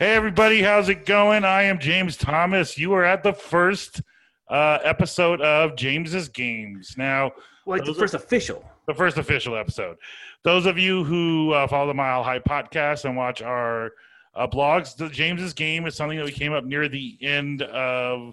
Hey, 0.00 0.14
everybody, 0.14 0.62
how's 0.62 0.88
it 0.88 1.04
going? 1.04 1.44
I 1.44 1.64
am 1.64 1.78
James 1.78 2.16
Thomas. 2.16 2.78
You 2.78 2.94
are 2.94 3.04
at 3.04 3.22
the 3.22 3.34
first 3.34 4.00
uh, 4.48 4.78
episode 4.82 5.42
of 5.42 5.76
James's 5.76 6.30
Games. 6.30 6.94
Now, 6.96 7.32
Like 7.66 7.82
the 7.82 7.88
Those 7.88 7.96
are- 7.96 8.00
first 8.00 8.14
official. 8.14 8.64
the 8.86 8.94
first 8.94 9.18
official 9.18 9.56
episode. 9.56 9.98
Those 10.42 10.64
of 10.64 10.78
you 10.78 11.04
who 11.04 11.52
uh, 11.52 11.66
follow 11.66 11.86
the 11.88 11.92
Mile 11.94 12.22
High 12.22 12.38
podcast 12.38 13.04
and 13.04 13.14
watch 13.14 13.42
our 13.42 13.92
uh, 14.34 14.46
blogs, 14.46 14.96
the 14.96 15.10
James's 15.10 15.52
Game 15.52 15.84
is 15.86 15.96
something 15.96 16.16
that 16.16 16.24
we 16.24 16.32
came 16.32 16.54
up 16.54 16.64
near 16.64 16.88
the 16.88 17.18
end 17.20 17.60
of 17.60 18.32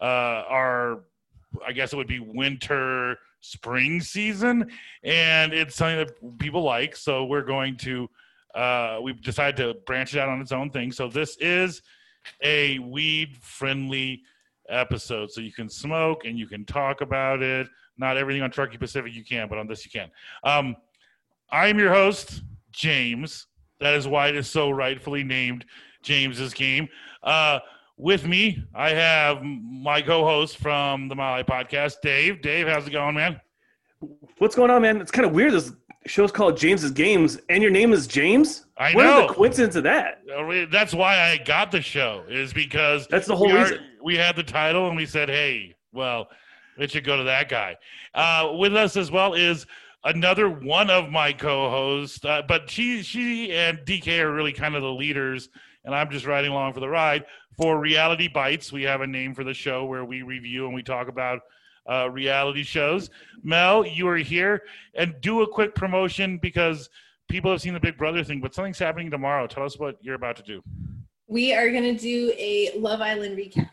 uh, 0.00 0.04
our, 0.04 1.04
I 1.64 1.70
guess 1.72 1.92
it 1.92 1.96
would 1.96 2.08
be 2.08 2.18
winter 2.18 3.16
spring 3.40 4.00
season, 4.00 4.72
and 5.04 5.52
it's 5.52 5.76
something 5.76 5.98
that 5.98 6.38
people 6.40 6.62
like. 6.64 6.96
So 6.96 7.26
we're 7.26 7.42
going 7.44 7.76
to, 7.78 8.10
uh, 8.56 8.98
we've 9.02 9.20
decided 9.20 9.56
to 9.56 9.74
branch 9.86 10.14
it 10.14 10.18
out 10.18 10.28
on 10.28 10.40
its 10.40 10.52
own 10.52 10.70
thing. 10.70 10.90
So 10.90 11.08
this 11.08 11.36
is 11.40 11.82
a 12.42 12.78
weed 12.78 13.36
friendly 13.40 14.22
episode, 14.68 15.30
so 15.30 15.40
you 15.40 15.52
can 15.52 15.68
smoke 15.68 16.24
and 16.24 16.38
you 16.38 16.46
can 16.46 16.64
talk 16.64 17.02
about 17.02 17.42
it. 17.42 17.68
Not 17.98 18.16
everything 18.16 18.42
on 18.42 18.50
Truckee 18.50 18.78
Pacific 18.78 19.14
you 19.14 19.24
can, 19.24 19.48
but 19.48 19.58
on 19.58 19.66
this 19.66 19.84
you 19.84 19.90
can. 19.90 20.10
Um, 20.42 20.76
I 21.50 21.68
am 21.68 21.78
your 21.78 21.92
host, 21.92 22.42
James. 22.72 23.46
That 23.78 23.94
is 23.94 24.08
why 24.08 24.28
it 24.28 24.36
is 24.36 24.48
so 24.48 24.70
rightfully 24.70 25.22
named 25.22 25.66
James's 26.02 26.54
Game. 26.54 26.88
Uh, 27.22 27.60
with 27.98 28.26
me, 28.26 28.62
I 28.74 28.90
have 28.90 29.42
my 29.42 30.02
co-host 30.02 30.58
from 30.58 31.08
the 31.08 31.14
High 31.14 31.42
Podcast, 31.42 31.96
Dave. 32.02 32.42
Dave, 32.42 32.68
how's 32.68 32.86
it 32.86 32.90
going, 32.90 33.14
man? 33.14 33.40
What's 34.38 34.54
going 34.54 34.70
on, 34.70 34.82
man? 34.82 35.00
It's 35.00 35.10
kind 35.10 35.26
of 35.26 35.32
weird. 35.32 35.52
This 35.52 35.72
show's 36.06 36.32
called 36.32 36.56
James's 36.56 36.90
Games, 36.92 37.38
and 37.48 37.62
your 37.62 37.70
name 37.72 37.92
is 37.92 38.06
James. 38.06 38.66
I 38.78 38.92
what 38.94 39.04
know. 39.04 39.22
is 39.22 39.28
the 39.28 39.34
coincidence 39.34 39.76
of 39.76 39.84
that? 39.84 40.22
That's 40.70 40.94
why 40.94 41.18
I 41.20 41.38
got 41.38 41.70
the 41.72 41.80
show 41.80 42.24
is 42.28 42.52
because 42.52 43.06
That's 43.08 43.26
the 43.26 43.36
whole 43.36 43.46
we, 43.46 43.52
are- 43.52 43.62
reason. 43.64 43.78
we 44.02 44.16
had 44.16 44.36
the 44.36 44.42
title 44.42 44.88
and 44.88 44.96
we 44.96 45.06
said, 45.06 45.28
hey, 45.28 45.74
well, 45.92 46.28
it 46.78 46.90
should 46.90 47.04
go 47.04 47.16
to 47.16 47.24
that 47.24 47.48
guy. 47.48 47.76
Uh, 48.14 48.52
with 48.58 48.76
us 48.76 48.96
as 48.96 49.10
well 49.10 49.34
is 49.34 49.66
another 50.04 50.48
one 50.50 50.90
of 50.90 51.10
my 51.10 51.32
co-hosts, 51.32 52.24
uh, 52.24 52.42
but 52.46 52.68
she 52.70 53.02
she 53.02 53.52
and 53.52 53.78
DK 53.78 54.20
are 54.20 54.32
really 54.32 54.52
kind 54.52 54.74
of 54.76 54.82
the 54.82 54.92
leaders, 54.92 55.48
and 55.84 55.94
I'm 55.94 56.10
just 56.10 56.26
riding 56.26 56.50
along 56.50 56.74
for 56.74 56.80
the 56.80 56.88
ride. 56.88 57.24
For 57.56 57.80
Reality 57.80 58.28
Bites, 58.28 58.70
we 58.70 58.82
have 58.82 59.00
a 59.00 59.06
name 59.06 59.34
for 59.34 59.42
the 59.42 59.54
show 59.54 59.86
where 59.86 60.04
we 60.04 60.20
review 60.20 60.66
and 60.66 60.74
we 60.74 60.82
talk 60.82 61.08
about 61.08 61.40
uh, 61.90 62.08
reality 62.10 62.62
shows. 62.62 63.10
Mel, 63.42 63.84
you 63.86 64.08
are 64.08 64.16
here, 64.16 64.62
and 64.94 65.14
do 65.20 65.42
a 65.42 65.48
quick 65.48 65.74
promotion 65.74 66.38
because 66.38 66.90
people 67.28 67.50
have 67.50 67.60
seen 67.60 67.74
the 67.74 67.80
Big 67.80 67.96
Brother 67.96 68.22
thing, 68.24 68.40
but 68.40 68.54
something's 68.54 68.78
happening 68.78 69.10
tomorrow. 69.10 69.46
Tell 69.46 69.64
us 69.64 69.78
what 69.78 69.96
you're 70.00 70.14
about 70.14 70.36
to 70.36 70.42
do. 70.42 70.62
we 71.28 71.54
are 71.54 71.70
going 71.70 71.96
to 71.96 72.00
do 72.00 72.32
a 72.36 72.72
Love 72.76 73.00
Island 73.00 73.36
recap. 73.36 73.70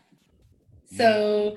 So 0.96 1.56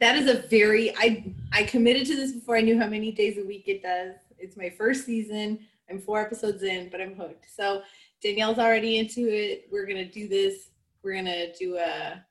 that 0.00 0.16
is 0.16 0.28
a 0.28 0.46
very 0.48 0.94
I 0.96 1.32
I 1.52 1.62
committed 1.62 2.06
to 2.08 2.16
this 2.16 2.32
before 2.32 2.56
I 2.56 2.60
knew 2.60 2.78
how 2.78 2.86
many 2.86 3.12
days 3.12 3.38
a 3.38 3.44
week 3.44 3.64
it 3.66 3.82
does. 3.82 4.14
It's 4.38 4.56
my 4.56 4.68
first 4.70 5.06
season. 5.06 5.60
I'm 5.88 6.00
four 6.00 6.20
episodes 6.20 6.62
in, 6.62 6.88
but 6.90 7.00
I'm 7.00 7.14
hooked. 7.14 7.46
So 7.54 7.82
Danielle's 8.22 8.58
already 8.58 8.98
into 8.98 9.28
it. 9.28 9.68
We're 9.70 9.86
gonna 9.86 10.10
do 10.10 10.28
this. 10.28 10.70
We're 11.02 11.14
gonna 11.14 11.52
do 11.54 11.76
a 11.76 12.24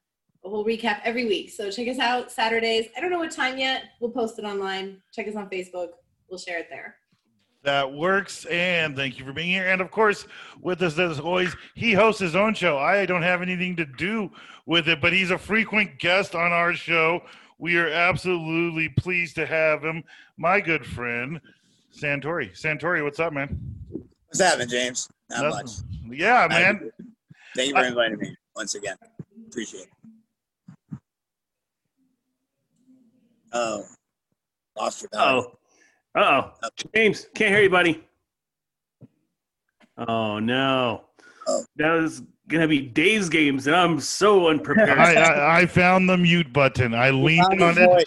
a 0.45 0.49
whole 0.49 0.65
recap 0.65 0.99
every 1.03 1.25
week. 1.25 1.51
So 1.51 1.71
check 1.71 1.87
us 1.87 1.99
out 1.99 2.31
Saturdays. 2.31 2.87
I 2.97 3.01
don't 3.01 3.09
know 3.11 3.19
what 3.19 3.31
time 3.31 3.57
yet. 3.57 3.83
We'll 3.99 4.11
post 4.11 4.39
it 4.39 4.45
online. 4.45 5.01
Check 5.13 5.27
us 5.27 5.35
on 5.35 5.49
Facebook. 5.49 5.89
We'll 6.29 6.39
share 6.39 6.59
it 6.59 6.67
there. 6.69 6.95
That 7.63 7.93
works, 7.93 8.43
and 8.45 8.93
thank 8.93 9.17
you 9.17 9.23
for 9.23 9.31
being 9.31 9.47
here. 9.47 9.69
And 9.69 9.79
of 9.79 9.89
course, 9.89 10.27
with 10.61 10.81
us 10.81 10.99
as 10.99 11.17
always, 11.17 11.55
he 11.75 11.93
hosts 11.93 12.19
his 12.19 12.35
own 12.35 12.53
show. 12.53 12.77
I 12.77 13.05
don't 13.05 13.21
have 13.21 13.41
anything 13.41 13.77
to 13.77 13.85
do 13.85 14.29
with 14.65 14.89
it, 14.89 14.99
but 14.99 15.13
he's 15.13 15.31
a 15.31 15.37
frequent 15.37 15.97
guest 15.97 16.35
on 16.35 16.51
our 16.51 16.73
show. 16.73 17.23
We 17.59 17.77
are 17.77 17.87
absolutely 17.87 18.89
pleased 18.89 19.35
to 19.35 19.45
have 19.45 19.81
him, 19.81 20.03
my 20.35 20.59
good 20.59 20.85
friend 20.85 21.39
Santori. 21.97 22.51
Santori, 22.51 23.01
what's 23.01 23.21
up, 23.21 23.31
man? 23.31 23.57
What's 24.27 24.41
happening, 24.41 24.67
James? 24.67 25.07
Not 25.29 25.49
much. 25.49 25.69
Yeah, 26.09 26.47
man. 26.49 26.91
Thank 27.55 27.69
you 27.69 27.75
for 27.75 27.85
inviting 27.85 28.17
me 28.17 28.35
once 28.57 28.75
again. 28.75 28.97
Appreciate 29.47 29.83
it. 29.83 30.02
Oh, 33.53 33.85
lost 34.77 35.01
your 35.03 35.09
battery. 35.09 35.45
Oh, 36.15 36.19
uh 36.19 36.49
oh, 36.63 36.67
James, 36.95 37.27
can't 37.35 37.53
hear 37.53 37.63
you, 37.63 37.69
buddy. 37.69 38.03
Oh 39.97 40.39
no, 40.39 41.03
Oh. 41.47 41.63
that 41.75 41.97
is 41.97 42.23
gonna 42.47 42.67
be 42.67 42.81
days 42.81 43.29
games, 43.29 43.67
and 43.67 43.75
I'm 43.75 43.99
so 43.99 44.47
unprepared. 44.49 44.89
I, 44.97 45.13
I, 45.13 45.59
I 45.61 45.65
found 45.65 46.09
the 46.09 46.17
mute 46.17 46.51
button. 46.51 46.93
I 46.93 47.11
leaned 47.11 47.45
on 47.45 47.59
your 47.59 47.69
it. 47.71 47.85
voice. 47.89 48.05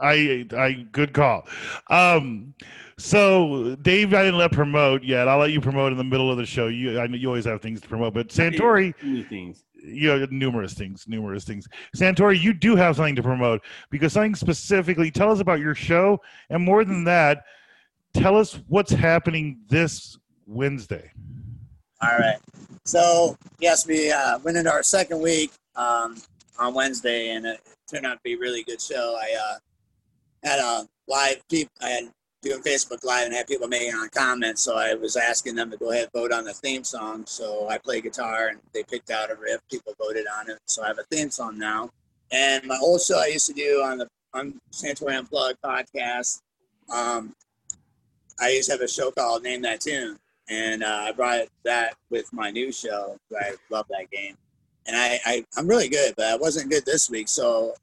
I 0.00 0.46
I 0.56 0.86
good 0.92 1.12
call. 1.12 1.46
Um, 1.90 2.54
so 2.98 3.76
Dave, 3.82 4.14
I 4.14 4.24
didn't 4.24 4.38
let 4.38 4.52
promote 4.52 5.02
yet. 5.02 5.28
I'll 5.28 5.38
let 5.38 5.50
you 5.52 5.60
promote 5.60 5.92
in 5.92 5.98
the 5.98 6.04
middle 6.04 6.30
of 6.30 6.36
the 6.38 6.46
show. 6.46 6.68
You 6.68 7.00
I 7.00 7.06
know 7.06 7.16
you 7.16 7.28
always 7.28 7.44
have 7.46 7.60
things 7.60 7.80
to 7.82 7.88
promote, 7.88 8.14
but 8.14 8.28
Santori, 8.28 8.94
Many 9.02 9.22
things. 9.24 9.64
You 9.82 10.08
know, 10.08 10.26
numerous 10.30 10.74
things, 10.74 11.06
numerous 11.06 11.44
things. 11.44 11.68
Santori, 11.96 12.40
you 12.40 12.52
do 12.52 12.76
have 12.76 12.96
something 12.96 13.16
to 13.16 13.22
promote 13.22 13.62
because 13.90 14.12
something 14.12 14.34
specifically. 14.34 15.10
Tell 15.10 15.30
us 15.30 15.40
about 15.40 15.60
your 15.60 15.74
show, 15.74 16.20
and 16.50 16.62
more 16.62 16.84
than 16.84 17.04
that, 17.04 17.44
tell 18.14 18.36
us 18.36 18.60
what's 18.68 18.92
happening 18.92 19.60
this 19.68 20.18
Wednesday. 20.46 21.10
All 22.02 22.18
right. 22.18 22.38
So, 22.84 23.36
yes, 23.58 23.86
we 23.86 24.12
uh, 24.12 24.38
went 24.40 24.56
into 24.56 24.70
our 24.70 24.82
second 24.82 25.20
week 25.20 25.50
um, 25.76 26.16
on 26.58 26.74
Wednesday, 26.74 27.30
and 27.30 27.46
it 27.46 27.60
turned 27.90 28.06
out 28.06 28.14
to 28.14 28.20
be 28.22 28.34
a 28.34 28.38
really 28.38 28.62
good 28.62 28.80
show. 28.80 29.16
I 29.18 29.34
uh, 29.34 29.58
had 30.48 30.58
a 30.60 30.86
live 31.08 31.46
people. 31.48 31.72
I 31.80 31.88
had 31.88 32.04
doing 32.42 32.62
Facebook 32.62 33.04
Live 33.04 33.26
and 33.26 33.34
had 33.34 33.46
people 33.46 33.68
making 33.68 33.94
on 33.94 34.08
comments. 34.10 34.62
So 34.62 34.76
I 34.76 34.94
was 34.94 35.16
asking 35.16 35.54
them 35.54 35.70
to 35.70 35.76
go 35.76 35.90
ahead 35.90 36.04
and 36.04 36.12
vote 36.12 36.32
on 36.32 36.44
the 36.44 36.52
theme 36.52 36.84
song. 36.84 37.24
So 37.26 37.68
I 37.68 37.78
play 37.78 38.00
guitar, 38.00 38.48
and 38.48 38.60
they 38.72 38.82
picked 38.82 39.10
out 39.10 39.30
a 39.30 39.34
riff. 39.34 39.60
People 39.70 39.94
voted 39.98 40.26
on 40.38 40.50
it. 40.50 40.58
So 40.66 40.82
I 40.82 40.88
have 40.88 40.98
a 40.98 41.04
theme 41.04 41.30
song 41.30 41.58
now. 41.58 41.90
And 42.32 42.64
my 42.66 42.78
old 42.82 43.00
show 43.00 43.18
I 43.18 43.26
used 43.26 43.46
to 43.46 43.52
do 43.52 43.82
on 43.84 43.98
the 43.98 44.08
on 44.34 44.60
Santori 44.72 45.18
Unplugged 45.18 45.60
podcast. 45.62 46.42
Um, 46.92 47.34
I 48.40 48.50
used 48.50 48.68
to 48.68 48.72
have 48.72 48.82
a 48.82 48.88
show 48.88 49.10
called 49.10 49.42
Name 49.42 49.62
That 49.62 49.80
Tune 49.80 50.18
and 50.48 50.82
uh, 50.82 51.04
I 51.08 51.12
brought 51.12 51.46
that 51.64 51.94
with 52.10 52.32
my 52.32 52.50
new 52.50 52.72
show. 52.72 53.18
I 53.38 53.54
love 53.70 53.86
that 53.90 54.10
game, 54.10 54.36
and 54.86 54.96
I, 54.96 55.20
I 55.24 55.44
I'm 55.56 55.66
really 55.66 55.88
good, 55.88 56.14
but 56.16 56.26
I 56.26 56.36
wasn't 56.36 56.70
good 56.70 56.84
this 56.86 57.10
week. 57.10 57.28
So 57.28 57.74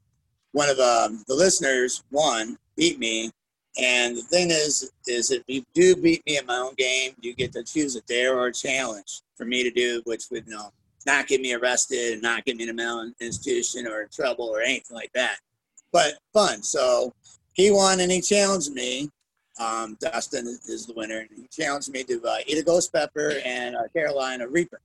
one 0.52 0.68
of 0.68 0.78
um, 0.78 1.24
the 1.26 1.34
listeners 1.34 2.02
won, 2.10 2.56
beat 2.76 2.98
me, 2.98 3.30
and 3.76 4.16
the 4.16 4.22
thing 4.22 4.50
is, 4.50 4.90
is 5.06 5.30
if 5.30 5.42
you 5.46 5.64
do 5.74 5.96
beat 5.96 6.24
me 6.26 6.36
at 6.36 6.46
my 6.46 6.56
own 6.56 6.74
game, 6.74 7.12
you 7.20 7.34
get 7.34 7.52
to 7.52 7.64
choose 7.64 7.96
a 7.96 8.00
dare 8.02 8.38
or 8.38 8.46
a 8.46 8.52
challenge 8.52 9.22
for 9.36 9.44
me 9.44 9.62
to 9.62 9.70
do, 9.70 10.00
which 10.04 10.24
would 10.30 10.46
you 10.46 10.54
know 10.54 10.70
not 11.06 11.26
get 11.26 11.40
me 11.40 11.54
arrested 11.54 12.14
and 12.14 12.22
not 12.22 12.44
get 12.44 12.56
me 12.56 12.64
in 12.64 12.70
a 12.70 12.74
mental 12.74 13.10
institution 13.20 13.86
or 13.86 14.02
in 14.02 14.08
trouble 14.08 14.46
or 14.46 14.60
anything 14.60 14.96
like 14.96 15.12
that, 15.14 15.38
but 15.92 16.14
fun. 16.32 16.62
So 16.62 17.12
he 17.52 17.70
won 17.70 18.00
and 18.00 18.10
he 18.10 18.20
challenged 18.20 18.72
me 18.72 19.10
um, 19.58 19.96
Dustin 20.00 20.46
is 20.46 20.86
the 20.86 20.94
winner. 20.94 21.18
And 21.18 21.28
he 21.36 21.46
challenged 21.48 21.90
me 21.90 22.04
to 22.04 22.20
uh, 22.22 22.36
eat 22.46 22.58
a 22.58 22.62
ghost 22.62 22.92
pepper 22.92 23.34
and 23.44 23.76
a 23.76 23.88
Carolina 23.90 24.48
Reaper. 24.48 24.80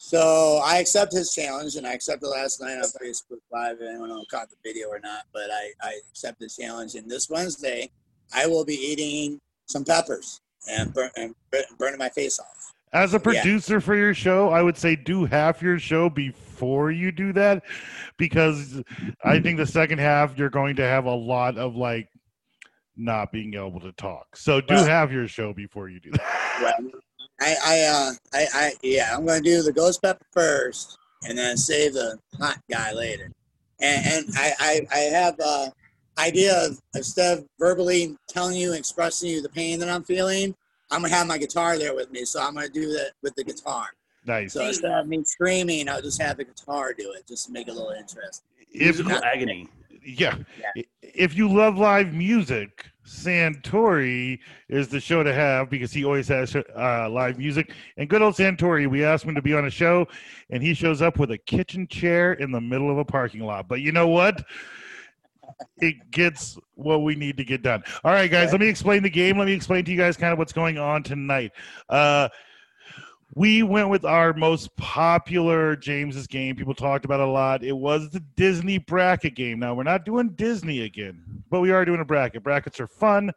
So 0.00 0.60
I 0.64 0.78
accept 0.78 1.12
his 1.12 1.32
challenge, 1.32 1.74
and 1.74 1.84
I 1.84 1.92
accepted 1.92 2.28
last 2.28 2.60
night 2.60 2.76
on 2.76 2.84
Facebook 2.84 3.40
Live. 3.50 3.78
I 3.82 3.92
don't 3.94 4.08
know 4.08 4.20
if 4.20 4.28
I 4.32 4.36
caught 4.36 4.48
the 4.48 4.56
video 4.64 4.88
or 4.88 5.00
not, 5.00 5.24
but 5.32 5.50
I, 5.50 5.72
I 5.82 5.98
accepted 6.08 6.48
the 6.48 6.62
challenge. 6.62 6.94
And 6.94 7.10
this 7.10 7.28
Wednesday, 7.28 7.90
I 8.34 8.46
will 8.46 8.64
be 8.64 8.74
eating 8.74 9.40
some 9.66 9.84
peppers 9.84 10.40
and, 10.70 10.92
burn, 10.92 11.10
and 11.16 11.34
bur- 11.50 11.64
burning 11.78 11.98
my 11.98 12.08
face 12.08 12.38
off. 12.38 12.72
As 12.92 13.12
a 13.12 13.16
Yeah. 13.16 13.22
producer 13.22 13.80
for 13.80 13.94
your 13.94 14.14
show, 14.14 14.48
I 14.48 14.62
would 14.62 14.76
say 14.78 14.96
do 14.96 15.26
half 15.26 15.60
your 15.60 15.78
show 15.78 16.08
before 16.08 16.90
you 16.90 17.12
do 17.12 17.32
that 17.34 17.62
because 18.16 18.82
I 19.22 19.40
think 19.40 19.58
the 19.58 19.66
second 19.66 19.98
half 19.98 20.38
you're 20.38 20.48
going 20.50 20.76
to 20.76 20.82
have 20.84 21.04
a 21.04 21.14
lot 21.14 21.58
of 21.58 21.76
like 21.76 22.08
not 22.96 23.30
being 23.30 23.54
able 23.54 23.80
to 23.80 23.92
talk. 23.92 24.34
So 24.36 24.60
do 24.60 24.74
Well- 24.74 24.84
have 24.86 25.12
your 25.12 25.28
show 25.28 25.52
before 25.52 25.88
you 25.88 26.00
do 26.00 26.10
that. 26.12 26.44
Well, 26.60 26.90
I, 27.40 27.54
I, 27.64 27.80
uh, 27.82 28.12
I, 28.34 28.46
I, 28.52 28.72
yeah, 28.82 29.14
I'm 29.16 29.24
going 29.24 29.40
to 29.44 29.48
do 29.48 29.62
the 29.62 29.72
ghost 29.72 30.02
pepper 30.02 30.26
first, 30.32 30.98
and 31.22 31.38
then 31.38 31.56
save 31.56 31.92
the 31.92 32.18
hot 32.40 32.58
guy 32.68 32.92
later. 32.92 33.30
And, 33.80 34.06
and 34.06 34.26
I, 34.34 34.52
I, 34.58 34.80
I 34.92 34.98
have 34.98 35.38
a 35.38 35.72
idea 36.18 36.66
of 36.66 36.78
instead 36.94 37.38
of 37.38 37.46
verbally 37.58 38.16
telling 38.28 38.56
you, 38.56 38.72
expressing 38.72 39.30
you 39.30 39.42
the 39.42 39.48
pain 39.48 39.78
that 39.80 39.88
I'm 39.88 40.04
feeling, 40.04 40.54
I'm 40.90 41.02
gonna 41.02 41.14
have 41.14 41.26
my 41.26 41.38
guitar 41.38 41.78
there 41.78 41.94
with 41.94 42.10
me, 42.10 42.24
so 42.24 42.40
I'm 42.40 42.54
gonna 42.54 42.68
do 42.68 42.90
that 42.92 43.12
with 43.22 43.34
the 43.36 43.44
guitar. 43.44 43.86
Nice. 44.26 44.52
So 44.52 44.66
instead 44.66 44.90
of 44.92 45.06
me 45.06 45.22
screaming, 45.24 45.88
I'll 45.88 46.02
just 46.02 46.20
have 46.20 46.36
the 46.38 46.44
guitar 46.44 46.92
do 46.92 47.12
it, 47.12 47.26
just 47.26 47.46
to 47.46 47.52
make 47.52 47.68
it 47.68 47.72
a 47.72 47.74
little 47.74 47.92
interesting. 47.92 48.44
If 48.72 48.96
Musical 48.98 49.24
agony. 49.24 49.68
yeah, 50.04 50.36
Yeah. 50.58 50.82
if 51.02 51.34
you 51.36 51.48
love 51.48 51.78
live 51.78 52.12
music, 52.12 52.84
Santori 53.06 54.38
is 54.68 54.88
the 54.88 55.00
show 55.00 55.22
to 55.22 55.32
have 55.32 55.70
because 55.70 55.92
he 55.92 56.04
always 56.04 56.28
has 56.28 56.54
uh, 56.54 57.08
live 57.10 57.38
music. 57.38 57.72
And 57.96 58.08
good 58.08 58.20
old 58.20 58.34
Santori, 58.34 58.86
we 58.88 59.04
asked 59.04 59.24
him 59.24 59.34
to 59.34 59.42
be 59.42 59.54
on 59.54 59.64
a 59.66 59.70
show, 59.70 60.06
and 60.50 60.62
he 60.62 60.74
shows 60.74 61.00
up 61.00 61.18
with 61.18 61.30
a 61.30 61.38
kitchen 61.38 61.86
chair 61.86 62.34
in 62.34 62.50
the 62.52 62.60
middle 62.60 62.90
of 62.90 62.98
a 62.98 63.04
parking 63.04 63.40
lot. 63.44 63.68
But 63.68 63.80
you 63.80 63.92
know 63.92 64.08
what? 64.08 64.44
It 65.78 66.10
gets 66.10 66.58
what 66.74 67.02
we 67.02 67.14
need 67.14 67.36
to 67.36 67.44
get 67.44 67.62
done. 67.62 67.82
All 68.04 68.12
right, 68.12 68.30
guys, 68.30 68.52
let 68.52 68.60
me 68.60 68.68
explain 68.68 69.02
the 69.02 69.10
game. 69.10 69.38
Let 69.38 69.46
me 69.46 69.52
explain 69.52 69.84
to 69.84 69.90
you 69.90 69.96
guys 69.96 70.16
kind 70.16 70.32
of 70.32 70.38
what's 70.38 70.52
going 70.52 70.78
on 70.78 71.02
tonight. 71.02 71.52
Uh, 71.88 72.28
we 73.34 73.62
went 73.62 73.88
with 73.88 74.04
our 74.04 74.32
most 74.32 74.74
popular 74.76 75.76
James's 75.76 76.26
game. 76.26 76.56
People 76.56 76.74
talked 76.74 77.04
about 77.04 77.20
it 77.20 77.28
a 77.28 77.30
lot. 77.30 77.62
It 77.62 77.76
was 77.76 78.10
the 78.10 78.20
Disney 78.36 78.78
bracket 78.78 79.34
game. 79.34 79.58
Now 79.58 79.74
we're 79.74 79.82
not 79.82 80.04
doing 80.04 80.30
Disney 80.30 80.82
again, 80.82 81.22
but 81.50 81.60
we 81.60 81.70
are 81.70 81.84
doing 81.84 82.00
a 82.00 82.04
bracket. 82.04 82.42
Brackets 82.42 82.80
are 82.80 82.86
fun. 82.86 83.32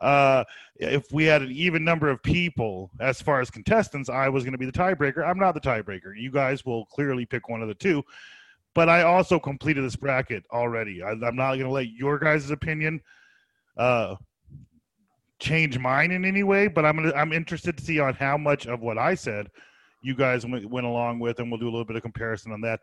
Uh, 0.00 0.44
if 0.76 1.10
we 1.10 1.24
had 1.24 1.42
an 1.42 1.50
even 1.50 1.84
number 1.84 2.10
of 2.10 2.22
people 2.22 2.90
as 3.00 3.22
far 3.22 3.40
as 3.40 3.50
contestants, 3.50 4.10
I 4.10 4.28
was 4.28 4.44
going 4.44 4.52
to 4.52 4.58
be 4.58 4.66
the 4.66 4.72
tiebreaker. 4.72 5.26
I'm 5.26 5.38
not 5.38 5.52
the 5.52 5.60
tiebreaker. 5.60 6.12
You 6.14 6.30
guys 6.30 6.66
will 6.66 6.84
clearly 6.86 7.24
pick 7.24 7.48
one 7.48 7.62
of 7.62 7.68
the 7.68 7.74
two. 7.74 8.04
But 8.76 8.90
I 8.90 9.04
also 9.04 9.38
completed 9.38 9.82
this 9.82 9.96
bracket 9.96 10.44
already. 10.52 11.02
I, 11.02 11.12
am 11.12 11.34
not 11.34 11.54
going 11.54 11.64
to 11.64 11.70
let 11.70 11.88
your 11.88 12.18
guys' 12.18 12.50
opinion 12.50 13.00
uh, 13.78 14.16
change 15.38 15.78
mine 15.78 16.10
in 16.10 16.26
any 16.26 16.42
way, 16.42 16.68
but 16.68 16.84
I'm 16.84 16.96
gonna 16.96 17.14
I'm 17.14 17.32
interested 17.32 17.78
to 17.78 17.82
see 17.82 18.00
on 18.00 18.12
how 18.12 18.36
much 18.36 18.66
of 18.66 18.80
what 18.80 18.98
I 18.98 19.14
said 19.14 19.48
you 20.02 20.14
guys 20.14 20.44
went, 20.44 20.68
went 20.68 20.86
along 20.86 21.20
with, 21.20 21.38
and 21.40 21.50
we'll 21.50 21.58
do 21.58 21.64
a 21.64 21.72
little 21.72 21.86
bit 21.86 21.96
of 21.96 22.02
comparison 22.02 22.52
on 22.52 22.60
that. 22.60 22.80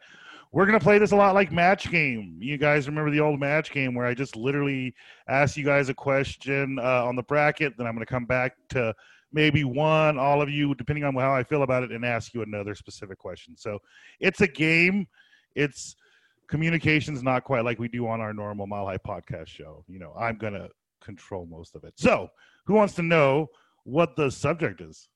We're 0.51 0.65
gonna 0.65 0.79
play 0.79 0.97
this 0.97 1.11
a 1.11 1.15
lot 1.15 1.35
like 1.35 1.51
match 1.51 1.91
game. 1.91 2.37
You 2.39 2.57
guys 2.57 2.87
remember 2.87 3.11
the 3.11 3.19
old 3.19 3.39
match 3.39 3.71
game 3.71 3.93
where 3.93 4.07
I 4.07 4.15
just 4.15 4.35
literally 4.35 4.95
ask 5.27 5.55
you 5.57 5.63
guys 5.63 5.89
a 5.89 5.93
question 5.93 6.79
uh, 6.79 7.05
on 7.05 7.15
the 7.15 7.23
bracket, 7.23 7.77
then 7.77 7.85
I'm 7.85 7.93
gonna 7.93 8.07
come 8.07 8.25
back 8.25 8.55
to 8.69 8.95
maybe 9.31 9.63
one, 9.63 10.17
all 10.17 10.41
of 10.41 10.49
you, 10.49 10.73
depending 10.73 11.03
on 11.03 11.13
how 11.13 11.35
I 11.35 11.43
feel 11.43 11.61
about 11.61 11.83
it, 11.83 11.91
and 11.91 12.03
ask 12.03 12.33
you 12.33 12.41
another 12.41 12.73
specific 12.73 13.19
question. 13.19 13.55
So 13.55 13.77
it's 14.19 14.41
a 14.41 14.47
game. 14.47 15.07
It's 15.55 15.95
communication's 16.47 17.23
not 17.23 17.43
quite 17.43 17.63
like 17.63 17.79
we 17.79 17.87
do 17.87 18.07
on 18.07 18.21
our 18.21 18.33
normal 18.33 18.67
Mile 18.67 18.85
High 18.85 18.97
podcast 18.97 19.47
show. 19.47 19.83
You 19.87 19.99
know, 19.99 20.13
I'm 20.17 20.37
gonna 20.37 20.69
control 21.01 21.45
most 21.45 21.75
of 21.75 21.83
it. 21.83 21.93
So, 21.95 22.29
who 22.65 22.73
wants 22.73 22.93
to 22.95 23.01
know 23.03 23.47
what 23.83 24.15
the 24.15 24.29
subject 24.29 24.81
is? 24.81 25.09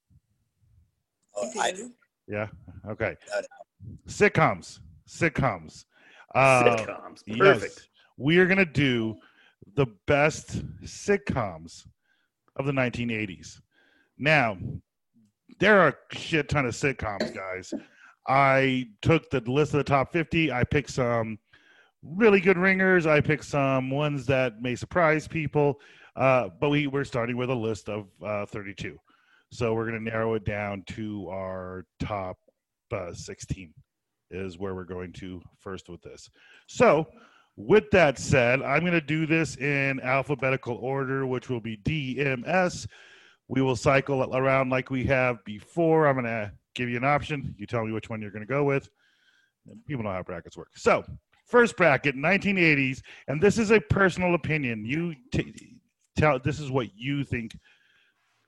Oh, 1.36 1.52
I 1.60 1.72
do. 1.72 1.92
Yeah. 2.28 2.48
Okay. 2.90 3.16
Got 3.30 3.46
Sitcoms. 4.08 4.80
Sitcoms. 5.08 5.86
Uh, 6.36 6.64
Sitcoms. 6.64 7.38
Perfect. 7.38 7.76
Yes, 7.78 7.88
we 8.18 8.38
are 8.40 8.46
going 8.46 8.58
to 8.58 8.66
do 8.66 9.16
the 9.76 9.86
best 10.08 10.64
sitcoms 10.84 11.86
of 12.56 12.66
the 12.66 12.72
1980s. 12.72 13.62
Now, 14.18 14.58
there 15.60 15.80
are 15.80 15.90
a 15.90 16.18
shit 16.18 16.50
ton 16.50 16.66
of 16.66 16.74
sitcoms, 16.74 17.34
guys. 17.34 17.74
I 18.28 18.88
took 19.02 19.30
the 19.30 19.40
list 19.42 19.74
of 19.74 19.80
the 19.80 19.84
top 19.84 20.12
50. 20.12 20.52
I 20.52 20.64
picked 20.64 20.92
some 20.92 21.40
really 22.04 22.40
good 22.40 22.58
ringers. 22.58 23.06
I 23.06 23.22
picked 23.22 23.46
some 23.46 23.90
ones 23.90 24.26
that 24.28 24.62
may 24.62 24.76
surprise 24.76 25.28
people, 25.28 25.80
uh, 26.16 26.50
but 26.60 26.70
we 26.70 26.88
we're 26.88 27.04
starting 27.04 27.38
with 27.38 27.50
a 27.50 27.56
list 27.56 27.90
of 27.90 28.08
uh, 28.24 28.46
32. 28.46 28.98
So 29.52 29.74
we're 29.74 29.90
going 29.90 30.04
to 30.04 30.12
narrow 30.12 30.34
it 30.34 30.46
down 30.46 30.84
to 30.88 31.30
our 31.30 31.86
top 32.00 32.38
uh, 32.92 33.14
16 33.14 33.74
is 34.30 34.58
where 34.58 34.76
we're 34.76 34.84
going 34.84 35.14
to 35.14 35.42
first 35.60 35.90
with 35.90 36.02
this. 36.02 36.30
So 36.68 37.08
with 37.56 37.90
that 37.92 38.20
said, 38.20 38.62
I'm 38.62 38.82
going 38.82 38.92
to 38.92 39.02
do 39.02 39.26
this 39.26 39.56
in 39.58 40.00
alphabetical 40.02 40.76
order, 40.76 41.26
which 41.26 41.50
will 41.50 41.62
be 41.62 41.78
DMS. 41.78 42.88
We 43.48 43.62
will 43.62 43.76
cycle 43.76 44.36
around 44.36 44.70
like 44.70 44.90
we 44.90 45.06
have 45.06 45.44
before. 45.46 46.08
I'm 46.08 46.16
going 46.16 46.26
to 46.26 46.52
give 46.78 46.90
you 46.90 46.98
an 46.98 47.04
option. 47.04 47.56
You 47.58 47.66
tell 47.66 47.86
me 47.86 47.92
which 47.92 48.10
one 48.10 48.22
you're 48.22 48.32
going 48.32 48.46
to 48.46 48.48
go 48.48 48.64
with. 48.64 48.90
People 49.86 50.04
know 50.04 50.12
how 50.12 50.24
brackets 50.24 50.56
work. 50.56 50.70
So 50.76 51.04
First 51.48 51.78
bracket, 51.78 52.16
1980s, 52.16 53.02
and 53.30 53.42
this 53.42 53.58
is 53.58 53.72
a 53.72 53.80
personal 53.80 54.36
opinion. 54.36 54.86
You 54.86 55.16
t- 55.32 55.80
tell 56.18 56.40
this 56.40 56.60
is 56.60 56.70
what 56.70 56.90
you 56.94 57.24
think 57.24 57.58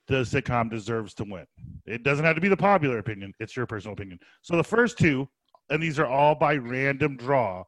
the 0.07 0.15
sitcom 0.15 0.69
deserves 0.69 1.13
to 1.13 1.23
win. 1.23 1.45
It 1.85 2.03
doesn't 2.03 2.25
have 2.25 2.35
to 2.35 2.41
be 2.41 2.49
the 2.49 2.57
popular 2.57 2.97
opinion; 2.97 3.33
it's 3.39 3.55
your 3.55 3.65
personal 3.65 3.93
opinion. 3.93 4.19
So 4.41 4.57
the 4.57 4.65
first 4.65 4.97
two, 4.97 5.29
and 5.69 5.81
these 5.81 5.97
are 5.97 6.07
all 6.07 6.35
by 6.35 6.55
random 6.57 7.15
draw. 7.15 7.63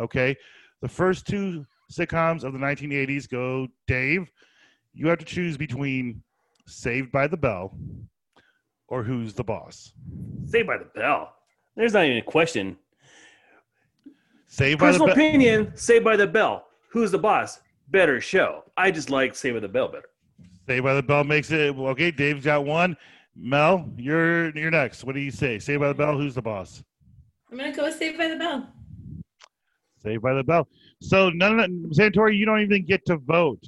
Okay, 0.00 0.36
the 0.80 0.88
first 0.88 1.28
two 1.28 1.64
sitcoms 1.92 2.42
of 2.42 2.52
the 2.52 2.58
1980s 2.58 3.28
go. 3.28 3.68
Dave, 3.86 4.32
you 4.94 5.06
have 5.06 5.20
to 5.20 5.24
choose 5.24 5.56
between 5.56 6.24
Saved 6.66 7.12
by 7.12 7.28
the 7.28 7.36
Bell 7.36 7.76
or 8.92 9.02
Who's 9.02 9.32
the 9.32 9.42
Boss. 9.42 9.94
Saved 10.44 10.66
by 10.66 10.76
the 10.76 10.84
Bell. 10.94 11.32
There's 11.76 11.94
not 11.94 12.04
even 12.04 12.18
a 12.18 12.22
question. 12.22 12.76
Saved 14.46 14.80
by 14.80 14.88
Personal 14.88 15.08
the 15.08 15.14
Bell. 15.14 15.16
Personal 15.16 15.30
opinion, 15.30 15.72
Saved 15.76 16.04
by 16.04 16.14
the 16.14 16.26
Bell. 16.26 16.66
Who's 16.90 17.10
the 17.10 17.18
boss? 17.18 17.60
Better 17.88 18.20
show. 18.20 18.64
I 18.76 18.90
just 18.90 19.08
like 19.08 19.34
Saved 19.34 19.56
by 19.56 19.60
the 19.60 19.68
Bell 19.68 19.88
better. 19.88 20.10
Saved 20.66 20.84
by 20.84 20.92
the 20.92 21.02
Bell 21.02 21.24
makes 21.24 21.50
it 21.50 21.74
okay. 21.74 22.10
Dave's 22.10 22.44
got 22.44 22.66
one. 22.66 22.94
Mel, 23.34 23.90
you're 23.96 24.54
you're 24.54 24.70
next. 24.70 25.04
What 25.04 25.14
do 25.14 25.22
you 25.22 25.30
say? 25.30 25.58
Saved 25.58 25.80
by 25.80 25.88
the 25.88 25.94
Bell. 25.94 26.18
Who's 26.18 26.34
the 26.34 26.42
boss? 26.42 26.84
I'm 27.50 27.56
gonna 27.56 27.74
go 27.74 27.84
with 27.84 27.96
Saved 27.96 28.18
by 28.18 28.28
the 28.28 28.36
Bell. 28.36 28.68
Saved 30.02 30.20
by 30.20 30.34
the 30.34 30.44
Bell. 30.44 30.68
So 31.00 31.30
none 31.30 31.58
of 31.58 31.58
that, 31.58 31.70
Santori, 31.98 32.36
you 32.36 32.44
don't 32.44 32.60
even 32.60 32.84
get 32.84 33.06
to 33.06 33.16
vote. 33.16 33.64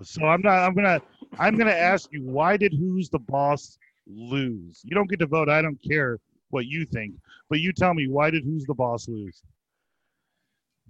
So 0.00 0.24
I'm 0.26 0.42
not. 0.42 0.60
I'm 0.60 0.74
gonna. 0.74 1.02
I'm 1.40 1.56
gonna 1.56 1.72
ask 1.72 2.08
you 2.12 2.22
why 2.22 2.56
did 2.56 2.72
Who's 2.72 3.10
the 3.10 3.18
Boss 3.18 3.76
lose? 4.14 4.80
You 4.84 4.94
don't 4.94 5.08
get 5.08 5.18
to 5.20 5.26
vote. 5.26 5.48
I 5.48 5.62
don't 5.62 5.78
care 5.82 6.18
what 6.50 6.66
you 6.66 6.84
think, 6.84 7.14
but 7.48 7.60
you 7.60 7.72
tell 7.72 7.94
me 7.94 8.08
why 8.08 8.30
did 8.30 8.44
Who's 8.44 8.64
the 8.64 8.74
Boss 8.74 9.08
lose? 9.08 9.42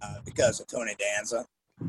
Uh, 0.03 0.15
because 0.25 0.61
of 0.61 0.67
Tony 0.67 0.95
Danza. 0.99 1.47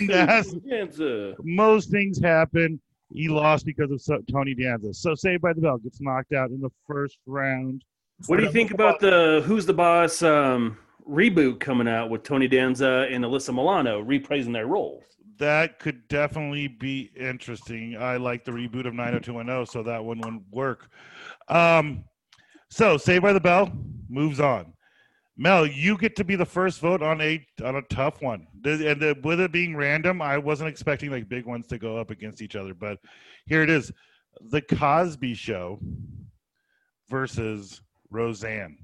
Yes. 0.00 0.52
Danza. 0.68 1.34
most 1.44 1.88
things 1.88 2.20
happen. 2.20 2.80
He 3.12 3.28
lost 3.28 3.64
because 3.64 3.92
of 3.92 4.02
so- 4.02 4.22
Tony 4.28 4.52
Danza. 4.52 4.92
So 4.92 5.14
Saved 5.14 5.40
by 5.40 5.52
the 5.52 5.60
Bell 5.60 5.78
gets 5.78 6.00
knocked 6.00 6.32
out 6.32 6.50
in 6.50 6.60
the 6.60 6.70
first 6.84 7.18
round. 7.26 7.84
What 8.26 8.38
do 8.38 8.42
you 8.42 8.50
think 8.50 8.72
about 8.72 8.98
the 8.98 9.42
Who's 9.46 9.66
the 9.66 9.72
Boss 9.72 10.20
um, 10.22 10.76
reboot 11.08 11.60
coming 11.60 11.86
out 11.86 12.10
with 12.10 12.24
Tony 12.24 12.48
Danza 12.48 13.06
and 13.08 13.24
Alyssa 13.24 13.54
Milano 13.54 14.02
reprising 14.02 14.52
their 14.52 14.66
roles? 14.66 15.04
That 15.38 15.78
could 15.78 16.06
definitely 16.08 16.68
be 16.68 17.10
interesting. 17.16 17.96
I 17.96 18.16
like 18.16 18.44
the 18.44 18.52
reboot 18.52 18.86
of 18.86 18.94
90210, 18.94 19.66
so 19.66 19.82
that 19.82 20.04
one 20.04 20.20
would 20.20 20.44
work. 20.50 20.88
Um, 21.48 22.04
so 22.68 22.96
Saved 22.96 23.22
by 23.22 23.32
the 23.32 23.40
Bell 23.40 23.72
moves 24.08 24.40
on. 24.40 24.74
Mel, 25.36 25.66
you 25.66 25.98
get 25.98 26.14
to 26.16 26.24
be 26.24 26.36
the 26.36 26.44
first 26.44 26.80
vote 26.80 27.02
on 27.02 27.20
a 27.20 27.44
on 27.64 27.76
a 27.76 27.82
tough 27.82 28.22
one. 28.22 28.46
And 28.64 29.00
the, 29.00 29.16
with 29.24 29.40
it 29.40 29.50
being 29.50 29.74
random, 29.76 30.22
I 30.22 30.38
wasn't 30.38 30.68
expecting 30.68 31.10
like 31.10 31.28
big 31.28 31.44
ones 31.44 31.66
to 31.68 31.78
go 31.78 31.96
up 31.96 32.10
against 32.10 32.40
each 32.40 32.54
other, 32.54 32.72
but 32.72 32.98
here 33.46 33.62
it 33.62 33.70
is: 33.70 33.90
the 34.40 34.62
Cosby 34.62 35.34
Show 35.34 35.80
versus 37.08 37.80
Roseanne. 38.10 38.78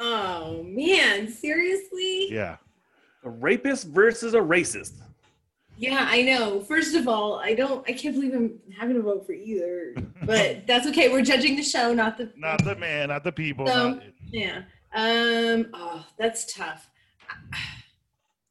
Oh 0.00 0.64
man, 0.64 1.28
seriously? 1.28 2.28
Yeah, 2.30 2.56
A 3.26 3.30
rapist 3.30 3.88
versus 3.88 4.34
a 4.34 4.38
racist. 4.38 4.92
Yeah, 5.76 6.06
I 6.08 6.22
know. 6.22 6.60
First 6.60 6.94
of 6.94 7.08
all, 7.08 7.40
I 7.40 7.54
don't 7.54 7.84
I 7.88 7.92
can't 7.92 8.14
believe 8.14 8.32
I'm 8.32 8.58
having 8.78 8.94
to 8.94 9.02
vote 9.02 9.26
for 9.26 9.32
either. 9.32 9.94
But 10.22 10.64
that's 10.68 10.86
okay. 10.86 11.08
We're 11.10 11.22
judging 11.22 11.56
the 11.56 11.62
show, 11.64 11.92
not 11.92 12.16
the 12.16 12.30
not 12.36 12.62
the 12.64 12.76
man, 12.76 13.08
not 13.08 13.24
the 13.24 13.32
people. 13.32 13.66
So- 13.66 13.90
not- 13.94 14.02
Yeah. 14.30 14.62
Um 14.94 15.66
oh, 15.74 16.06
that's 16.18 16.54
tough. 16.54 16.88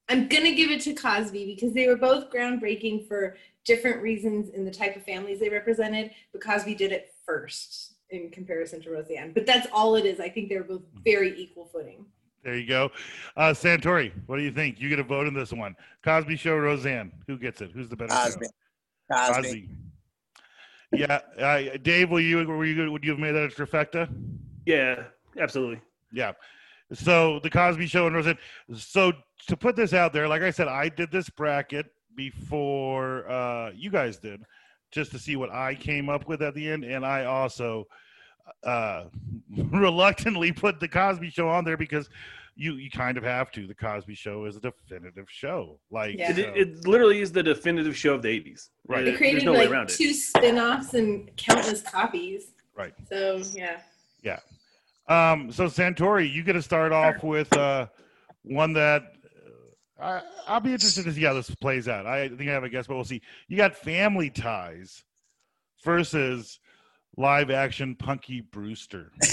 I'm 0.09 0.27
going 0.27 0.43
to 0.43 0.51
give 0.53 0.69
it 0.69 0.81
to 0.81 0.93
Cosby 0.93 1.45
because 1.55 1.73
they 1.73 1.87
were 1.87 1.95
both 1.95 2.29
groundbreaking 2.29 3.07
for 3.07 3.37
different 3.63 4.01
reasons 4.03 4.49
in 4.49 4.63
the 4.65 4.69
type 4.69 4.95
of 4.95 5.03
families 5.03 5.39
they 5.39 5.49
represented, 5.49 6.11
but 6.31 6.43
Cosby 6.43 6.75
did 6.75 6.91
it 6.91 7.13
first 7.25 7.93
in 8.11 8.29
comparison 8.29 8.79
to 8.83 8.91
Roseanne. 8.91 9.31
But 9.33 9.47
that's 9.47 9.65
all 9.73 9.95
it 9.95 10.05
is. 10.05 10.19
I 10.19 10.29
think 10.29 10.49
they're 10.49 10.63
both 10.63 10.83
very 11.03 11.35
equal 11.41 11.65
footing. 11.65 12.05
There 12.45 12.55
you 12.55 12.67
go. 12.67 12.91
Uh, 13.35 13.49
Santori, 13.49 14.11
what 14.27 14.37
do 14.37 14.43
you 14.43 14.51
think? 14.51 14.79
You 14.79 14.87
get 14.87 14.99
a 14.99 15.03
vote 15.03 15.25
in 15.25 15.33
this 15.33 15.51
one. 15.51 15.75
Cosby 16.03 16.35
Show, 16.35 16.55
Roseanne. 16.55 17.11
Who 17.27 17.39
gets 17.39 17.59
it? 17.59 17.71
Who's 17.71 17.89
the 17.89 17.95
better 17.95 18.13
Cosby. 18.13 18.45
show? 19.11 19.33
Cosby. 19.33 19.69
Yeah, 20.93 21.21
uh, 21.39 21.77
Dave, 21.81 22.11
will 22.11 22.21
you 22.21 22.45
were 22.47 22.63
you 22.63 22.91
would 22.91 23.03
you 23.03 23.11
have 23.11 23.19
made 23.19 23.31
that 23.31 23.45
a 23.45 23.47
trifecta? 23.47 24.07
Yeah, 24.67 25.05
absolutely. 25.39 25.81
Yeah. 26.13 26.33
So 26.93 27.39
the 27.39 27.49
Cosby 27.49 27.87
Show 27.87 28.05
and 28.05 28.15
Roseanne. 28.15 28.37
So 28.75 29.11
to 29.47 29.57
put 29.57 29.75
this 29.75 29.93
out 29.93 30.13
there, 30.13 30.27
like 30.27 30.43
I 30.43 30.51
said, 30.51 30.67
I 30.67 30.87
did 30.87 31.11
this 31.11 31.29
bracket 31.31 31.87
before 32.15 33.27
uh, 33.27 33.71
you 33.71 33.89
guys 33.89 34.17
did, 34.17 34.43
just 34.91 35.11
to 35.11 35.19
see 35.19 35.35
what 35.35 35.49
I 35.49 35.73
came 35.73 36.09
up 36.09 36.27
with 36.27 36.43
at 36.43 36.53
the 36.53 36.69
end, 36.69 36.83
and 36.83 37.03
I 37.03 37.25
also 37.25 37.87
uh, 38.63 39.05
reluctantly 39.71 40.51
put 40.51 40.79
the 40.79 40.87
Cosby 40.87 41.29
Show 41.29 41.49
on 41.49 41.63
there 41.65 41.77
because 41.77 42.09
you 42.55 42.73
you 42.75 42.89
kind 42.89 43.17
of 43.17 43.23
have 43.23 43.51
to. 43.51 43.67
The 43.67 43.75
Cosby 43.75 44.15
Show 44.15 44.45
is 44.45 44.55
a 44.55 44.59
definitive 44.61 45.29
show. 45.29 45.79
Like 45.91 46.17
Yeah. 46.17 46.31
It, 46.31 46.35
so- 46.35 46.53
it 46.55 46.87
literally 46.87 47.21
is 47.21 47.31
the 47.31 47.43
definitive 47.43 47.97
show 47.97 48.13
of 48.13 48.21
the 48.21 48.29
80s. 48.29 48.69
Right. 48.87 49.03
They 49.05 49.13
created 49.15 49.41
There's 49.41 49.45
no 49.45 49.51
way 49.53 49.57
like 49.59 49.69
around 49.71 49.89
it. 49.89 49.95
two 49.97 50.13
spin-offs 50.13 50.93
and 50.93 51.29
countless 51.37 51.81
copies. 51.81 52.51
Right. 52.75 52.93
So 53.09 53.41
yeah. 53.53 53.79
Um, 55.07 55.51
so 55.51 55.65
Santori, 55.65 56.31
you 56.33 56.41
get 56.43 56.53
to 56.53 56.61
start 56.63 56.91
off 56.91 57.21
with 57.23 57.55
uh, 57.55 57.85
one 58.41 58.73
that 58.73 59.03
uh, 60.01 60.03
I, 60.03 60.21
I'll 60.47 60.59
be 60.59 60.71
interested 60.73 61.05
to 61.05 61.13
see 61.13 61.21
how 61.23 61.35
this 61.35 61.53
plays 61.53 61.87
out. 61.87 62.07
I 62.07 62.27
think 62.29 62.41
I 62.49 62.53
have 62.53 62.63
a 62.63 62.69
guess, 62.69 62.87
but 62.87 62.95
we'll 62.95 63.03
see. 63.03 63.21
You 63.47 63.55
got 63.55 63.75
Family 63.75 64.31
Ties 64.31 65.03
versus 65.83 66.59
live 67.17 67.49
action 67.49 67.95
Punky 67.95 68.41
Brewster. 68.41 69.11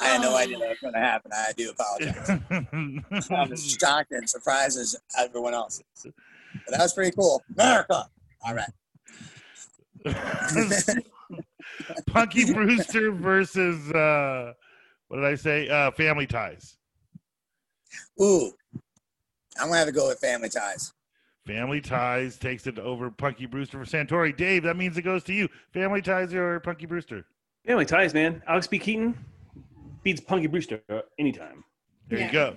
I 0.00 0.06
had 0.08 0.22
no 0.22 0.34
idea 0.36 0.58
that 0.58 0.68
was 0.68 0.78
going 0.80 0.94
to 0.94 1.00
happen. 1.00 1.30
I 1.34 1.52
do 1.56 1.70
apologize. 1.70 2.40
I'm 3.30 3.56
shocked 3.56 4.12
and 4.12 4.28
surprised 4.28 4.78
as 4.78 4.96
everyone 5.18 5.52
else. 5.52 5.82
But 6.02 6.14
that 6.70 6.80
was 6.80 6.94
pretty 6.94 7.14
cool. 7.14 7.42
America. 7.54 8.08
All 8.46 8.54
right. 8.54 8.70
Punky 12.06 12.52
Brewster 12.52 13.12
versus 13.12 13.90
uh, 13.92 14.54
what 15.08 15.18
did 15.18 15.26
I 15.26 15.34
say? 15.34 15.68
Uh, 15.68 15.90
Family 15.90 16.26
Ties. 16.26 16.78
Ooh. 18.22 18.52
I'm 19.58 19.66
going 19.66 19.72
to 19.72 19.78
have 19.78 19.88
to 19.88 19.92
go 19.92 20.08
with 20.08 20.18
Family 20.18 20.48
Ties. 20.48 20.94
Family 21.46 21.80
Ties 21.80 22.38
takes 22.38 22.66
it 22.66 22.78
over 22.78 23.10
Punky 23.10 23.46
Brewster 23.46 23.82
for 23.82 23.90
Santori. 23.90 24.36
Dave, 24.36 24.62
that 24.64 24.76
means 24.76 24.96
it 24.98 25.02
goes 25.02 25.24
to 25.24 25.32
you. 25.32 25.48
Family 25.72 26.02
Ties 26.02 26.34
or 26.34 26.60
Punky 26.60 26.86
Brewster? 26.86 27.24
Family 27.66 27.84
ties, 27.84 28.14
man. 28.14 28.42
Alex 28.46 28.66
P. 28.66 28.78
Keaton 28.78 29.14
beats 30.02 30.20
Punky 30.20 30.46
Brewster 30.46 30.80
anytime. 31.18 31.62
There 32.08 32.18
Yeah. 32.18 32.26
you 32.26 32.32
go. 32.32 32.56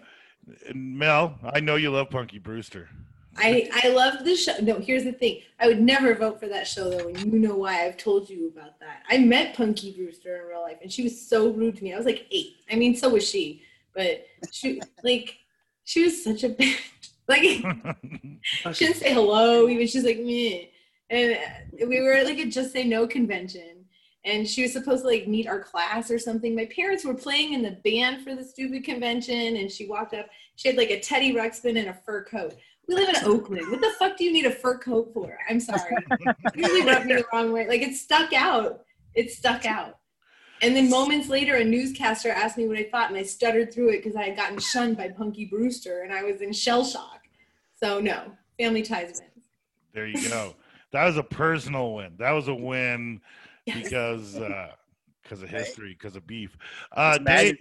And 0.67 0.97
Mel, 0.97 1.37
I 1.43 1.59
know 1.59 1.75
you 1.75 1.91
love 1.91 2.09
Punky 2.09 2.39
Brewster. 2.39 2.89
I 3.35 3.69
I 3.83 3.89
love 3.89 4.23
the 4.23 4.35
show. 4.35 4.55
No, 4.61 4.75
here's 4.79 5.03
the 5.05 5.11
thing. 5.11 5.41
I 5.59 5.67
would 5.67 5.81
never 5.81 6.13
vote 6.13 6.39
for 6.39 6.47
that 6.49 6.67
show 6.67 6.89
though, 6.89 7.07
and 7.07 7.17
you 7.33 7.39
know 7.39 7.55
why. 7.55 7.85
I've 7.85 7.97
told 7.97 8.29
you 8.29 8.47
about 8.55 8.79
that. 8.79 9.03
I 9.09 9.17
met 9.17 9.55
Punky 9.55 9.91
Brewster 9.91 10.37
in 10.41 10.47
real 10.47 10.61
life, 10.61 10.77
and 10.83 10.91
she 10.91 11.03
was 11.03 11.19
so 11.19 11.49
rude 11.49 11.75
to 11.77 11.83
me. 11.83 11.93
I 11.93 11.97
was 11.97 12.05
like 12.05 12.27
eight. 12.31 12.57
I 12.71 12.75
mean, 12.75 12.95
so 12.95 13.09
was 13.09 13.27
she, 13.27 13.63
but 13.95 14.25
she 14.51 14.81
like 15.03 15.37
she 15.83 16.03
was 16.03 16.23
such 16.23 16.43
a 16.43 16.49
bitch. 16.49 16.79
Like 17.27 17.41
she 18.73 18.85
didn't 18.85 18.97
say 18.97 19.13
hello. 19.13 19.67
Even 19.67 19.87
she's 19.87 20.03
like 20.03 20.19
me. 20.19 20.71
And 21.09 21.33
uh, 21.33 21.85
we 21.87 22.01
were 22.01 22.13
at 22.13 22.25
like 22.25 22.39
a 22.39 22.45
Just 22.45 22.71
Say 22.71 22.83
No 22.83 23.07
convention, 23.07 23.85
and 24.25 24.47
she 24.47 24.63
was 24.63 24.73
supposed 24.73 25.03
to 25.03 25.09
like 25.09 25.27
meet 25.27 25.47
our 25.47 25.59
class 25.59 26.09
or 26.09 26.17
something. 26.17 26.55
My 26.55 26.65
parents 26.65 27.05
were 27.05 27.13
playing 27.13 27.53
in 27.53 27.61
the 27.61 27.77
band 27.83 28.23
for 28.23 28.35
the 28.35 28.43
stupid 28.43 28.83
convention, 28.83 29.57
and 29.57 29.71
she 29.71 29.87
walked 29.87 30.13
up. 30.13 30.27
She 30.55 30.67
had 30.67 30.77
like 30.77 30.91
a 30.91 30.99
Teddy 30.99 31.33
Ruxpin 31.33 31.77
and 31.77 31.89
a 31.89 31.93
fur 31.93 32.23
coat. 32.23 32.55
We 32.87 32.95
live 32.95 33.09
in 33.09 33.15
Oakland. 33.23 33.69
What 33.71 33.79
the 33.79 33.93
fuck 33.97 34.17
do 34.17 34.25
you 34.25 34.33
need 34.33 34.45
a 34.45 34.51
fur 34.51 34.77
coat 34.77 35.11
for? 35.13 35.37
I'm 35.49 35.59
sorry. 35.59 35.95
You 36.55 36.65
really 36.67 36.85
rubbed 36.85 37.05
me 37.05 37.15
the 37.15 37.25
wrong 37.31 37.51
way. 37.51 37.67
Like 37.67 37.81
it 37.81 37.95
stuck 37.95 38.33
out. 38.33 38.83
It 39.13 39.31
stuck 39.31 39.65
out. 39.65 39.99
And 40.63 40.73
then 40.73 40.89
moments 40.89 41.27
later, 41.27 41.57
a 41.57 41.63
newscaster 41.63 42.29
asked 42.29 42.57
me 42.57 42.69
what 42.69 42.77
I 42.77 42.85
thought, 42.85 43.09
and 43.09 43.17
I 43.17 43.23
stuttered 43.23 43.73
through 43.73 43.89
it 43.89 43.97
because 43.97 44.15
I 44.15 44.23
had 44.23 44.37
gotten 44.37 44.57
shunned 44.59 44.95
by 44.95 45.09
Punky 45.09 45.43
Brewster, 45.43 46.03
and 46.03 46.13
I 46.13 46.23
was 46.23 46.39
in 46.41 46.53
shell 46.53 46.85
shock. 46.85 47.19
So 47.75 47.99
no, 47.99 48.31
Family 48.57 48.81
Ties 48.81 49.19
wins. 49.19 49.45
There 49.93 50.07
you 50.07 50.29
go. 50.29 50.55
That 50.93 51.03
was 51.05 51.17
a 51.17 51.23
personal 51.23 51.93
win. 51.95 52.13
That 52.17 52.31
was 52.31 52.47
a 52.47 52.55
win 52.55 53.19
Yes. 53.65 53.83
because 53.83 54.37
uh 54.37 54.69
because 55.21 55.43
of 55.43 55.49
history, 55.49 55.97
because 55.99 56.15
of 56.15 56.25
beef. 56.25 56.57
Uh 56.93 57.17
Dave. 57.17 57.57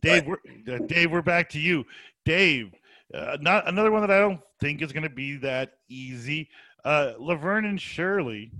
Dave, 0.00 0.26
we're, 0.26 0.74
uh, 0.74 0.78
Dave, 0.86 1.10
we're 1.12 1.22
back 1.22 1.48
to 1.50 1.60
you. 1.60 1.84
Dave, 2.24 2.74
uh, 3.14 3.36
not 3.40 3.68
another 3.68 3.92
one 3.92 4.00
that 4.00 4.10
I 4.10 4.18
don't 4.18 4.40
think 4.60 4.82
is 4.82 4.92
going 4.92 5.04
to 5.04 5.10
be 5.10 5.36
that 5.38 5.74
easy. 5.90 6.48
Uh 6.86 7.12
Laverne 7.18 7.66
and 7.66 7.80
Shirley 7.80 8.50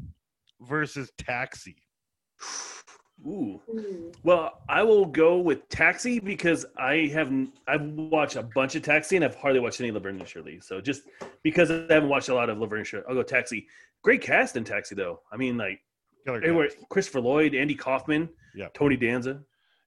versus 0.61 1.11
Taxi. 1.17 1.82
Ooh. 3.27 3.61
Ooh. 3.71 4.13
Well, 4.25 4.63
I 4.69 4.83
will 4.83 5.05
go 5.07 5.39
with 5.39 5.69
Taxi 5.69 6.19
because 6.19 6.67
I 6.77 7.09
haven't. 7.13 7.53
I've 7.69 7.83
watched 7.83 8.35
a 8.37 8.43
bunch 8.43 8.75
of 8.75 8.83
Taxi 8.83 9.15
and 9.17 9.25
I've 9.25 9.37
hardly 9.37 9.61
watched 9.61 9.81
any 9.81 9.93
Laverne 9.93 10.19
and 10.19 10.29
Shirley. 10.29 10.59
So 10.61 10.81
just 10.81 11.03
because 11.45 11.71
I 11.71 11.87
haven't 11.89 12.09
watched 12.09 12.31
a 12.31 12.35
lot 12.35 12.51
of 12.51 12.59
Laverne 12.59 12.81
and 12.81 12.87
Shirley, 12.87 13.05
I'll 13.09 13.15
go 13.15 13.23
Taxi. 13.23 13.67
Great 14.03 14.23
cast 14.23 14.57
in 14.57 14.65
Taxi 14.65 14.97
though. 14.97 15.21
I 15.33 15.37
mean, 15.37 15.57
like 15.57 15.81
Killer 16.27 16.39
everywhere. 16.39 16.69
cast. 16.69 16.89
Christopher 16.89 17.21
Lloyd, 17.21 17.55
Andy 17.55 17.77
Kaufman, 17.77 18.29
Yeah. 18.57 18.69
Tony 18.75 18.97
Danza. 18.97 19.41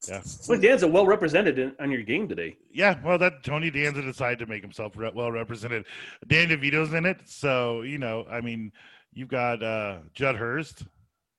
Yeah. 0.08 0.22
Tony 0.48 0.62
Danza 0.62 0.88
well 0.88 1.06
represented 1.06 1.60
in, 1.60 1.76
on 1.80 1.92
your 1.92 2.04
game 2.04 2.30
today. 2.30 2.56
Yeah, 2.72 2.96
well, 3.04 3.18
that 3.18 3.44
Tony 3.44 3.70
Danza 3.72 4.02
decided 4.02 4.40
to 4.40 4.46
make 4.46 4.62
himself 4.62 4.94
re- 4.96 5.12
well 5.14 5.32
represented. 5.32 5.86
Dan 6.28 6.48
DeVito's 6.50 6.94
in 6.94 7.06
it, 7.06 7.22
so 7.26 7.82
you 7.82 7.98
know, 7.98 8.26
I 8.30 8.40
mean, 8.40 8.72
you've 9.14 9.30
got 9.30 9.64
uh, 9.64 10.00
Judd 10.14 10.36
Hirsch, 10.36 10.74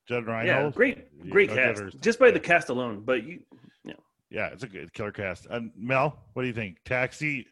Judd 0.07 0.25
Yeah, 0.27 0.33
Reinhold. 0.41 0.75
great, 0.75 1.31
great 1.31 1.51
Yeah, 1.51 1.57
cast 1.57 1.81
Hirsch. 1.83 1.95
just 2.01 2.19
by 2.19 2.31
the 2.31 2.41
cast 2.41 2.69
alone. 2.69 3.03
But 3.05 3.25
you, 3.25 3.41
Yeah, 4.31 4.49
it's 4.49 4.63
a 4.65 4.69
good 4.69 4.93
killer 4.93 5.13
cast. 5.13 5.47
And 5.51 5.71
Mel, 5.77 6.19
what 6.33 6.43
do 6.43 6.49
you 6.49 6.55
think? 6.55 6.79
Taxi 6.85 7.47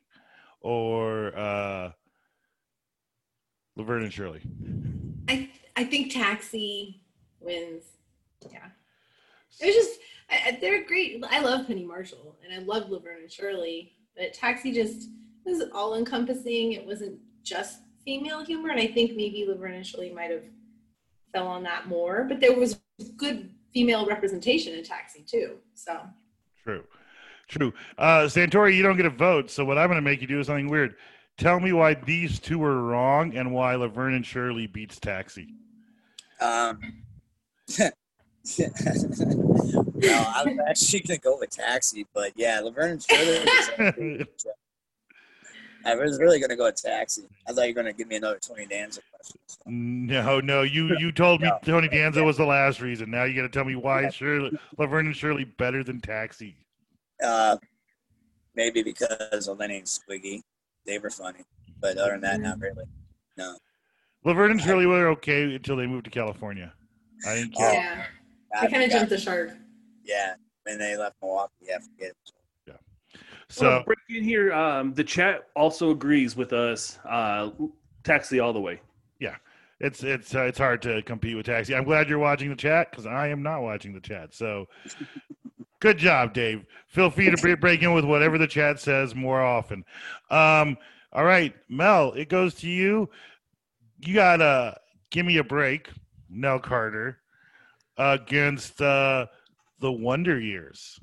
or 0.61 1.37
uh, 1.37 1.93
Laverne 3.77 4.03
and 4.05 4.13
Shirley? 4.13 4.41
I 5.29 5.51
I 5.77 5.85
think 5.85 6.13
Taxi 6.13 7.01
wins. 7.41 7.85
Yeah, 8.51 8.67
it 9.61 9.67
was 9.67 9.75
just 9.75 10.01
I, 10.31 10.49
I- 10.49 10.59
they're 10.61 10.85
great. 10.85 11.23
I 11.31 11.41
love 11.41 11.67
Penny 11.67 11.85
Marshall 11.85 12.37
and 12.45 12.53
I 12.53 12.65
love 12.65 12.91
Laverne 12.91 13.23
and 13.23 13.31
Shirley, 13.33 13.93
but 14.17 14.33
Taxi 14.35 14.73
just 14.73 15.11
was 15.45 15.63
all 15.73 15.95
encompassing. 15.97 16.73
It 16.73 16.85
wasn't 16.87 17.19
just 17.43 17.81
female 18.05 18.45
humor, 18.45 18.71
and 18.71 18.81
I 18.81 18.87
think 18.89 19.13
maybe 19.17 19.45
Laverne 19.49 19.75
and 19.75 19.87
Shirley 19.87 20.13
might 20.13 20.31
have 20.31 20.43
fell 21.35 21.47
on 21.47 21.63
that 21.65 21.89
more. 21.89 22.25
But 22.25 22.41
there 22.41 22.57
was 22.57 22.81
good 23.17 23.51
female 23.75 24.07
representation 24.07 24.75
in 24.75 24.85
Taxi 24.85 25.23
too. 25.27 25.57
So 25.75 26.01
True, 26.63 26.85
true. 27.47 27.75
Uh, 27.99 28.23
Santori, 28.23 28.75
you 28.75 28.83
don't 28.83 28.97
get 28.97 29.05
a 29.05 29.11
vote, 29.11 29.51
so 29.51 29.67
what 29.67 29.77
I'm 29.77 29.89
going 29.89 29.99
to 29.99 30.03
make 30.03 30.23
you 30.23 30.27
do 30.27 30.41
is 30.41 30.47
something 30.47 30.71
weird. 30.71 30.95
Tell 31.37 31.61
me 31.61 31.73
why 31.73 31.93
these 31.95 32.39
two 32.39 32.59
were 32.59 32.81
wrong 32.81 33.37
and 33.37 33.53
why 33.53 33.75
Laverne 33.75 34.15
and 34.15 34.25
Shirley 34.25 34.67
beats 34.67 34.99
Taxi. 34.99 35.53
Um, 36.41 37.03
well, 37.79 37.91
I 40.35 40.45
was 40.47 40.59
actually 40.67 41.01
going 41.01 41.19
to 41.19 41.23
go 41.23 41.39
with 41.39 41.51
Taxi, 41.51 42.07
but 42.15 42.33
yeah, 42.37 42.61
Laverne 42.61 42.93
and 42.93 43.03
Shirley. 43.03 44.27
was- 45.93 46.01
I 46.01 46.05
was 46.05 46.19
really 46.21 46.39
going 46.39 46.51
to 46.51 46.57
go 46.57 46.65
with 46.65 46.81
Taxi. 46.81 47.29
I 47.49 47.53
thought 47.53 47.63
you 47.69 47.75
were 47.75 47.83
going 47.83 47.93
to 47.93 47.97
give 47.97 48.09
me 48.09 48.17
another 48.17 48.39
Tony 48.39 48.67
Danza 48.67 49.01
question. 49.13 49.41
No, 49.67 50.41
no, 50.41 50.63
you 50.63 50.97
you 50.99 51.13
told 51.13 51.41
me 51.43 51.49
No. 51.49 51.59
Tony 51.65 51.89
Danza 51.89 52.23
was 52.23 52.37
the 52.37 52.45
last 52.47 52.81
reason. 52.81 53.11
Now 53.11 53.25
you 53.25 53.35
got 53.35 53.43
to 53.43 53.49
tell 53.49 53.65
me 53.65 53.75
why 53.77 54.09
Shirley, 54.11 54.57
Laverne 54.79 55.07
and 55.07 55.17
Shirley 55.17 55.45
better 55.45 55.83
than 55.85 56.01
Taxi. 56.01 56.57
Uh, 57.23 57.57
maybe 58.55 58.83
because 58.83 59.49
of 59.49 59.59
Lenny 59.59 59.77
and 59.79 59.87
Squiggy. 59.87 60.43
They 60.87 60.99
were 60.99 61.11
funny. 61.11 61.41
But 61.81 61.97
other 61.99 62.13
than 62.13 62.21
that, 62.23 62.41
not 62.41 62.61
really. 62.61 62.85
No. 63.37 63.57
Laverne 64.25 64.53
and 64.53 64.61
Shirley 64.61 64.87
were 64.87 65.09
okay 65.09 65.55
until 65.55 65.77
they 65.77 65.87
moved 65.87 66.05
to 66.05 66.11
California. 66.11 66.73
I 67.27 67.35
didn't 67.37 67.55
care. 67.55 67.69
Oh, 67.69 67.73
yeah, 67.73 68.05
I 68.61 68.67
I 68.67 68.71
kind 68.71 68.83
of 68.83 68.91
jumped 68.91 69.11
the 69.11 69.19
shark. 69.19 69.51
Yeah, 70.05 70.35
when 70.65 70.79
they 70.79 70.97
left 70.97 71.17
Milwaukee, 71.23 71.53
yeah, 71.63 71.79
forget 71.79 72.11
it. 72.11 72.33
So 73.49 73.63
So 73.63 73.83
break 73.85 73.99
in 74.09 74.25
here. 74.25 74.53
Um, 74.53 74.95
the 74.95 75.05
chat 75.05 75.49
also 75.55 75.91
agrees 75.91 76.37
with 76.37 76.53
us. 76.53 76.99
Uh, 77.09 77.51
Taxi 78.03 78.41
all 78.41 78.53
the 78.53 78.61
way. 78.61 78.81
Yeah, 79.19 79.37
it's 79.81 80.03
it's 80.03 80.35
uh, 80.35 80.43
it's 80.43 80.59
hard 80.59 80.83
to 80.83 81.03
compete 81.03 81.37
with 81.37 81.47
Taxi. 81.47 81.75
I'm 81.75 81.85
glad 81.85 82.09
you're 82.09 82.19
watching 82.19 82.51
the 82.51 82.57
chat 82.57 82.91
because 82.91 83.07
I 83.07 83.29
am 83.29 83.43
not 83.43 83.63
watching 83.63 83.95
the 83.95 84.01
chat. 84.01 84.35
So 84.35 84.67
good 85.81 85.99
job, 85.99 86.35
Dave. 86.35 86.65
Feel 86.89 87.11
free 87.11 87.31
to 87.31 87.57
break 87.57 87.83
in 87.83 87.95
with 87.95 88.05
whatever 88.05 88.39
the 88.39 88.47
chat 88.47 88.79
says 88.81 89.15
more 89.15 89.43
often. 89.43 89.85
Um, 90.31 90.77
all 91.13 91.25
right, 91.25 91.55
Mel, 91.69 92.13
it 92.13 92.29
goes 92.29 92.55
to 92.57 92.69
you. 92.69 93.09
You 94.01 94.15
got 94.15 94.39
to 94.39 94.77
give 95.11 95.25
me 95.25 95.39
a 95.39 95.45
break, 95.45 95.89
Nell 96.29 96.59
Carter, 96.59 97.19
against 97.97 98.81
uh, 98.83 99.27
the 99.81 99.93
Wonder 99.93 100.39
Years. 100.39 100.99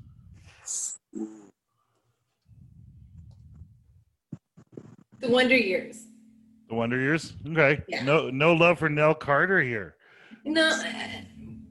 The 5.21 5.29
Wonder 5.29 5.55
Years. 5.55 6.07
The 6.67 6.75
Wonder 6.75 6.99
Years. 6.99 7.33
Okay. 7.47 7.81
Yeah. 7.87 8.03
No 8.03 8.29
no 8.29 8.53
love 8.53 8.79
for 8.79 8.89
Nell 8.89 9.13
Carter 9.13 9.61
here. 9.61 9.95
No, 10.43 10.67
uh, 10.67 10.83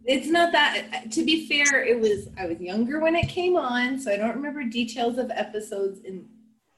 it's 0.05 0.29
not 0.29 0.53
that. 0.53 0.87
Uh, 0.93 1.11
to 1.11 1.25
be 1.25 1.49
fair, 1.49 1.85
it 1.85 1.99
was 1.99 2.29
I 2.39 2.47
was 2.47 2.61
younger 2.61 3.01
when 3.01 3.17
it 3.17 3.29
came 3.29 3.57
on, 3.57 3.99
so 3.99 4.13
I 4.13 4.17
don't 4.17 4.37
remember 4.37 4.63
details 4.65 5.19
of 5.19 5.31
episodes. 5.35 6.01
In 6.01 6.27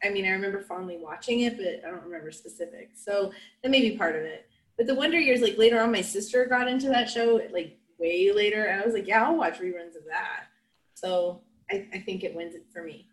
I 0.02 0.08
mean, 0.08 0.24
I 0.24 0.30
remember 0.30 0.62
fondly 0.62 0.98
watching 1.00 1.40
it, 1.40 1.56
but 1.56 1.66
I 1.86 1.90
don't 1.90 2.04
remember 2.04 2.32
specifics. 2.32 3.04
So 3.04 3.32
that 3.62 3.70
may 3.70 3.80
be 3.88 3.96
part 3.96 4.16
of 4.16 4.22
it. 4.22 4.46
But 4.76 4.86
the 4.86 4.94
Wonder 4.94 5.20
Years, 5.20 5.42
like 5.42 5.58
later 5.58 5.80
on, 5.80 5.92
my 5.92 6.00
sister 6.00 6.46
got 6.46 6.68
into 6.68 6.88
that 6.88 7.10
show, 7.10 7.40
like 7.52 7.78
way 7.98 8.32
later, 8.32 8.64
and 8.64 8.80
I 8.80 8.84
was 8.84 8.94
like, 8.94 9.06
yeah, 9.06 9.24
I'll 9.24 9.36
watch 9.36 9.60
reruns 9.60 9.96
of 9.96 10.04
that. 10.08 10.46
So 10.94 11.42
I, 11.70 11.86
I 11.92 11.98
think 11.98 12.24
it 12.24 12.34
wins 12.34 12.54
it 12.54 12.64
for 12.72 12.82
me. 12.82 13.08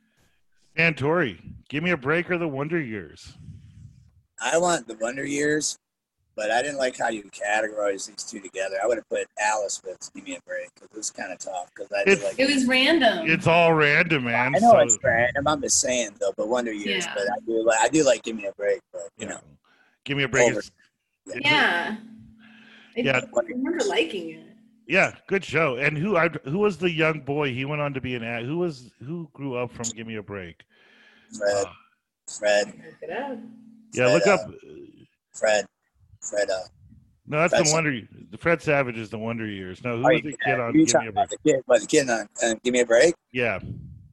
Santori, 0.77 1.39
give 1.67 1.83
me 1.83 1.91
a 1.91 1.97
break 1.97 2.31
or 2.31 2.37
the 2.37 2.47
Wonder 2.47 2.79
Years. 2.79 3.33
I 4.41 4.57
want 4.57 4.87
the 4.87 4.95
Wonder 4.95 5.25
Years, 5.25 5.77
but 6.35 6.51
I 6.51 6.61
didn't 6.61 6.77
like 6.77 6.97
how 6.97 7.09
you 7.09 7.23
categorize 7.23 8.07
these 8.07 8.23
two 8.23 8.39
together. 8.39 8.77
I 8.81 8.87
would 8.87 8.97
have 8.97 9.09
put 9.09 9.27
Alice 9.39 9.81
with 9.83 9.97
Give 10.15 10.23
Me 10.23 10.35
a 10.35 10.39
Break 10.47 10.69
because 10.75 10.89
it 10.91 10.97
was 10.97 11.11
kind 11.11 11.31
of 11.33 11.39
tough. 11.39 11.69
Because 11.75 11.91
I 11.91 12.01
It's- 12.01 12.17
did 12.19 12.25
like. 12.25 12.39
It 12.39 12.53
was 12.53 12.65
random. 12.65 13.27
It's 13.29 13.47
all 13.47 13.73
random, 13.73 14.25
man. 14.25 14.55
I 14.55 14.59
know 14.59 14.71
so- 14.71 14.77
it's 14.79 14.97
random. 15.03 15.47
I'm 15.47 15.61
just 15.61 15.79
saying 15.81 16.11
though, 16.19 16.33
but 16.37 16.47
Wonder 16.47 16.71
Years. 16.71 17.05
Yeah. 17.05 17.13
But 17.15 17.23
I 17.23 17.39
do 17.45 17.63
like. 17.65 17.79
I 17.79 17.87
do 17.89 18.03
like 18.03 18.23
Give 18.23 18.35
Me 18.35 18.45
a 18.45 18.53
Break, 18.53 18.79
but 18.93 19.01
you 19.17 19.25
yeah. 19.27 19.33
know. 19.33 19.39
Give 20.05 20.17
me 20.17 20.23
a 20.23 20.27
break. 20.29 20.49
Over. 20.51 20.59
It's- 20.59 21.41
yeah. 21.43 21.97
I 22.97 22.99
Yeah. 23.01 23.21
remember 23.33 23.83
liking 23.85 24.31
it. 24.31 24.45
Yeah, 24.87 25.15
good 25.27 25.45
show. 25.45 25.75
And 25.75 25.95
who 25.95 26.17
I 26.17 26.29
who 26.45 26.57
was 26.57 26.77
the 26.79 26.89
young 26.89 27.19
boy? 27.19 27.53
He 27.53 27.63
went 27.63 27.79
on 27.81 27.93
to 27.93 28.01
be 28.01 28.15
an 28.15 28.23
act. 28.23 28.45
Who 28.45 28.57
was 28.57 28.91
who 29.05 29.29
grew 29.33 29.55
up 29.55 29.71
from 29.71 29.85
Give 29.89 30.07
Me 30.07 30.15
a 30.15 30.23
Break? 30.23 30.63
Fred, 31.37 31.65
Uh, 31.67 31.71
Fred, 32.27 32.73
Look 33.93 33.95
yeah, 33.95 34.05
Fred, 34.05 34.13
look 34.13 34.27
uh, 34.27 34.33
up. 34.33 34.51
Fred, 35.33 35.65
Fred. 36.21 36.49
Uh, 36.49 36.59
No, 37.27 37.39
that's 37.39 37.53
Fred 37.53 37.65
the 37.65 37.71
Wonder. 37.71 38.01
The 38.31 38.37
Fred 38.37 38.61
Savage 38.61 38.97
is 38.97 39.09
the 39.09 39.17
Wonder 39.17 39.45
Years. 39.47 39.83
No, 39.83 39.97
who 39.97 40.03
was 40.03 40.21
the 40.23 40.37
kid 40.43 40.59
on 40.59 40.73
Give 40.73 40.93
Me 41.01 41.07
a 41.07 41.11
Break? 41.11 41.29
the 41.29 41.37
kid? 41.45 41.61
What 41.65 41.81
the 41.81 41.87
kid 41.87 42.09
on? 42.09 42.27
Uh, 42.43 42.55
Give 42.63 42.73
Me 42.73 42.81
a 42.81 42.85
Break. 42.85 43.15
Yeah, 43.31 43.59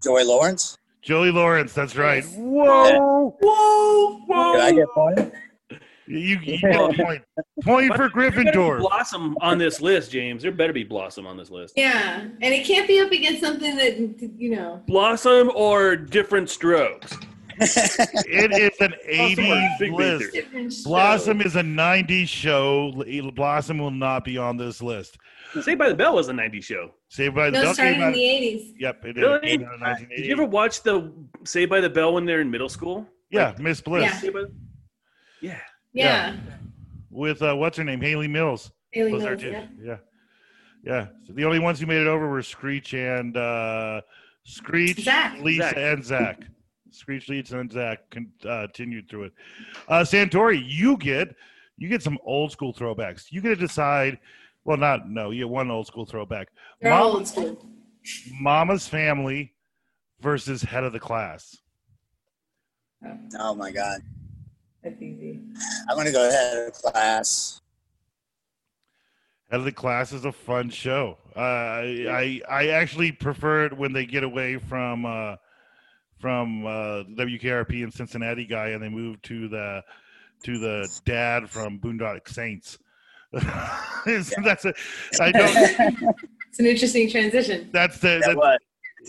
Joey 0.03 0.25
Lawrence. 0.25 0.79
Joey 1.03 1.31
Lawrence. 1.31 1.73
That's 1.73 1.97
right. 1.97 2.25
Yes. 2.25 2.35
Whoa, 2.37 3.37
Whoa! 3.41 4.53
Did 4.55 4.61
I 4.63 4.73
get 4.73 4.89
point? 4.89 5.33
you, 6.07 6.19
you 6.19 6.59
get 6.59 6.75
a 6.75 6.93
point. 7.05 7.23
Point 7.63 7.93
for 7.95 8.09
There 8.09 8.31
be 8.31 8.45
Gryffindor. 8.45 8.81
Blossom 8.81 9.37
on 9.41 9.59
this 9.59 9.81
list, 9.81 10.11
James. 10.11 10.43
There 10.43 10.53
better 10.53 10.73
be 10.73 10.85
Blossom 10.85 11.27
on 11.27 11.37
this 11.37 11.51
list. 11.51 11.75
Yeah, 11.77 12.21
and 12.23 12.43
it 12.55 12.67
can't 12.67 12.89
be 12.89 13.01
up 13.01 13.11
against 13.13 13.41
something 13.41 13.77
that 13.77 13.99
you 14.37 14.51
know. 14.51 14.83
Blossom 14.87 15.51
or 15.55 15.97
different 15.97 16.51
strokes. 16.51 17.17
It 17.59 18.53
is 18.53 18.81
an 18.81 18.95
80s 19.11 19.93
list. 19.93 20.85
Blossom 20.85 21.41
is 21.41 21.57
a 21.57 21.63
90s 21.63 22.29
show. 22.29 22.93
Blossom 23.35 23.79
will 23.79 23.91
not 23.91 24.25
be 24.25 24.37
on 24.39 24.57
this 24.57 24.83
list. 24.83 25.19
Saved 25.61 25.79
by 25.79 25.89
the 25.89 25.95
Bell 25.95 26.15
was 26.15 26.29
a 26.29 26.33
90s 26.33 26.65
show. 26.65 26.91
Saved 27.09 27.35
by 27.35 27.47
the 27.51 27.59
No, 27.59 27.63
Bell 27.65 27.75
starting 27.75 27.97
in 27.97 28.03
out. 28.03 28.15
the 28.15 28.21
'80s. 28.21 28.73
Yep, 28.79 29.05
it 29.07 29.17
Really? 29.17 29.59
came 29.59 29.69
out 29.83 30.01
in 30.01 30.09
Did 30.09 30.27
you 30.27 30.33
ever 30.33 30.45
watch 30.45 30.83
the 30.83 31.13
Saved 31.45 31.71
by 31.71 31.81
the 31.81 31.89
Bell 31.89 32.13
when 32.15 32.25
they're 32.27 32.41
in 32.41 32.51
middle 32.51 32.69
school? 32.69 33.07
Yeah, 33.31 33.55
Miss 33.59 33.81
Bliss 33.81 34.03
Yeah. 34.05 34.13
Saved 34.19 34.35
by- 34.35 34.45
yeah. 35.41 35.61
Yeah, 35.93 36.37
with 37.11 37.41
uh, 37.43 37.55
what's 37.55 37.79
her 37.79 37.85
name, 37.85 38.01
Hayley 38.03 38.29
Mills. 38.29 38.71
Hayley 38.93 39.13
was 39.13 39.23
there 39.23 39.37
Mills. 39.37 39.43
Yeah. 39.53 39.67
Yeah, 39.83 39.97
yeah. 40.85 41.07
So 41.27 41.33
the 41.33 41.45
only 41.47 41.59
ones 41.59 41.81
who 41.81 41.87
made 41.87 42.01
it 42.03 42.07
over 42.07 42.29
were 42.29 42.43
Screech 42.43 42.93
and 42.93 43.35
uh, 43.37 44.03
Screech, 44.45 45.01
Zach. 45.05 45.41
Lisa, 45.41 45.63
Zach. 45.71 45.77
and 45.79 46.05
Zach. 46.05 46.41
Screech, 46.91 47.29
Lisa, 47.29 47.59
and 47.59 47.71
Zach 47.71 47.99
uh, 48.49 48.67
continued 48.67 49.09
through 49.09 49.25
it. 49.25 49.33
Uh, 49.89 50.01
Santori, 50.01 50.63
you 50.67 50.97
get 50.97 51.35
you 51.79 51.89
get 51.89 52.03
some 52.03 52.19
old 52.25 52.53
school 52.53 52.73
throwbacks. 52.73 53.27
You 53.31 53.41
get 53.41 53.51
to 53.51 53.57
decide. 53.57 54.19
Well, 54.65 54.77
not 54.77 55.09
no. 55.09 55.31
You 55.31 55.45
get 55.45 55.49
one 55.51 55.71
old 55.71 55.87
school 55.87 56.07
throwback. 56.07 56.49
They're 56.81 56.93
all 56.93 57.09
Mom- 57.09 57.17
old 57.17 57.29
school. 57.29 57.67
Mama's 58.41 58.87
Family 58.89 59.53
versus 60.21 60.63
Head 60.63 60.85
of 60.85 60.93
the 60.93 61.01
Class. 61.01 61.57
oh 63.39 63.55
my 63.55 63.71
God! 63.71 64.01
That's 64.83 65.01
easy. 65.03 65.41
I'm 65.89 65.97
gonna 65.97 66.13
go 66.13 66.29
ahead 66.29 66.57
of 66.69 66.75
the 66.75 66.91
class. 66.91 67.61
Head 69.51 69.61
of 69.61 69.65
the 69.65 69.73
Class 69.73 70.13
is 70.13 70.25
a 70.25 70.33
fun 70.33 70.71
show. 70.71 71.19
Uh, 71.37 71.41
I, 71.41 72.41
I 72.49 72.63
I 72.63 72.69
actually 72.69 73.13
prefer 73.13 73.67
it 73.67 73.77
when 73.77 73.93
they 73.93 74.07
get 74.07 74.25
away 74.25 74.57
from 74.59 75.05
uh, 75.05 75.37
from 76.19 76.67
uh, 76.67 77.05
WKRP 77.17 77.83
in 77.83 77.91
Cincinnati 77.91 78.47
guy 78.47 78.69
and 78.69 78.83
they 78.83 78.89
moved 78.89 79.23
to 79.25 79.49
the 79.49 79.83
to 80.45 80.59
the 80.59 80.89
dad 81.05 81.49
from 81.49 81.79
Boondock 81.79 82.29
Saints. 82.29 82.79
that's 83.33 84.65
a 84.65 84.73
I 85.21 85.33
don't. 85.33 86.15
It's 86.49 86.59
an 86.59 86.67
interesting 86.67 87.11
transition. 87.11 87.69
That's 87.73 87.99
the 87.99 88.21
That 88.25 88.37
that's, 88.41 88.63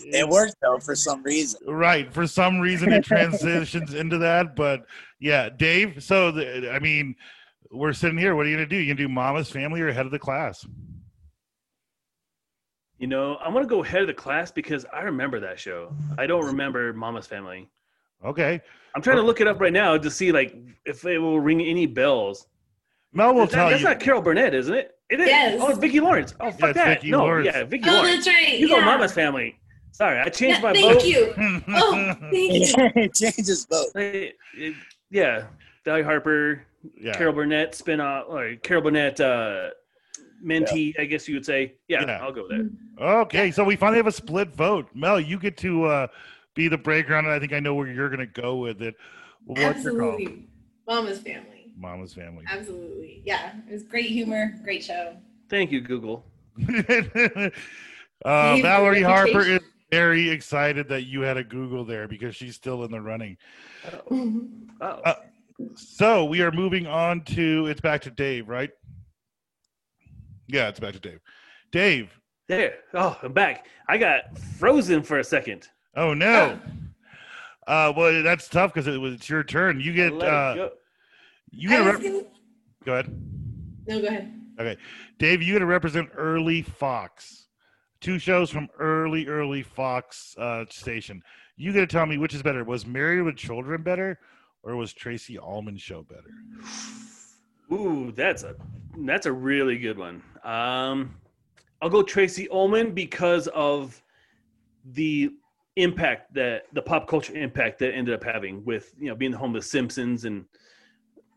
it 0.04 0.28
worked 0.28 0.56
though 0.60 0.78
for 0.78 0.94
some 0.94 1.22
reason. 1.22 1.60
right. 1.66 2.12
For 2.12 2.26
some 2.26 2.60
reason, 2.60 2.92
it 2.92 3.04
transitions 3.04 3.94
into 3.94 4.18
that. 4.18 4.54
But 4.54 4.84
yeah, 5.18 5.48
Dave. 5.48 6.02
So 6.02 6.30
the, 6.30 6.70
I 6.70 6.78
mean, 6.78 7.14
we're 7.70 7.92
sitting 7.92 8.18
here. 8.18 8.36
What 8.36 8.46
are 8.46 8.48
you 8.48 8.56
gonna 8.56 8.66
do? 8.66 8.76
You 8.76 8.94
gonna 8.94 9.06
do 9.06 9.12
Mama's 9.12 9.50
Family 9.50 9.80
or 9.80 9.92
Head 9.92 10.06
of 10.06 10.12
the 10.12 10.18
Class? 10.18 10.66
You 12.98 13.06
know, 13.06 13.36
I'm 13.36 13.52
going 13.52 13.64
to 13.64 13.68
go 13.68 13.82
ahead 13.84 14.00
of 14.02 14.06
the 14.08 14.14
class 14.14 14.50
because 14.50 14.84
I 14.92 15.02
remember 15.02 15.38
that 15.40 15.58
show. 15.60 15.92
I 16.18 16.26
don't 16.26 16.44
remember 16.44 16.92
Mama's 16.92 17.26
Family. 17.26 17.68
Okay, 18.24 18.60
I'm 18.94 19.02
trying 19.02 19.16
to 19.18 19.22
look 19.22 19.40
it 19.40 19.46
up 19.46 19.60
right 19.60 19.72
now 19.72 19.96
to 19.96 20.10
see 20.10 20.32
like 20.32 20.56
if 20.84 21.04
it 21.04 21.18
will 21.18 21.38
ring 21.38 21.60
any 21.60 21.86
bells. 21.86 22.48
Mel 23.12 23.32
will 23.34 23.44
Is 23.44 23.50
that- 23.50 23.56
tell 23.56 23.68
that's 23.70 23.82
you. 23.82 23.88
not 23.88 24.00
Carol 24.00 24.20
Burnett, 24.20 24.52
isn't 24.54 24.74
it? 24.74 24.96
It 25.08 25.20
is. 25.20 25.28
Yes. 25.28 25.58
Oh, 25.62 25.68
it's 25.68 25.78
Vicki 25.78 26.00
Lawrence. 26.00 26.34
Oh, 26.40 26.50
fuck 26.50 26.70
it's 26.70 26.78
that. 26.78 26.98
Vicki 27.00 27.10
no, 27.12 27.18
Lawrence. 27.18 27.46
yeah, 27.46 27.64
Vicki 27.64 27.88
Oh, 27.88 27.92
Lawrence. 27.92 28.24
that's 28.26 28.36
right. 28.36 28.58
You 28.58 28.68
yeah. 28.68 28.80
go 28.80 28.84
Mama's 28.84 29.12
Family. 29.12 29.58
Sorry, 29.92 30.18
I 30.18 30.28
changed 30.28 30.60
Yeah, 30.60 30.62
my 30.62 30.72
thank 30.72 30.92
vote. 31.00 31.04
you. 31.04 31.34
Oh, 31.68 32.14
thank 32.30 32.96
you. 32.96 33.08
Changes 33.14 33.64
vote. 33.66 33.86
It- 33.94 34.36
it- 34.54 34.74
yeah, 35.10 35.44
Dolly 35.84 36.02
Harper, 36.02 36.64
yeah. 37.00 37.14
Carol 37.14 37.32
Burnett 37.32 37.72
spinoff, 37.72 38.28
or 38.28 38.56
Carol 38.56 38.82
Burnett 38.82 39.18
uh, 39.20 39.70
mentee, 40.44 40.98
I 40.98 41.04
guess 41.04 41.28
you 41.28 41.34
would 41.34 41.44
say. 41.46 41.74
Yeah, 41.88 42.04
Yeah. 42.06 42.18
I'll 42.22 42.32
go 42.32 42.46
there. 42.48 42.64
that. 42.98 43.02
Okay, 43.04 43.50
so 43.50 43.64
we 43.64 43.76
finally 43.76 43.98
have 43.98 44.06
a 44.06 44.12
split 44.12 44.54
vote. 44.54 44.88
Mel, 44.94 45.18
you 45.20 45.38
get 45.38 45.56
to 45.58 45.84
uh, 45.84 46.06
be 46.54 46.68
the 46.68 46.78
breakground, 46.78 47.20
and 47.20 47.30
I 47.30 47.38
think 47.38 47.52
I 47.52 47.60
know 47.60 47.74
where 47.74 47.86
you're 47.88 48.08
going 48.08 48.20
to 48.20 48.26
go 48.40 48.56
with 48.56 48.82
it. 48.82 48.94
What's 49.44 49.60
your 49.60 49.70
call? 49.98 50.10
Absolutely. 50.10 50.48
Mama's 50.86 51.18
family. 51.20 51.72
Mama's 51.76 52.14
family. 52.14 52.44
Absolutely. 52.48 53.22
Yeah. 53.24 53.52
It 53.68 53.72
was 53.72 53.82
great 53.84 54.06
humor. 54.10 54.54
Great 54.64 54.82
show. 54.82 55.16
Thank 55.48 55.70
you, 55.70 55.80
Google. 55.80 56.24
uh, 56.68 57.50
Valerie 58.24 59.02
Harper 59.02 59.40
is 59.42 59.60
very 59.90 60.28
excited 60.28 60.88
that 60.88 61.02
you 61.04 61.20
had 61.22 61.36
a 61.36 61.44
Google 61.44 61.84
there 61.84 62.08
because 62.08 62.34
she's 62.36 62.54
still 62.56 62.84
in 62.84 62.90
the 62.90 63.00
running. 63.00 63.36
Oh, 64.10 64.40
Uh, 64.80 65.14
So 65.74 66.24
we 66.24 66.40
are 66.42 66.52
moving 66.52 66.86
on 66.86 67.22
to 67.24 67.66
it's 67.66 67.80
back 67.80 68.02
to 68.02 68.10
Dave, 68.10 68.48
right? 68.48 68.70
Yeah, 70.48 70.68
it's 70.68 70.80
back 70.80 70.94
to 70.94 71.00
Dave. 71.00 71.20
Dave. 71.70 72.10
there. 72.48 72.74
Oh, 72.94 73.16
I'm 73.22 73.32
back. 73.32 73.66
I 73.88 73.98
got 73.98 74.36
frozen 74.58 75.02
for 75.02 75.18
a 75.18 75.24
second. 75.24 75.68
Oh 75.96 76.14
no. 76.14 76.58
Uh, 77.66 77.92
well, 77.94 78.22
that's 78.22 78.48
tough 78.48 78.72
because 78.72 78.86
it 78.86 78.96
was 78.98 79.14
it's 79.14 79.28
your 79.28 79.44
turn. 79.44 79.78
You 79.80 79.92
get 79.92 80.12
uh, 80.14 80.54
go. 80.54 80.70
you 81.50 81.68
get 81.68 81.80
a 81.80 81.84
rep- 81.84 82.02
gonna- 82.02 82.22
go 82.84 82.92
ahead. 82.94 83.22
No, 83.86 84.00
go 84.00 84.06
ahead. 84.08 84.34
Okay, 84.58 84.76
Dave, 85.18 85.42
you 85.42 85.52
got 85.52 85.60
to 85.60 85.66
represent 85.66 86.08
early 86.16 86.62
Fox. 86.62 87.46
Two 88.00 88.18
shows 88.18 88.50
from 88.50 88.68
early, 88.78 89.26
early 89.26 89.62
Fox 89.62 90.34
uh, 90.38 90.64
station. 90.70 91.22
You 91.56 91.72
got 91.72 91.80
to 91.80 91.86
tell 91.86 92.06
me 92.06 92.16
which 92.18 92.34
is 92.34 92.42
better. 92.42 92.64
Was 92.64 92.86
Married 92.86 93.22
with 93.22 93.36
Children 93.36 93.82
better, 93.82 94.18
or 94.62 94.76
was 94.76 94.92
Tracy 94.92 95.38
Ullman 95.38 95.76
show 95.76 96.02
better? 96.04 96.30
Ooh, 97.72 98.12
that's 98.16 98.42
a 98.44 98.54
that's 99.06 99.26
a 99.26 99.32
really 99.32 99.78
good 99.78 99.98
one. 99.98 100.22
Um, 100.44 101.16
I'll 101.80 101.90
go 101.90 102.02
Tracy 102.02 102.48
Ullman 102.50 102.92
because 102.92 103.46
of 103.48 104.02
the 104.92 105.30
impact 105.76 106.34
that 106.34 106.64
the 106.72 106.82
pop 106.82 107.06
culture 107.06 107.34
impact 107.36 107.78
that 107.78 107.94
ended 107.94 108.12
up 108.14 108.24
having 108.24 108.64
with 108.64 108.94
you 108.98 109.08
know 109.08 109.14
being 109.14 109.30
the 109.30 109.38
home 109.38 109.54
of 109.54 109.62
the 109.62 109.68
Simpsons 109.68 110.24
and 110.24 110.44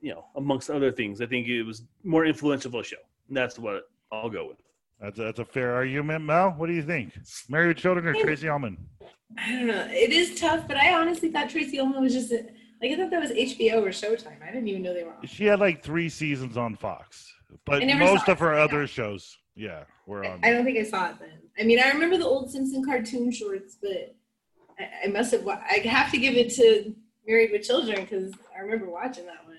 you 0.02 0.12
know 0.12 0.26
amongst 0.36 0.70
other 0.70 0.92
things. 0.92 1.22
I 1.22 1.26
think 1.26 1.48
it 1.48 1.64
was 1.64 1.84
more 2.04 2.26
influential 2.26 2.70
of 2.70 2.76
a 2.76 2.84
show. 2.84 2.98
That's 3.30 3.60
what 3.60 3.84
I'll 4.12 4.30
go 4.30 4.48
with. 4.48 4.58
That's 5.00 5.18
a, 5.20 5.24
that's 5.24 5.40
a 5.40 5.46
fair 5.46 5.74
argument, 5.74 6.24
Mel. 6.26 6.52
What 6.52 6.68
do 6.68 6.74
you 6.74 6.84
think? 6.84 7.14
Married 7.50 7.70
with 7.70 7.78
Children 7.78 8.08
or 8.08 8.14
Tracy 8.14 8.48
Ullman? 8.48 8.78
I 9.38 9.52
don't 9.52 9.68
know. 9.68 9.88
It 9.90 10.12
is 10.12 10.40
tough, 10.40 10.68
but 10.68 10.78
I 10.78 10.94
honestly 10.94 11.32
thought 11.32 11.50
Tracy 11.50 11.80
Ullman 11.80 12.02
was 12.02 12.14
just 12.14 12.32
a, 12.32 12.46
like 12.82 12.92
I 12.92 12.98
thought 12.98 13.10
that 13.12 13.22
was 13.22 13.32
HBO 13.32 13.82
or 13.82 13.90
Showtime. 13.90 14.42
I 14.44 14.52
didn't 14.52 14.68
even 14.68 14.84
know 14.84 14.94
they 14.94 15.04
were 15.04 15.14
on. 15.14 15.26
She 15.26 15.46
had 15.46 15.60
like 15.60 15.84
three 15.84 16.10
seasons 16.10 16.58
on 16.58 16.76
Fox, 16.76 17.34
but 17.66 17.86
most 17.86 18.30
of 18.30 18.40
her 18.40 18.54
it, 18.54 18.60
other 18.60 18.82
yeah. 18.82 18.86
shows, 18.86 19.38
yeah, 19.56 19.84
were 20.06 20.26
on. 20.26 20.40
I 20.44 20.52
don't 20.52 20.66
think 20.66 20.78
I 20.78 20.84
saw 20.84 21.10
it 21.10 21.20
then. 21.20 21.30
I 21.60 21.64
mean, 21.64 21.80
I 21.80 21.90
remember 21.90 22.18
the 22.18 22.26
old 22.26 22.52
Simpson 22.52 22.84
cartoon 22.84 23.32
shorts, 23.32 23.78
but 23.82 24.16
I, 24.80 25.06
I 25.06 25.08
must 25.08 25.32
have. 25.32 25.48
I 25.48 25.82
have 25.86 26.12
to 26.12 26.18
give 26.18 26.36
it 26.36 26.54
to 26.56 26.94
Married 27.28 27.52
with 27.52 27.64
Children 27.64 28.02
because 28.02 28.34
I 28.56 28.62
remember 28.62 28.90
watching 28.90 29.26
that 29.26 29.46
one. 29.46 29.58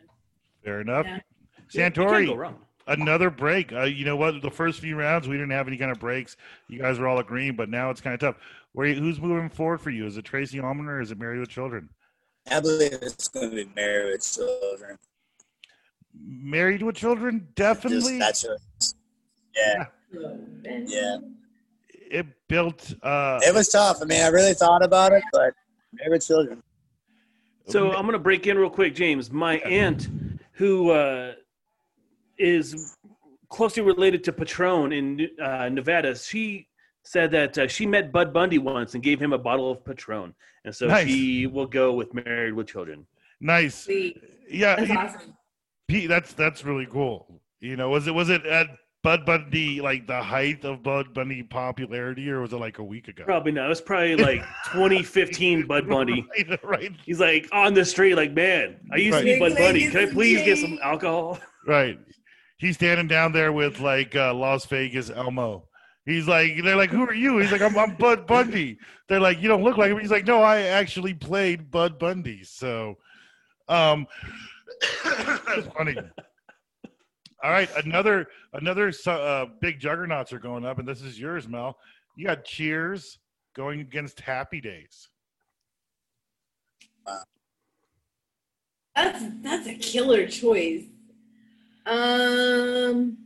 Fair 0.64 0.80
enough. 0.80 1.06
Yeah. 1.06 1.20
You 1.72 1.80
can't 1.80 1.94
go 1.94 2.04
Santori, 2.04 2.36
wrong. 2.36 2.58
another 2.86 3.30
break. 3.30 3.72
Uh, 3.72 3.82
you 3.82 4.04
know 4.04 4.16
what? 4.16 4.42
The 4.42 4.50
first 4.50 4.80
few 4.80 4.96
rounds, 4.96 5.28
we 5.28 5.36
didn't 5.36 5.50
have 5.50 5.68
any 5.68 5.76
kind 5.76 5.90
of 5.90 5.98
breaks. 5.98 6.36
You 6.68 6.78
guys 6.78 6.98
were 6.98 7.08
all 7.08 7.18
agreeing, 7.18 7.56
but 7.56 7.68
now 7.68 7.90
it's 7.90 8.00
kind 8.00 8.14
of 8.14 8.20
tough. 8.20 8.36
Where 8.72 8.86
you, 8.86 8.94
who's 8.94 9.20
moving 9.20 9.48
forward 9.48 9.80
for 9.80 9.90
you? 9.90 10.06
Is 10.06 10.16
it 10.16 10.24
Tracy 10.24 10.60
Ullman 10.60 10.86
or 10.86 11.00
is 11.00 11.10
it 11.10 11.18
Married 11.18 11.40
with 11.40 11.48
Children? 11.48 11.88
I 12.50 12.60
believe 12.60 12.94
it's 13.02 13.28
going 13.28 13.50
to 13.50 13.56
be 13.56 13.70
married 13.76 14.12
with 14.12 14.32
children. 14.32 14.98
Married 16.14 16.82
with 16.82 16.96
Children, 16.96 17.40
Just, 17.40 17.54
definitely. 17.56 18.18
that's 18.18 18.42
just, 18.42 18.96
yeah, 19.56 19.86
So, 20.12 20.38
yeah. 20.86 21.16
it 22.10 22.26
built. 22.48 22.92
Uh, 23.02 23.40
It 23.42 23.54
was 23.54 23.68
tough. 23.68 23.98
I 24.02 24.04
mean, 24.04 24.22
I 24.22 24.28
really 24.28 24.54
thought 24.54 24.82
about 24.84 25.12
it, 25.12 25.22
but 25.32 25.54
they 26.02 26.08
were 26.08 26.18
children. 26.18 26.62
So 27.68 27.92
I'm 27.92 28.02
going 28.02 28.12
to 28.12 28.18
break 28.18 28.46
in 28.46 28.58
real 28.58 28.70
quick, 28.70 28.94
James. 28.94 29.30
My 29.30 29.58
aunt, 29.58 30.08
who 30.52 30.90
uh, 30.90 31.32
is 32.38 32.96
closely 33.48 33.82
related 33.82 34.24
to 34.24 34.32
Patron 34.32 34.92
in 34.92 35.28
uh, 35.40 35.68
Nevada, 35.68 36.14
she 36.16 36.66
said 37.04 37.30
that 37.30 37.56
uh, 37.58 37.68
she 37.68 37.86
met 37.86 38.12
Bud 38.12 38.32
Bundy 38.32 38.58
once 38.58 38.94
and 38.94 39.02
gave 39.02 39.20
him 39.20 39.32
a 39.32 39.38
bottle 39.38 39.70
of 39.70 39.84
Patron, 39.84 40.34
and 40.64 40.74
so 40.74 40.86
Nice. 40.88 41.06
she 41.06 41.46
will 41.46 41.66
go 41.66 41.92
with 41.92 42.12
Married 42.14 42.52
with 42.54 42.66
Children. 42.68 43.06
nice. 43.40 43.84
Sweet. 43.84 44.22
Yeah, 44.48 44.76
That's 44.76 44.88
you- 44.90 44.98
awesome. 44.98 45.36
Pete, 45.92 46.08
that's 46.08 46.32
that's 46.32 46.64
really 46.64 46.86
cool. 46.86 47.42
You 47.60 47.76
know, 47.76 47.90
was 47.90 48.06
it 48.06 48.14
was 48.14 48.30
it 48.30 48.44
at 48.46 48.68
Bud 49.02 49.26
Bundy 49.26 49.80
like 49.80 50.06
the 50.06 50.22
height 50.22 50.64
of 50.64 50.82
Bud 50.82 51.12
Bundy 51.12 51.42
popularity, 51.42 52.30
or 52.30 52.40
was 52.40 52.52
it 52.52 52.56
like 52.56 52.78
a 52.78 52.84
week 52.84 53.08
ago? 53.08 53.24
Probably 53.24 53.52
not. 53.52 53.66
It 53.66 53.68
was 53.68 53.80
probably 53.80 54.16
like 54.16 54.40
2015 54.72 55.66
Bud 55.66 55.88
Bundy. 55.88 56.26
right, 56.48 56.64
right, 56.64 56.92
He's 57.04 57.20
like 57.20 57.48
on 57.52 57.74
the 57.74 57.84
street, 57.84 58.14
like, 58.14 58.32
man, 58.32 58.76
I 58.92 58.96
used 58.96 59.18
to 59.18 59.24
be 59.24 59.38
Bud 59.38 59.56
Can 59.56 59.66
Bundy. 59.66 59.90
Can 59.90 60.08
I 60.08 60.12
please 60.12 60.42
get 60.44 60.58
some 60.58 60.78
alcohol? 60.82 61.38
right. 61.66 61.98
He's 62.58 62.76
standing 62.76 63.08
down 63.08 63.32
there 63.32 63.52
with 63.52 63.80
like 63.80 64.14
uh, 64.14 64.32
Las 64.32 64.66
Vegas 64.66 65.10
Elmo. 65.10 65.68
He's 66.06 66.26
like, 66.26 66.62
they're 66.64 66.76
like, 66.76 66.90
who 66.90 67.06
are 67.06 67.14
you? 67.14 67.38
He's 67.38 67.52
like, 67.52 67.60
I'm, 67.60 67.76
I'm 67.78 67.96
Bud 67.96 68.26
Bundy. 68.26 68.78
They're 69.08 69.20
like, 69.20 69.40
you 69.40 69.48
don't 69.48 69.62
look 69.62 69.76
like 69.76 69.90
him. 69.90 70.00
He's 70.00 70.10
like, 70.10 70.26
no, 70.26 70.42
I 70.42 70.62
actually 70.62 71.14
played 71.14 71.70
Bud 71.70 71.98
Bundy. 71.98 72.42
So, 72.44 72.98
um, 73.68 74.06
that's 75.04 75.66
funny. 75.76 75.96
All 77.42 77.50
right, 77.50 77.68
another 77.84 78.28
another 78.52 78.92
uh, 79.06 79.46
big 79.60 79.80
juggernauts 79.80 80.32
are 80.32 80.38
going 80.38 80.64
up, 80.64 80.78
and 80.78 80.86
this 80.86 81.02
is 81.02 81.18
yours, 81.18 81.48
Mel. 81.48 81.76
You 82.16 82.26
got 82.26 82.44
Cheers 82.44 83.18
going 83.54 83.80
against 83.80 84.20
Happy 84.20 84.60
Days. 84.60 85.08
That's 88.94 89.24
that's 89.42 89.66
a 89.66 89.74
killer 89.74 90.26
choice. 90.26 90.84
Um, 91.86 93.18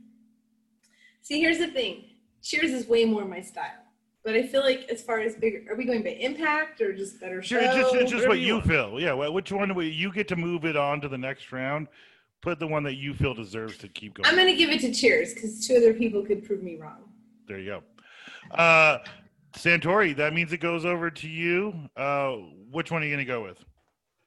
see, 1.23 1.41
here's 1.41 1.59
the 1.59 1.69
thing. 1.69 2.05
Cheers 2.43 2.71
is 2.71 2.87
way 2.87 3.05
more 3.05 3.25
my 3.25 3.41
style, 3.41 3.83
but 4.27 4.35
I 4.35 4.43
feel 4.45 4.63
like 4.63 4.89
as 4.91 5.01
far 5.03 5.21
as 5.21 5.37
bigger, 5.37 5.63
are 5.71 5.77
we 5.77 5.85
going 5.85 6.03
by 6.03 6.11
impact 6.11 6.81
or 6.81 6.93
just 6.93 7.21
better 7.21 7.41
show? 7.41 7.61
Sure, 7.61 7.73
just, 7.81 7.95
it's 7.95 8.11
just 8.11 8.27
what 8.27 8.41
you 8.41 8.57
you 8.57 8.61
feel. 8.63 8.99
Yeah, 9.01 9.13
wh- 9.15 9.33
which 9.33 9.53
one? 9.53 9.73
will- 9.73 9.85
You 9.85 10.13
get 10.13 10.27
to 10.29 10.37
move 10.37 10.65
it 10.65 10.77
on 10.77 11.01
to 11.03 11.09
the 11.09 11.17
next 11.17 11.53
round. 11.53 11.87
Put 12.43 12.59
the 12.59 12.67
one 12.67 12.83
that 12.83 12.95
you 12.97 13.15
feel 13.15 13.35
deserves 13.35 13.79
to 13.79 13.89
keep 13.89 14.15
going. 14.15 14.27
I'm 14.27 14.35
gonna 14.37 14.57
give 14.57 14.71
it 14.71 14.81
to 14.81 14.93
Cheers 14.93 15.33
because 15.33 15.65
two 15.67 15.77
other 15.77 15.95
people 15.95 16.25
could 16.25 16.45
prove 16.45 16.61
me 16.61 16.77
wrong. 16.77 17.05
There 17.47 17.59
you 17.61 17.81
go. 18.51 18.55
Uh, 18.57 18.99
Santori, 19.55 20.15
that 20.17 20.33
means 20.35 20.53
it 20.53 20.59
goes 20.59 20.85
over 20.85 21.09
to 21.09 21.29
you. 21.29 21.73
Uh, 21.97 22.33
which 22.73 22.91
one 22.91 23.03
are 23.03 23.07
you 23.07 23.13
going 23.15 23.25
to 23.25 23.33
go 23.33 23.43
with? 23.45 23.59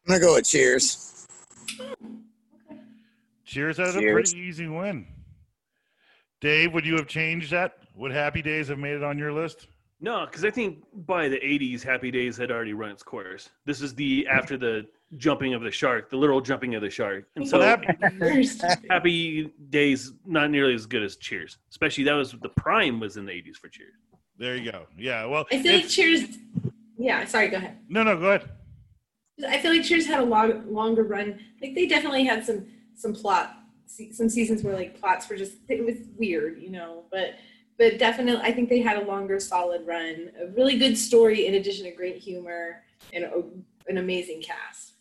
I'm 0.07 0.13
gonna 0.13 0.19
go 0.21 0.33
with 0.35 0.45
Cheers. 0.47 1.27
Cheers 3.45 3.77
has 3.77 3.95
a 3.95 3.99
pretty 3.99 4.37
easy 4.37 4.67
win. 4.67 5.05
Dave, 6.41 6.73
would 6.73 6.85
you 6.85 6.95
have 6.95 7.07
changed 7.07 7.51
that? 7.51 7.77
Would 7.95 8.11
Happy 8.11 8.41
Days 8.41 8.69
have 8.69 8.79
made 8.79 8.93
it 8.95 9.03
on 9.03 9.17
your 9.17 9.33
list? 9.33 9.67
No, 10.01 10.25
because 10.25 10.45
I 10.45 10.49
think 10.49 10.83
by 11.05 11.27
the 11.27 11.37
'80s, 11.37 11.83
Happy 11.83 12.09
Days 12.11 12.37
had 12.37 12.51
already 12.51 12.73
run 12.73 12.91
its 12.91 13.03
course. 13.03 13.49
This 13.65 13.81
is 13.81 13.93
the 13.93 14.23
mm-hmm. 14.23 14.37
after 14.37 14.57
the 14.57 14.87
jumping 15.17 15.53
of 15.53 15.61
the 15.61 15.71
shark, 15.71 16.09
the 16.09 16.15
literal 16.15 16.39
jumping 16.39 16.75
of 16.75 16.81
the 16.81 16.89
shark, 16.89 17.25
and 17.35 17.47
so 17.47 17.59
Happy 18.89 19.53
Days 19.69 20.13
not 20.25 20.51
nearly 20.51 20.73
as 20.73 20.85
good 20.85 21.03
as 21.03 21.17
Cheers. 21.17 21.57
Especially 21.69 22.03
that 22.05 22.13
was 22.13 22.31
the 22.31 22.49
prime 22.49 22.99
was 22.99 23.17
in 23.17 23.25
the 23.25 23.31
'80s 23.31 23.57
for 23.57 23.67
Cheers. 23.67 23.95
There 24.37 24.55
you 24.55 24.71
go. 24.71 24.85
Yeah. 24.97 25.25
Well, 25.25 25.45
I 25.51 25.61
feel 25.61 25.75
like 25.75 25.89
Cheers. 25.89 26.37
Yeah, 26.97 27.25
sorry. 27.25 27.49
Go 27.49 27.57
ahead. 27.57 27.79
no, 27.89 28.03
no, 28.03 28.17
go 28.17 28.27
ahead. 28.27 28.49
I 29.47 29.59
feel 29.59 29.71
like 29.71 29.83
Cheers 29.83 30.05
had 30.05 30.19
a 30.19 30.23
long, 30.23 30.73
longer 30.73 31.03
run. 31.03 31.39
Like 31.61 31.75
they 31.75 31.87
definitely 31.87 32.23
had 32.23 32.45
some 32.45 32.65
some 32.95 33.13
plot, 33.13 33.53
se- 33.85 34.13
some 34.13 34.29
seasons 34.29 34.63
where 34.63 34.75
like 34.75 34.99
plots 34.99 35.29
were 35.29 35.35
just 35.35 35.57
it 35.67 35.83
was 35.83 35.95
weird, 36.17 36.61
you 36.61 36.69
know. 36.69 37.03
But 37.11 37.35
but 37.79 37.97
definitely, 37.97 38.41
I 38.43 38.51
think 38.51 38.69
they 38.69 38.79
had 38.81 39.01
a 39.01 39.05
longer, 39.05 39.39
solid 39.39 39.87
run. 39.87 40.29
A 40.39 40.47
really 40.55 40.77
good 40.77 40.95
story 40.97 41.47
in 41.47 41.55
addition 41.55 41.85
to 41.85 41.91
great 41.91 42.17
humor 42.17 42.83
and 43.13 43.23
a, 43.23 43.41
an 43.87 43.97
amazing 43.97 44.41
cast. 44.43 44.91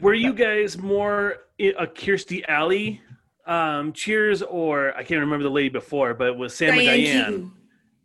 Were 0.00 0.14
you 0.14 0.32
guys 0.32 0.78
more 0.78 1.38
i- 1.60 1.74
a 1.78 1.86
Kirstie 1.86 2.44
Alley 2.46 3.00
um, 3.46 3.92
Cheers 3.92 4.42
or 4.42 4.94
I 4.96 5.02
can't 5.02 5.20
remember 5.20 5.42
the 5.42 5.50
lady 5.50 5.68
before, 5.70 6.14
but 6.14 6.28
it 6.28 6.36
was 6.36 6.54
Sam 6.54 6.70
and 6.74 6.78
Diane. 6.86 7.24
Keaton. 7.26 7.52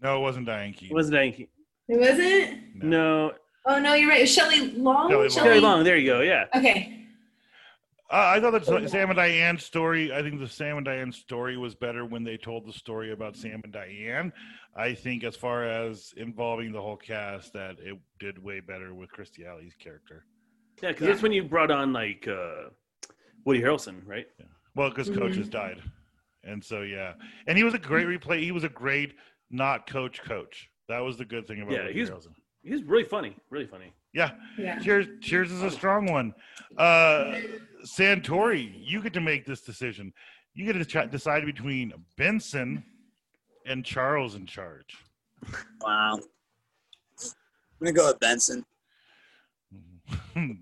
No, 0.02 0.18
it 0.18 0.22
wasn't 0.22 0.46
Diane 0.48 0.74
Keaton. 0.74 0.92
It 0.92 0.94
wasn't 0.96 1.14
Diane. 1.16 1.32
Keaton. 1.34 1.48
It 1.90 2.00
wasn't. 2.00 2.84
No, 2.84 3.34
Oh 3.66 3.78
no, 3.80 3.94
you're 3.94 4.10
right. 4.10 4.20
It 4.20 4.24
was 4.24 4.34
Shelley 4.34 4.72
Long. 4.72 5.10
Shelley 5.10 5.22
Long. 5.28 5.30
Shelley 5.30 5.60
Long. 5.60 5.84
There 5.84 5.98
you 5.98 6.06
go. 6.08 6.22
Yeah. 6.22 6.46
Okay. 6.56 6.99
Uh, 8.12 8.34
I 8.36 8.40
thought 8.40 8.52
that 8.52 8.90
Sam 8.90 9.10
and 9.12 9.18
Diane's 9.18 9.64
story. 9.64 10.12
I 10.12 10.24
think 10.24 10.40
the 10.40 10.48
Sam 10.48 10.78
and 10.78 10.86
Diane 10.86 11.12
story 11.12 11.58
was 11.58 11.76
better 11.76 12.06
when 12.06 12.24
they 12.24 12.38
told 12.38 12.66
the 12.66 12.74
story 12.74 13.12
about 13.12 13.36
Sam 13.36 13.62
and 13.64 13.72
Diane. 13.72 14.34
I 14.76 14.96
think, 14.96 15.24
as 15.24 15.36
far 15.36 15.64
as 15.64 16.12
involving 16.18 16.72
the 16.72 16.82
whole 16.82 16.98
cast, 16.98 17.54
that 17.54 17.76
it 17.80 17.98
did 18.20 18.42
way 18.44 18.62
better 18.62 18.96
with 18.96 19.12
Kirstie 19.12 19.46
Alley's 19.48 19.76
character. 19.76 20.26
Yeah, 20.82 20.90
because 20.90 21.06
that's 21.08 21.22
when 21.22 21.34
you 21.34 21.44
brought 21.44 21.70
on 21.70 21.94
like 21.94 22.28
uh, 22.28 22.70
Woody 23.46 23.62
Harrelson, 23.62 24.02
right? 24.08 24.26
Well, 24.76 24.90
because 24.90 25.10
Coach 25.10 25.34
Mhm. 25.34 25.38
has 25.38 25.50
died, 25.50 25.82
and 26.44 26.64
so 26.64 26.82
yeah, 26.82 27.14
and 27.46 27.58
he 27.58 27.64
was 27.64 27.74
a 27.76 27.80
great 27.80 28.08
replay. 28.08 28.40
He 28.42 28.52
was 28.52 28.64
a 28.64 28.70
great 28.70 29.16
not 29.52 29.88
coach 29.88 30.22
coach. 30.24 30.70
That 30.88 31.00
was 31.00 31.18
the 31.18 31.26
good 31.26 31.46
thing 31.48 31.62
about 31.62 31.74
Yeah, 31.74 31.82
Woody 31.84 31.94
he's- 31.94 32.10
Harrelson. 32.10 32.34
He 32.64 32.72
was 32.72 32.84
really 32.84 33.04
funny. 33.04 33.36
Really 33.50 33.68
funny. 33.68 33.94
Yeah, 34.14 34.32
Yeah. 34.58 34.80
Cheers. 34.80 35.08
Cheers 35.22 35.52
is 35.52 35.62
a 35.62 35.70
strong 35.72 36.12
one. 36.12 36.34
Uh, 36.78 37.36
Santori, 37.86 38.72
you 38.76 39.02
get 39.02 39.14
to 39.14 39.22
make 39.22 39.46
this 39.46 39.62
decision. 39.62 40.12
You 40.54 40.66
get 40.66 40.74
to 40.74 40.86
ch- 40.86 41.12
decide 41.12 41.46
between 41.46 41.94
Benson 42.18 42.84
and 43.66 43.86
Charles 43.86 44.36
in 44.36 44.46
charge. 44.46 44.98
Wow. 45.82 46.16
I'm 47.22 47.86
gonna 47.86 47.94
go 47.94 48.08
with 48.08 48.20
Benson. 48.20 48.66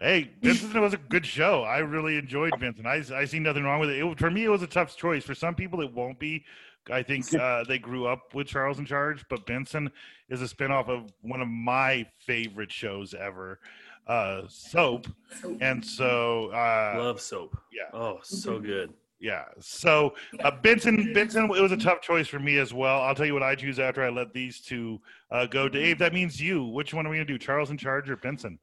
hey, 0.00 0.30
Benson 0.42 0.80
was 0.80 0.94
a 0.94 0.98
good 0.98 1.26
show. 1.26 1.62
I 1.62 1.78
really 1.78 2.16
enjoyed 2.16 2.52
Benson. 2.60 2.86
I, 2.86 3.02
I 3.14 3.24
see 3.24 3.38
nothing 3.38 3.64
wrong 3.64 3.80
with 3.80 3.90
it. 3.90 4.04
it. 4.04 4.18
For 4.18 4.30
me, 4.30 4.44
it 4.44 4.48
was 4.48 4.62
a 4.62 4.66
tough 4.66 4.96
choice. 4.96 5.24
For 5.24 5.34
some 5.34 5.54
people, 5.54 5.80
it 5.80 5.92
won't 5.92 6.18
be. 6.18 6.44
I 6.90 7.02
think 7.02 7.32
uh, 7.34 7.64
they 7.64 7.78
grew 7.78 8.06
up 8.06 8.34
with 8.34 8.46
Charles 8.46 8.78
in 8.78 8.86
Charge, 8.86 9.24
but 9.28 9.44
Benson 9.46 9.90
is 10.28 10.40
a 10.42 10.46
spinoff 10.46 10.88
of 10.88 11.12
one 11.22 11.40
of 11.40 11.48
my 11.48 12.06
favorite 12.26 12.72
shows 12.72 13.14
ever, 13.14 13.58
uh, 14.06 14.42
Soap. 14.48 15.06
And 15.60 15.84
so, 15.84 16.46
uh, 16.52 16.94
Love 16.98 17.20
soap. 17.20 17.56
yeah. 17.72 17.90
Oh, 17.92 18.18
so 18.22 18.58
Mhm. 18.58 18.64
good. 18.64 18.92
Yeah. 19.22 19.44
So 19.58 20.14
uh, 20.42 20.50
Benson, 20.62 21.12
Benson, 21.12 21.44
it 21.44 21.60
was 21.60 21.72
a 21.72 21.76
tough 21.76 22.00
choice 22.00 22.26
for 22.26 22.38
me 22.38 22.56
as 22.56 22.72
well. 22.72 23.02
I'll 23.02 23.14
tell 23.14 23.26
you 23.26 23.34
what 23.34 23.42
I 23.42 23.54
choose 23.54 23.78
after 23.78 24.02
I 24.02 24.08
let 24.08 24.32
these 24.32 24.60
two 24.62 24.98
uh, 25.30 25.44
go. 25.44 25.68
Dave, 25.68 25.98
that 25.98 26.14
means 26.14 26.40
you. 26.40 26.64
Which 26.64 26.94
one 26.94 27.06
are 27.06 27.10
we 27.10 27.16
gonna 27.16 27.26
do? 27.26 27.36
Charles 27.36 27.70
in 27.70 27.76
charge 27.76 28.08
or 28.08 28.16
Benson? 28.16 28.58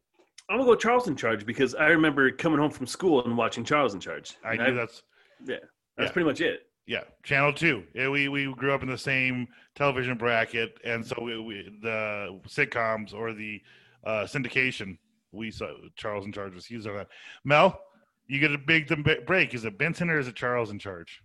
I'm 0.49 0.58
gonna 0.58 0.67
go 0.67 0.75
Charles 0.75 1.08
in 1.10 1.15
Charge 1.15 1.45
because 1.45 1.75
I 1.75 1.88
remember 1.89 2.32
coming 2.32 2.58
home 2.58 2.71
from 2.71 2.88
school 2.88 3.23
and 3.25 3.38
watching 3.38 3.63
Charles 3.65 3.93
in 3.93 3.99
Charge. 3.99 4.36
I 4.43 4.53
And 4.53 4.63
knew 4.63 4.73
that's 4.75 5.03
That's 5.45 5.62
yeah. 5.99 6.12
pretty 6.12 6.25
much 6.25 6.41
it. 6.41 6.66
Yeah. 6.88 7.04
Channel 7.23 7.54
two. 7.54 7.84
Yeah, 7.93 8.10
we 8.10 8.30
we 8.30 8.52
grew 8.54 8.73
up 8.73 8.82
in 8.82 8.89
the 8.89 8.97
same 8.97 9.47
television 9.76 10.17
bracket, 10.17 10.80
and 10.84 11.06
so 11.06 11.21
we, 11.21 11.39
we 11.39 11.78
the 11.82 12.39
sitcoms 12.47 13.13
or 13.13 13.34
the 13.34 13.62
uh, 14.06 14.23
syndication. 14.23 14.97
We 15.32 15.52
saw 15.52 15.67
Charles 15.95 16.26
in 16.26 16.32
charge 16.32 16.56
was 16.56 16.71
used 16.71 16.88
on 16.88 16.95
that. 16.95 17.10
Mel, 17.43 17.80
you 18.28 18.39
get 18.39 18.54
a 18.54 18.58
big 18.58 18.88
dem- 18.88 19.06
break. 19.26 19.54
Is 19.54 19.65
it 19.65 19.78
Benson 19.78 20.10
or 20.10 20.17
is 20.17 20.28
it 20.28 20.36
Charles 20.36 20.71
in 20.71 20.80
charge? 20.80 21.21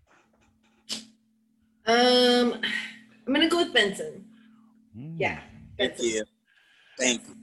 um, 1.87 2.61
I'm 3.27 3.33
gonna 3.33 3.48
go 3.48 3.59
with 3.59 3.72
Benson. 3.72 4.25
Hmm. 4.94 5.14
Yeah. 5.16 5.40
Thank 5.79 6.01
you. 6.01 6.25
Thank 6.98 7.22
you. 7.29 7.41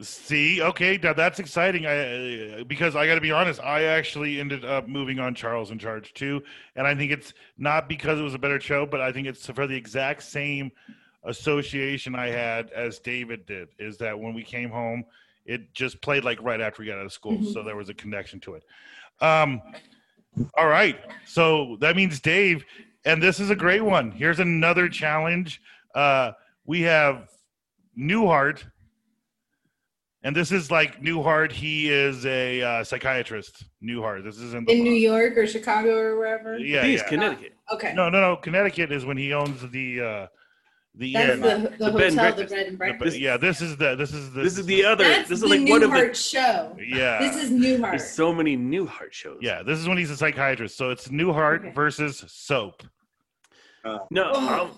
See, 0.00 0.62
okay, 0.62 0.96
that's 0.96 1.40
exciting. 1.40 1.84
I 1.84 2.60
uh, 2.60 2.64
because 2.64 2.94
I 2.94 3.06
got 3.08 3.16
to 3.16 3.20
be 3.20 3.32
honest, 3.32 3.60
I 3.60 3.82
actually 3.84 4.38
ended 4.38 4.64
up 4.64 4.86
moving 4.86 5.18
on 5.18 5.34
Charles 5.34 5.72
in 5.72 5.78
Charge 5.78 6.14
too, 6.14 6.40
and 6.76 6.86
I 6.86 6.94
think 6.94 7.10
it's 7.10 7.34
not 7.56 7.88
because 7.88 8.20
it 8.20 8.22
was 8.22 8.34
a 8.34 8.38
better 8.38 8.60
show, 8.60 8.86
but 8.86 9.00
I 9.00 9.10
think 9.10 9.26
it's 9.26 9.46
for 9.46 9.66
the 9.66 9.74
exact 9.74 10.22
same 10.22 10.70
association 11.24 12.14
I 12.14 12.28
had 12.28 12.70
as 12.70 13.00
David 13.00 13.44
did. 13.44 13.70
Is 13.80 13.98
that 13.98 14.16
when 14.18 14.34
we 14.34 14.44
came 14.44 14.70
home, 14.70 15.04
it 15.44 15.74
just 15.74 16.00
played 16.00 16.22
like 16.22 16.40
right 16.42 16.60
after 16.60 16.80
we 16.82 16.86
got 16.86 16.98
out 16.98 17.06
of 17.06 17.12
school, 17.12 17.38
Mhm. 17.38 17.52
so 17.52 17.64
there 17.64 17.74
was 17.76 17.88
a 17.88 17.94
connection 17.94 18.38
to 18.40 18.54
it. 18.54 18.62
Um, 19.20 19.60
all 20.56 20.68
right, 20.68 20.96
so 21.26 21.76
that 21.80 21.96
means 21.96 22.20
Dave, 22.20 22.64
and 23.04 23.20
this 23.20 23.40
is 23.40 23.50
a 23.50 23.56
great 23.56 23.82
one. 23.82 24.12
Here's 24.12 24.38
another 24.38 24.88
challenge. 24.88 25.60
Uh, 25.92 26.32
we 26.64 26.82
have 26.82 27.28
Newhart. 27.98 28.62
And 30.24 30.34
this 30.34 30.50
is 30.50 30.70
like 30.70 31.00
Newhart. 31.00 31.52
He 31.52 31.88
is 31.90 32.26
a 32.26 32.60
uh, 32.60 32.84
psychiatrist. 32.84 33.64
Newhart. 33.82 34.24
This 34.24 34.38
is 34.38 34.52
in 34.52 34.64
the 34.64 34.72
In 34.72 34.82
New 34.82 34.92
York 34.92 35.36
or 35.38 35.46
Chicago 35.46 35.96
or 35.96 36.18
wherever. 36.18 36.58
Yeah, 36.58 36.84
He's 36.84 37.00
yeah. 37.02 37.08
Connecticut. 37.08 37.52
Okay. 37.72 37.94
No, 37.94 38.08
no, 38.10 38.20
no. 38.20 38.36
Connecticut 38.36 38.90
is 38.90 39.04
when 39.04 39.16
he 39.16 39.32
owns 39.32 39.60
the 39.70 40.00
uh, 40.00 40.26
the 40.96 41.12
That's 41.12 41.30
end. 41.30 41.44
the, 41.44 41.70
the, 41.78 41.90
The 41.92 41.98
bed 41.98 42.14
hotel, 42.14 42.14
the 42.14 42.16
breakfast. 42.16 42.50
bed 42.50 42.66
and 42.66 42.72
The- 42.74 42.78
breakfast. 42.78 43.18
yeah, 43.18 43.36
this 43.36 43.60
is 43.62 43.76
the 43.76 43.94
this 43.94 44.12
is 44.12 44.32
the 44.32 44.42
This 44.42 44.58
is 44.58 44.66
the 44.66 44.84
other. 44.84 45.04
That's 45.04 45.28
this 45.28 45.40
the 45.40 45.46
is 45.46 45.50
like 45.52 45.68
one 45.70 45.82
of 45.84 45.90
Newhart 45.90 46.08
the. 46.08 46.14
show. 46.14 46.76
yeah 46.84 47.18
This 47.20 47.36
is 47.36 47.50
Newhart. 47.52 47.90
There's 47.92 48.10
so 48.10 48.34
many 48.34 48.56
Newhart 48.56 49.12
shows. 49.12 49.38
yeah 49.40 49.62
this 49.62 49.78
is 49.78 49.86
when 49.86 49.98
he's 49.98 50.10
a 50.10 50.16
psychiatrist. 50.16 50.76
So 50.76 50.90
it's 50.90 51.06
Newhart 51.08 51.60
Okay. 51.60 51.70
versus 51.70 52.24
Soap. 52.26 52.82
No, 54.10 54.32
Oh. 54.34 54.62
um, 54.64 54.70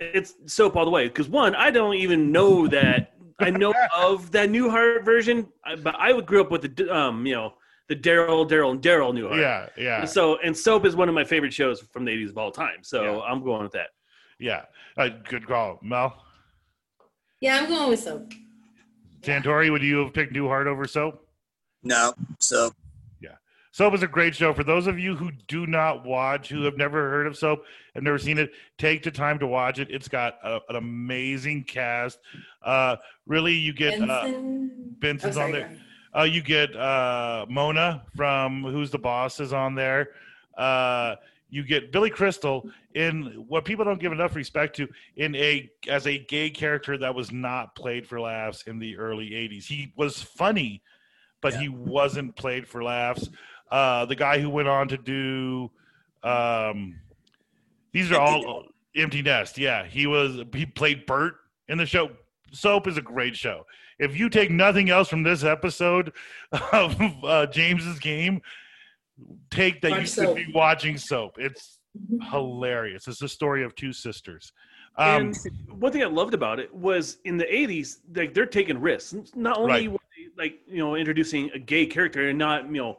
it's 0.00 0.34
soap 0.46 0.76
all 0.76 0.84
the 0.84 0.90
way. 0.90 1.06
Because 1.08 1.28
one, 1.28 1.54
I 1.54 1.70
don't 1.70 1.94
even 1.94 2.32
know 2.32 2.66
that. 2.68 3.12
I 3.38 3.50
know 3.50 3.74
of 3.96 4.30
that 4.32 4.48
Newhart 4.50 5.04
version, 5.04 5.46
but 5.82 5.94
I 5.98 6.18
grew 6.20 6.40
up 6.40 6.50
with 6.50 6.76
the 6.76 6.94
um, 6.94 7.26
you 7.26 7.34
know, 7.34 7.54
the 7.88 7.96
Daryl, 7.96 8.48
Daryl, 8.48 8.70
and 8.72 8.80
Daryl 8.82 9.12
Newhart. 9.12 9.40
Yeah, 9.40 9.68
yeah, 9.76 10.04
So 10.04 10.38
and 10.38 10.56
soap 10.56 10.86
is 10.86 10.96
one 10.96 11.08
of 11.08 11.14
my 11.14 11.24
favorite 11.24 11.52
shows 11.52 11.80
from 11.92 12.04
the 12.04 12.10
80s 12.12 12.30
of 12.30 12.38
all 12.38 12.50
time. 12.50 12.82
So 12.82 13.02
Yeah. 13.04 13.20
I'm 13.20 13.42
going 13.44 13.62
with 13.62 13.72
that. 13.72 13.88
yeah. 14.40 14.62
Uh, 14.96 15.08
good 15.28 15.46
call, 15.46 15.78
Mel. 15.82 16.24
yeah, 17.40 17.58
I'm 17.60 17.68
going 17.68 17.90
with 17.90 18.00
soap. 18.00 18.32
Santori, 19.20 19.70
would 19.70 19.82
you 19.82 19.98
have 19.98 20.14
picked 20.14 20.32
Newhart 20.32 20.66
over 20.66 20.86
Soap? 20.86 21.22
No, 21.82 22.14
so 22.38 22.72
Soap 23.76 23.92
is 23.92 24.02
a 24.02 24.08
great 24.08 24.34
show. 24.34 24.54
For 24.54 24.64
those 24.64 24.86
of 24.86 24.98
you 24.98 25.14
who 25.14 25.30
do 25.48 25.66
not 25.66 26.02
watch, 26.02 26.48
who 26.48 26.62
have 26.62 26.78
never 26.78 27.10
heard 27.10 27.26
of 27.26 27.36
Soap, 27.36 27.62
have 27.94 28.02
never 28.02 28.16
seen 28.16 28.38
it, 28.38 28.52
take 28.78 29.02
the 29.02 29.10
time 29.10 29.38
to 29.40 29.46
watch 29.46 29.78
it. 29.78 29.88
It's 29.90 30.08
got 30.08 30.38
a, 30.42 30.60
an 30.70 30.76
amazing 30.76 31.64
cast. 31.64 32.18
Uh, 32.62 32.96
really, 33.26 33.52
you 33.52 33.74
get 33.74 34.00
uh, 34.00 34.22
Benson. 34.22 34.96
Benson's 34.98 35.36
oh, 35.36 35.42
on 35.42 35.52
there. 35.52 35.76
Uh, 36.16 36.22
you 36.22 36.40
get 36.40 36.74
uh, 36.74 37.44
Mona 37.50 38.02
from 38.16 38.62
Who's 38.62 38.90
the 38.90 38.98
Boss 38.98 39.40
is 39.40 39.52
on 39.52 39.74
there. 39.74 40.08
Uh, 40.56 41.16
you 41.50 41.62
get 41.62 41.92
Billy 41.92 42.08
Crystal 42.08 42.66
in 42.94 43.44
what 43.46 43.66
people 43.66 43.84
don't 43.84 44.00
give 44.00 44.10
enough 44.10 44.34
respect 44.36 44.74
to 44.76 44.88
in 45.16 45.34
a 45.34 45.70
as 45.86 46.06
a 46.06 46.16
gay 46.16 46.48
character 46.48 46.96
that 46.96 47.14
was 47.14 47.30
not 47.30 47.76
played 47.76 48.06
for 48.06 48.22
laughs 48.22 48.62
in 48.66 48.78
the 48.78 48.96
early 48.96 49.32
'80s. 49.32 49.66
He 49.66 49.92
was 49.96 50.22
funny, 50.22 50.80
but 51.42 51.54
he 51.54 51.68
wasn't 51.68 52.34
played 52.36 52.66
for 52.66 52.82
laughs. 52.82 53.28
Uh, 53.70 54.04
the 54.06 54.14
guy 54.16 54.38
who 54.38 54.48
went 54.50 54.68
on 54.68 54.88
to 54.88 54.96
do 54.96 55.70
um, 56.22 56.98
these 57.92 58.10
are 58.12 58.20
all 58.20 58.64
Empty 58.94 59.22
Nest. 59.22 59.58
Yeah, 59.58 59.84
he 59.86 60.06
was 60.06 60.42
he 60.54 60.66
played 60.66 61.06
Bert 61.06 61.34
in 61.68 61.78
the 61.78 61.86
show. 61.86 62.10
Soap 62.52 62.86
is 62.86 62.96
a 62.96 63.02
great 63.02 63.36
show 63.36 63.64
if 63.98 64.16
you 64.16 64.28
take 64.28 64.50
nothing 64.50 64.90
else 64.90 65.08
from 65.08 65.22
this 65.22 65.44
episode 65.44 66.12
of 66.72 66.96
uh, 67.24 67.46
James's 67.46 67.98
game, 67.98 68.42
take 69.50 69.80
that 69.82 69.92
Watch 69.92 70.00
you 70.00 70.06
Soap. 70.06 70.36
should 70.38 70.46
be 70.46 70.52
watching 70.52 70.98
soap. 70.98 71.36
It's 71.38 71.78
hilarious. 72.30 73.08
It's 73.08 73.18
the 73.20 73.28
story 73.28 73.64
of 73.64 73.74
two 73.74 73.92
sisters. 73.92 74.52
Um, 74.98 75.26
and 75.26 75.36
one 75.78 75.92
thing 75.92 76.02
I 76.02 76.06
loved 76.06 76.34
about 76.34 76.58
it 76.58 76.74
was 76.74 77.18
in 77.24 77.36
the 77.36 77.44
80s, 77.44 77.98
like 78.14 78.32
they're 78.32 78.46
taking 78.46 78.80
risks. 78.80 79.14
Not 79.34 79.58
only 79.58 79.70
Right. 79.72 79.92
were 79.92 79.98
they, 80.16 80.42
like 80.42 80.60
you 80.66 80.78
know 80.78 80.96
introducing 80.96 81.50
a 81.52 81.58
gay 81.58 81.86
character 81.86 82.28
and 82.28 82.38
not 82.38 82.66
you 82.66 82.82
know 82.82 82.98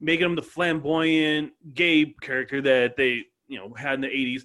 making 0.00 0.26
him 0.26 0.34
the 0.36 0.42
flamboyant 0.42 1.52
gay 1.74 2.14
character 2.20 2.60
that 2.62 2.96
they 2.96 3.24
you 3.48 3.58
know 3.58 3.72
had 3.74 3.94
in 3.94 4.00
the 4.02 4.08
80s. 4.08 4.42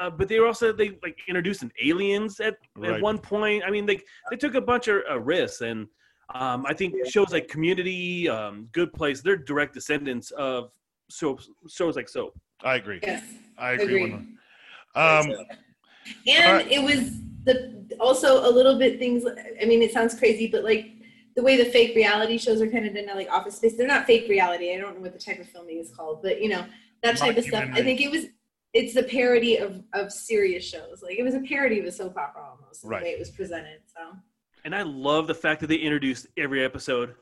Uh, 0.00 0.10
but 0.10 0.26
they 0.28 0.40
were 0.40 0.46
also 0.48 0.72
they 0.72 0.98
like 1.02 1.16
introducing 1.28 1.70
aliens 1.82 2.40
at, 2.40 2.56
Right. 2.76 2.94
at 2.94 3.00
one 3.00 3.18
point. 3.18 3.62
I 3.64 3.70
mean, 3.70 3.86
they 3.86 4.00
they 4.30 4.36
took 4.36 4.54
a 4.54 4.60
bunch 4.60 4.88
of 4.88 5.02
uh, 5.08 5.20
risks, 5.20 5.60
and 5.60 5.86
um, 6.34 6.64
I 6.66 6.74
think 6.74 6.94
shows 7.06 7.30
like 7.32 7.46
Community, 7.48 8.28
um, 8.28 8.68
Good 8.72 8.92
Place, 8.92 9.20
they're 9.20 9.36
direct 9.36 9.74
descendants 9.74 10.30
of 10.32 10.70
soaps, 11.08 11.48
shows 11.68 11.94
like 11.96 12.08
Soap. 12.08 12.38
I 12.64 12.74
agree. 12.76 12.98
Yes. 13.02 13.22
I 13.58 13.72
agree. 13.72 14.04
Agreed. 14.04 14.12
with 14.12 14.22
Um, 14.96 15.46
And 16.26 16.46
Alright. 16.46 16.72
it 16.72 16.82
was 16.82 17.20
the 17.44 17.86
also 18.00 18.48
a 18.48 18.50
little 18.50 18.76
bit 18.78 18.98
things. 18.98 19.24
I 19.62 19.64
mean, 19.66 19.82
it 19.82 19.92
sounds 19.92 20.18
crazy, 20.18 20.48
but 20.48 20.64
like 20.64 20.90
the 21.36 21.42
way 21.42 21.56
the 21.56 21.64
fake 21.64 21.94
reality 21.94 22.38
shows 22.38 22.60
are 22.60 22.68
kind 22.68 22.86
of 22.86 22.94
done 22.94 23.06
now, 23.06 23.14
like 23.14 23.30
Office 23.30 23.56
Space. 23.56 23.76
They're 23.76 23.86
not 23.86 24.06
fake 24.06 24.28
reality. 24.28 24.74
I 24.74 24.78
don't 24.78 24.96
know 24.96 25.00
what 25.02 25.12
the 25.12 25.18
type 25.18 25.38
of 25.40 25.48
filming 25.48 25.78
is 25.78 25.90
called, 25.90 26.22
but 26.22 26.40
you 26.42 26.48
know 26.48 26.64
that 27.02 27.16
type 27.16 27.36
of 27.36 27.44
stuff. 27.44 27.64
I 27.72 27.82
think 27.82 28.00
it 28.00 28.10
was. 28.10 28.26
It's 28.72 28.94
the 28.94 29.02
parody 29.02 29.56
of 29.56 29.82
of 29.94 30.12
serious 30.12 30.64
shows. 30.64 31.02
Like 31.02 31.18
it 31.18 31.22
was 31.24 31.34
a 31.34 31.40
parody 31.40 31.80
of 31.80 31.86
a 31.86 31.92
soap 31.92 32.16
opera 32.16 32.44
almost. 32.50 32.84
Right. 32.84 33.00
The 33.00 33.04
way 33.04 33.10
it 33.12 33.18
was 33.18 33.30
presented. 33.30 33.80
So 33.86 34.16
And 34.64 34.74
I 34.74 34.82
love 34.82 35.26
the 35.26 35.34
fact 35.34 35.60
that 35.62 35.66
they 35.66 35.76
introduced 35.76 36.26
every 36.36 36.64
episode. 36.64 37.14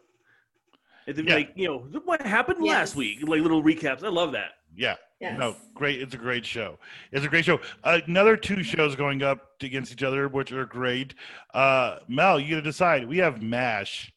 And 1.07 1.17
then, 1.17 1.27
Yeah. 1.27 1.35
Like, 1.37 1.53
you 1.55 1.67
know, 1.69 1.79
what 2.05 2.21
happened 2.21 2.59
Yes. 2.61 2.75
last 2.75 2.97
week? 2.97 3.27
Like 3.27 3.41
little 3.41 3.63
recaps. 3.63 4.05
I 4.05 4.09
love 4.09 4.33
that. 4.33 4.58
Yeah. 4.77 4.97
yes. 5.21 5.39
No, 5.39 5.57
great. 5.75 6.01
It's 6.01 6.15
a 6.15 6.19
great 6.19 6.45
show. 6.47 6.79
It's 7.13 7.25
a 7.25 7.29
great 7.29 7.45
show. 7.45 7.61
Another 7.85 8.37
two 8.37 8.63
shows 8.63 8.95
going 8.97 9.23
up 9.23 9.41
against 9.63 9.93
each 9.93 10.03
other, 10.03 10.29
which 10.29 10.53
are 10.53 10.65
great. 10.67 11.15
Uh, 11.55 11.99
Mel, 12.09 12.39
you 12.39 12.51
got 12.51 12.57
to 12.57 12.63
decide. 12.63 13.07
We 13.09 13.19
have 13.19 13.43
MASH 13.43 14.13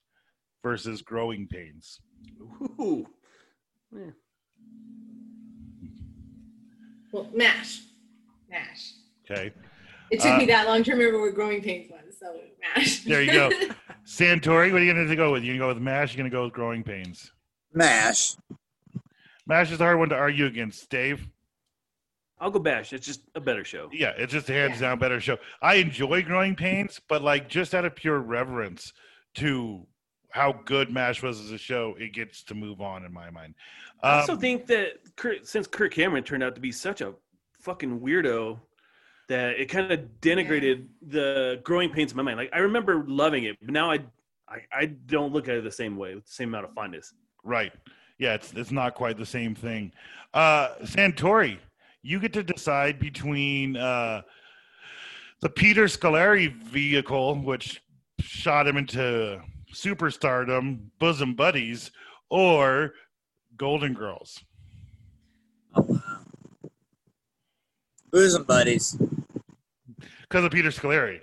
versus 0.63 1.01
Growing 1.01 1.47
Pains. 1.47 1.99
Ooh. 2.79 3.07
Well, 7.11 7.27
Mash, 7.33 7.81
Mash. 8.49 8.93
Okay. 9.29 9.51
It 10.11 10.19
took 10.19 10.31
Uh, 10.33 10.37
me 10.37 10.45
that 10.45 10.67
long 10.67 10.83
to 10.83 10.91
remember 10.91 11.19
what 11.21 11.33
Growing 11.35 11.61
Pains 11.61 11.89
was. 11.89 12.17
So 12.19 12.39
Mash. 12.75 13.03
There 13.03 13.21
you 13.21 13.31
go. 13.31 13.49
Santori, 14.05 14.71
what 14.71 14.81
are 14.81 14.83
you 14.83 14.93
going 14.93 15.07
to 15.07 15.15
go 15.15 15.31
with? 15.31 15.43
You 15.43 15.57
going 15.57 15.59
to 15.59 15.63
go 15.63 15.67
with 15.69 15.77
MASH? 15.83 16.13
You're 16.13 16.17
going 16.23 16.31
to 16.31 16.35
go 16.35 16.43
with 16.45 16.53
Growing 16.53 16.83
Pains. 16.83 17.31
mash. 17.73 18.35
MASH 19.47 19.71
is 19.71 19.81
a 19.81 19.83
hard 19.83 19.99
one 19.99 20.09
to 20.09 20.15
argue 20.15 20.45
against, 20.45 20.89
Dave. 20.89 21.27
I'll 22.39 22.51
go 22.51 22.59
bash. 22.59 22.91
It's 22.93 23.05
just 23.05 23.21
a 23.35 23.39
better 23.39 23.63
show. 23.63 23.89
Yeah, 23.93 24.13
it's 24.17 24.33
just 24.33 24.49
a 24.49 24.53
hands 24.53 24.75
Yeah. 24.81 24.89
down 24.89 24.99
better 24.99 25.19
show. 25.19 25.37
I 25.61 25.75
enjoy 25.75 26.23
Growing 26.23 26.55
Pains, 26.55 26.99
but 27.07 27.21
like 27.21 27.47
just 27.47 27.75
out 27.75 27.85
of 27.85 27.95
pure 27.95 28.19
reverence 28.19 28.93
to 29.35 29.85
how 30.31 30.53
good 30.65 30.89
MASH 30.89 31.21
was 31.21 31.39
as 31.39 31.51
a 31.51 31.57
show, 31.57 31.95
it 31.99 32.13
gets 32.13 32.41
to 32.45 32.55
move 32.55 32.81
on 32.81 33.03
in 33.05 33.13
my 33.13 33.29
mind. 33.29 33.53
I 34.01 34.19
also 34.21 34.33
Um, 34.33 34.39
think 34.39 34.65
that 34.67 34.99
since 35.43 35.67
Kirk 35.67 35.93
Cameron 35.93 36.23
turned 36.23 36.41
out 36.41 36.55
to 36.55 36.61
be 36.61 36.71
such 36.71 37.01
a 37.01 37.13
fucking 37.59 37.99
weirdo, 37.99 38.59
that 39.27 39.59
it 39.59 39.67
kind 39.67 39.91
of 39.91 39.99
denigrated 40.19 40.87
the 41.01 41.61
growing 41.63 41.91
pains 41.91 42.11
in 42.11 42.17
my 42.17 42.23
mind. 42.23 42.37
Like 42.37 42.49
I 42.53 42.59
remember 42.59 43.03
loving 43.07 43.43
it, 43.43 43.57
but 43.61 43.69
now 43.69 43.91
I, 43.91 43.99
I, 44.47 44.61
I 44.73 44.85
don't 44.85 45.31
look 45.31 45.47
at 45.47 45.55
it 45.57 45.63
the 45.63 45.71
same 45.71 45.95
way 45.95 46.15
with 46.15 46.25
the 46.25 46.31
same 46.31 46.49
amount 46.49 46.65
of 46.65 46.73
fondness. 46.73 47.13
Right. 47.43 47.71
Yeah, 48.21 48.35
it's 48.35 48.53
it's 48.53 48.71
not 48.71 48.93
quite 48.93 49.17
the 49.17 49.25
same 49.25 49.55
thing. 49.55 49.91
Uh 50.31 50.75
Santori, 50.83 51.57
you 52.03 52.19
get 52.19 52.33
to 52.33 52.43
decide 52.43 52.99
between 52.99 53.75
uh 53.75 54.21
the 55.41 55.49
Peter 55.49 55.85
Scolari 55.85 56.53
vehicle, 56.53 57.35
which 57.41 57.81
shot 58.19 58.67
him 58.67 58.77
into 58.77 59.41
superstardom, 59.73 60.81
bosom 60.99 61.33
buddies, 61.33 61.89
or 62.29 62.93
Golden 63.57 63.95
Girls. 63.95 64.43
Oh, 65.73 65.81
wow. 65.81 66.19
Bosom 68.11 68.43
buddies. 68.43 68.97
Because 70.21 70.45
of 70.45 70.51
Peter 70.51 70.69
Scolari. 70.69 71.21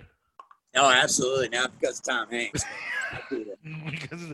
Oh, 0.75 0.91
absolutely. 0.91 1.47
Not 1.47 1.71
because 1.79 1.99
of 1.99 2.05
Tom 2.05 2.29
Hanks. 2.29 2.65
because 3.29 4.33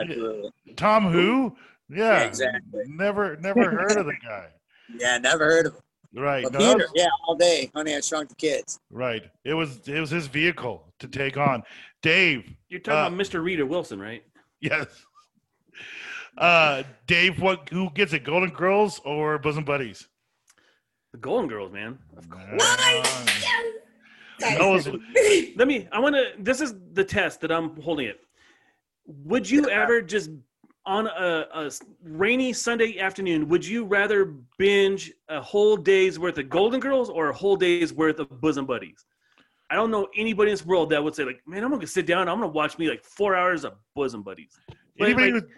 Absolutely. 0.00 0.52
Tom 0.76 1.10
who? 1.10 1.56
Yeah. 1.90 1.96
Yeah, 2.20 2.24
exactly. 2.24 2.82
Never 2.86 3.36
never 3.36 3.70
heard 3.70 3.96
of 3.96 4.06
the 4.06 4.16
guy. 4.22 4.48
Yeah, 4.98 5.16
never 5.18 5.44
heard 5.46 5.66
of 5.66 5.74
him. 5.74 5.80
Right. 6.14 6.44
No, 6.52 6.58
Peter, 6.58 6.76
was- 6.76 6.92
yeah, 6.94 7.08
all 7.26 7.34
day. 7.36 7.70
Honey, 7.74 7.94
I 7.96 8.00
shrunk 8.00 8.28
the 8.28 8.34
kids. 8.36 8.78
right. 8.90 9.22
It 9.44 9.54
was 9.54 9.88
it 9.88 9.98
was 9.98 10.10
his 10.10 10.26
vehicle 10.26 10.92
to 11.00 11.08
take 11.08 11.36
on. 11.38 11.62
Dave, 12.02 12.54
You're 12.68 12.80
talking 12.80 12.98
Uh, 12.98 13.06
about 13.06 13.18
Mr. 13.18 13.42
Rita 13.42 13.64
Wilson, 13.64 13.98
right? 13.98 14.22
Yes. 14.60 14.86
Uh, 16.36 16.82
Dave, 17.06 17.40
what? 17.40 17.68
Who 17.70 17.90
gets 17.90 18.12
it? 18.12 18.24
Golden 18.24 18.50
Girls 18.50 19.00
or 19.04 19.38
Bosom 19.38 19.64
Buddies? 19.64 20.08
The 21.12 21.18
Golden 21.18 21.48
Girls, 21.48 21.72
man. 21.72 21.98
Of 22.16 22.28
course. 22.28 22.44
Nice. 22.50 23.42
Yes. 23.42 24.58
That 24.58 24.60
was- 24.68 24.88
Let 25.56 25.68
me. 25.68 25.88
I 25.92 25.98
want 26.00 26.14
to. 26.16 26.32
This 26.38 26.60
is 26.60 26.74
the 26.92 27.04
test 27.04 27.40
that 27.42 27.50
I'm 27.52 27.80
holding 27.80 28.06
it. 28.06 28.20
Would 29.06 29.48
you 29.48 29.68
ever 29.70 30.02
just 30.02 30.30
on 30.86 31.06
a, 31.06 31.46
a 31.54 31.70
rainy 32.02 32.52
Sunday 32.52 32.98
afternoon? 32.98 33.48
Would 33.48 33.66
you 33.66 33.84
rather 33.84 34.34
binge 34.58 35.12
a 35.28 35.40
whole 35.40 35.76
day's 35.76 36.18
worth 36.18 36.38
of 36.38 36.48
Golden 36.48 36.80
Girls 36.80 37.08
or 37.08 37.30
a 37.30 37.34
whole 37.34 37.56
day's 37.56 37.92
worth 37.92 38.18
of 38.18 38.28
Bosom 38.40 38.66
Buddies? 38.66 39.04
I 39.70 39.76
don't 39.76 39.90
know 39.90 40.08
anybody 40.16 40.50
in 40.50 40.54
this 40.54 40.66
world 40.66 40.90
that 40.90 41.02
would 41.02 41.14
say 41.14 41.24
like, 41.24 41.40
"Man, 41.46 41.64
I'm 41.64 41.70
gonna 41.70 41.86
sit 41.86 42.06
down. 42.06 42.28
I'm 42.28 42.38
gonna 42.38 42.52
watch 42.52 42.78
me 42.78 42.88
like 42.88 43.02
four 43.02 43.34
hours 43.34 43.64
of 43.64 43.74
Bosom 43.94 44.22
Buddies." 44.22 44.58
But, 44.98 45.06
Anybody 45.08 45.32
like, 45.32 45.42
who 45.44 45.48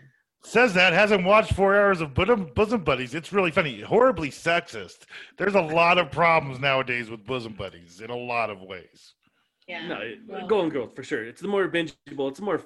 says 0.42 0.72
that 0.74 0.92
hasn't 0.92 1.24
watched 1.24 1.52
four 1.54 1.74
hours 1.74 2.00
of 2.00 2.14
bosom, 2.14 2.50
bosom 2.54 2.84
Buddies. 2.84 3.14
It's 3.14 3.32
really 3.32 3.50
funny. 3.50 3.80
Horribly 3.80 4.30
sexist. 4.30 5.06
There's 5.36 5.56
a 5.56 5.60
lot 5.60 5.98
of 5.98 6.10
problems 6.12 6.60
nowadays 6.60 7.10
with 7.10 7.26
Bosom 7.26 7.54
Buddies 7.54 8.00
in 8.00 8.10
a 8.10 8.16
lot 8.16 8.48
of 8.48 8.60
ways. 8.62 9.14
Yeah. 9.66 9.88
no, 9.88 10.00
Well- 10.28 10.46
Golden 10.46 10.70
Girls 10.70 10.92
for 10.94 11.02
sure. 11.02 11.24
It's 11.24 11.40
the 11.42 11.48
more 11.48 11.68
bingeable. 11.68 12.30
It's 12.30 12.40
more. 12.40 12.62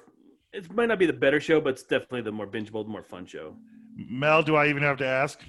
It 0.53 0.71
might 0.73 0.87
not 0.87 0.99
be 0.99 1.05
the 1.05 1.13
better 1.13 1.39
show, 1.39 1.61
but 1.61 1.69
it's 1.71 1.83
definitely 1.83 2.21
the 2.21 2.31
more 2.31 2.47
bingeable, 2.47 2.83
the 2.83 2.91
more 2.91 3.03
fun 3.03 3.25
show. 3.25 3.55
Mel, 3.95 4.43
do 4.43 4.55
I 4.55 4.67
even 4.67 4.83
have 4.83 4.97
to 4.97 5.05
ask? 5.05 5.39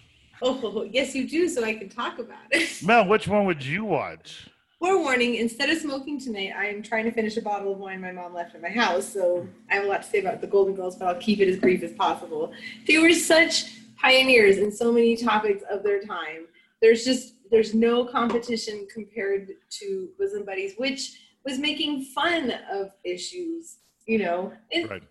Oh, 0.40 0.88
yes, 0.90 1.14
you 1.14 1.28
do, 1.28 1.48
so 1.48 1.64
I 1.64 1.74
can 1.74 1.88
talk 1.88 2.18
about 2.18 2.42
it. 2.50 2.82
Mel, 2.84 3.06
which 3.06 3.28
one 3.28 3.44
would 3.46 3.64
you 3.64 3.84
watch? 3.84 4.48
forewarning, 4.82 5.36
instead 5.36 5.70
of 5.70 5.78
smoking 5.78 6.18
tonight, 6.18 6.52
I 6.58 6.66
am 6.66 6.82
trying 6.82 7.04
to 7.04 7.12
finish 7.12 7.36
a 7.36 7.40
bottle 7.40 7.72
of 7.72 7.78
wine 7.78 8.00
my 8.00 8.10
mom 8.10 8.34
left 8.34 8.56
at 8.56 8.60
my 8.60 8.68
house. 8.68 9.06
So 9.06 9.46
I 9.70 9.76
have 9.76 9.84
a 9.84 9.86
lot 9.86 10.02
to 10.02 10.08
say 10.08 10.18
about 10.18 10.40
the 10.40 10.48
Golden 10.48 10.74
Girls, 10.74 10.96
but 10.96 11.06
I'll 11.06 11.20
keep 11.20 11.38
it 11.38 11.48
as 11.48 11.56
brief 11.56 11.84
as 11.84 11.92
possible. 11.92 12.52
They 12.88 12.98
were 12.98 13.12
such 13.12 13.76
pioneers 13.96 14.58
in 14.58 14.72
so 14.72 14.90
many 14.90 15.16
topics 15.16 15.62
of 15.70 15.84
their 15.84 16.02
time. 16.02 16.46
There's 16.80 17.04
just 17.04 17.34
there's 17.48 17.74
no 17.74 18.04
competition 18.04 18.88
compared 18.92 19.52
to 19.70 20.08
Bosom 20.18 20.44
Buddies, 20.44 20.74
which 20.78 21.16
was 21.44 21.58
making 21.58 22.06
fun 22.06 22.52
of 22.68 22.90
issues, 23.04 23.76
you 24.06 24.18
know, 24.18 24.52
Right. 24.88 25.02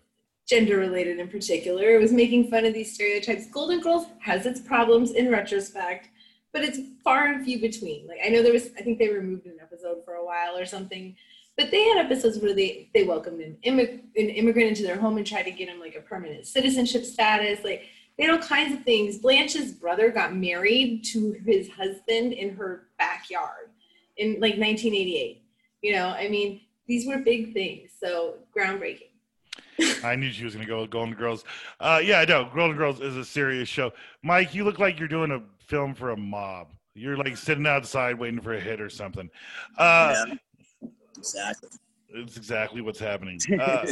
gender 0.46 0.78
related 0.78 1.18
in 1.18 1.28
particular. 1.28 1.94
It 1.94 2.00
was 2.00 2.12
making 2.12 2.50
fun 2.50 2.64
of 2.64 2.74
these 2.74 2.92
stereotypes. 2.92 3.46
Golden 3.50 3.80
Girls 3.80 4.06
has 4.20 4.44
its 4.46 4.60
problems 4.60 5.12
in 5.12 5.30
retrospect, 5.30 6.08
but 6.52 6.62
it's 6.62 6.78
far 7.02 7.26
and 7.26 7.44
few 7.44 7.58
between. 7.60 8.06
Like 8.06 8.18
I 8.24 8.28
know 8.28 8.42
there 8.42 8.52
was, 8.52 8.70
I 8.78 8.82
think 8.82 8.98
they 8.98 9.08
removed 9.08 9.46
an 9.46 9.56
episode 9.60 10.04
for 10.04 10.14
a 10.14 10.24
while 10.24 10.56
or 10.56 10.66
something, 10.66 11.16
but 11.56 11.70
they 11.70 11.84
had 11.84 11.98
episodes 12.04 12.38
where 12.38 12.54
they 12.54 12.90
they 12.94 13.04
welcomed 13.04 13.40
an, 13.40 13.56
immig- 13.64 14.00
an 14.16 14.28
immigrant 14.30 14.68
into 14.68 14.82
their 14.82 14.96
home 14.98 15.16
and 15.18 15.26
tried 15.26 15.44
to 15.44 15.50
get 15.50 15.68
him 15.68 15.80
like 15.80 15.94
a 15.96 16.00
permanent 16.00 16.46
citizenship 16.46 17.04
status. 17.04 17.62
Like 17.64 17.84
they 18.18 18.24
had 18.24 18.32
all 18.32 18.38
kinds 18.46 18.74
of 18.74 18.84
things. 18.84 19.18
Blanche's 19.18 19.72
brother 19.72 20.10
got 20.10 20.34
married 20.36 21.04
to 21.12 21.32
his 21.46 21.68
husband 21.70 22.32
in 22.34 22.54
her 22.56 22.88
backyard 22.98 23.70
in 24.18 24.32
like 24.34 24.58
1988. 24.58 25.42
You 25.82 25.92
know, 25.92 26.08
I 26.08 26.28
mean, 26.28 26.60
these 26.86 27.06
were 27.06 27.18
big 27.18 27.52
things. 27.52 27.90
So 27.98 28.34
groundbreaking. 28.56 29.08
I 30.04 30.16
knew 30.16 30.30
she 30.30 30.44
was 30.44 30.54
going 30.54 30.66
to 30.66 30.70
go 30.70 30.82
with 30.82 30.90
Golden 30.90 31.14
Girls. 31.14 31.44
Uh, 31.80 32.00
yeah, 32.02 32.20
I 32.20 32.24
know. 32.24 32.50
Golden 32.54 32.76
Girls 32.76 33.00
is 33.00 33.16
a 33.16 33.24
serious 33.24 33.68
show. 33.68 33.92
Mike, 34.22 34.54
you 34.54 34.64
look 34.64 34.78
like 34.78 34.98
you're 34.98 35.08
doing 35.08 35.30
a 35.30 35.42
film 35.64 35.94
for 35.94 36.10
a 36.10 36.16
mob. 36.16 36.72
You're 36.94 37.16
like 37.16 37.36
sitting 37.36 37.66
outside 37.66 38.18
waiting 38.18 38.40
for 38.40 38.54
a 38.54 38.60
hit 38.60 38.80
or 38.80 38.90
something. 38.90 39.30
Uh, 39.78 40.26
Yeah, 40.26 40.88
exactly. 41.16 41.68
It's 42.14 42.36
exactly 42.36 42.80
what's 42.82 42.98
happening. 42.98 43.40
Uh, 43.60 43.86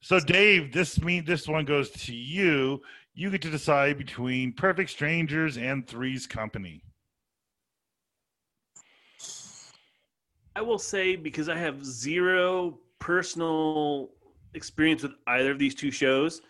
so, 0.00 0.20
Dave, 0.20 0.72
this 0.72 1.00
mean 1.00 1.24
this 1.24 1.48
one 1.48 1.64
goes 1.64 1.90
to 1.90 2.14
you. 2.14 2.80
You 3.14 3.30
get 3.30 3.42
to 3.42 3.50
decide 3.50 3.98
between 3.98 4.52
Perfect 4.52 4.90
Strangers 4.90 5.56
and 5.58 5.84
Three's 5.84 6.24
Company. 6.24 6.84
I 10.58 10.60
will 10.60 10.78
say 10.80 11.14
because 11.14 11.48
I 11.48 11.56
have 11.56 11.84
zero 11.84 12.80
personal 12.98 14.10
experience 14.54 15.04
with 15.04 15.12
either 15.28 15.52
of 15.52 15.58
these 15.60 15.72
two 15.72 15.92
shows, 15.92 16.42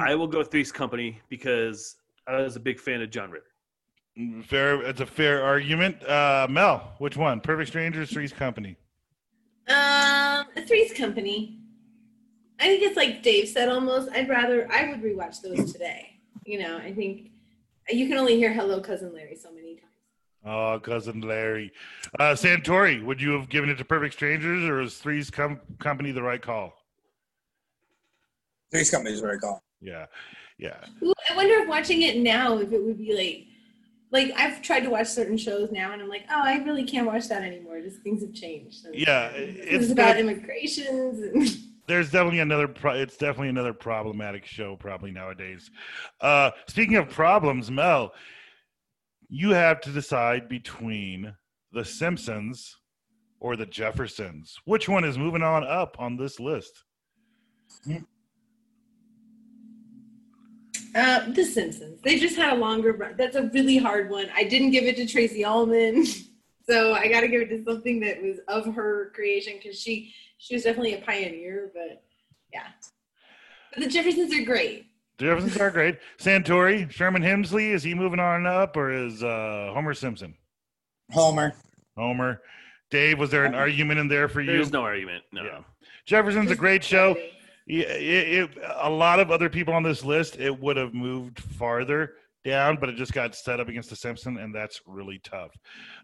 I 0.00 0.14
will 0.14 0.26
go 0.26 0.42
Three's 0.42 0.72
Company 0.72 1.20
because 1.28 1.96
I 2.26 2.40
was 2.40 2.56
a 2.56 2.60
big 2.60 2.80
fan 2.80 3.02
of 3.02 3.10
John 3.10 3.30
Ritter. 3.30 4.42
Fair. 4.46 4.80
It's 4.80 5.02
a 5.02 5.06
fair 5.06 5.44
argument. 5.44 6.02
Uh, 6.08 6.46
Mel, 6.48 6.94
which 6.96 7.18
one? 7.18 7.42
Perfect 7.42 7.68
Strangers, 7.68 8.10
Three's 8.10 8.32
Company. 8.32 8.74
Um, 9.68 10.46
a 10.56 10.64
Three's 10.66 10.94
Company. 10.94 11.58
I 12.58 12.64
think 12.64 12.82
it's 12.82 12.96
like 12.96 13.22
Dave 13.22 13.48
said 13.48 13.68
almost. 13.68 14.08
I'd 14.12 14.30
rather 14.30 14.66
I 14.72 14.88
would 14.88 15.02
rewatch 15.02 15.42
those 15.42 15.70
today. 15.70 16.20
You 16.46 16.58
know, 16.58 16.78
I 16.78 16.94
think 16.94 17.32
you 17.90 18.08
can 18.08 18.16
only 18.16 18.36
hear 18.36 18.54
"Hello, 18.54 18.80
Cousin 18.80 19.12
Larry" 19.12 19.36
so 19.36 19.52
many 19.52 19.76
times. 19.76 19.91
Oh, 20.44 20.80
cousin 20.82 21.20
Larry. 21.20 21.72
Uh, 22.18 22.32
Santori, 22.32 23.04
would 23.04 23.20
you 23.20 23.30
have 23.32 23.48
given 23.48 23.70
it 23.70 23.76
to 23.78 23.84
Perfect 23.84 24.14
Strangers, 24.14 24.64
or 24.64 24.80
is 24.80 24.98
Three's 24.98 25.30
Com- 25.30 25.60
Company 25.78 26.10
the 26.10 26.22
right 26.22 26.42
call? 26.42 26.72
Three's 28.70 28.90
Company 28.90 29.14
is 29.14 29.22
what 29.22 29.32
I 29.32 29.36
call. 29.36 29.62
Yeah, 29.80 30.06
yeah. 30.58 30.84
Ooh, 31.02 31.12
I 31.30 31.36
wonder 31.36 31.54
if 31.54 31.68
watching 31.68 32.02
it 32.02 32.16
now, 32.16 32.58
if 32.58 32.72
it 32.72 32.82
would 32.82 32.98
be 32.98 33.14
like, 33.14 33.46
like 34.10 34.36
I've 34.38 34.62
tried 34.62 34.80
to 34.80 34.90
watch 34.90 35.06
certain 35.08 35.36
shows 35.36 35.70
now, 35.70 35.92
and 35.92 36.02
I'm 36.02 36.08
like, 36.08 36.24
oh, 36.30 36.42
I 36.42 36.56
really 36.64 36.84
can't 36.84 37.06
watch 37.06 37.28
that 37.28 37.42
anymore. 37.42 37.80
Just 37.80 38.00
things 38.02 38.22
have 38.22 38.34
changed. 38.34 38.82
So 38.82 38.90
Yeah, 38.92 39.28
it's, 39.28 39.84
it's 39.84 39.92
about 39.92 40.16
good. 40.16 40.26
immigrations. 40.26 41.20
And 41.20 41.48
there's 41.86 42.10
definitely 42.10 42.40
another 42.40 42.66
pro- 42.68 42.94
it's 42.94 43.16
definitely 43.16 43.48
another 43.48 43.72
problematic 43.72 44.46
show 44.46 44.76
probably 44.76 45.10
nowadays 45.10 45.68
uh 46.20 46.52
speaking 46.68 46.94
of 46.94 47.10
problems 47.10 47.72
mel 47.72 48.12
you 49.34 49.50
have 49.50 49.80
to 49.80 49.90
decide 49.90 50.46
between 50.46 51.34
the 51.72 51.84
simpsons 51.84 52.76
or 53.40 53.56
the 53.56 53.64
jeffersons 53.64 54.58
which 54.66 54.88
one 54.88 55.04
is 55.04 55.16
moving 55.16 55.42
on 55.42 55.64
up 55.64 55.96
on 55.98 56.16
this 56.16 56.38
list 56.38 56.84
Uh, 60.94 61.30
the 61.32 61.44
Simpsons. 61.44 62.02
They 62.02 62.18
just 62.18 62.36
had 62.36 62.52
a 62.52 62.56
longer 62.56 62.92
run. 62.92 63.14
That's 63.16 63.36
a 63.36 63.48
really 63.54 63.78
hard 63.78 64.10
one. 64.10 64.28
I 64.34 64.44
didn't 64.44 64.72
give 64.72 64.84
it 64.84 64.96
to 64.96 65.06
Tracy 65.06 65.42
Ullman, 65.42 66.04
so 66.68 66.92
I 66.92 67.08
got 67.08 67.22
to 67.22 67.28
give 67.28 67.40
it 67.42 67.48
to 67.48 67.64
something 67.64 67.98
that 68.00 68.20
was 68.22 68.40
of 68.48 68.74
her 68.74 69.10
creation 69.14 69.54
because 69.56 69.80
she 69.80 70.14
she 70.36 70.54
was 70.54 70.64
definitely 70.64 70.94
a 70.94 71.00
pioneer. 71.00 71.70
But 71.72 72.02
yeah, 72.52 72.66
but 73.72 73.82
the 73.82 73.88
Jeffersons 73.88 74.34
are 74.34 74.44
great. 74.44 74.86
The 75.18 75.24
jeffersons 75.26 75.56
are 75.58 75.70
great 75.70 75.98
santori 76.18 76.90
sherman 76.90 77.22
hemsley 77.22 77.70
is 77.72 77.82
he 77.82 77.94
moving 77.94 78.20
on 78.20 78.46
up 78.46 78.76
or 78.76 78.92
is 78.92 79.22
uh 79.22 79.70
homer 79.72 79.94
simpson 79.94 80.34
Homer. 81.10 81.52
homer 81.96 82.40
dave 82.90 83.18
was 83.18 83.30
there 83.30 83.44
an 83.44 83.54
argument 83.54 84.00
in 84.00 84.08
there 84.08 84.28
for 84.28 84.40
you 84.40 84.52
There's 84.52 84.72
no 84.72 84.82
argument. 84.82 85.24
No. 85.32 85.44
Yeah. 85.44 85.60
jefferson's 86.06 86.50
a 86.50 86.56
great 86.56 86.82
show 86.82 87.16
Yeah, 87.66 87.84
it, 87.84 88.50
it, 88.56 88.58
a 88.80 88.90
lot 88.90 89.20
of 89.20 89.30
other 89.30 89.48
people 89.48 89.72
on 89.72 89.84
this 89.84 90.04
list, 90.04 90.36
it 90.38 90.58
would 90.60 90.76
have 90.76 90.94
moved 90.94 91.38
farther 91.38 92.14
down, 92.44 92.76
but 92.80 92.88
it 92.88 92.96
just 92.96 93.12
got 93.12 93.36
set 93.36 93.60
up 93.60 93.68
against 93.68 93.88
the 93.88 93.94
Simpson, 93.94 94.36
and 94.36 94.52
that's 94.52 94.80
really 94.84 95.20
tough. 95.22 95.52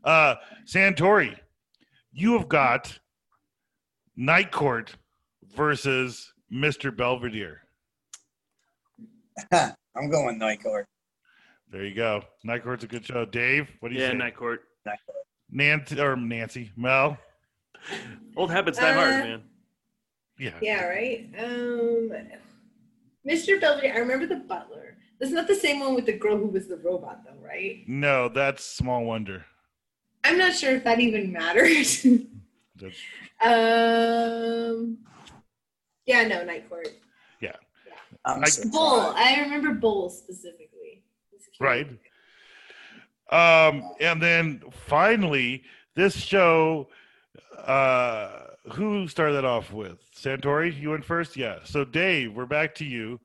Uh, 0.04 0.36
Santori, 0.66 1.36
you 2.12 2.34
have 2.34 2.48
got 2.48 2.96
Night 4.16 4.52
Court 4.52 4.94
versus 5.56 6.32
Mr. 6.52 6.96
Belvedere. 6.96 7.62
I'm 9.52 10.10
going 10.10 10.38
Night 10.38 10.62
Court. 10.62 10.86
There 11.70 11.84
you 11.84 11.94
go. 11.94 12.22
Night 12.44 12.62
Court's 12.62 12.84
a 12.84 12.86
good 12.86 13.04
show. 13.04 13.24
Dave, 13.24 13.68
what 13.80 13.90
do 13.90 13.94
you 13.94 14.00
Yeah, 14.00 14.10
say? 14.12 14.16
Night 14.16 14.36
Court. 14.36 14.62
Night 14.86 14.98
Court. 15.06 15.18
Nancy 15.50 16.00
or 16.00 16.16
Nancy, 16.16 16.72
Mel. 16.76 17.18
Old 18.36 18.50
habits 18.50 18.78
die 18.78 18.92
hard, 18.92 19.14
Uh, 19.14 19.18
man. 19.24 19.42
Yeah. 20.38 20.54
Yeah, 20.62 20.84
right. 20.86 21.28
Um, 21.38 22.10
Mr. 23.28 23.60
Belvedere. 23.60 23.94
I 23.94 23.98
remember 23.98 24.26
the 24.26 24.36
butler. 24.36 24.96
That's 25.18 25.32
not 25.32 25.46
the 25.48 25.54
same 25.54 25.80
one 25.80 25.94
with 25.94 26.06
the 26.06 26.12
girl 26.12 26.36
who 26.36 26.46
was 26.46 26.68
the 26.68 26.76
robot, 26.76 27.24
though, 27.24 27.44
right? 27.44 27.82
No, 27.88 28.28
that's 28.28 28.64
Small 28.64 29.04
Wonder. 29.04 29.44
I'm 30.24 30.38
not 30.38 30.54
sure 30.54 30.76
if 30.76 30.84
that 30.84 31.00
even 31.00 31.32
matters. 31.32 32.06
Um, 33.40 34.98
yeah, 36.06 36.26
no, 36.28 36.44
Night 36.44 36.68
Court. 36.68 36.88
I'm 38.28 38.44
I- 38.44 38.48
surprised. 38.48 38.72
Bull. 38.72 39.12
I 39.16 39.40
remember 39.40 39.74
Bull 39.74 40.10
specifically. 40.10 41.02
Right. 41.60 41.88
Um, 43.30 43.90
and 44.00 44.22
then 44.22 44.62
finally, 44.86 45.64
this 45.96 46.14
show, 46.16 46.88
uh, 47.58 48.30
who 48.72 49.08
started 49.08 49.34
that 49.34 49.44
off 49.44 49.72
with? 49.72 49.98
Santori, 50.14 50.78
you 50.78 50.90
went 50.90 51.04
first? 51.04 51.36
Yeah. 51.36 51.58
So, 51.64 51.84
Dave, 51.84 52.32
we're 52.34 52.46
back 52.46 52.74
to 52.76 52.84
you. 52.84 53.18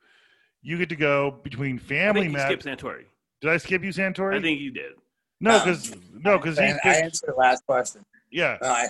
You 0.61 0.77
get 0.77 0.89
to 0.89 0.95
go 0.95 1.31
between 1.43 1.75
I 1.77 1.79
Family 1.79 2.21
think 2.21 2.31
you 2.31 2.37
Matters. 2.37 2.61
skipped 2.63 2.81
Santori. 2.81 3.03
Did 3.41 3.51
I 3.51 3.57
skip 3.57 3.83
you, 3.83 3.91
Santori? 3.91 4.37
I 4.37 4.41
think 4.41 4.59
you 4.61 4.71
did. 4.71 4.93
no, 5.41 5.51
No. 5.51 5.59
because 5.59 5.95
no, 6.13 6.37
because 6.37 6.57
he 6.57 6.65
I 6.65 6.93
answered 6.95 7.27
the 7.27 7.35
last 7.37 7.65
question. 7.65 8.03
yeah, 8.31 8.57
No, 8.61 8.69
I, 8.69 8.87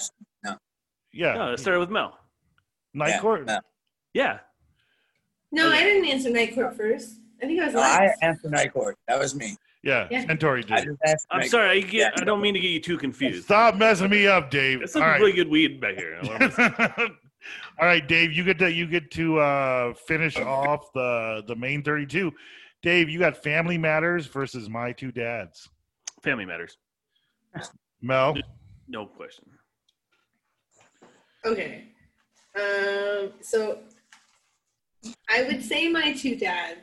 yeah, 1.11 1.33
No, 1.33 1.51
it 1.53 1.59
started 1.59 1.79
with 1.79 1.89
Mel. 1.89 2.17
Night 2.93 3.09
yeah, 3.09 3.19
Court. 3.19 3.45
no. 3.45 3.59
Yeah. 4.13 4.39
No, 5.53 5.69
I 5.69 5.83
didn't 5.83 6.05
answer 6.09 6.31
Night 6.31 6.55
Court 6.55 6.75
first. 6.75 7.19
I 7.41 7.45
think 7.45 7.61
I 7.61 7.65
was 7.65 7.75
No, 7.75 7.81
I 7.81 8.11
answered 8.23 8.51
Night 8.51 8.73
Court. 8.73 8.97
That 9.07 9.19
was 9.19 9.35
me. 9.35 9.55
Yeah, 9.83 10.07
Yeah. 10.09 10.25
Santori 10.25 10.65
did. 10.65 10.97
I'm 11.29 11.47
sorry. 11.47 11.69
I, 11.69 11.79
get, 11.81 11.93
Yeah. 11.93 12.09
I 12.17 12.23
don't 12.23 12.41
mean 12.41 12.55
to 12.55 12.59
get 12.59 12.69
you 12.71 12.79
too 12.79 12.97
confused. 12.97 13.43
Stop 13.45 13.75
messing 13.75 14.09
me 14.09 14.25
up, 14.25 14.49
Dave. 14.49 14.81
It's 14.81 14.95
All 14.95 15.01
some 15.01 15.09
right. 15.11 15.19
really 15.19 15.33
good 15.33 15.49
weed 15.49 15.79
back 15.79 15.95
here. 15.95 16.19
All 17.79 17.85
right, 17.87 18.07
Dave, 18.07 18.31
you 18.31 18.43
get 18.43 18.57
to 18.59 18.71
you 18.71 18.87
get 18.87 19.11
to 19.11 19.39
uh, 19.39 19.93
finish 19.93 20.37
off 20.37 20.91
the 20.93 21.43
the 21.47 21.55
main 21.55 21.83
32. 21.83 22.31
Dave, 22.81 23.09
you 23.09 23.19
got 23.19 23.37
Family 23.37 23.77
Matters 23.77 24.25
versus 24.25 24.69
My 24.69 24.91
Two 24.91 25.11
Dads. 25.11 25.69
Family 26.23 26.45
matters. 26.45 26.77
Mel, 28.01 28.35
No 28.87 29.05
question. 29.05 29.45
Okay. 31.45 31.89
Um, 32.55 33.33
so 33.41 33.79
I 35.29 35.43
would 35.43 35.63
say 35.63 35.89
my 35.89 36.13
two 36.13 36.35
dads 36.35 36.79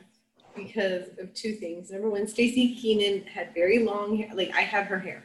because 0.55 1.09
of 1.19 1.33
two 1.33 1.53
things. 1.53 1.91
Number 1.91 2.09
one, 2.09 2.23
Staci 2.23 2.79
Keanan 2.79 3.25
had 3.25 3.53
very 3.53 3.79
long 3.79 4.17
hair. 4.17 4.29
Like 4.33 4.51
I 4.53 4.61
had 4.61 4.85
her 4.87 4.99
hair. 4.99 5.23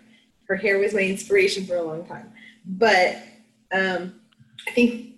Her 0.48 0.56
hair 0.56 0.78
was 0.78 0.94
my 0.94 1.00
inspiration 1.00 1.66
for 1.66 1.76
a 1.76 1.82
long 1.82 2.06
time. 2.06 2.32
But 2.64 3.16
um, 3.72 4.20
I 4.66 4.70
think, 4.70 5.14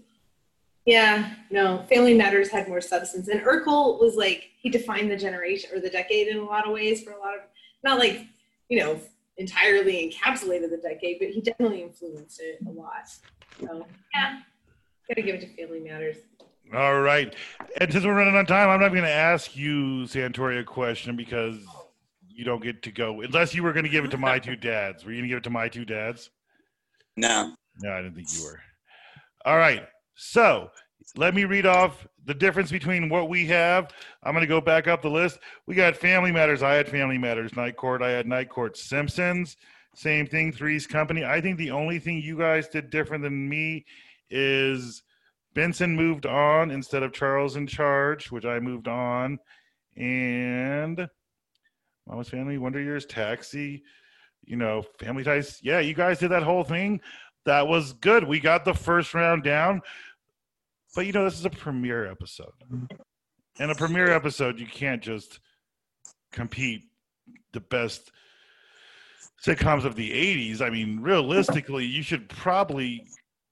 yeah, 0.86 1.34
no, 1.50 1.84
Family 1.88 2.14
Matters 2.14 2.48
had 2.48 2.68
more 2.68 2.80
substance. 2.80 3.28
And 3.28 3.40
Urkel 3.42 4.00
was 4.00 4.16
like, 4.16 4.50
he 4.58 4.70
defined 4.70 5.10
the 5.10 5.16
generation 5.16 5.70
or 5.72 5.80
the 5.80 5.90
decade 5.90 6.28
in 6.28 6.38
a 6.38 6.44
lot 6.44 6.66
of 6.66 6.72
ways 6.72 7.02
for 7.02 7.12
a 7.12 7.18
lot 7.18 7.34
of, 7.34 7.40
not 7.84 7.98
like, 7.98 8.26
you 8.68 8.78
know, 8.78 8.98
entirely 9.36 10.10
encapsulated 10.10 10.70
the 10.70 10.80
decade, 10.82 11.18
but 11.18 11.28
he 11.28 11.40
definitely 11.40 11.82
influenced 11.82 12.40
it 12.40 12.58
a 12.66 12.70
lot. 12.70 13.08
So 13.60 13.86
yeah, 14.14 14.40
gotta 15.08 15.22
give 15.22 15.36
it 15.36 15.40
to 15.42 15.56
Family 15.56 15.80
Matters. 15.80 16.16
All 16.74 17.00
right. 17.00 17.34
And 17.78 17.92
since 17.92 18.04
we're 18.04 18.14
running 18.14 18.36
on 18.36 18.46
time, 18.46 18.68
I'm 18.68 18.80
not 18.80 18.90
going 18.90 19.02
to 19.02 19.10
ask 19.10 19.56
you, 19.56 20.04
Santori, 20.04 20.60
a 20.60 20.64
question 20.64 21.16
because 21.16 21.56
you 22.28 22.44
don't 22.44 22.62
get 22.62 22.82
to 22.82 22.90
go 22.90 23.20
unless 23.22 23.54
you 23.54 23.62
were 23.62 23.72
going 23.72 23.84
to 23.84 23.90
give 23.90 24.04
it 24.04 24.10
to 24.10 24.18
my 24.18 24.38
two 24.38 24.56
dads. 24.56 25.04
Were 25.04 25.12
you 25.12 25.18
going 25.18 25.28
to 25.28 25.28
give 25.28 25.38
it 25.38 25.44
to 25.44 25.50
my 25.50 25.68
two 25.68 25.84
dads? 25.84 26.30
No. 27.16 27.54
No, 27.80 27.92
I 27.92 28.02
didn't 28.02 28.16
think 28.16 28.28
you 28.36 28.44
were. 28.44 28.60
All 29.44 29.56
right. 29.56 29.86
So 30.14 30.70
let 31.16 31.34
me 31.34 31.44
read 31.44 31.64
off 31.64 32.06
the 32.26 32.34
difference 32.34 32.70
between 32.70 33.08
what 33.08 33.30
we 33.30 33.46
have. 33.46 33.90
I'm 34.22 34.34
going 34.34 34.42
to 34.42 34.46
go 34.46 34.60
back 34.60 34.86
up 34.86 35.00
the 35.00 35.10
list. 35.10 35.38
We 35.66 35.74
got 35.74 35.96
Family 35.96 36.30
Matters. 36.30 36.62
I 36.62 36.74
had 36.74 36.88
Family 36.88 37.16
Matters. 37.16 37.56
Night 37.56 37.76
Court. 37.76 38.02
I 38.02 38.10
had 38.10 38.26
Night 38.26 38.50
Court. 38.50 38.76
Simpsons. 38.76 39.56
Same 39.94 40.26
thing. 40.26 40.52
Three's 40.52 40.86
Company. 40.86 41.24
I 41.24 41.40
think 41.40 41.56
the 41.56 41.70
only 41.70 41.98
thing 41.98 42.20
you 42.20 42.36
guys 42.36 42.68
did 42.68 42.90
different 42.90 43.24
than 43.24 43.48
me 43.48 43.86
is 44.30 45.02
Benson 45.58 45.96
moved 45.96 46.24
on 46.24 46.70
instead 46.70 47.02
of 47.02 47.12
Charles 47.12 47.56
in 47.56 47.66
charge, 47.66 48.30
which 48.30 48.44
I 48.44 48.60
moved 48.60 48.86
on. 48.86 49.40
And 49.96 51.08
Mama's 52.06 52.28
Family, 52.28 52.58
Wonder 52.58 52.80
Years, 52.80 53.04
Taxi, 53.04 53.82
you 54.44 54.54
know, 54.54 54.84
Family 55.00 55.24
Ties. 55.24 55.58
Yeah, 55.60 55.80
you 55.80 55.94
guys 55.94 56.20
did 56.20 56.30
that 56.30 56.44
whole 56.44 56.62
thing. 56.62 57.00
That 57.44 57.66
was 57.66 57.92
good. 57.94 58.22
We 58.22 58.38
got 58.38 58.64
the 58.64 58.72
first 58.72 59.14
round 59.14 59.42
down. 59.42 59.80
But 60.94 61.06
you 61.06 61.12
know, 61.12 61.24
this 61.24 61.40
is 61.40 61.44
a 61.44 61.50
premiere 61.50 62.08
episode. 62.08 62.52
And 63.58 63.72
a 63.72 63.74
premiere 63.74 64.12
episode, 64.12 64.60
you 64.60 64.66
can't 64.68 65.02
just 65.02 65.40
compete 66.30 66.84
the 67.52 67.62
best 67.62 68.12
sitcoms 69.44 69.84
of 69.84 69.96
the 69.96 70.12
80s. 70.12 70.60
I 70.60 70.70
mean, 70.70 71.00
realistically, 71.00 71.84
you 71.84 72.02
should 72.02 72.28
probably 72.28 73.08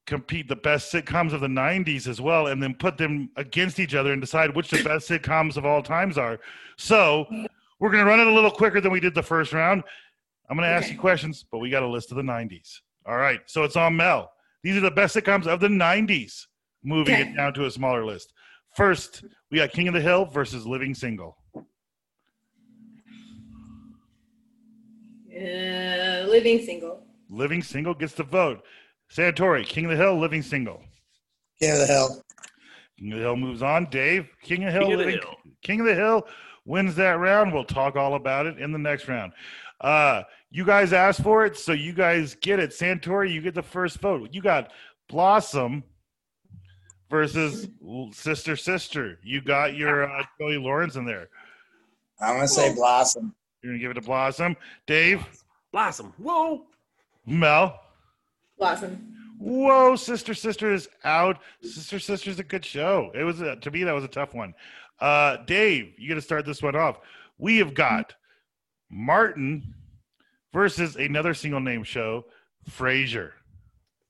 compete 0.07 0.47
the 0.47 0.55
best 0.55 0.91
sitcoms 0.91 1.33
of 1.33 1.41
the 1.41 1.47
90s 1.47 2.07
as 2.07 2.19
well 2.19 2.47
and 2.47 2.63
then 2.63 2.73
put 2.73 2.97
them 2.97 3.29
against 3.35 3.77
each 3.77 3.93
other 3.93 4.13
and 4.13 4.21
decide 4.21 4.55
which 4.55 4.69
the 4.69 4.81
best 4.83 5.07
sitcoms 5.07 5.57
of 5.57 5.65
all 5.65 5.83
times 5.83 6.17
are. 6.17 6.39
So, 6.77 7.27
we're 7.79 7.91
going 7.91 8.03
to 8.03 8.09
run 8.09 8.19
it 8.19 8.25
a 8.25 8.31
little 8.31 8.49
quicker 8.49 8.81
than 8.81 8.91
we 8.91 8.99
did 9.01 9.13
the 9.13 9.21
first 9.21 9.53
round. 9.53 9.83
I'm 10.49 10.57
going 10.57 10.67
to 10.67 10.73
ask 10.73 10.89
you 10.91 10.97
questions, 10.97 11.45
but 11.51 11.59
we 11.59 11.69
got 11.69 11.83
a 11.83 11.87
list 11.87 12.09
of 12.11 12.17
the 12.17 12.23
90s. 12.23 12.79
All 13.05 13.17
right. 13.17 13.41
So, 13.45 13.63
it's 13.63 13.75
on 13.75 13.95
Mel. 13.97 14.31
These 14.63 14.77
are 14.77 14.81
the 14.81 14.89
best 14.91 15.15
sitcoms 15.15 15.45
of 15.45 15.59
the 15.59 15.67
90s, 15.67 16.45
moving 16.83 17.13
Okay. 17.13 17.29
it 17.29 17.35
down 17.35 17.53
to 17.55 17.65
a 17.65 17.71
smaller 17.71 18.05
list. 18.05 18.33
First, 18.75 19.25
we 19.51 19.57
got 19.57 19.71
King 19.71 19.89
of 19.89 19.93
the 19.93 20.01
Hill 20.01 20.25
versus 20.25 20.65
Living 20.65 20.95
Single. 20.95 21.37
Uh, 25.35 26.25
living 26.27 26.59
single. 26.65 27.03
Living 27.29 27.61
Single 27.61 27.93
gets 27.93 28.13
the 28.13 28.23
vote. 28.23 28.63
Santori, 29.13 29.65
King 29.65 29.85
of 29.85 29.91
the 29.91 29.97
Hill, 29.97 30.19
Living 30.19 30.41
Single. 30.41 30.81
King 31.59 31.71
of 31.71 31.77
the 31.79 31.87
Hill. 31.87 32.23
King 32.99 33.11
of 33.13 33.17
the 33.19 33.23
Hill 33.23 33.35
moves 33.35 33.61
on. 33.61 33.85
Dave, 33.89 34.27
King 34.41 34.63
of 34.63 34.73
the 34.73 34.79
Hill, 34.79 34.83
King 34.83 34.93
of 34.93 34.99
the 34.99 35.05
Living- 35.05 35.21
Hill. 35.21 35.35
King 35.63 35.79
of 35.81 35.85
the 35.87 35.95
Hill 35.95 36.27
wins 36.65 36.95
that 36.95 37.19
round. 37.19 37.53
We'll 37.53 37.63
talk 37.65 37.95
all 37.95 38.15
about 38.15 38.45
it 38.45 38.57
in 38.59 38.71
the 38.71 38.77
next 38.79 39.07
round. 39.07 39.33
Uh, 39.81 40.23
you 40.49 40.65
guys 40.65 40.93
asked 40.93 41.21
for 41.21 41.45
it, 41.45 41.57
so 41.57 41.71
you 41.73 41.93
guys 41.93 42.35
get 42.35 42.59
it. 42.59 42.71
Santori, 42.71 43.31
you 43.31 43.41
get 43.41 43.53
the 43.53 43.61
first 43.63 43.99
vote. 43.99 44.29
You 44.33 44.41
got 44.41 44.71
Blossom 45.09 45.83
versus 47.09 47.67
Sister 48.11 48.55
Sister. 48.55 49.19
You 49.23 49.41
got 49.41 49.75
your 49.75 50.09
uh, 50.11 50.23
Joey 50.39 50.57
Lawrence 50.57 50.95
in 50.95 51.05
there. 51.05 51.29
I'm 52.19 52.35
gonna 52.35 52.47
say 52.47 52.73
Blossom. 52.73 53.35
You're 53.61 53.73
gonna 53.73 53.81
give 53.81 53.91
it 53.91 53.95
to 53.95 54.01
Blossom. 54.01 54.55
Dave, 54.87 55.25
Blossom. 55.71 56.13
Whoa. 56.17 56.65
Mel. 57.25 57.79
Blossom. 58.57 59.13
Whoa, 59.39 59.95
Sister 59.95 60.33
Sister 60.33 60.73
is 60.73 60.89
out. 61.03 61.39
Sister 61.61 61.99
Sister 61.99 62.29
is 62.29 62.39
a 62.39 62.43
good 62.43 62.65
show. 62.65 63.11
It 63.13 63.23
was 63.23 63.41
a, 63.41 63.55
to 63.57 63.71
me 63.71 63.83
that 63.83 63.93
was 63.93 64.03
a 64.03 64.09
tough 64.09 64.33
one. 64.33 64.53
Uh, 64.99 65.37
Dave, 65.45 65.93
you 65.97 66.09
got 66.09 66.15
to 66.15 66.21
start 66.21 66.45
this 66.45 66.61
one 66.61 66.75
off. 66.75 66.99
We 67.37 67.57
have 67.57 67.75
got 67.75 68.15
Martin 68.89 69.75
versus 70.53 70.95
another 70.95 71.35
single 71.35 71.59
name 71.59 71.83
show, 71.83 72.25
Frasier. 72.71 73.31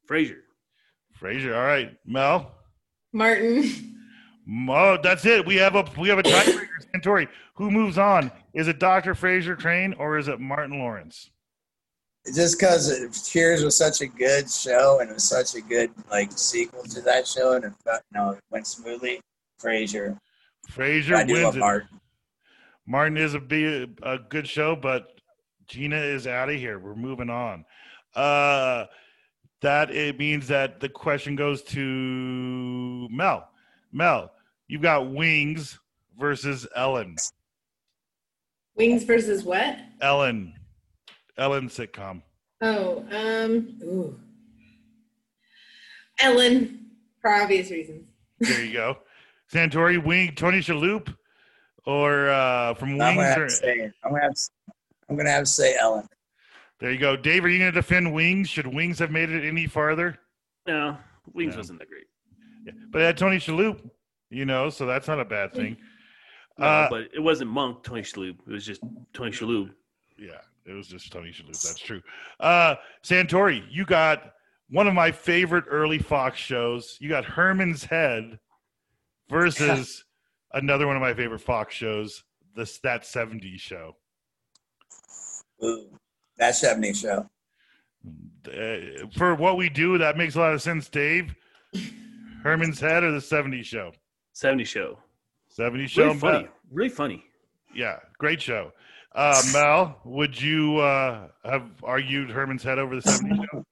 Frasier. 0.09 0.39
Frasier. 1.21 1.55
All 1.55 1.65
right, 1.65 1.97
Mel. 2.05 2.51
Martin. 3.11 3.95
Oh, 4.69 4.97
that's 5.03 5.25
it. 5.25 5.45
We 5.45 5.55
have 5.57 5.75
a 5.75 5.85
we 5.97 6.07
have 6.07 6.19
a 6.19 6.23
tiebreaker. 6.23 6.67
Santori. 6.95 7.27
Who 7.55 7.69
moves 7.69 7.97
on? 7.97 8.31
Is 8.53 8.67
it 8.67 8.79
Dr. 8.79 9.13
Frasier 9.13 9.57
Crane 9.57 9.93
or 9.99 10.17
is 10.17 10.27
it 10.27 10.39
Martin 10.39 10.79
Lawrence? 10.79 11.31
Just 12.33 12.59
because 12.59 13.29
Cheers 13.29 13.63
was 13.63 13.77
such 13.77 14.01
a 14.01 14.07
good 14.07 14.49
show 14.49 14.99
and 14.99 15.09
it 15.09 15.13
was 15.13 15.23
such 15.23 15.55
a 15.55 15.61
good 15.61 15.91
like 16.11 16.31
sequel 16.31 16.83
to 16.83 17.01
that 17.01 17.27
show 17.27 17.53
and 17.53 17.65
it 17.65 17.73
felt, 17.83 18.01
you 18.11 18.19
know 18.19 18.31
it 18.31 18.39
went 18.49 18.67
smoothly. 18.67 19.21
Frasier. 19.61 20.17
Frasier 20.71 21.15
I 21.15 21.23
wins 21.23 21.43
love 21.43 21.55
it. 21.55 21.59
Martin. 21.59 21.99
Martin 22.85 23.17
is 23.17 23.33
a 23.33 23.39
be 23.39 23.87
a 24.03 24.17
good 24.17 24.47
show, 24.47 24.75
but 24.75 25.19
Gina 25.67 25.97
is 25.97 26.27
out 26.27 26.49
of 26.49 26.55
here. 26.55 26.79
We're 26.79 26.95
moving 26.95 27.29
on. 27.29 27.65
Uh, 28.15 28.85
that 29.61 29.91
it 29.91 30.17
means 30.17 30.47
that 30.47 30.79
the 30.79 30.89
question 30.89 31.35
goes 31.35 31.61
to 31.63 33.07
Mel. 33.09 33.49
Mel, 33.91 34.31
you've 34.67 34.81
got 34.81 35.11
Wings 35.11 35.79
versus 36.17 36.67
Ellen. 36.75 37.15
Wings 38.75 39.03
versus 39.03 39.43
what? 39.43 39.77
Ellen, 40.01 40.53
Ellen 41.37 41.69
sitcom. 41.69 42.21
Oh, 42.61 43.05
um, 43.11 43.77
ooh. 43.83 44.19
Ellen, 46.19 46.87
for 47.21 47.31
obvious 47.31 47.69
reasons. 47.69 48.05
There 48.39 48.63
you 48.65 48.73
go. 48.73 48.97
Santori, 49.53 50.03
Wing, 50.03 50.33
Tony 50.35 50.59
Shalhoub, 50.59 51.13
or 51.85 52.29
uh, 52.29 52.73
from 52.73 52.93
I'm 52.93 52.97
gonna 52.97 53.17
Wings. 53.17 53.27
have 53.29 53.37
Or, 53.37 53.45
to 53.45 53.49
say 53.51 53.91
I'm 54.03 54.11
gonna 54.11 54.23
have 54.23 54.33
to, 54.33 54.49
I'm 55.09 55.15
gonna 55.17 55.29
have 55.29 55.43
to 55.43 55.49
say 55.49 55.75
Ellen. 55.79 56.07
there 56.79 56.91
you 56.91 56.97
go. 56.99 57.15
Dave, 57.15 57.45
are 57.45 57.49
you 57.49 57.59
going 57.59 57.71
to 57.71 57.75
defend 57.79 58.13
Wings? 58.13 58.49
Should 58.49 58.67
Wings 58.67 58.99
have 58.99 59.11
made 59.11 59.29
it 59.29 59.47
any 59.47 59.67
farther? 59.67 60.17
No, 60.67 60.97
Wings 61.33 61.53
No. 61.53 61.57
wasn't 61.59 61.79
that 61.79 61.89
great. 61.89 62.05
Yeah. 62.65 62.73
But 62.91 63.01
it 63.01 63.05
had 63.05 63.17
Tony 63.17 63.37
Shalhoub, 63.37 63.89
you 64.29 64.45
know, 64.45 64.69
so 64.69 64.85
that's 64.85 65.07
not 65.07 65.19
a 65.19 65.25
bad 65.25 65.53
thing. 65.53 65.77
No, 66.59 66.65
Uh, 66.65 66.89
but 66.89 67.01
it 67.13 67.19
wasn't 67.21 67.49
Monk 67.51 67.83
Tony 67.83 68.01
Shalhoub. 68.01 68.37
It 68.47 68.51
was 68.51 68.65
just 68.65 68.81
Tony 69.13 69.31
Shalhoub. 69.31 69.71
Yeah, 70.19 70.41
it 70.67 70.73
was 70.73 70.87
just 70.87 71.11
Tony 71.11 71.29
Shalhoub. 71.29 71.47
That's 71.47 71.79
true. 71.79 72.01
Uh, 72.39 72.75
Santori, 73.03 73.63
you 73.69 73.85
got 73.85 74.33
one 74.69 74.87
of 74.87 74.93
my 74.93 75.11
favorite 75.11 75.65
early 75.69 75.97
Fox 75.97 76.37
shows. 76.37 76.97
You 76.99 77.09
got 77.09 77.25
Herman's 77.25 77.85
Head 77.85 78.39
versus 79.29 80.03
another 80.53 80.85
one 80.85 80.95
of 80.95 81.01
my 81.01 81.13
favorite 81.13 81.39
Fox 81.39 81.73
shows, 81.73 82.23
this 82.55 82.79
that 82.79 83.03
70s 83.03 83.59
show. 83.59 83.95
Ooh, 85.63 85.87
that 86.37 86.53
70s 86.53 87.01
show. 87.01 87.29
Uh, 88.47 89.07
for 89.17 89.35
what 89.35 89.57
we 89.57 89.69
do, 89.69 89.97
that 89.97 90.17
makes 90.17 90.35
a 90.35 90.39
lot 90.39 90.53
of 90.53 90.61
sense, 90.61 90.89
Dave. 90.89 91.33
Herman's 92.43 92.79
Head 92.79 93.03
or 93.03 93.11
the 93.11 93.19
70s 93.19 93.65
show? 93.65 93.91
70 94.33 94.65
show. 94.65 94.99
70s 95.57 95.87
show. 95.87 96.03
Really 96.05 96.17
funny. 96.17 96.47
Really 96.71 96.89
funny. 96.89 97.23
Yeah, 97.73 97.99
great 98.17 98.41
show. 98.41 98.71
Uh, 99.17 99.41
Mel, 99.51 99.99
would 100.05 100.39
you 100.39 100.77
uh, 100.77 101.27
have 101.43 101.63
argued 101.83 102.29
Herman's 102.29 102.61
Head 102.61 102.77
over 102.77 102.95
the 102.95 103.01
70s 103.01 103.45
show? 103.51 103.63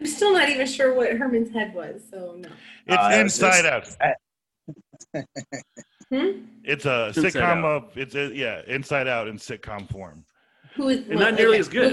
I'm 0.00 0.06
still 0.06 0.32
not 0.34 0.48
even 0.50 0.66
sure 0.66 0.94
what 0.94 1.10
Herman's 1.16 1.50
head 1.52 1.74
was, 1.74 2.02
so 2.10 2.36
no. 2.38 2.48
It's 2.86 2.96
Uh, 2.96 3.08
that 3.08 3.22
was 3.22 3.32
Inside 3.34 3.62
just- 3.84 4.00
Out. 4.02 5.24
Hmm? 6.12 6.40
It's 6.64 6.86
a 6.86 7.12
Inside 7.16 7.22
sitcom 7.32 7.64
Out. 7.64 7.84
of 7.84 7.96
it's 7.96 8.14
a, 8.16 8.34
yeah, 8.34 8.62
Inside 8.66 9.06
Out 9.06 9.28
in 9.28 9.36
sitcom 9.36 9.88
form. 9.90 10.24
Who 10.74 10.88
is 10.88 11.08
And 11.08 11.20
not 11.20 11.34
nearly 11.34 11.58
as 11.58 11.68
good. 11.68 11.92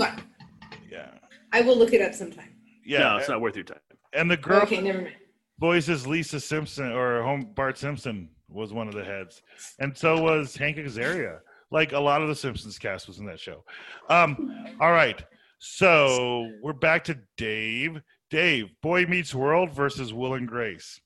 Yeah, 0.92 1.12
I 1.54 1.62
will 1.62 1.78
look 1.78 1.94
it 1.94 2.02
up 2.02 2.14
sometime. 2.16 2.50
yeah. 2.84 3.00
No, 3.00 3.18
it's 3.18 3.30
not 3.30 3.42
worth 3.42 3.56
your 3.56 3.64
time. 3.66 3.80
and 4.14 4.30
the 4.30 4.36
girl 4.38 4.62
Okay, 4.64 4.82
never 4.82 5.02
mind. 5.02 5.16
voices 5.60 6.08
Lisa 6.08 6.40
Simpson 6.40 6.92
or 6.92 7.22
home 7.22 7.52
Bart 7.56 7.78
Simpson 7.78 8.30
was 8.50 8.74
one 8.74 8.88
of 8.88 8.96
the 8.96 9.04
heads, 9.04 9.44
and 9.80 9.96
so 9.96 10.20
was 10.20 10.58
Hank 10.58 10.78
Azaria. 10.78 11.40
Like 11.72 11.92
a 11.92 12.00
lot 12.00 12.22
of 12.22 12.30
the 12.30 12.36
Simpsons 12.36 12.80
cast 12.80 13.08
was 13.08 13.20
in 13.20 13.26
that 13.26 13.40
show. 13.40 13.64
Um, 14.10 14.66
all 14.80 14.92
right, 14.92 15.22
so 15.60 16.50
we're 16.62 16.74
back 16.74 17.04
to 17.06 17.20
Dave. 17.36 18.02
Dave, 18.30 18.70
Boy 18.82 19.06
Meets 19.06 19.34
World 19.34 19.72
versus 19.72 20.14
Will 20.14 20.34
and 20.34 20.48
Grace. 20.48 21.00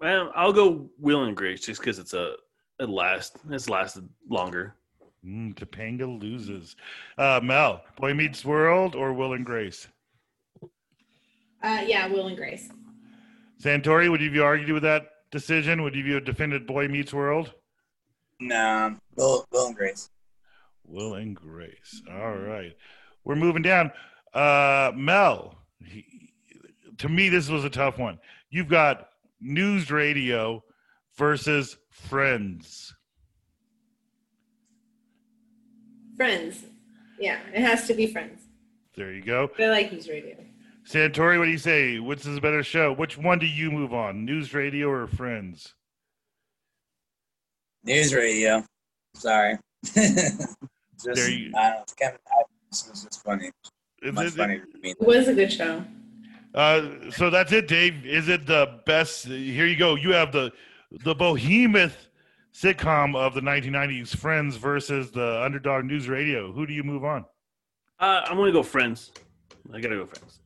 Well, 0.00 0.32
I'll 0.34 0.52
go 0.52 0.88
Will 0.98 1.24
and 1.24 1.36
Grace 1.36 1.60
just 1.60 1.80
because 1.80 1.98
it's 1.98 2.14
a 2.14 2.34
it 2.78 2.88
last 2.88 3.36
it's 3.50 3.68
lasted 3.68 4.08
longer. 4.30 4.74
Mm, 5.24 5.54
Topanga 5.54 6.20
loses. 6.20 6.76
Uh, 7.16 7.40
Mel, 7.42 7.82
Boy 7.96 8.14
Meets 8.14 8.44
World 8.44 8.94
or 8.94 9.12
Will 9.12 9.32
and 9.32 9.44
Grace? 9.44 9.88
Uh, 11.62 11.82
yeah, 11.84 12.06
Will 12.06 12.28
and 12.28 12.36
Grace. 12.36 12.70
Santori, 13.60 14.08
would 14.08 14.20
you 14.20 14.30
have 14.30 14.42
argued 14.42 14.70
with 14.70 14.84
that 14.84 15.08
decision? 15.30 15.82
Would 15.82 15.94
you 15.94 16.14
have 16.14 16.24
defended 16.24 16.66
Boy 16.66 16.88
Meets 16.88 17.12
World? 17.12 17.52
Nah, 18.40 18.92
Will, 19.16 19.46
Will 19.50 19.66
and 19.66 19.76
Grace. 19.76 20.10
Will 20.84 21.14
and 21.14 21.34
Grace. 21.34 22.02
All 22.10 22.36
right. 22.36 22.74
We're 23.24 23.36
moving 23.36 23.62
down. 23.62 23.92
Uh, 24.32 24.92
Mel, 24.94 25.56
he, 25.84 26.32
to 26.98 27.08
me, 27.08 27.28
this 27.28 27.48
was 27.48 27.64
a 27.64 27.70
tough 27.70 27.98
one. 27.98 28.18
You've 28.50 28.68
got 28.68 29.08
news 29.40 29.90
radio 29.90 30.62
versus 31.16 31.76
friends. 31.90 32.94
Friends. 36.16 36.64
Yeah, 37.18 37.38
it 37.52 37.60
has 37.60 37.86
to 37.88 37.94
be 37.94 38.06
Friends. 38.06 38.42
There 38.96 39.12
you 39.12 39.22
go. 39.22 39.50
But 39.56 39.66
I 39.66 39.70
like 39.70 39.92
news 39.92 40.08
radio. 40.08 40.36
Santori, 40.88 41.38
what 41.38 41.44
do 41.44 41.50
you 41.50 41.58
say? 41.58 41.98
Which 41.98 42.20
is 42.24 42.36
a 42.36 42.40
better 42.40 42.62
show? 42.62 42.92
Which 42.92 43.18
one 43.18 43.38
do 43.38 43.46
you 43.46 43.70
move 43.70 43.92
on? 43.92 44.24
News 44.24 44.54
radio 44.54 44.88
or 44.88 45.06
friends? 45.06 45.74
News 47.84 48.14
radio. 48.14 48.64
Sorry. 49.14 49.58
just, 49.84 50.56
There 51.04 51.30
you- 51.30 51.52
I 51.56 51.70
don't 51.70 51.78
know. 51.78 51.84
Kevin 51.98 52.18
Adams 52.32 52.88
was 52.90 53.04
just 53.04 53.22
funny. 53.22 53.50
Is 54.02 54.14
Much 54.14 54.26
it- 54.28 54.32
funnier 54.32 54.64
to 54.64 54.78
me. 54.78 54.90
It 54.98 55.06
was 55.06 55.28
a 55.28 55.34
good 55.34 55.52
show. 55.52 55.84
Uh, 56.54 57.10
so 57.10 57.28
that's 57.28 57.52
it, 57.52 57.68
Dave. 57.68 58.06
Is 58.06 58.28
it 58.28 58.46
the 58.46 58.80
best? 58.86 59.26
Here 59.26 59.66
you 59.66 59.76
go. 59.76 59.94
You 59.96 60.12
have 60.12 60.32
the 60.32 60.50
the 60.90 61.14
behemoth 61.14 62.08
sitcom 62.54 63.14
of 63.14 63.34
the 63.34 63.42
1990s, 63.42 64.16
Friends, 64.16 64.56
versus 64.56 65.10
the 65.10 65.42
underdog 65.44 65.84
news 65.84 66.08
radio. 66.08 66.50
Who 66.50 66.66
do 66.66 66.72
you 66.72 66.82
move 66.82 67.04
on? 67.04 67.26
Uh, 68.00 68.22
I'm 68.24 68.38
gonna 68.38 68.50
go 68.52 68.62
Friends. 68.62 69.12
I 69.72 69.80
gotta 69.80 69.96
go 69.96 70.06
Friends. 70.06 70.40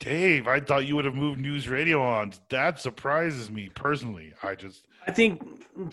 Dave, 0.00 0.48
I 0.48 0.60
thought 0.60 0.86
you 0.86 0.96
would 0.96 1.04
have 1.04 1.14
moved 1.14 1.40
news 1.40 1.68
radio 1.68 2.02
on. 2.02 2.32
That 2.48 2.80
surprises 2.80 3.50
me 3.50 3.70
personally. 3.74 4.32
I 4.42 4.54
just 4.54 4.86
I 5.06 5.12
think 5.12 5.42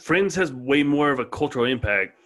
Friends 0.01 0.34
has 0.36 0.51
way 0.51 0.82
more 0.82 1.12
of 1.12 1.20
a 1.20 1.26
cultural 1.26 1.66
impact 1.66 2.18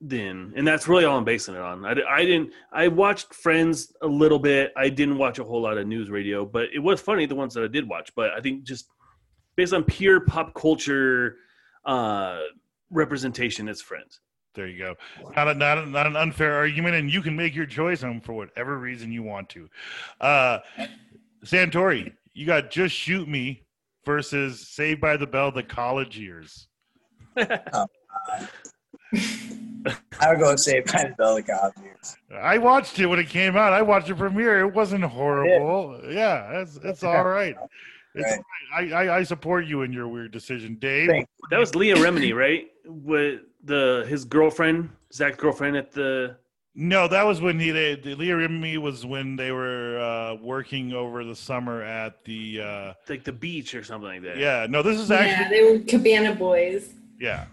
than, 0.00 0.52
and 0.56 0.66
that's 0.66 0.86
really 0.88 1.04
all 1.04 1.18
I'm 1.18 1.24
basing 1.24 1.54
it 1.54 1.60
on. 1.60 1.84
I, 1.84 1.94
I 2.08 2.24
didn't. 2.24 2.52
I 2.72 2.88
watched 2.88 3.34
Friends 3.34 3.92
a 4.00 4.06
little 4.06 4.38
bit. 4.38 4.72
I 4.76 4.88
didn't 4.88 5.18
watch 5.18 5.38
a 5.38 5.44
whole 5.44 5.60
lot 5.60 5.76
of 5.76 5.86
news 5.86 6.08
radio, 6.08 6.44
but 6.46 6.68
it 6.72 6.78
was 6.78 7.00
funny 7.00 7.26
the 7.26 7.34
ones 7.34 7.52
that 7.54 7.64
I 7.64 7.68
did 7.68 7.88
watch. 7.88 8.14
But 8.14 8.30
I 8.30 8.40
think 8.40 8.62
just 8.62 8.86
based 9.56 9.72
on 9.72 9.82
pure 9.84 10.20
pop 10.20 10.54
culture 10.54 11.36
uh, 11.84 12.40
representation, 12.90 13.68
it's 13.68 13.82
Friends. 13.82 14.20
there 14.54 14.68
you 14.68 14.78
go. 14.78 14.94
Not 15.34 15.48
a, 15.48 15.54
not 15.54 15.78
a, 15.78 15.86
not 15.86 16.06
an 16.06 16.16
unfair 16.16 16.54
argument, 16.54 16.94
and 16.94 17.12
you 17.12 17.22
can 17.22 17.34
make 17.34 17.54
your 17.56 17.66
choice 17.66 18.04
on 18.04 18.20
for 18.20 18.34
whatever 18.34 18.78
reason 18.78 19.10
you 19.10 19.22
want 19.24 19.48
to. 19.50 19.68
Uh, 20.20 20.58
Santori, 21.44 22.12
you 22.32 22.46
got 22.46 22.70
just 22.70 22.94
shoot 22.94 23.28
me 23.28 23.62
versus 24.04 24.68
Saved 24.68 25.00
by 25.00 25.16
the 25.16 25.26
Bell, 25.26 25.50
the 25.50 25.62
college 25.62 26.18
years. 26.18 26.68
I 27.36 27.86
would 30.28 30.38
go 30.38 30.56
Save 30.56 30.86
by 30.86 31.04
the 31.04 31.14
Bell 31.16 31.36
the 31.36 31.42
college 31.42 31.74
years. 31.82 32.16
I 32.32 32.58
watched 32.58 32.98
it 32.98 33.06
when 33.06 33.18
it 33.18 33.28
came 33.28 33.56
out. 33.56 33.72
I 33.72 33.82
watched 33.82 34.08
the 34.08 34.14
premiere. 34.14 34.60
It 34.60 34.74
wasn't 34.74 35.04
horrible. 35.04 36.00
Yeah, 36.08 36.60
it's 36.60 36.78
it's 36.82 37.02
all 37.02 37.24
right. 37.24 37.56
It's 38.14 38.38
Right. 38.74 38.92
I, 38.92 38.92
I 38.92 39.16
I 39.18 39.22
support 39.24 39.66
you 39.66 39.82
in 39.82 39.92
your 39.92 40.06
weird 40.06 40.30
decision, 40.30 40.76
Dave. 40.76 41.08
Thank 41.08 41.28
That 41.50 41.58
was 41.58 41.74
Leah 41.74 41.96
Remini, 41.96 42.32
right? 42.34 42.68
With 42.84 43.40
the 43.64 44.06
his 44.08 44.24
girlfriend, 44.24 44.90
Zach's 45.12 45.36
girlfriend 45.36 45.76
at 45.76 45.90
the. 45.90 46.36
No, 46.76 47.06
that 47.06 47.24
was 47.24 47.40
when 47.40 47.60
he 47.60 47.70
they, 47.70 47.94
the 47.94 48.14
Leah 48.16 48.34
Remini 48.34 48.78
was 48.78 49.06
when 49.06 49.36
they 49.36 49.52
were 49.52 49.98
uh, 49.98 50.34
working 50.42 50.92
over 50.92 51.22
the 51.24 51.36
summer 51.36 51.82
at 51.82 52.24
the 52.24 52.60
uh, 52.60 52.92
like 53.08 53.22
the 53.22 53.32
beach 53.32 53.74
or 53.76 53.84
something 53.84 54.08
like 54.08 54.22
that. 54.22 54.38
yeah. 54.38 54.66
No, 54.68 54.82
this 54.82 54.98
is 54.98 55.08
Yeah, 55.08 55.16
actually 55.18 55.56
they 55.56 55.72
were 55.72 55.78
Cabana 55.84 56.34
Boys. 56.34 56.94
yeah. 57.20 57.46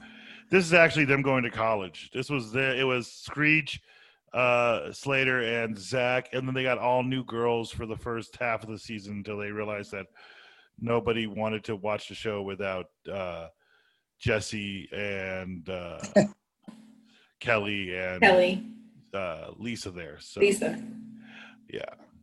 This 0.50 0.66
is 0.66 0.74
actually 0.74 1.06
them 1.06 1.22
going 1.22 1.44
to 1.44 1.50
college. 1.52 2.10
This 2.14 2.30
was 2.30 2.52
the 2.52 2.78
it 2.80 2.84
was 2.84 3.08
Screech, 3.08 3.80
uh, 4.34 4.92
Slater, 4.92 5.42
and 5.64 5.78
Zach, 5.78 6.30
and 6.34 6.46
then 6.48 6.54
they 6.56 6.64
got 6.64 6.78
all 6.80 7.04
new 7.04 7.24
girls 7.24 7.72
for 7.72 7.86
the 7.86 7.96
first 7.96 8.36
half 8.38 8.64
of 8.64 8.70
the 8.70 8.78
season 8.78 9.14
until 9.18 9.38
they 9.38 9.52
realized 9.52 9.92
that 9.92 10.08
nobody 10.80 11.28
wanted 11.28 11.64
to 11.66 11.76
watch 11.76 12.10
the 12.10 12.16
show 12.16 12.42
without 12.42 12.88
uh, 13.10 13.48
Jesse 14.20 14.90
and 14.92 15.70
uh, 15.70 16.00
Kelly 17.40 17.96
and 17.98 18.22
Kelly, 18.22 18.66
uh, 19.14 19.52
Lisa 19.58 19.92
there. 19.92 20.18
So 20.20 20.40
Lisa. 20.42 20.82
yeah. 21.72 21.82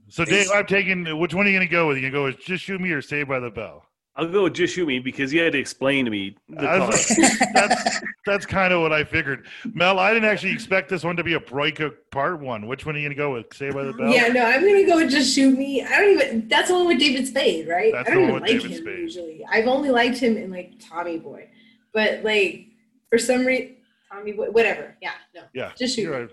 So 0.09 0.25
Dave, 0.25 0.49
I'm 0.55 0.67
taking. 0.67 1.19
Which 1.19 1.35
one 1.35 1.47
are 1.47 1.51
you 1.51 1.57
gonna 1.59 1.71
go 1.71 1.89
with? 1.89 1.97
You 1.99 2.03
gonna 2.03 2.13
go 2.13 2.25
with 2.25 2.41
just 2.41 2.65
shoot 2.65 2.81
me 2.81 2.91
or 2.93 3.03
Saved 3.03 3.29
by 3.29 3.41
the 3.41 3.51
Bell? 3.51 3.85
I'll 4.17 4.27
go 4.27 4.43
with 4.45 4.55
Just 4.55 4.75
Shoot 4.75 4.89
Me 4.89 4.99
because 4.99 5.33
you 5.33 5.41
had 5.41 5.53
to 5.53 5.61
explain 5.61 6.05
to 6.05 6.11
me 6.11 6.35
the 6.49 6.67
I 6.69 6.85
was- 6.85 7.07
that's 7.55 8.01
that's 8.27 8.47
kind 8.47 8.73
of 8.73 8.81
what 8.81 8.93
I 8.93 9.05
figured. 9.05 9.47
Mel, 9.75 10.01
I 10.01 10.13
didn't 10.13 10.29
actually 10.29 10.51
expect 10.51 10.89
this 10.89 11.05
one 11.05 11.15
to 11.19 11.23
be 11.23 11.35
a 11.35 11.41
breakup 11.41 11.95
part 12.11 12.41
one. 12.41 12.67
Which 12.67 12.85
one 12.85 12.97
are 12.97 12.99
you 12.99 13.05
gonna 13.09 13.15
go 13.15 13.35
with? 13.35 13.55
Saved 13.55 13.77
by 13.77 13.85
the 13.85 13.93
Bell? 13.93 14.11
Yeah, 14.13 14.27
no, 14.27 14.45
I'm 14.45 14.63
gonna 14.63 14.85
go 14.85 14.97
with 14.97 15.11
Just 15.11 15.33
Shoot 15.37 15.57
Me. 15.57 15.85
I 15.85 16.01
don't 16.01 16.21
even. 16.21 16.49
That's 16.49 16.67
the 16.67 16.75
one 16.75 16.89
with 16.89 16.99
David 16.99 17.29
Spade, 17.29 17.69
right? 17.69 17.93
That's 17.93 18.11
I 18.11 18.15
don't 18.15 18.23
one 18.23 18.31
even 18.31 18.35
with 18.35 18.43
like 18.51 18.61
David 18.61 18.71
him 18.73 18.83
Spade. 18.83 18.99
usually. 18.99 19.45
I've 19.49 19.69
only 19.69 19.91
liked 19.91 20.19
him 20.19 20.37
in 20.37 20.51
like 20.51 20.73
Tommy 20.81 21.19
Boy, 21.19 21.49
but 21.93 22.25
like 22.25 22.67
for 23.11 23.19
some 23.19 23.47
reason, 23.47 23.77
Tommy 24.11 24.33
Boy, 24.33 24.47
whatever. 24.51 24.97
Yeah, 25.01 25.13
no, 25.33 25.43
Yeah, 25.55 25.71
Just 25.79 25.95
Shoot 25.95 26.11
Me. 26.11 26.17
right. 26.17 26.31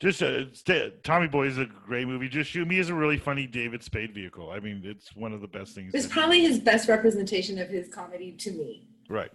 Just 0.00 0.22
uh, 0.22 0.44
Tommy 1.02 1.26
Boy 1.26 1.48
is 1.48 1.58
a 1.58 1.66
great 1.66 2.06
movie. 2.06 2.28
Just 2.28 2.50
Shoot 2.50 2.68
Me 2.68 2.78
is 2.78 2.88
a 2.88 2.94
really 2.94 3.16
funny 3.16 3.46
David 3.46 3.82
Spade 3.82 4.14
vehicle. 4.14 4.50
I 4.50 4.60
mean, 4.60 4.82
it's 4.84 5.14
one 5.16 5.32
of 5.32 5.40
the 5.40 5.48
best 5.48 5.74
things. 5.74 5.92
It's 5.92 6.06
probably 6.06 6.40
his 6.40 6.60
best 6.60 6.88
representation 6.88 7.58
of 7.58 7.68
his 7.68 7.88
comedy 7.88 8.32
to 8.32 8.52
me. 8.52 8.86
right. 9.08 9.30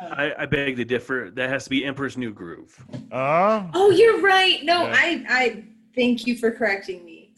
I, 0.00 0.34
I 0.40 0.46
beg 0.46 0.76
to 0.76 0.84
differ. 0.84 1.30
That 1.34 1.48
has 1.50 1.64
to 1.64 1.70
be 1.70 1.84
Emperor's 1.84 2.18
New 2.18 2.32
Groove. 2.32 2.76
Uh, 3.12 3.68
Oh, 3.74 3.90
you're 3.90 4.20
right. 4.20 4.62
No, 4.64 4.86
Yeah. 4.86 4.94
I, 4.96 5.24
I 5.28 5.64
thank 5.94 6.26
you 6.26 6.36
for 6.36 6.50
correcting 6.50 7.04
me. 7.04 7.32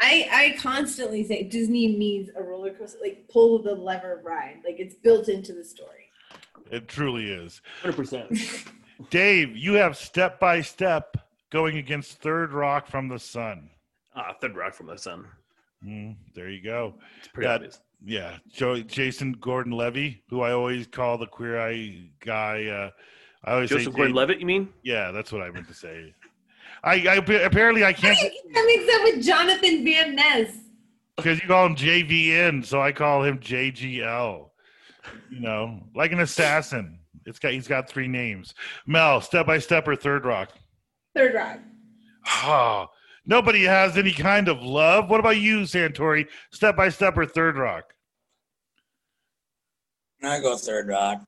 I, 0.00 0.28
I 0.30 0.56
constantly 0.60 1.24
say 1.24 1.42
Disney 1.44 1.96
means 1.96 2.30
a 2.36 2.42
roller 2.42 2.72
coaster, 2.72 2.98
like 3.00 3.26
pull 3.28 3.60
the 3.62 3.74
lever 3.74 4.20
ride, 4.24 4.60
like 4.64 4.78
it's 4.78 4.94
built 4.94 5.28
into 5.28 5.52
the 5.52 5.64
story. 5.64 6.10
it 6.70 6.86
truly 6.88 7.30
is. 7.30 7.60
100%. 7.82 8.68
Dave, 9.10 9.56
you 9.56 9.74
have 9.74 9.96
step 9.96 10.38
by 10.38 10.60
step 10.60 11.16
going 11.50 11.78
against 11.78 12.20
Third 12.20 12.52
Rock 12.52 12.86
from 12.86 13.08
the 13.08 13.18
Sun. 13.18 13.70
ah, 14.14 14.34
Third 14.40 14.56
Rock 14.56 14.74
from 14.74 14.86
the 14.86 14.98
Sun. 14.98 15.26
Mm, 15.84 16.16
there 16.34 16.48
you 16.50 16.62
go. 16.62 16.94
It's 17.18 17.28
pretty 17.28 17.46
That- 17.48 17.54
obvious. 17.56 17.80
Yeah, 18.04 18.38
Joe, 18.52 18.80
Jason 18.80 19.32
Gordon 19.40 19.72
Levy, 19.72 20.22
who 20.30 20.42
I 20.42 20.52
always 20.52 20.86
call 20.86 21.18
the 21.18 21.26
queer 21.26 21.60
eye 21.60 21.98
guy. 22.20 22.66
Uh, 22.66 22.90
I 23.44 23.54
always 23.54 23.70
Joseph 23.70 23.92
say, 23.92 23.96
Gordon-Levitt, 23.96 24.38
you 24.38 24.46
mean? 24.46 24.68
yeah, 24.84 25.10
that's 25.10 25.32
what 25.32 25.42
I 25.42 25.50
meant 25.50 25.66
to 25.66 25.74
say. 25.74 26.14
I, 26.84 26.94
I 27.08 27.14
apparently 27.16 27.84
I 27.84 27.92
can't 27.92 28.16
do 28.16 28.24
you 28.24 28.30
get 28.30 28.54
that 28.54 28.64
mixed 28.66 28.94
up 28.96 29.02
with 29.02 29.24
Jonathan 29.26 29.84
Van 29.84 30.14
Ness? 30.14 30.56
because 31.16 31.40
you 31.42 31.48
call 31.48 31.66
him 31.66 31.74
JVN, 31.74 32.64
so 32.64 32.80
I 32.80 32.92
call 32.92 33.24
him 33.24 33.40
JGL. 33.40 34.48
You 35.30 35.40
know, 35.40 35.82
like 35.96 36.12
an 36.12 36.20
assassin. 36.20 37.00
It's 37.26 37.40
got 37.40 37.50
he's 37.52 37.66
got 37.66 37.88
three 37.88 38.06
names. 38.06 38.54
Mel, 38.86 39.20
step 39.20 39.46
by 39.46 39.58
step 39.58 39.88
or 39.88 39.96
third 39.96 40.24
rock. 40.24 40.50
Third 41.18 41.34
Rock. 41.34 41.58
Oh, 42.44 42.86
nobody 43.26 43.64
has 43.64 43.96
any 43.98 44.12
kind 44.12 44.46
of 44.48 44.62
love. 44.62 45.10
What 45.10 45.18
about 45.18 45.38
you, 45.38 45.62
Santori? 45.62 46.28
Step 46.52 46.76
by 46.76 46.90
step 46.90 47.16
or 47.16 47.26
third 47.26 47.56
rock? 47.56 47.92
I 50.22 50.38
go 50.40 50.56
Third 50.56 50.86
Rock. 50.86 51.24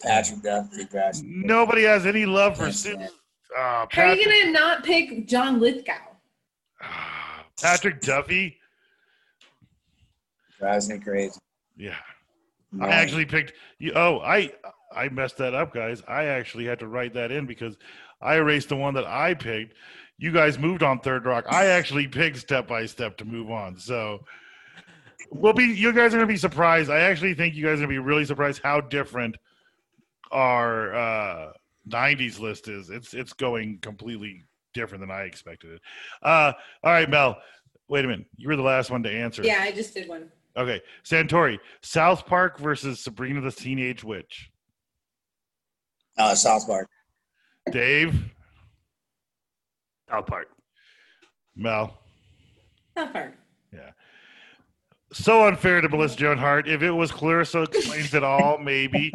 Patrick 0.00 0.40
Duffy. 0.42 0.86
Patrick. 0.86 1.24
Nobody 1.26 1.82
has 1.82 2.06
any 2.06 2.24
love 2.24 2.56
for 2.56 2.66
Yes, 2.66 2.80
Susan. 2.80 3.02
Uh, 3.02 3.86
How 3.90 4.02
are 4.04 4.14
you 4.14 4.24
gonna 4.24 4.52
not 4.52 4.82
pick 4.84 5.26
John 5.26 5.60
Lithgow? 5.60 5.92
Ah, 6.82 7.44
Patrick 7.60 8.00
Duffy. 8.00 8.56
Drives 10.58 10.88
me 10.88 10.98
crazy. 10.98 11.38
Yeah, 11.76 11.96
I 12.80 12.88
actually 12.88 13.26
picked 13.26 13.52
you. 13.78 13.92
Oh, 13.94 14.20
I 14.20 14.52
I 14.94 15.08
messed 15.10 15.36
that 15.38 15.54
up, 15.54 15.72
guys. 15.74 16.02
I 16.08 16.24
actually 16.24 16.64
had 16.64 16.78
to 16.80 16.86
write 16.86 17.12
that 17.14 17.30
in 17.30 17.46
because 17.46 17.76
I 18.20 18.36
erased 18.36 18.68
the 18.68 18.76
one 18.76 18.94
that 18.94 19.06
I 19.06 19.34
picked. 19.34 19.74
You 20.18 20.32
guys 20.32 20.58
moved 20.58 20.82
on 20.82 21.00
Third 21.00 21.24
Rock. 21.24 21.44
I 21.48 21.66
actually 21.78 22.08
picked 22.08 22.38
Step 22.38 22.66
by 22.66 22.86
Step 22.86 23.16
to 23.18 23.24
move 23.24 23.50
on. 23.50 23.78
So 23.78 24.24
we'll 25.30 25.52
be. 25.52 25.64
You 25.64 25.92
guys 25.92 26.12
are 26.12 26.18
gonna 26.18 26.26
be 26.26 26.36
surprised. 26.36 26.90
I 26.90 27.00
actually 27.00 27.34
think 27.34 27.54
you 27.54 27.64
guys 27.64 27.74
are 27.74 27.82
gonna 27.82 27.88
be 27.88 27.98
really 27.98 28.24
surprised 28.24 28.60
how 28.62 28.80
different 28.80 29.36
our 30.32 30.94
uh, 30.94 31.52
'90s 31.88 32.40
list 32.40 32.68
is. 32.68 32.90
It's 32.90 33.14
it's 33.14 33.32
going 33.32 33.78
completely 33.80 34.44
different 34.74 35.02
than 35.02 35.10
I 35.10 35.22
expected 35.22 35.72
it. 35.72 35.80
Uh, 36.22 36.52
all 36.82 36.92
right, 36.92 37.08
Mel. 37.08 37.38
Wait 37.88 38.04
a 38.04 38.08
minute. 38.08 38.26
You 38.36 38.48
were 38.48 38.56
the 38.56 38.62
last 38.62 38.90
one 38.90 39.02
to 39.04 39.10
answer. 39.10 39.42
Yeah, 39.42 39.60
I 39.62 39.72
just 39.72 39.94
did 39.94 40.08
one. 40.08 40.30
Okay, 40.56 40.80
Santori, 41.04 41.58
South 41.82 42.26
Park 42.26 42.58
versus 42.58 43.00
Sabrina 43.00 43.40
the 43.40 43.52
Teenage 43.52 44.02
Witch. 44.02 44.50
Uh, 46.18 46.34
South 46.34 46.66
Park. 46.66 46.88
Dave, 47.72 48.24
South 50.08 50.26
Park. 50.26 50.48
Mel. 51.56 51.98
South 52.96 53.12
Park. 53.12 53.34
Yeah. 53.72 53.90
So 55.12 55.46
unfair 55.46 55.80
to 55.80 55.88
Melissa 55.88 56.16
Joan 56.16 56.38
Hart. 56.38 56.68
If 56.68 56.82
it 56.82 56.90
was 56.90 57.10
Clarissa 57.10 57.62
explains 57.62 58.14
it 58.14 58.22
all, 58.22 58.58
maybe, 58.62 59.12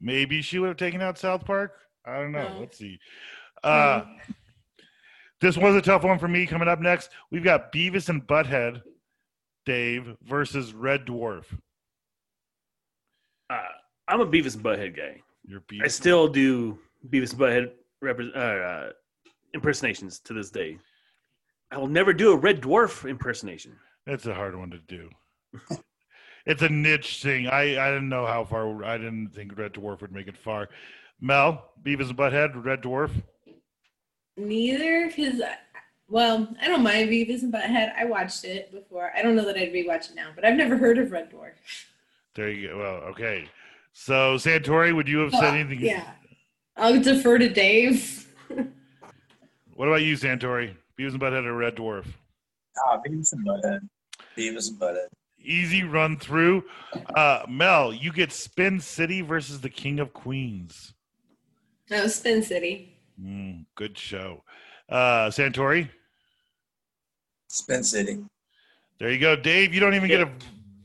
maybe 0.00 0.42
she 0.42 0.58
would 0.58 0.68
have 0.68 0.76
taken 0.76 1.02
out 1.02 1.18
South 1.18 1.44
Park. 1.44 1.74
I 2.04 2.18
don't 2.18 2.32
know. 2.32 2.48
No. 2.48 2.60
Let's 2.60 2.78
see. 2.78 2.98
Uh, 3.62 4.02
this 5.40 5.56
was 5.56 5.74
a 5.74 5.82
tough 5.82 6.04
one 6.04 6.18
for 6.18 6.28
me. 6.28 6.46
Coming 6.46 6.68
up 6.68 6.80
next, 6.80 7.10
we've 7.30 7.44
got 7.44 7.72
Beavis 7.72 8.08
and 8.08 8.26
Butthead, 8.26 8.82
Dave 9.66 10.16
versus 10.22 10.72
Red 10.72 11.06
Dwarf. 11.06 11.44
Uh, 13.50 13.58
I'm 14.08 14.20
a 14.20 14.26
Beavis 14.26 14.54
and 14.54 14.64
Butthead 14.64 14.96
guy. 14.96 15.20
Your 15.46 15.60
I 15.60 15.72
Beavis. 15.72 15.84
I 15.84 15.88
still 15.88 16.28
do 16.28 16.78
Beavis 17.08 17.32
and 17.32 17.40
Butthead 17.40 17.70
repre- 18.04 18.36
uh, 18.36 18.38
uh, 18.38 18.90
impersonations 19.54 20.20
to 20.20 20.34
this 20.34 20.50
day. 20.50 20.78
I 21.70 21.78
will 21.78 21.88
never 21.88 22.12
do 22.12 22.32
a 22.32 22.36
Red 22.36 22.60
Dwarf 22.60 23.08
impersonation. 23.08 23.76
That's 24.06 24.26
a 24.26 24.34
hard 24.34 24.56
one 24.56 24.70
to 24.70 24.78
do. 24.78 25.10
it's 26.46 26.62
a 26.62 26.68
niche 26.68 27.22
thing. 27.22 27.48
I, 27.48 27.62
I 27.84 27.90
didn't 27.90 28.08
know 28.08 28.26
how 28.26 28.44
far. 28.44 28.84
I 28.84 28.98
didn't 28.98 29.30
think 29.30 29.56
Red 29.58 29.74
Dwarf 29.74 30.00
would 30.02 30.12
make 30.12 30.28
it 30.28 30.36
far. 30.36 30.68
Mel, 31.20 31.70
Beavis 31.82 32.10
and 32.10 32.18
Butthead, 32.18 32.64
Red 32.64 32.82
Dwarf. 32.82 33.10
Neither, 34.36 35.08
because 35.08 35.40
well, 36.08 36.48
I 36.60 36.68
don't 36.68 36.82
mind 36.82 37.08
Beavis 37.08 37.42
and 37.42 37.52
Butthead. 37.52 37.94
I 37.96 38.04
watched 38.04 38.44
it 38.44 38.70
before. 38.72 39.12
I 39.16 39.22
don't 39.22 39.36
know 39.36 39.44
that 39.46 39.56
I'd 39.56 39.72
rewatch 39.72 40.10
it 40.10 40.16
now, 40.16 40.28
but 40.34 40.44
I've 40.44 40.56
never 40.56 40.76
heard 40.84 40.98
of 40.98 41.10
Red 41.10 41.30
Dwarf. 41.30 41.54
There 42.34 42.50
you 42.50 42.68
go. 42.68 42.78
Well, 42.78 42.94
okay. 43.10 43.48
So 43.92 44.34
Santori, 44.34 44.94
would 44.94 45.08
you 45.08 45.18
have 45.20 45.32
said 45.32 45.54
anything? 45.54 45.80
Yeah, 45.80 46.04
I'll 46.76 47.00
defer 47.00 47.38
to 47.38 47.48
Dave. 47.48 48.20
What 49.76 49.88
about 49.88 50.02
you, 50.02 50.14
Santori? 50.14 50.72
Beavis 50.96 51.10
and 51.14 51.20
Butthead 51.20 51.44
or 51.46 51.54
Red 51.56 51.74
Dwarf? 51.74 52.06
Ah, 52.86 53.00
Beavis 53.04 53.32
and 53.32 53.44
Butthead. 53.44 53.80
Beavis 54.38 54.68
and 54.70 54.78
Butthead. 54.78 55.08
Easy 55.40 55.82
run 55.82 56.16
through. 56.16 56.62
Uh, 57.16 57.42
Mel, 57.48 57.92
you 57.92 58.12
get 58.12 58.30
Spin 58.30 58.78
City 58.78 59.20
versus 59.20 59.60
the 59.60 59.68
King 59.68 59.98
of 59.98 60.12
Queens. 60.12 60.94
No, 61.90 62.06
Spin 62.06 62.40
City. 62.44 62.96
Mm, 63.20 63.64
good 63.74 63.98
show. 63.98 64.44
Uh, 64.88 65.26
Santori, 65.28 65.88
Spin 67.48 67.82
City. 67.82 68.18
there 69.00 69.10
you 69.10 69.18
go. 69.18 69.34
Dave, 69.34 69.74
you 69.74 69.80
don't 69.80 69.94
even 69.94 70.08
get 70.08 70.20
a 70.20 70.30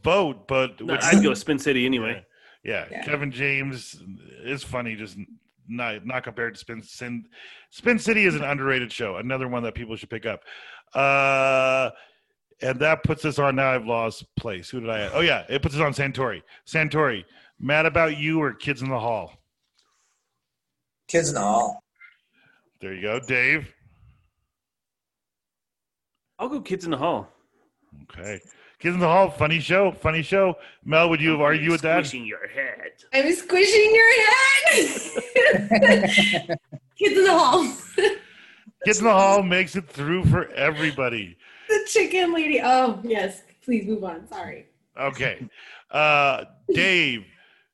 vote, 0.04 0.48
but 0.48 0.82
No, 0.82 0.98
I'd 1.00 1.22
go 1.24 1.36
Spin 1.36 1.60
City 1.60 1.86
anyway. 1.86 2.26
Yeah, 2.64 2.88
Yeah. 2.92 3.04
Kevin 3.06 3.32
James 3.32 4.02
is 4.44 4.64
funny, 4.64 4.96
just 4.96 5.16
not 5.70 6.06
not 6.06 6.24
compared 6.24 6.56
to 6.56 6.60
Spin 6.60 6.82
Spin. 6.82 7.26
Spin 7.70 8.00
City 8.00 8.26
is 8.26 8.36
an 8.36 8.44
underrated 8.44 8.92
show. 8.92 9.18
Another 9.18 9.48
one 9.48 9.64
that 9.64 9.76
people 9.76 9.96
should 9.96 10.10
pick 10.10 10.26
up. 10.26 10.42
Uh, 10.94 11.92
and 12.62 12.80
that 12.80 13.04
puts 13.04 13.24
us 13.26 13.40
on. 13.40 13.56
Now 13.56 13.72
I've 13.72 13.86
lost 13.86 14.26
place. 14.36 14.70
Who 14.70 14.82
did 14.82 14.90
I? 14.90 15.10
Oh 15.10 15.22
yeah, 15.22 15.46
it 15.50 15.62
puts 15.62 15.76
us 15.76 15.82
on 15.82 15.94
Santori. 15.94 16.42
Santori, 16.68 17.24
mad 17.60 17.86
about 17.86 18.18
you 18.18 18.42
or 18.42 18.54
Kids 18.54 18.82
in 18.82 18.90
the 18.90 19.00
Hall? 19.00 19.34
Kids 21.08 21.30
in 21.30 21.36
the 21.36 21.42
Hall. 21.42 21.82
There 22.82 22.94
you 22.94 23.02
go, 23.02 23.20
Dave. 23.20 23.74
I'll 26.38 26.50
go 26.50 26.62
Kids 26.62 26.86
in 26.86 26.92
the 26.92 26.98
Hall. 26.98 27.28
Okay, 28.04 28.40
Kids 28.80 28.94
in 28.94 29.00
the 29.02 29.08
Hall, 29.08 29.30
funny 29.30 29.60
show, 29.60 29.92
funny 29.92 30.22
show. 30.22 30.56
Mel, 30.86 31.10
would 31.10 31.20
you 31.20 31.32
have 31.32 31.42
argued 31.42 31.70
with 31.72 31.82
that? 31.82 31.98
I'm 31.98 32.04
squishing 32.06 32.26
your 32.26 32.48
head. 32.48 32.92
I'm 33.14 33.34
squishing 33.34 33.94
your 33.94 34.14
head. 34.14 34.86
Kids 36.98 37.18
in 37.18 37.24
the 37.26 37.38
hall. 37.38 37.68
Kids 38.86 39.00
in 39.00 39.04
the 39.06 39.12
Hall 39.12 39.44
makes 39.44 39.76
it 39.76 39.88
through 39.90 40.24
for 40.26 40.48
everybody. 40.52 41.36
the 41.68 41.80
chicken 41.88 42.34
lady. 42.34 42.62
Oh 42.64 43.02
yes, 43.04 43.42
please 43.64 43.86
move 43.86 44.04
on. 44.06 44.26
Sorry. 44.28 44.68
Okay, 44.98 45.46
uh, 45.92 46.46
Dave, 46.74 47.26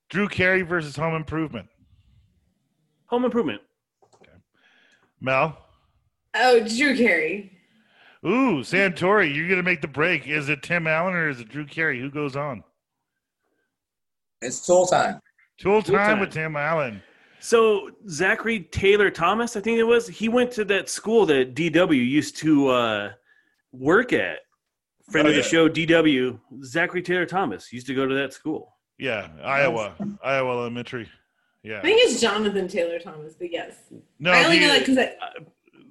Drew 0.09 0.27
Carey 0.27 0.63
versus 0.63 0.95
Home 0.95 1.13
Improvement. 1.15 1.67
Home 3.07 3.25
Improvement. 3.25 3.61
Okay. 4.15 4.31
Mel. 5.21 5.55
Oh, 6.35 6.59
Drew 6.67 6.95
Carey. 6.97 7.51
Ooh, 8.25 8.61
Santori, 8.61 9.33
you're 9.35 9.47
gonna 9.47 9.61
make 9.63 9.81
the 9.81 9.87
break. 9.87 10.27
Is 10.27 10.49
it 10.49 10.63
Tim 10.63 10.87
Allen 10.87 11.13
or 11.13 11.29
is 11.29 11.39
it 11.39 11.49
Drew 11.49 11.65
Carey? 11.65 11.99
Who 11.99 12.09
goes 12.09 12.35
on? 12.35 12.63
It's 14.41 14.65
tool 14.65 14.85
time. 14.87 15.19
Tool 15.59 15.81
Tool 15.81 15.95
time 15.95 16.07
time. 16.07 16.19
with 16.19 16.31
Tim 16.31 16.55
Allen. 16.55 17.01
So 17.39 17.91
Zachary 18.09 18.61
Taylor 18.71 19.11
Thomas, 19.11 19.55
I 19.55 19.61
think 19.61 19.77
it 19.77 19.83
was, 19.83 20.07
he 20.07 20.29
went 20.29 20.51
to 20.53 20.65
that 20.65 20.89
school 20.89 21.25
that 21.27 21.53
DW 21.53 21.93
used 21.95 22.37
to 22.37 22.69
uh, 22.69 23.11
work 23.71 24.13
at. 24.13 24.39
Friend 25.11 25.27
Oh, 25.27 25.29
of 25.29 25.35
the 25.35 25.41
yeah. 25.41 25.47
show, 25.47 25.69
DW, 25.69 26.39
Zachary 26.63 27.03
Taylor 27.03 27.27
Thomas 27.27 27.71
used 27.71 27.85
to 27.85 27.93
go 27.93 28.07
to 28.07 28.15
that 28.15 28.33
school. 28.33 28.73
Yeah, 28.97 29.27
Iowa, 29.43 29.93
Iowa 30.23 30.51
Elementary. 30.53 31.07
Yeah, 31.61 31.79
I 31.79 31.81
think 31.81 31.99
it's 32.01 32.19
Jonathan 32.19 32.67
Taylor 32.67 32.97
Thomas, 32.97 33.35
but 33.37 33.51
yes. 33.51 33.75
no, 34.17 34.31
I 34.31 34.43
only 34.45 34.57
the, 34.57 34.65
know 34.65 34.73
that 34.73 34.79
because 34.79 34.97
I. 34.97 35.11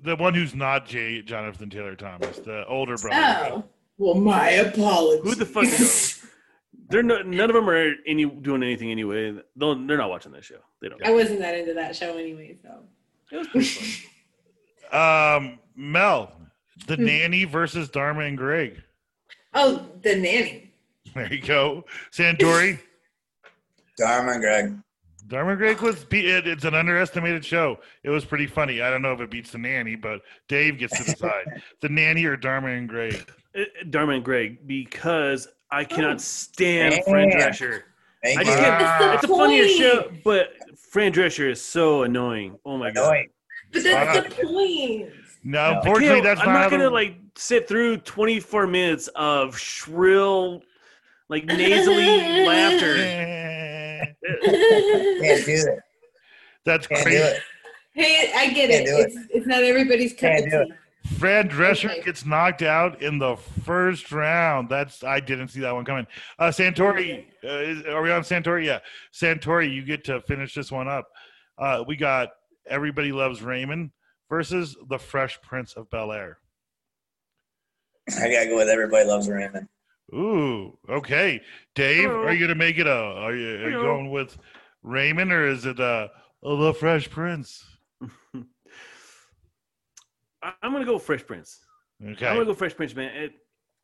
the 0.05 0.17
one 0.17 0.35
who's 0.35 0.55
not 0.55 0.87
J. 0.87 1.23
Jonathan 1.23 1.71
Taylor 1.71 1.97
Thomas, 1.97 2.39
the 2.39 2.65
older 2.67 2.97
brother. 2.97 3.17
Oh. 3.53 3.65
Well, 3.99 4.15
my 4.15 4.51
apologies. 4.51 5.23
Who 5.25 5.35
the 5.35 5.47
fuck 5.47 5.65
knows? 5.65 6.21
They're 6.91 7.03
no, 7.03 7.23
none 7.23 7.49
of 7.49 7.55
them 7.55 7.69
are 7.71 7.93
any 8.07 8.27
doing 8.27 8.63
anything 8.63 8.91
anyway. 8.91 9.35
They'll, 9.57 9.75
they're 9.87 9.97
not 9.97 10.11
watching 10.11 10.33
that 10.33 10.45
show. 10.45 10.59
They 10.83 10.89
don't. 10.91 11.05
I 11.05 11.11
wasn't 11.13 11.39
that 11.41 11.57
into 11.59 11.73
that 11.75 11.97
show 11.97 12.17
anyway, 12.19 12.57
so. 12.63 12.81
It 13.33 13.39
was 13.39 13.49
pretty 13.49 13.67
fun. 13.67 14.11
Um, 14.93 15.59
Mel, 15.75 16.31
the 16.87 16.95
Hmm. 16.97 17.05
nanny 17.07 17.45
versus 17.45 17.89
Dharma 17.89 18.21
and 18.21 18.37
Greg. 18.39 18.81
Oh, 19.55 19.85
the 20.03 20.15
nanny. 20.15 20.73
There 21.15 21.33
you 21.33 21.41
go, 21.41 21.85
Santori. 22.13 22.79
Dharma 23.99 24.33
and 24.33 24.41
Greg. 24.41 24.79
Dharma 25.27 25.51
and 25.53 25.59
Greg 25.59 25.81
was 25.81 26.05
be- 26.05 26.27
it, 26.29 26.47
it's 26.47 26.65
an 26.65 26.75
underestimated 26.75 27.45
show. 27.45 27.79
It 28.03 28.11
was 28.11 28.25
pretty 28.25 28.47
funny. 28.47 28.83
I 28.83 28.91
don't 28.91 29.01
know 29.03 29.13
if 29.13 29.21
it 29.21 29.31
beats 29.31 29.51
the 29.53 29.59
nanny, 29.59 29.97
but 29.97 30.21
Dave 30.49 30.79
gets 30.79 30.97
to 30.99 31.05
decide. 31.13 31.63
the 31.81 31.89
nanny 31.89 32.25
or 32.27 32.37
Dharma 32.37 32.69
and 32.69 32.89
Greg. 32.89 33.31
Uh, 33.59 33.63
Dharma 33.91 34.15
and 34.15 34.25
Greg, 34.25 34.67
because 34.67 35.49
I 35.71 35.83
Oh. 35.83 35.87
cannot 35.87 36.21
stand 36.21 37.03
Fran 37.05 37.31
Drescher. 37.31 37.83
Thank 38.23 38.39
I 38.41 38.45
just 38.45 38.59
can't. 38.59 38.83
Ah. 38.83 39.15
It's 39.15 39.25
a 39.25 39.29
funnier 39.29 39.65
point. 39.65 39.79
show, 39.79 40.13
but 40.25 40.53
Fran 40.91 41.13
Drescher 41.13 41.51
is 41.51 41.61
so 41.63 42.03
annoying. 42.03 42.59
Oh 42.65 42.77
my 42.77 42.91
god. 42.91 43.25
But 43.73 43.83
that's 43.83 44.17
Fuck. 44.19 44.37
the 44.37 44.47
point. 44.47 45.11
No, 45.43 45.73
No. 45.73 45.79
unfortunately, 45.79 46.21
that's 46.23 46.41
I'm 46.41 46.47
not, 46.47 46.61
not 46.61 46.71
gonna 46.71 46.91
like 46.91 47.17
sit 47.37 47.67
through 47.69 47.99
24 47.99 48.67
minutes 48.67 49.09
of 49.15 49.59
shrill, 49.59 50.63
like 51.29 51.45
nasally 51.45 52.07
laughter. 52.47 52.97
Can't 54.25 55.47
do 55.47 55.53
it. 55.53 55.79
That's 56.65 56.87
Can't 56.87 56.99
do 57.01 57.11
crazy. 57.11 57.19
it. 57.23 57.43
Hey, 57.95 58.33
I 58.35 58.47
get 58.53 58.71
Can't 58.71 58.83
it. 58.83 58.87
do 58.87 58.97
it. 58.99 59.07
It's, 59.13 59.17
it's 59.31 59.47
not 59.47 59.63
everybody's 59.63 60.13
cup 60.13 60.21
Can't 60.33 60.45
of 60.47 60.51
do 60.51 60.61
it. 60.63 60.67
tea. 60.69 61.15
Fran 61.19 61.51
Drescher 61.51 61.91
Okay. 61.91 62.01
gets 62.03 62.25
knocked 62.25 62.63
out 62.63 63.03
in 63.03 63.19
the 63.19 63.37
first 63.65 64.11
round. 64.11 64.71
That's 64.71 65.05
I 65.05 65.21
didn't 65.21 65.49
see 65.49 65.61
that 65.61 65.75
one 65.75 65.85
coming. 65.85 66.07
Uh, 66.39 66.47
Santori, 66.49 67.27
uh, 67.45 67.49
is, 67.59 67.83
are 67.85 68.01
we 68.01 68.11
on 68.11 68.23
Santori? 68.23 68.65
Yeah, 68.65 68.79
Santori, 69.13 69.73
you 69.73 69.85
get 69.85 70.05
to 70.05 70.23
finish 70.23 70.55
this 70.55 70.73
one 70.73 70.89
up. 70.89 71.07
Uh, 71.59 71.85
we 71.87 71.97
got 71.97 72.31
Everybody 72.67 73.13
Loves 73.13 73.43
Raymond 73.43 73.91
versus 74.31 74.77
the 74.89 74.99
Fresh 74.99 75.41
Prince 75.43 75.75
of 75.75 75.91
Bel 75.91 76.11
Air. 76.11 76.39
I 78.19 78.31
gotta 78.33 78.47
go 78.47 78.57
with 78.57 78.69
everybody 78.71 79.05
loves 79.07 79.29
Raymond. 79.29 79.69
Ooh, 80.13 80.77
okay. 80.89 81.41
Dave, 81.75 82.11
are 82.11 82.33
you 82.33 82.41
gonna 82.41 82.55
make 82.55 82.79
it 82.79 82.87
a? 82.87 82.93
Are 82.93 83.35
you, 83.35 83.65
are 83.65 83.71
you 83.71 83.81
going 83.81 84.11
with 84.11 84.37
Raymond 84.83 85.33
or 85.33 85.49
is 85.49 85.65
it 85.65 85.81
uh, 85.81 86.09
the 86.43 86.75
Fresh 86.75 87.11
Prince? 87.11 87.65
I'm 90.43 90.73
gonna 90.73 90.85
go 90.85 90.99
Fresh 90.99 91.27
Prince. 91.27 91.61
Okay. 92.03 92.27
I'm 92.27 92.35
gonna 92.35 92.45
go 92.45 92.55
Fresh 92.55 92.77
Prince, 92.77 92.95
man. 92.95 93.15
It, 93.17 93.33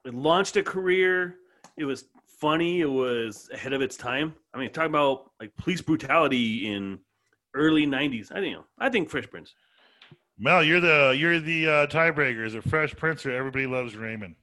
it 0.05 0.15
launched 0.15 0.57
a 0.57 0.63
career. 0.63 1.37
It 1.79 1.85
was 1.85 2.05
funny. 2.27 2.81
It 2.81 2.91
was 2.91 3.49
ahead 3.53 3.73
of 3.73 3.81
its 3.81 3.97
time. 3.97 4.35
I 4.53 4.59
mean, 4.59 4.71
talk 4.71 4.87
about 4.87 5.31
like 5.41 5.57
police 5.57 5.81
brutality 5.81 6.71
in 6.73 6.99
early 7.55 7.87
'90s. 7.87 8.31
I 8.31 8.41
think. 8.41 8.59
I 8.79 8.91
think 8.91 9.09
Fresh 9.09 9.31
Prince. 9.31 9.55
Mel, 10.39 10.63
you're 10.63 10.81
the 10.81 11.15
you're 11.17 11.41
the 11.41 11.67
uh, 11.69 11.87
tiebreaker. 11.87 12.45
Is 12.45 12.55
it 12.55 12.65
Fresh 12.65 12.95
Prince 12.97 13.25
or 13.25 13.33
Everybody 13.33 13.67
Loves 13.67 13.97
Raymond? 13.97 14.35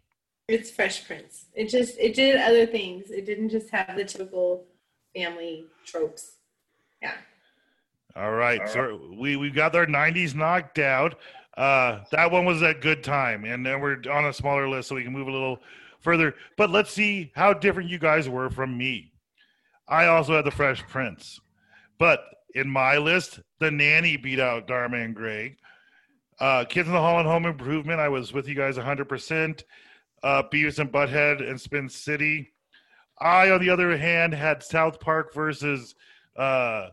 It's 0.47 0.71
Fresh 0.71 1.05
Prince. 1.05 1.47
It 1.53 1.69
just 1.69 1.97
it 1.99 2.15
did 2.15 2.37
other 2.37 2.65
things. 2.65 3.11
It 3.11 3.25
didn't 3.25 3.49
just 3.49 3.69
have 3.71 3.97
the 3.97 4.05
typical 4.05 4.65
family 5.13 5.65
tropes. 5.85 6.37
Yeah. 7.01 7.11
All 8.15 8.31
right, 8.31 8.61
All 8.61 8.67
so 8.67 9.01
we 9.19 9.35
we 9.35 9.49
got 9.49 9.75
our 9.75 9.85
'90s 9.85 10.35
knocked 10.35 10.79
out. 10.79 11.15
Uh, 11.57 11.99
that 12.11 12.31
one 12.31 12.45
was 12.45 12.61
a 12.61 12.73
good 12.73 13.03
time, 13.03 13.43
and 13.43 13.65
then 13.65 13.81
we're 13.81 13.97
on 14.09 14.25
a 14.25 14.33
smaller 14.33 14.69
list, 14.69 14.87
so 14.87 14.95
we 14.95 15.03
can 15.03 15.11
move 15.11 15.27
a 15.27 15.31
little 15.31 15.59
further. 15.99 16.33
But 16.55 16.69
let's 16.69 16.91
see 16.91 17.31
how 17.35 17.53
different 17.53 17.89
you 17.89 17.99
guys 17.99 18.29
were 18.29 18.49
from 18.49 18.77
me. 18.77 19.11
I 19.89 20.05
also 20.05 20.35
had 20.35 20.45
the 20.45 20.51
Fresh 20.51 20.83
Prince, 20.87 21.41
but 21.99 22.23
in 22.55 22.69
my 22.69 22.97
list, 22.97 23.41
the 23.59 23.69
nanny 23.69 24.15
beat 24.15 24.39
out 24.39 24.67
Dharma 24.67 24.97
and 24.97 25.13
Greg. 25.13 25.57
Uh, 26.39 26.63
Kids 26.63 26.87
in 26.87 26.93
the 26.93 27.01
Hall 27.01 27.19
and 27.19 27.27
Home 27.27 27.45
Improvement, 27.45 27.99
I 27.99 28.09
was 28.09 28.31
with 28.31 28.47
you 28.47 28.55
guys 28.55 28.77
100%. 28.77 29.63
Uh, 30.23 30.43
Beavis 30.51 30.79
and 30.79 30.91
Butthead 30.91 31.47
and 31.47 31.59
Spin 31.59 31.89
City. 31.89 32.53
I, 33.19 33.49
on 33.51 33.61
the 33.61 33.69
other 33.69 33.97
hand, 33.97 34.33
had 34.33 34.63
South 34.63 34.99
Park 34.99 35.33
versus 35.33 35.95
uh, 36.35 36.89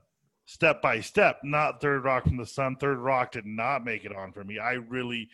step 0.46 0.82
by 0.82 1.00
step, 1.00 1.40
not 1.42 1.80
Third 1.80 2.04
Rock 2.04 2.24
from 2.24 2.36
the 2.36 2.46
Sun. 2.46 2.76
Third 2.76 2.98
Rock 2.98 3.32
did 3.32 3.46
not 3.46 3.84
make 3.84 4.04
it 4.04 4.14
on 4.14 4.32
for 4.32 4.44
me. 4.44 4.58
I 4.58 4.74
really 4.74 5.28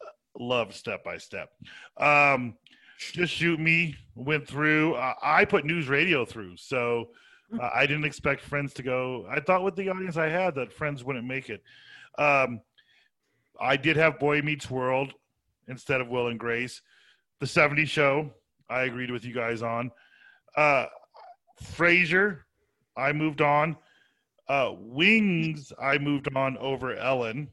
uh, 0.00 0.10
love 0.42 0.74
Step 0.74 1.04
by 1.04 1.18
Step. 1.18 1.50
Um, 1.96 2.56
Just 2.98 3.32
Shoot 3.32 3.60
Me 3.60 3.96
went 4.14 4.46
through. 4.46 4.94
Uh, 4.94 5.14
I 5.22 5.44
put 5.44 5.64
News 5.64 5.88
Radio 5.88 6.24
through, 6.24 6.56
so 6.56 7.10
uh, 7.60 7.70
I 7.74 7.86
didn't 7.86 8.04
expect 8.04 8.40
Friends 8.40 8.72
to 8.74 8.82
go. 8.82 9.26
I 9.28 9.40
thought 9.40 9.64
with 9.64 9.76
the 9.76 9.88
audience 9.88 10.16
I 10.16 10.28
had 10.28 10.54
that 10.56 10.72
Friends 10.72 11.04
wouldn't 11.04 11.26
make 11.26 11.50
it. 11.50 11.62
Um, 12.18 12.60
I 13.60 13.76
did 13.76 13.96
have 13.96 14.18
Boy 14.18 14.42
Meets 14.42 14.70
World 14.70 15.12
instead 15.68 16.00
of 16.00 16.08
Will 16.08 16.28
and 16.28 16.38
Grace. 16.38 16.82
The 17.42 17.48
70s 17.48 17.88
Show, 17.88 18.30
I 18.70 18.82
agreed 18.82 19.10
with 19.10 19.24
you 19.24 19.34
guys 19.34 19.62
on. 19.62 19.90
Uh, 20.56 20.86
Frasier, 21.60 22.42
I 22.96 23.12
moved 23.12 23.40
on. 23.40 23.76
Uh, 24.48 24.74
Wings, 24.78 25.72
I 25.82 25.98
moved 25.98 26.28
on 26.36 26.56
over 26.58 26.94
Ellen. 26.94 27.48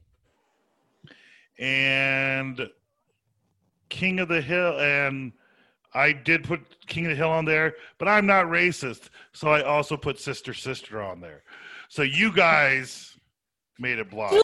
And 1.58 2.70
King 3.90 4.20
of 4.20 4.28
the 4.28 4.40
Hill, 4.40 4.80
and 4.80 5.32
I 5.96 6.12
did 6.14 6.44
put 6.44 6.86
King 6.86 7.08
of 7.08 7.10
the 7.10 7.16
Hill 7.16 7.32
on 7.32 7.46
there, 7.46 7.74
but 7.98 8.08
I'm 8.08 8.28
not 8.28 8.46
racist, 8.46 9.10
so 9.34 9.48
I 9.48 9.64
also 9.64 9.98
put 9.98 10.20
Sister 10.20 10.54
Sister 10.54 11.02
on 11.02 11.20
there. 11.20 11.42
So 11.88 12.04
you 12.04 12.32
guys 12.32 13.18
made 13.80 13.98
it 13.98 14.12
block. 14.12 14.36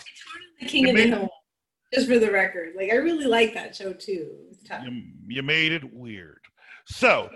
King 0.66 0.88
You 0.88 0.90
of 0.90 0.96
the 0.96 1.08
Hill. 1.08 1.30
Just 1.96 2.08
for 2.08 2.20
the 2.20 2.32
record, 2.32 2.74
like 2.76 2.92
I 2.92 2.96
really 2.96 3.26
like 3.26 3.54
that 3.54 3.76
show 3.76 3.94
too. 3.94 4.36
You, 4.84 5.04
you 5.28 5.44
made 5.44 5.72
it 5.72 5.94
weird. 5.94 6.40
So, 6.86 7.30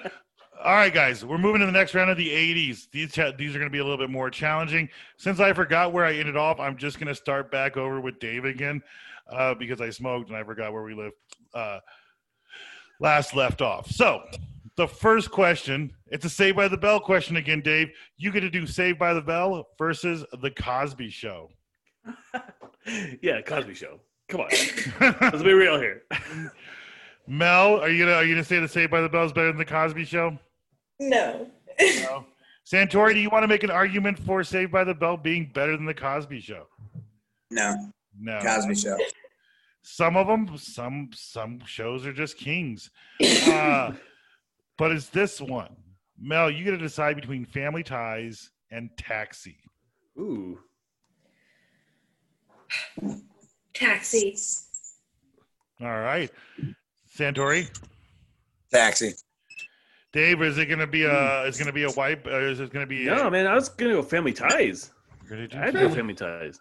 all 0.64 0.74
right, 0.74 0.94
guys, 0.94 1.24
we're 1.24 1.38
moving 1.38 1.62
to 1.62 1.66
the 1.66 1.72
next 1.72 1.96
round 1.96 2.10
of 2.10 2.18
the 2.18 2.30
80s. 2.30 2.90
These 2.92 3.14
cha- 3.14 3.32
these 3.32 3.56
are 3.56 3.60
going 3.60 3.70
to 3.70 3.74
be 3.74 3.80
a 3.80 3.84
little 3.84 3.98
bit 3.98 4.10
more 4.10 4.30
challenging. 4.30 4.90
Since 5.18 5.40
I 5.40 5.54
forgot 5.54 5.94
where 5.94 6.04
I 6.06 6.16
ended 6.16 6.36
off, 6.36 6.60
I'm 6.60 6.78
just 6.78 7.00
going 7.00 7.08
to 7.08 7.16
start 7.16 7.52
back 7.52 7.78
over 7.78 8.02
with 8.02 8.20
Dave 8.20 8.46
again 8.46 8.82
uh, 9.32 9.54
because 9.54 9.80
I 9.80 9.90
smoked 9.90 10.30
and 10.30 10.38
I 10.38 10.44
forgot 10.44 10.74
where 10.74 10.84
we 10.84 10.94
lived 10.94 11.16
uh, 11.54 11.80
last 13.00 13.36
left 13.36 13.62
off. 13.62 13.90
So, 13.90 14.24
the 14.76 14.88
first 14.88 15.32
question, 15.32 15.92
it's 16.08 16.26
a 16.26 16.30
Saved 16.30 16.58
by 16.58 16.68
the 16.68 16.78
Bell 16.78 17.00
question 17.00 17.38
again, 17.38 17.62
Dave. 17.62 17.90
You 18.18 18.32
get 18.32 18.42
to 18.42 18.50
do 18.50 18.66
Saved 18.66 19.00
by 19.00 19.14
the 19.14 19.22
Bell 19.22 19.68
versus 19.78 20.26
The 20.42 20.52
Cosby 20.52 21.10
Show. 21.10 21.50
yeah, 23.22 23.42
Cosby 23.42 23.74
Show. 23.74 24.00
Come 24.30 24.42
on, 24.42 24.48
let's 25.22 25.44
be 25.44 25.54
real 25.54 25.80
here. 25.80 26.04
Mel, 27.28 27.80
are 27.80 27.90
you 27.90 28.04
gonna 28.06 28.16
are 28.16 28.24
you 28.24 28.34
gonna 28.36 28.44
say 28.44 28.60
the 28.60 28.68
Saved 28.68 28.92
by 28.92 29.02
the 29.02 29.10
Bell 29.10 29.26
is 29.26 29.34
better 29.34 29.48
than 29.48 29.58
The 29.58 29.66
Cosby 29.66 30.06
Show? 30.06 30.38
No. 31.00 31.50
No. 31.80 32.26
Santori, 32.72 33.14
do 33.14 33.20
you 33.20 33.30
want 33.30 33.44
to 33.44 33.48
make 33.48 33.64
an 33.64 33.72
argument 33.72 34.20
for 34.20 34.44
Saved 34.44 34.72
by 34.72 34.84
the 34.84 34.94
Bell 34.94 35.18
being 35.18 35.50
better 35.54 35.76
than 35.76 35.86
the 35.86 35.94
Cosby 35.94 36.40
Show? 36.42 36.68
No, 37.50 37.92
No. 38.20 38.40
Cosby 38.42 38.76
Show. 38.76 38.98
Some 39.82 40.16
of 40.18 40.28
them, 40.28 40.56
some 40.58 41.10
some 41.14 41.60
shows 41.66 42.06
are 42.06 42.14
just 42.14 42.38
kings. 42.38 42.90
Uh, 43.48 43.94
but 44.78 44.92
it's 44.92 45.10
this 45.10 45.42
one, 45.42 45.76
Mel. 46.18 46.50
You 46.50 46.64
got 46.64 46.72
to 46.72 46.78
decide 46.78 47.16
between 47.18 47.46
Family 47.46 47.84
Ties 47.84 48.50
and 48.72 48.90
Taxi. 48.98 49.58
Ooh, 50.18 50.58
Taxi. 53.80 54.36
All 55.82 55.88
right, 56.00 56.30
Santori, 57.18 57.70
Taxi. 58.74 59.14
Dave, 60.12 60.42
is 60.42 60.58
it 60.58 60.66
going 60.66 60.80
to 60.80 60.88
be 60.88 61.04
a 61.04 61.44
is 61.44 61.58
going 61.58 61.68
to 61.68 61.74
be 61.74 61.84
a 61.84 61.92
wipe? 61.92 62.26
Or 62.28 62.42
is 62.42 62.60
it 62.60 62.72
going 62.74 62.86
to 62.86 62.90
be? 62.90 63.06
no, 63.06 63.28
a, 63.28 63.32
man, 63.32 63.48
I 63.48 63.54
was 63.56 63.70
gonna 63.70 63.94
go 63.94 64.02
Family 64.02 64.34
Ties. 64.34 64.92
You're 65.22 65.38
gonna 65.38 65.48
do 65.48 65.58
I'd 65.58 65.74
go 65.74 65.80
Family- 65.90 65.96
Family 65.96 66.14
Ties. 66.16 66.60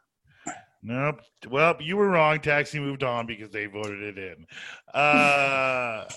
Nope. 0.83 1.21
Well, 1.51 1.75
you 1.81 1.97
were 1.97 2.09
wrong. 2.09 2.39
Taxi 2.41 2.79
moved 2.79 3.03
on 3.03 3.27
because 3.27 3.51
they 3.51 3.67
voted 3.67 4.01
it 4.01 4.19
in. 4.19 4.47
Uh, 4.95 6.05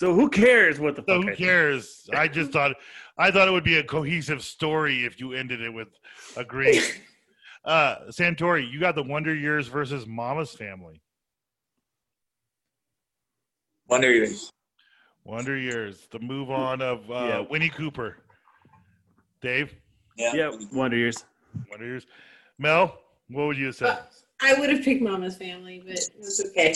So 0.00 0.14
who 0.14 0.30
cares 0.30 0.80
what 0.80 0.96
the 0.96 1.02
So 1.06 1.16
fuck? 1.16 1.16
who 1.16 1.22
I 1.24 1.26
think? 1.26 1.38
cares? 1.38 2.08
I 2.14 2.26
just 2.26 2.52
thought 2.52 2.74
I 3.18 3.30
thought 3.30 3.48
it 3.48 3.50
would 3.50 3.64
be 3.64 3.76
a 3.76 3.84
cohesive 3.84 4.42
story 4.42 5.04
if 5.04 5.20
you 5.20 5.34
ended 5.34 5.60
it 5.60 5.68
with 5.68 5.88
a 6.38 6.40
agreeing. 6.40 6.82
uh 7.64 7.96
Santori, 8.10 8.70
you 8.70 8.80
got 8.80 8.94
the 8.94 9.02
Wonder 9.02 9.34
Years 9.34 9.68
versus 9.68 10.06
Mama's 10.06 10.52
Family. 10.52 11.02
Wonder 13.88 14.12
Years. 14.12 14.50
Wonder 15.24 15.56
Years, 15.56 16.06
the 16.10 16.18
move 16.20 16.50
on 16.50 16.80
of 16.80 17.10
uh, 17.10 17.14
Yeah. 17.14 17.40
Winnie 17.40 17.68
Cooper. 17.68 18.16
Dave, 19.42 19.74
Yeah. 20.16 20.32
Yeah, 20.34 20.50
Wonder 20.72 20.96
Years. 20.96 21.24
Wonder 21.70 21.86
Years. 21.86 22.06
Mel, 22.58 22.98
what 23.28 23.46
would 23.46 23.58
you 23.58 23.66
have 23.66 23.76
said? 23.76 23.88
Uh, 23.88 24.02
I 24.42 24.54
would 24.54 24.70
have 24.70 24.82
picked 24.82 25.02
Mama's 25.02 25.36
Family, 25.36 25.82
but 25.84 25.94
it 25.94 26.10
was 26.18 26.44
okay. 26.50 26.74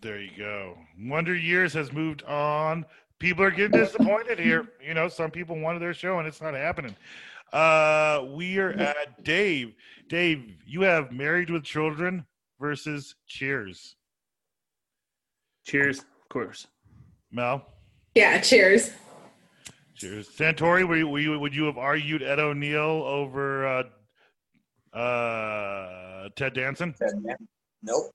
There 0.00 0.20
you 0.20 0.30
go. 0.36 0.78
Wonder 1.00 1.34
Years 1.34 1.72
has 1.74 1.92
moved 1.92 2.22
on. 2.24 2.86
People 3.18 3.42
are 3.42 3.50
getting 3.50 3.72
disappointed 3.78 4.38
here. 4.38 4.68
You 4.84 4.94
know, 4.94 5.08
some 5.08 5.30
people 5.30 5.58
wanted 5.58 5.80
their 5.80 5.92
show 5.94 6.18
and 6.20 6.28
it's 6.28 6.40
not 6.40 6.54
happening. 6.54 6.94
Uh, 7.52 8.26
we 8.30 8.58
are 8.58 8.70
at 8.70 9.24
Dave. 9.24 9.74
Dave, 10.08 10.54
you 10.66 10.82
have 10.82 11.12
Married 11.12 11.50
with 11.50 11.64
Children 11.64 12.24
versus 12.60 13.14
Cheers. 13.26 13.96
Cheers, 15.64 16.00
of 16.00 16.28
course. 16.30 16.66
Mel, 17.30 17.66
Yeah, 18.14 18.40
cheers. 18.40 18.90
Cheers. 19.94 20.28
Santori, 20.28 20.86
were 20.86 20.96
you, 20.96 21.08
were 21.08 21.18
you, 21.18 21.38
would 21.38 21.54
you 21.54 21.64
have 21.64 21.76
argued 21.76 22.22
Ed 22.22 22.38
O'Neill 22.38 22.78
over 23.04 23.66
uh, 24.94 24.96
uh, 24.96 26.28
Ted 26.36 26.54
Danson? 26.54 26.94
Nope. 27.82 28.12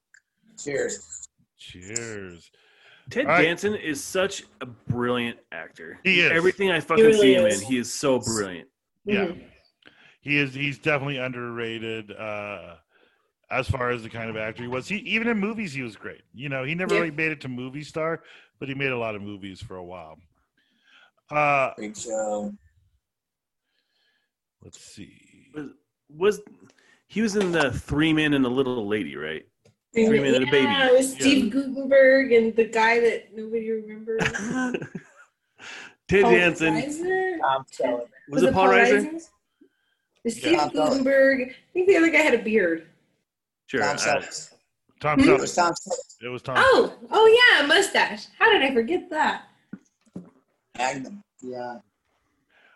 Cheers. 0.58 1.28
Cheers. 1.58 2.50
Ted 3.10 3.26
All 3.26 3.32
right. 3.32 3.42
Danson 3.42 3.74
is 3.74 4.02
such 4.02 4.44
a 4.60 4.66
brilliant 4.66 5.38
actor. 5.52 5.98
He 6.04 6.20
is. 6.20 6.32
Everything 6.32 6.70
I 6.70 6.80
fucking 6.80 7.04
really 7.04 7.20
see 7.20 7.34
him 7.34 7.46
is. 7.46 7.60
in, 7.60 7.66
he 7.68 7.78
is 7.78 7.92
so 7.92 8.18
brilliant. 8.18 8.68
Yeah. 9.04 9.26
Mhm. 9.26 9.44
he 10.22 10.38
is 10.38 10.54
he's 10.54 10.78
definitely 10.78 11.18
underrated 11.18 12.10
uh 12.12 12.76
as 13.50 13.68
far 13.68 13.90
as 13.90 14.02
the 14.02 14.08
kind 14.08 14.30
of 14.30 14.36
actor 14.36 14.62
he 14.62 14.68
was 14.68 14.88
he 14.88 14.96
even 14.96 15.28
in 15.28 15.38
movies 15.38 15.72
he 15.74 15.82
was 15.82 15.96
great 15.96 16.22
you 16.32 16.48
know 16.48 16.64
he 16.64 16.74
never 16.74 16.94
Yeah. 16.94 17.00
really 17.00 17.10
made 17.14 17.30
it 17.32 17.40
to 17.42 17.48
movie 17.48 17.82
star 17.84 18.22
but 18.58 18.68
he 18.68 18.74
made 18.74 18.90
a 18.90 18.98
lot 18.98 19.14
of 19.14 19.22
movies 19.22 19.60
for 19.60 19.76
a 19.76 19.84
while 19.84 20.16
uh 21.30 21.70
Big 21.76 21.96
show. 21.96 22.52
let's 24.62 24.80
see 24.80 25.48
Was, 25.54 25.66
was 26.08 26.40
he 27.06 27.20
was 27.22 27.36
in 27.36 27.52
the 27.52 27.70
Three 27.70 28.12
Men 28.12 28.32
and 28.34 28.44
a 28.44 28.48
Little 28.48 28.88
Lady, 28.88 29.14
right? 29.14 29.46
Three 29.94 30.18
Men 30.20 30.34
and 30.34 30.44
a 30.44 30.50
Baby. 30.50 30.64
Yeah, 30.64 30.88
it 30.88 30.92
was 30.94 31.12
Steve 31.12 31.52
Guttenberg 31.52 32.32
and 32.32 32.56
the 32.56 32.64
guy 32.64 32.98
that 32.98 33.32
nobody 33.36 33.70
remembers. 33.70 34.20
Ted 36.08 36.22
Paul 36.22 36.32
Danson. 36.32 36.74
Reiser? 36.74 37.38
Tom 37.40 37.64
Selleck. 37.72 38.06
Was, 38.30 38.42
it 38.42 38.52
Paul 38.54 38.68
Reiser? 38.68 39.04
It 39.06 39.22
was 40.24 40.36
Steve 40.36 40.58
Tom 40.58 40.70
Selleck. 40.70 40.74
Guttenberg. 40.74 41.40
I 41.50 41.54
think 41.72 41.88
the 41.88 41.96
other 41.96 42.10
guy 42.10 42.18
had 42.18 42.34
a 42.34 42.42
beard. 42.42 42.86
Sure. 43.66 43.80
Tom 43.82 43.96
Selleck. 43.96 44.50
tom 45.00 45.18
Hmm? 45.20 45.28
It 45.28 45.32
Selleck. 45.32 45.40
was 45.40 45.54
Tom 45.54 45.72
Selleck. 45.72 46.22
it 46.24 46.28
was 46.28 46.42
tom 46.42 46.54
Oh, 46.58 46.94
oh 47.10 47.40
yeah, 47.52 47.64
a 47.64 47.66
mustache. 47.66 48.26
How 48.38 48.50
did 48.50 48.62
I 48.62 48.72
forget 48.72 49.08
that? 49.10 49.42
Magnum. 50.78 51.22
Yeah. 51.42 51.78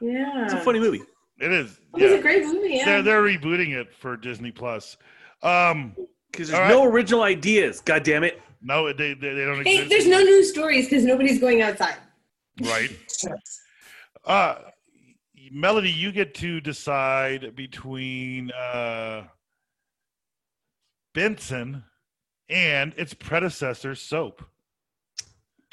Yeah, 0.00 0.44
it's 0.44 0.52
a 0.54 0.60
funny 0.60 0.78
movie. 0.78 1.02
it 1.40 1.50
is 1.50 1.80
It 1.96 2.04
was 2.04 2.12
a 2.12 2.20
great 2.22 2.44
movie. 2.44 2.74
Yeah. 2.74 2.84
they're, 2.84 3.02
they're 3.02 3.22
rebooting 3.22 3.74
it 3.74 3.92
for 3.92 4.16
disney 4.16 4.52
plus 4.52 4.96
um 5.42 5.96
Because 6.30 6.52
All 6.52 6.60
there's 6.60 6.70
no 6.70 6.84
original 6.84 7.22
ideas. 7.22 7.80
God 7.80 8.04
damn 8.04 8.22
it. 8.22 8.40
no 8.62 8.92
they, 8.92 9.14
they, 9.14 9.34
they 9.34 9.44
don't 9.44 9.64
hey, 9.66 9.74
exist 9.82 9.90
there's 9.90 10.06
no 10.06 10.20
news 10.22 10.50
stories 10.50 10.84
because 10.88 11.04
nobody's 11.04 11.40
going 11.40 11.62
outside. 11.62 11.96
right 12.60 12.90
Uh, 14.24 14.56
Melody, 15.52 15.90
you 15.90 16.12
get 16.12 16.34
to 16.36 16.60
decide 16.60 17.54
between 17.54 18.50
uh, 18.52 19.24
Benson 21.14 21.84
and 22.48 22.92
its 22.96 23.14
predecessor, 23.14 23.94
Soap. 23.94 24.42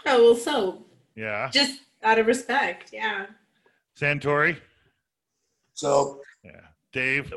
Oh 0.06 0.24
well, 0.24 0.36
so 0.36 0.86
Yeah, 1.16 1.50
just 1.52 1.82
out 2.04 2.20
of 2.20 2.28
respect, 2.28 2.92
yeah. 2.94 3.28
Santori. 4.00 4.58
Soap. 5.74 6.22
Yeah, 6.44 6.62
Dave. 6.94 7.34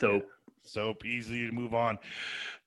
So 0.00 0.22
Soap, 0.64 1.04
easy 1.04 1.46
to 1.46 1.52
move 1.52 1.74
on. 1.74 1.98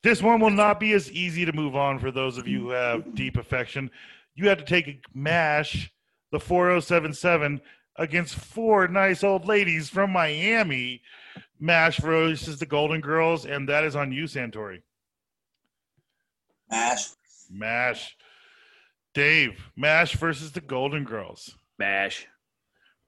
This 0.01 0.21
one 0.21 0.39
will 0.41 0.49
not 0.49 0.79
be 0.79 0.93
as 0.93 1.11
easy 1.11 1.45
to 1.45 1.53
move 1.53 1.75
on 1.75 1.99
for 1.99 2.11
those 2.11 2.37
of 2.37 2.47
you 2.47 2.59
who 2.61 2.69
have 2.71 3.15
deep 3.15 3.37
affection. 3.37 3.89
You 4.35 4.49
have 4.49 4.57
to 4.57 4.65
take 4.65 4.87
a 4.87 4.99
mash, 5.13 5.91
the 6.31 6.39
4077, 6.39 7.61
against 7.95 8.35
four 8.35 8.87
nice 8.87 9.23
old 9.23 9.45
ladies 9.45 9.89
from 9.89 10.11
Miami. 10.11 11.01
Mash 11.59 11.97
versus 11.97 12.59
the 12.59 12.65
Golden 12.65 12.99
Girls, 12.99 13.45
and 13.45 13.69
that 13.69 13.83
is 13.83 13.95
on 13.95 14.11
you, 14.11 14.23
Santori. 14.25 14.81
Mash. 16.69 17.09
Mash. 17.49 18.17
Dave, 19.13 19.69
Mash 19.75 20.15
versus 20.15 20.51
the 20.51 20.61
Golden 20.61 21.03
Girls. 21.03 21.55
Mash. 21.77 22.27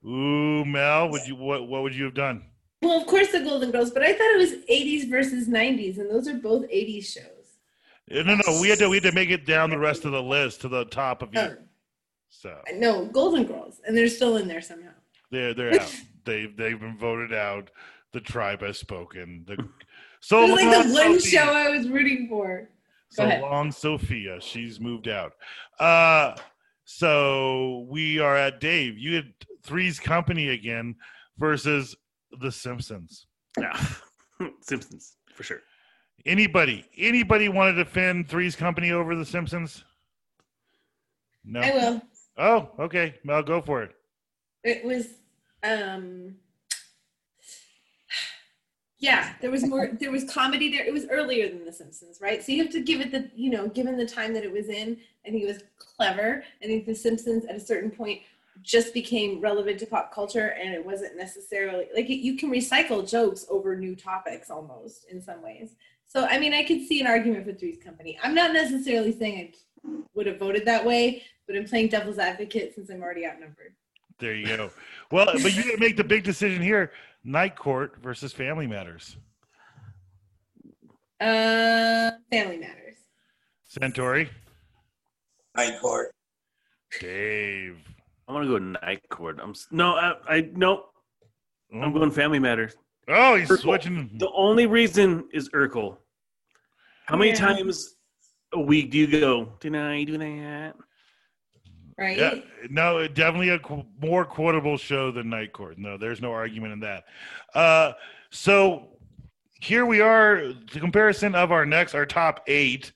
Ooh, 0.06 0.64
Mel, 0.66 1.10
would 1.10 1.28
you 1.28 1.36
what 1.36 1.68
what 1.68 1.82
would 1.82 1.96
you 1.96 2.04
have 2.06 2.14
done? 2.14 2.46
Well, 2.82 3.02
of 3.02 3.08
course, 3.08 3.32
the 3.32 3.40
Golden 3.40 3.72
Girls, 3.72 3.90
but 3.90 4.04
I 4.04 4.14
thought 4.14 4.36
it 4.36 4.38
was 4.38 4.52
80s 4.70 5.10
versus 5.10 5.48
90s, 5.48 5.98
and 5.98 6.10
those 6.12 6.28
are 6.28 6.36
both 6.36 6.70
80s 6.70 7.06
shows. 7.06 7.26
No, 8.08 8.22
no, 8.22 8.62
we 8.62 8.70
had 8.70 8.78
to 8.80 8.90
we 8.90 8.98
had 8.98 9.04
to 9.04 9.12
make 9.12 9.32
it 9.32 9.48
down 9.48 9.72
the 9.72 9.80
rest 9.80 10.06
of 10.06 10.12
the 10.12 10.22
list 10.22 10.62
to 10.62 10.68
the 10.70 10.86
top 10.86 11.24
of 11.24 11.30
Oh, 11.36 11.42
you. 11.42 11.58
So 12.42 12.60
no, 12.74 13.06
Golden 13.06 13.46
Girls, 13.46 13.82
and 13.88 13.96
they're 13.98 14.08
still 14.10 14.38
in 14.38 14.48
there 14.48 14.62
somehow. 14.62 14.92
they're 15.32 15.54
they're 15.54 15.74
out. 15.82 15.96
They've 16.26 16.56
they've 16.56 16.80
been 16.80 16.98
voted 16.98 17.34
out. 17.34 17.70
The 18.14 18.20
tribe 18.22 18.62
has 18.62 18.78
spoken. 18.78 19.44
The 19.48 19.58
so 20.20 20.44
it 20.44 20.52
was 20.52 20.62
like 20.62 20.66
long, 20.76 20.88
the 20.88 20.94
one 20.94 21.20
Sophia. 21.20 21.40
show 21.40 21.52
I 21.52 21.70
was 21.70 21.90
rooting 21.90 22.28
for. 22.30 22.70
So 23.10 23.24
ahead. 23.24 23.42
long, 23.42 23.72
Sophia. 23.72 24.40
She's 24.42 24.80
moved 24.80 25.08
out. 25.08 25.34
Uh, 25.80 26.36
so 26.84 27.86
we 27.90 28.20
are 28.20 28.36
at 28.36 28.60
Dave. 28.60 28.98
You 28.98 29.16
had 29.16 29.34
Three's 29.64 30.00
Company 30.00 30.50
again 30.50 30.96
versus 31.38 31.96
The 32.40 32.52
Simpsons. 32.52 33.28
Yeah. 33.58 33.80
Simpsons 34.62 35.16
for 35.34 35.44
sure. 35.44 35.62
Anybody, 36.26 36.86
anybody 36.98 37.50
want 37.50 37.76
to 37.76 37.84
defend 37.84 38.28
Three's 38.28 38.56
Company 38.56 38.92
over 38.92 39.16
The 39.16 39.26
Simpsons? 39.26 39.84
No. 41.46 41.62
I 41.62 41.72
will. 41.72 42.02
Oh, 42.38 42.70
okay. 42.80 43.16
Mel, 43.24 43.44
go 43.44 43.62
for 43.62 43.84
it. 43.84 43.96
It 44.64 44.84
was, 44.84 45.08
um, 45.64 46.36
yeah, 48.98 49.34
there 49.42 49.52
was 49.52 49.66
more. 49.66 49.92
There 50.00 50.12
was 50.12 50.24
comedy 50.24 50.72
there. 50.72 50.86
It 50.86 50.94
was 50.94 51.06
earlier 51.10 51.48
than 51.50 51.66
The 51.66 51.72
Simpsons, 51.72 52.20
right? 52.22 52.44
So 52.44 52.52
you 52.52 52.64
have 52.64 52.72
to 52.72 52.82
give 52.82 53.02
it 53.02 53.12
the, 53.12 53.30
you 53.36 53.50
know, 53.50 53.68
given 53.68 53.98
the 53.98 54.06
time 54.06 54.34
that 54.34 54.44
it 54.44 54.52
was 54.52 54.68
in. 54.68 54.98
I 55.26 55.30
think 55.30 55.44
it 55.44 55.48
was 55.48 55.64
clever. 55.78 56.44
I 56.64 56.66
think 56.66 56.86
The 56.86 56.96
Simpsons 56.96 57.46
at 57.46 57.56
a 57.56 57.60
certain 57.60 57.92
point 57.92 58.22
just 58.64 58.94
became 58.94 59.42
relevant 59.42 59.80
to 59.80 59.86
pop 59.86 60.14
culture, 60.14 60.56
and 60.60 60.74
it 60.74 60.84
wasn't 60.84 61.18
necessarily 61.18 61.88
like 61.94 62.10
you 62.10 62.36
can 62.38 62.50
recycle 62.50 63.08
jokes 63.08 63.46
over 63.50 63.76
new 63.76 63.96
topics 63.96 64.50
almost 64.50 65.06
in 65.12 65.22
some 65.22 65.42
ways. 65.42 65.76
So 66.08 66.26
I 66.26 66.40
mean, 66.40 66.54
I 66.54 66.64
could 66.64 66.82
see 66.82 67.02
an 67.02 67.08
argument 67.08 67.46
for 67.46 67.54
Three's 67.54 67.84
Company. 67.84 68.18
I'm 68.24 68.34
not 68.34 68.54
necessarily 68.54 69.12
saying 69.12 69.40
I 69.40 69.54
would 70.14 70.26
have 70.28 70.40
voted 70.40 70.66
that 70.66 70.84
way, 70.86 71.24
but 71.48 71.56
I'm 71.56 71.66
playing 71.66 71.90
devil's 71.90 72.20
advocate 72.20 72.74
since 72.76 72.90
I'm 72.90 73.02
already 73.02 73.26
outnumbered. 73.26 73.74
There 74.20 74.34
you 74.34 74.48
go. 74.48 74.70
Well, 75.12 75.26
but 75.26 75.54
you 75.54 75.64
didn't 75.64 75.80
make 75.80 75.98
the 75.98 76.04
big 76.04 76.24
decision 76.24 76.62
here. 76.62 76.92
Night 77.24 77.56
Court 77.56 77.96
versus 78.02 78.32
Family 78.32 78.66
Matters. 78.68 79.18
Uh, 81.20 82.12
Family 82.32 82.58
Matters. 82.58 82.98
Santori, 83.70 84.30
Night 85.56 85.80
Court. 85.82 86.12
Dave. 87.00 87.78
I 88.28 88.34
want 88.34 88.46
to 88.46 88.50
go 88.50 88.58
night 88.58 89.02
court. 89.10 89.40
I'm 89.42 89.54
no, 89.72 89.96
I, 89.96 90.14
I 90.28 90.50
no. 90.56 90.86
I'm 91.74 91.84
Oh, 91.84 91.92
going 91.92 92.10
Family 92.12 92.40
Matters. 92.40 92.76
oh 93.08 93.36
he's 93.36 93.50
Urkel. 93.50 93.60
switching. 93.62 94.10
The 94.18 94.30
only 94.34 94.66
reason 94.66 95.28
is 95.34 95.50
Urkel. 95.50 95.98
How 97.06 97.18
many 97.18 97.32
Yeah. 97.32 97.36
times 97.38 97.95
a 98.56 98.60
week 98.60 98.92
do 98.92 98.98
you 98.98 99.08
go? 99.08 99.50
Did 99.60 99.76
I 99.76 100.04
do 100.04 100.18
that? 100.18 100.76
Right? 101.98 102.18
Yeah, 102.18 102.36
no, 102.70 103.08
definitely 103.08 103.50
a 103.50 103.60
qu- 103.60 103.86
more 104.02 104.26
quotable 104.26 104.78
show 104.78 105.12
than 105.12 105.30
Night 105.30 105.54
Court. 105.54 105.78
No, 105.78 105.98
there's 105.98 106.22
no 106.22 106.32
argument 106.32 106.74
in 106.74 106.80
that. 106.82 107.06
Uh, 107.54 107.94
so 108.32 108.98
here 109.62 109.86
we 109.86 110.02
are, 110.02 110.54
the 110.74 110.80
comparison 110.80 111.36
of 111.36 111.52
our 111.52 111.66
next, 111.66 111.96
our 111.96 112.06
top 112.06 112.42
eight. 112.48 112.92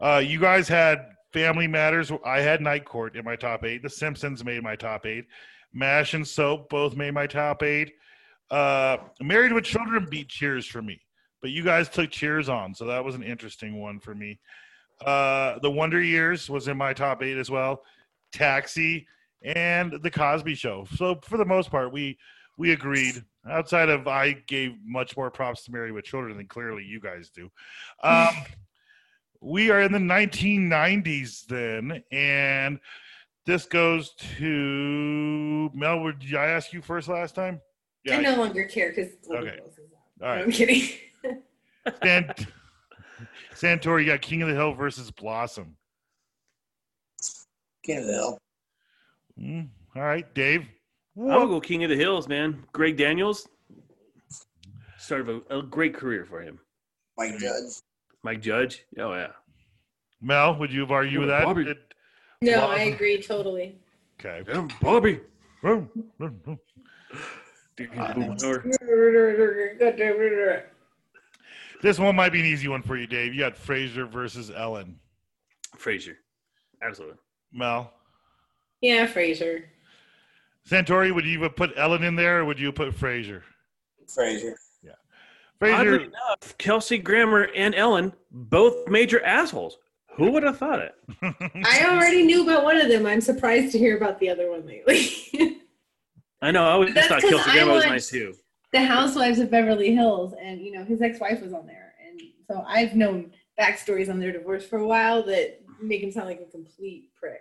Uh, 0.00 0.22
you 0.24 0.38
guys 0.38 0.68
had 0.68 1.08
Family 1.32 1.66
Matters. 1.66 2.12
I 2.24 2.40
had 2.40 2.60
Night 2.60 2.84
Court 2.84 3.16
in 3.16 3.24
my 3.24 3.34
top 3.34 3.64
eight. 3.64 3.82
The 3.82 3.90
Simpsons 3.90 4.44
made 4.44 4.62
my 4.62 4.76
top 4.76 5.06
eight. 5.06 5.26
Mash 5.72 6.14
and 6.14 6.26
Soap 6.26 6.70
both 6.70 6.96
made 6.96 7.14
my 7.14 7.26
top 7.26 7.62
eight. 7.62 7.92
Uh, 8.50 8.98
Married 9.20 9.52
with 9.52 9.64
Children 9.64 10.06
beat 10.08 10.28
Cheers 10.28 10.66
for 10.66 10.80
me, 10.80 11.00
but 11.42 11.50
you 11.50 11.64
guys 11.64 11.88
took 11.88 12.10
Cheers 12.10 12.48
on, 12.48 12.74
so 12.74 12.84
that 12.86 13.04
was 13.04 13.16
an 13.16 13.24
interesting 13.24 13.80
one 13.80 13.98
for 13.98 14.14
me. 14.14 14.38
Uh, 15.04 15.58
the 15.60 15.70
Wonder 15.70 16.00
Years 16.02 16.48
was 16.48 16.68
in 16.68 16.76
my 16.76 16.92
top 16.92 17.22
eight 17.22 17.36
as 17.36 17.50
well. 17.50 17.82
Taxi, 18.32 19.06
and 19.42 19.92
The 20.02 20.10
Cosby 20.10 20.54
Show. 20.54 20.86
So 20.96 21.20
for 21.22 21.36
the 21.36 21.44
most 21.44 21.70
part, 21.70 21.92
we 21.92 22.18
we 22.58 22.72
agreed. 22.72 23.22
Outside 23.48 23.88
of 23.88 24.08
I 24.08 24.32
gave 24.32 24.72
much 24.84 25.16
more 25.16 25.30
props 25.30 25.64
to 25.64 25.72
Married 25.72 25.92
with 25.92 26.04
Children 26.04 26.36
than 26.36 26.48
clearly 26.48 26.82
you 26.82 27.00
guys 27.00 27.30
do. 27.30 27.50
Um, 28.02 28.34
we 29.40 29.70
are 29.70 29.82
in 29.82 29.92
the 29.92 29.98
1990s 29.98 31.46
then, 31.46 32.02
and 32.10 32.80
this 33.44 33.66
goes 33.66 34.14
to 34.38 35.70
Mel. 35.74 36.00
Would 36.00 36.24
I 36.36 36.46
ask 36.46 36.72
you 36.72 36.82
first 36.82 37.08
last 37.08 37.34
time? 37.36 37.60
Yeah, 38.04 38.18
I 38.18 38.20
no 38.20 38.36
longer 38.36 38.64
care 38.64 38.90
because 38.90 39.12
Okay. 39.30 39.58
All 40.22 40.28
right. 40.28 40.42
I'm 40.42 40.50
kidding. 40.50 40.88
Sant- 42.02 42.46
Santori, 43.56 44.00
you 44.04 44.06
got 44.10 44.20
King 44.20 44.42
of 44.42 44.48
the 44.48 44.54
Hill 44.54 44.74
versus 44.74 45.10
Blossom. 45.10 45.76
King 47.84 47.98
of 47.98 48.06
the 48.06 48.12
Hill. 48.12 48.38
Mm, 49.40 49.68
all 49.94 50.02
right, 50.02 50.32
Dave. 50.34 50.66
I'll 51.18 51.46
go 51.46 51.60
King 51.60 51.82
of 51.84 51.90
the 51.90 51.96
Hills, 51.96 52.28
man. 52.28 52.62
Greg 52.72 52.96
Daniels 52.98 53.48
started 54.98 55.42
a, 55.50 55.58
a 55.58 55.62
great 55.62 55.94
career 55.94 56.26
for 56.26 56.42
him. 56.42 56.58
Mike 57.16 57.38
Judge. 57.38 57.80
Mike 58.22 58.42
Judge. 58.42 58.84
Oh 58.98 59.14
yeah. 59.14 59.28
Mel, 60.20 60.58
would 60.58 60.70
you 60.72 60.80
have 60.80 60.90
argued 60.90 61.20
with 61.20 61.28
that? 61.30 61.44
Bobby. 61.44 61.64
Did- 61.64 61.78
no, 62.42 62.52
Well- 62.58 62.70
I 62.70 62.80
agree 62.80 63.22
totally. 63.22 63.78
Okay. 64.20 64.42
Yeah, 64.46 64.68
Bobby. 64.82 65.20
This 71.82 71.98
one 71.98 72.16
might 72.16 72.32
be 72.32 72.40
an 72.40 72.46
easy 72.46 72.68
one 72.68 72.82
for 72.82 72.96
you, 72.96 73.06
Dave. 73.06 73.34
You 73.34 73.40
got 73.40 73.54
Frasier 73.54 74.08
versus 74.08 74.50
Ellen. 74.50 74.98
Frasier. 75.76 76.16
Absolutely. 76.82 77.18
Mel. 77.52 77.92
Yeah, 78.80 79.06
Frasier. 79.06 79.64
Santori, 80.68 81.14
would 81.14 81.24
you 81.24 81.48
put 81.50 81.72
Ellen 81.76 82.02
in 82.02 82.16
there 82.16 82.40
or 82.40 82.44
would 82.44 82.58
you 82.58 82.72
put 82.72 82.94
Frasier? 82.94 83.42
Frasier. 84.06 84.54
Oddly 85.62 85.70
Frasier, 85.72 86.06
enough, 86.06 86.58
Kelsey 86.58 86.98
Grammer 86.98 87.48
and 87.56 87.74
Ellen 87.74 88.12
both 88.30 88.86
major 88.88 89.24
assholes. 89.24 89.78
Who 90.16 90.30
would 90.32 90.42
have 90.42 90.58
thought 90.58 90.80
it? 90.80 90.94
I 91.64 91.86
already 91.88 92.22
knew 92.24 92.42
about 92.42 92.62
one 92.64 92.76
of 92.78 92.88
them. 92.88 93.06
I'm 93.06 93.20
surprised 93.22 93.72
to 93.72 93.78
hear 93.78 93.96
about 93.96 94.18
the 94.18 94.28
other 94.28 94.50
one 94.50 94.66
lately. 94.66 95.08
I 96.42 96.50
know. 96.50 96.64
I 96.64 96.72
always 96.72 96.94
That's 96.94 97.08
thought 97.08 97.22
'cause 97.22 97.30
Kelsey 97.30 97.50
I 97.50 97.54
Grammer 97.54 97.72
was 97.72 97.84
nice 97.86 98.08
too. 98.10 98.34
The 98.76 98.84
Housewives 98.84 99.38
of 99.38 99.50
Beverly 99.50 99.94
Hills, 99.94 100.34
and 100.40 100.60
you 100.60 100.70
know 100.72 100.84
his 100.84 101.00
ex-wife 101.00 101.40
was 101.40 101.54
on 101.54 101.66
there, 101.66 101.94
and 102.06 102.20
so 102.46 102.62
I've 102.66 102.94
known 102.94 103.32
backstories 103.58 104.10
on 104.10 104.20
their 104.20 104.32
divorce 104.32 104.66
for 104.66 104.78
a 104.78 104.86
while 104.86 105.22
that 105.24 105.60
make 105.80 106.02
him 106.02 106.12
sound 106.12 106.26
like 106.26 106.40
a 106.46 106.50
complete 106.50 107.08
prick. 107.18 107.40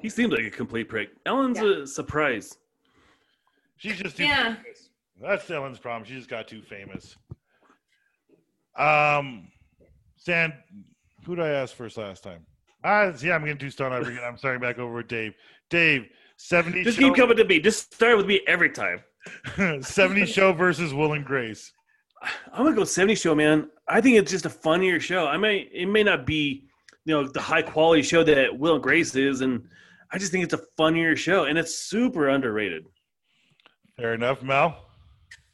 He 0.00 0.08
seemed 0.08 0.32
like 0.32 0.44
a 0.44 0.50
complete 0.50 0.88
prick. 0.88 1.10
Ellen's 1.26 1.58
Yeah. 1.60 1.82
a 1.82 1.86
surprise. 1.86 2.58
she's 3.76 3.98
just 3.98 4.16
too 4.16 4.24
Yeah. 4.24 4.56
famous. 4.56 4.90
That's 5.20 5.50
Ellen's 5.50 5.78
problem. 5.80 6.04
She 6.08 6.14
just 6.14 6.28
got 6.28 6.46
too 6.46 6.62
famous. 6.62 7.16
Um, 8.76 9.50
San, 10.16 10.52
who 11.24 11.34
did 11.36 11.44
I 11.44 11.48
ask 11.50 11.74
first 11.74 11.96
last 11.96 12.22
time? 12.22 12.46
Ah, 12.84 13.12
yeah, 13.20 13.34
I'm 13.34 13.42
getting 13.42 13.58
too 13.58 13.70
stoned 13.70 13.92
over 13.94 14.08
again. 14.10 14.22
I'm 14.24 14.36
starting 14.36 14.60
back 14.60 14.78
over 14.78 14.94
with 14.94 15.08
Dave. 15.08 15.34
Dave, 15.68 16.08
70 16.36 16.84
Just 16.84 16.98
show, 16.98 17.08
keep 17.08 17.16
coming 17.16 17.36
to 17.36 17.44
me. 17.44 17.58
Just 17.60 17.92
start 17.94 18.16
with 18.16 18.26
me 18.26 18.40
every 18.46 18.70
time. 18.70 19.02
70 19.80 20.26
show 20.26 20.52
versus 20.52 20.92
Will 20.92 21.12
and 21.12 21.24
Grace. 21.24 21.72
I'm 22.52 22.64
gonna 22.64 22.76
go 22.76 22.84
70 22.84 23.14
show, 23.16 23.34
man. 23.34 23.68
I 23.88 24.00
think 24.00 24.16
it's 24.16 24.30
just 24.30 24.46
a 24.46 24.50
funnier 24.50 25.00
show. 25.00 25.26
I 25.26 25.36
may 25.36 25.68
it 25.72 25.86
may 25.86 26.02
not 26.02 26.24
be, 26.24 26.64
you 27.04 27.14
know, 27.14 27.26
the 27.26 27.40
high 27.40 27.62
quality 27.62 28.02
show 28.02 28.22
that 28.24 28.56
Will 28.56 28.74
and 28.74 28.82
Grace 28.82 29.14
is, 29.16 29.40
and 29.40 29.64
I 30.12 30.18
just 30.18 30.30
think 30.30 30.44
it's 30.44 30.54
a 30.54 30.62
funnier 30.76 31.16
show, 31.16 31.44
and 31.44 31.58
it's 31.58 31.78
super 31.78 32.28
underrated. 32.28 32.84
Fair 33.96 34.14
enough, 34.14 34.42
Mel. 34.42 34.86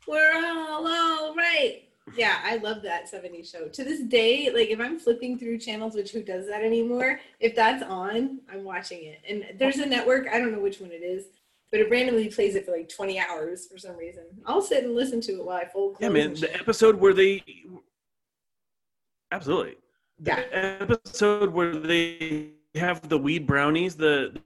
We're 0.06 0.36
all 0.36 0.86
all 0.86 1.34
right. 1.34 1.82
Yeah, 2.16 2.38
I 2.42 2.56
love 2.56 2.82
that 2.82 3.10
70s 3.10 3.50
show. 3.50 3.68
To 3.68 3.84
this 3.84 4.00
day, 4.00 4.50
like 4.54 4.68
if 4.68 4.80
I'm 4.80 4.98
flipping 4.98 5.38
through 5.38 5.58
channels, 5.58 5.94
which 5.94 6.12
who 6.12 6.22
does 6.22 6.46
that 6.46 6.62
anymore? 6.62 7.20
If 7.40 7.54
that's 7.54 7.82
on, 7.82 8.40
I'm 8.50 8.64
watching 8.64 9.04
it. 9.04 9.20
And 9.28 9.58
there's 9.58 9.78
a 9.78 9.86
network, 9.86 10.28
I 10.32 10.38
don't 10.38 10.52
know 10.52 10.60
which 10.60 10.80
one 10.80 10.90
it 10.90 11.02
is, 11.02 11.26
but 11.70 11.80
it 11.80 11.90
randomly 11.90 12.28
plays 12.28 12.54
it 12.54 12.64
for 12.64 12.72
like 12.72 12.88
20 12.88 13.18
hours 13.20 13.66
for 13.66 13.78
some 13.78 13.96
reason. 13.96 14.24
I'll 14.46 14.62
sit 14.62 14.84
and 14.84 14.94
listen 14.94 15.20
to 15.22 15.32
it 15.32 15.44
while 15.44 15.56
I 15.56 15.66
fold 15.66 15.96
clothes. 15.96 16.08
Yeah, 16.14 16.24
man. 16.24 16.34
The 16.34 16.54
episode 16.54 16.96
where 16.96 17.14
they 17.14 17.42
absolutely 19.30 19.76
yeah. 20.22 20.36
the 20.36 20.56
episode 20.82 21.50
where 21.52 21.74
they 21.74 22.50
have 22.74 23.08
the 23.08 23.18
weed 23.18 23.46
brownies. 23.46 23.96
The 23.96 24.40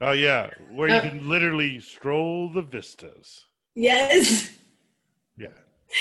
Oh, 0.00 0.10
yeah, 0.10 0.50
where 0.72 0.88
you 0.88 0.96
Uh, 0.96 1.00
can 1.00 1.28
literally 1.28 1.78
stroll 1.78 2.52
the 2.52 2.62
vistas. 2.62 3.46
Yes. 3.76 4.50
Yeah. 5.38 5.48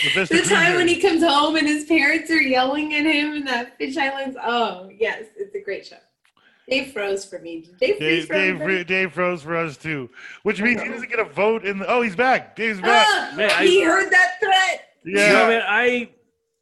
The 0.03 0.09
Vista 0.09 0.35
The 0.37 0.41
time 0.41 0.75
when 0.75 0.87
he 0.87 0.99
comes 0.99 1.23
home 1.23 1.55
and 1.55 1.67
his 1.67 1.85
parents 1.85 2.31
are 2.31 2.41
yelling 2.41 2.95
at 2.95 3.05
him 3.05 3.33
in 3.33 3.45
that 3.45 3.77
Fish 3.77 3.95
Islands. 3.97 4.35
Oh, 4.41 4.89
yes, 4.91 5.25
it's 5.37 5.53
a 5.53 5.59
great 5.61 5.85
show. 5.85 5.97
Dave 6.71 6.93
froze 6.93 7.25
for 7.25 7.37
me. 7.39 7.59
Did 7.61 7.77
Dave, 7.79 7.99
Dave, 7.99 8.27
for 8.57 8.67
Dave. 8.67 8.87
Dave 8.87 9.13
froze 9.13 9.43
for 9.43 9.57
us 9.57 9.75
too, 9.75 10.09
which 10.43 10.61
means 10.61 10.81
he 10.81 10.87
doesn't 10.87 11.09
get 11.09 11.19
a 11.19 11.25
vote 11.25 11.65
in 11.65 11.79
the. 11.79 11.87
Oh, 11.87 12.01
he's 12.01 12.15
back. 12.15 12.55
Dave's 12.55 12.79
back. 12.79 13.05
Ah, 13.09 13.33
Man, 13.35 13.51
I- 13.51 13.65
he 13.65 13.83
heard 13.83 14.09
that 14.09 14.39
threat. 14.41 14.89
yeah. 15.03 15.33
No, 15.33 15.47
man, 15.49 15.61
I 15.67 16.09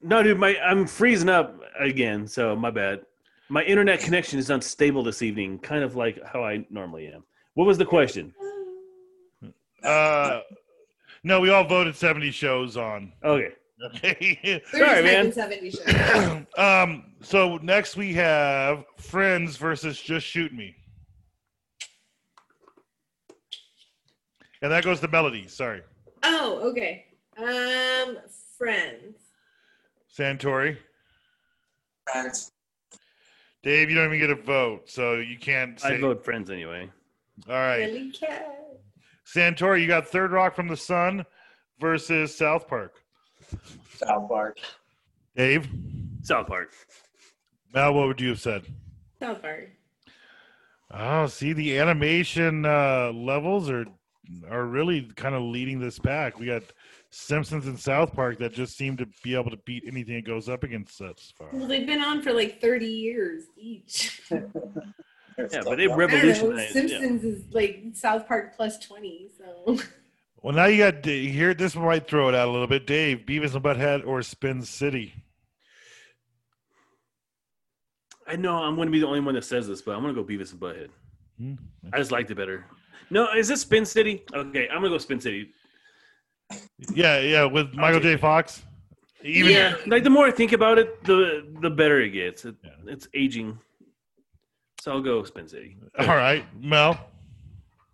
no, 0.01 0.23
dude, 0.23 0.39
my 0.39 0.57
I'm 0.59 0.87
freezing 0.87 1.29
up 1.29 1.61
again, 1.79 2.25
so 2.27 2.55
my 2.55 2.71
bad. 2.71 3.01
My 3.49 3.63
internet 3.63 3.99
connection 3.99 4.39
is 4.39 4.49
unstable 4.49 5.03
this 5.03 5.21
evening, 5.21 5.59
kind 5.59 5.83
of 5.83 5.95
like 5.95 6.23
how 6.25 6.43
I 6.43 6.65
normally 6.71 7.07
am. 7.07 7.23
What 7.53 7.65
was 7.65 7.77
the 7.77 7.85
question? 7.85 8.33
Uh, 9.83 10.41
no, 11.23 11.39
we 11.39 11.49
all 11.49 11.63
voted 11.63 11.95
70 11.95 12.31
shows 12.31 12.77
on. 12.77 13.11
Okay, 13.23 13.53
Okay. 13.81 14.61
Sorry, 14.71 15.03
man. 15.03 15.31
37, 15.31 15.33
70 15.33 15.71
shows. 15.71 16.45
um, 16.57 17.05
so 17.21 17.57
next 17.57 17.95
we 17.95 18.13
have 18.13 18.83
Friends 18.97 19.55
versus 19.57 19.99
Just 19.99 20.25
Shoot 20.25 20.53
Me. 20.53 20.75
And 24.61 24.71
that 24.71 24.83
goes 24.83 24.99
to 24.99 25.07
Melody. 25.07 25.47
Sorry. 25.47 25.81
Oh, 26.23 26.59
okay. 26.69 27.05
Um, 27.37 28.17
friends. 28.57 29.17
Santori. 30.13 30.77
Friends. 32.11 32.51
Dave, 33.63 33.89
you 33.89 33.95
don't 33.95 34.07
even 34.13 34.19
get 34.19 34.29
a 34.29 34.41
vote, 34.41 34.89
so 34.89 35.15
you 35.15 35.37
can't 35.37 35.79
say. 35.79 35.95
I 35.95 35.99
vote 36.01 36.23
friends 36.23 36.49
anyway. 36.49 36.89
All 37.47 37.53
right. 37.55 37.77
Really. 37.77 38.13
Santori, 39.25 39.81
you 39.81 39.87
got 39.87 40.07
Third 40.07 40.31
Rock 40.31 40.55
from 40.55 40.67
the 40.67 40.77
Sun 40.77 41.25
versus 41.79 42.35
South 42.35 42.67
Park. 42.67 42.95
South 43.95 44.27
Park. 44.29 44.57
Dave, 45.35 45.67
South 46.23 46.47
Park. 46.47 46.73
Mal, 47.73 47.93
what 47.93 48.07
would 48.07 48.21
you 48.21 48.29
have 48.29 48.39
said? 48.39 48.63
South 49.19 49.41
Park. 49.41 49.69
Oh, 50.91 51.27
see, 51.27 51.53
the 51.53 51.77
animation 51.77 52.65
uh, 52.65 53.11
levels 53.13 53.69
are 53.69 53.85
are 54.49 54.65
really 54.65 55.09
kind 55.15 55.33
of 55.33 55.41
leading 55.41 55.79
this 55.79 55.97
pack. 55.97 56.37
We 56.39 56.45
got 56.47 56.61
Simpsons 57.09 57.65
and 57.67 57.79
South 57.79 58.13
Park 58.13 58.37
that 58.39 58.53
just 58.53 58.77
seem 58.77 58.95
to 58.97 59.07
be 59.23 59.33
able 59.35 59.49
to 59.51 59.57
beat 59.65 59.83
anything 59.87 60.15
that 60.15 60.25
goes 60.25 60.47
up 60.49 60.63
against 60.63 61.01
us 61.01 61.33
far. 61.37 61.47
Well, 61.51 61.67
they've 61.67 61.87
been 61.87 62.01
on 62.01 62.21
for 62.21 62.31
like 62.33 62.61
30 62.61 62.85
years 62.85 63.43
each. 63.57 64.21
Yeah, 65.53 65.61
but 65.63 65.79
it 65.79 65.87
going. 65.87 66.01
I 66.01 66.17
don't 66.17 66.31
know. 66.33 66.49
revolutionized. 66.49 66.75
yeah. 66.75 66.81
Simpsons 66.99 67.23
is 67.23 67.43
like 67.53 67.81
South 67.93 68.27
Park 68.27 68.57
plus 68.57 68.77
20. 68.79 69.29
So 69.37 69.77
Well, 70.41 70.55
now 70.55 70.65
you 70.65 70.77
got 70.77 71.03
here. 71.05 71.53
This 71.53 71.75
might 71.75 72.07
throw 72.07 72.29
it 72.29 72.35
out 72.35 72.47
a 72.47 72.51
little 72.51 72.67
bit. 72.67 72.87
Dave, 72.87 73.19
Beavis 73.25 73.55
and 73.55 73.63
Butthead 73.63 74.05
or 74.07 74.21
Spin 74.21 74.61
City? 74.61 75.13
I 78.25 78.35
know 78.35 78.55
I'm 78.57 78.75
going 78.75 78.87
to 78.87 78.91
be 78.91 78.99
the 78.99 79.07
only 79.07 79.19
one 79.19 79.35
that 79.35 79.43
says 79.43 79.67
this, 79.67 79.81
but 79.81 79.95
I'm 79.95 80.01
going 80.01 80.15
to 80.15 80.21
go 80.23 80.27
Beavis 80.27 80.51
and 80.51 80.61
Butthead. 80.61 80.89
Hmm. 81.37 81.53
I 81.91 81.97
just 81.97 82.11
liked 82.11 82.31
it 82.31 82.35
better. 82.35 82.65
No, 83.09 83.31
is 83.33 83.47
this 83.47 83.61
Spin 83.61 83.85
City? 83.85 84.23
Okay, 84.33 84.67
I'm 84.69 84.79
going 84.81 84.83
to 84.83 84.89
go 84.89 84.97
Spin 84.97 85.19
City. 85.19 85.49
Yeah, 86.93 87.19
yeah, 87.19 87.43
with 87.45 87.73
Michael 87.73 87.99
J. 87.99 88.17
Fox. 88.17 88.63
Even 89.23 89.51
yeah, 89.51 89.75
like 89.87 90.03
the 90.03 90.09
more 90.09 90.25
I 90.25 90.31
think 90.31 90.53
about 90.53 90.79
it, 90.79 91.03
the 91.03 91.45
the 91.61 91.69
better 91.69 91.99
it 91.99 92.11
gets. 92.11 92.45
It, 92.45 92.55
Yeah. 92.63 92.71
It's 92.87 93.07
aging. 93.13 93.59
So 94.79 94.93
I'll 94.93 95.01
go 95.01 95.23
Spin 95.23 95.47
City. 95.47 95.77
all 95.99 96.07
right, 96.07 96.45
Mel. 96.59 96.97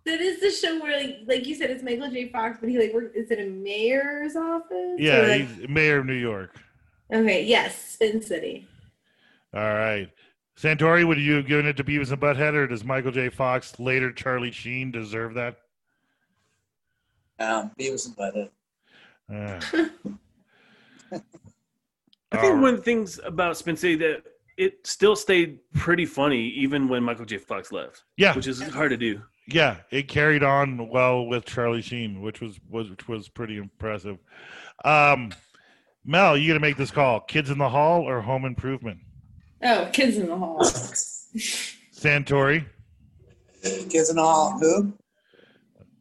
That 0.06 0.20
is 0.20 0.40
the 0.40 0.50
show 0.50 0.80
where 0.80 0.96
like 0.96 1.18
like 1.26 1.46
you 1.46 1.54
said 1.54 1.70
it's 1.70 1.82
Michael 1.82 2.10
J. 2.10 2.28
Fox, 2.30 2.58
but 2.60 2.68
he 2.70 2.78
like 2.78 2.94
work 2.94 3.12
is 3.14 3.30
it 3.30 3.38
a 3.38 3.46
mayor's 3.50 4.34
office? 4.36 4.70
Or, 4.72 4.96
Yeah, 4.98 5.20
like- 5.22 5.48
he's 5.58 5.68
mayor 5.68 5.98
of 5.98 6.06
New 6.06 6.14
York. 6.14 6.56
okay, 7.12 7.44
yes, 7.44 7.76
Spin 7.92 8.22
City. 8.22 8.66
All 9.54 9.60
right. 9.74 10.08
Santori, 10.58 11.06
would 11.06 11.18
you 11.18 11.34
have 11.34 11.46
given 11.46 11.66
it 11.66 11.76
to 11.76 11.84
Beavis 11.84 12.10
and 12.12 12.20
Butthead, 12.20 12.54
or 12.54 12.66
does 12.66 12.82
Michael 12.82 13.12
J. 13.12 13.28
Fox, 13.28 13.78
later 13.78 14.10
Charlie 14.10 14.50
Sheen, 14.50 14.90
deserve 14.90 15.34
that? 15.34 15.56
Um, 17.38 17.70
Beavis 17.78 18.06
and 18.06 18.16
Butthead. 18.16 18.50
Uh, 19.28 19.60
I 22.32 22.40
think 22.40 22.54
all 22.54 22.60
one 22.60 22.70
of 22.74 22.76
the 22.76 22.82
things 22.82 23.20
about 23.24 23.56
Spin 23.56 23.76
City 23.76 23.96
that 23.96 24.22
it 24.56 24.86
still 24.86 25.14
stayed 25.14 25.58
pretty 25.74 26.06
funny 26.06 26.48
even 26.50 26.88
when 26.88 27.02
Michael 27.02 27.24
J. 27.24 27.38
Fox 27.38 27.70
left, 27.72 28.04
yeah, 28.16 28.34
which 28.34 28.46
is 28.46 28.60
hard 28.70 28.90
to 28.90 28.96
do. 28.96 29.20
Yeah, 29.48 29.78
it 29.90 30.08
carried 30.08 30.42
on 30.42 30.88
well 30.88 31.26
with 31.26 31.44
Charlie 31.44 31.82
Sheen, 31.82 32.20
which 32.22 32.40
was 32.40 32.58
was 32.68 32.90
which 32.90 33.08
was 33.08 33.28
pretty 33.28 33.56
impressive. 33.58 34.18
Um, 34.84 35.32
Mel, 36.04 36.36
you 36.36 36.48
got 36.48 36.54
to 36.54 36.60
make 36.60 36.76
this 36.76 36.90
call: 36.90 37.20
Kids 37.20 37.50
in 37.50 37.58
the 37.58 37.68
Hall 37.68 38.02
or 38.02 38.20
Home 38.20 38.44
Improvement? 38.44 38.98
Oh, 39.62 39.88
Kids 39.92 40.16
in 40.16 40.26
the 40.28 40.36
Hall. 40.36 40.60
Santori 41.94 42.64
Kids 43.62 44.10
in 44.10 44.16
the 44.16 44.22
Hall. 44.22 44.58
Who? 44.60 44.92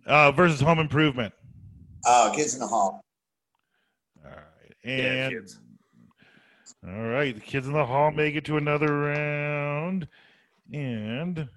uh, 0.06 0.32
versus 0.32 0.60
Home 0.62 0.80
Improvement. 0.80 1.34
Oh, 2.06 2.32
Kids 2.36 2.54
in 2.54 2.60
the 2.60 2.68
Hall. 2.68 3.02
All 4.24 4.30
right, 4.32 4.74
Yeah, 4.84 4.94
and 5.28 5.34
kids. 5.34 5.60
all 6.86 7.08
right, 7.10 7.34
the 7.34 7.42
Kids 7.42 7.66
in 7.66 7.74
the 7.74 7.86
Hall 7.86 8.12
make 8.12 8.36
it 8.36 8.46
to 8.46 8.58
another 8.58 9.00
round, 9.00 10.08
and 10.72 11.48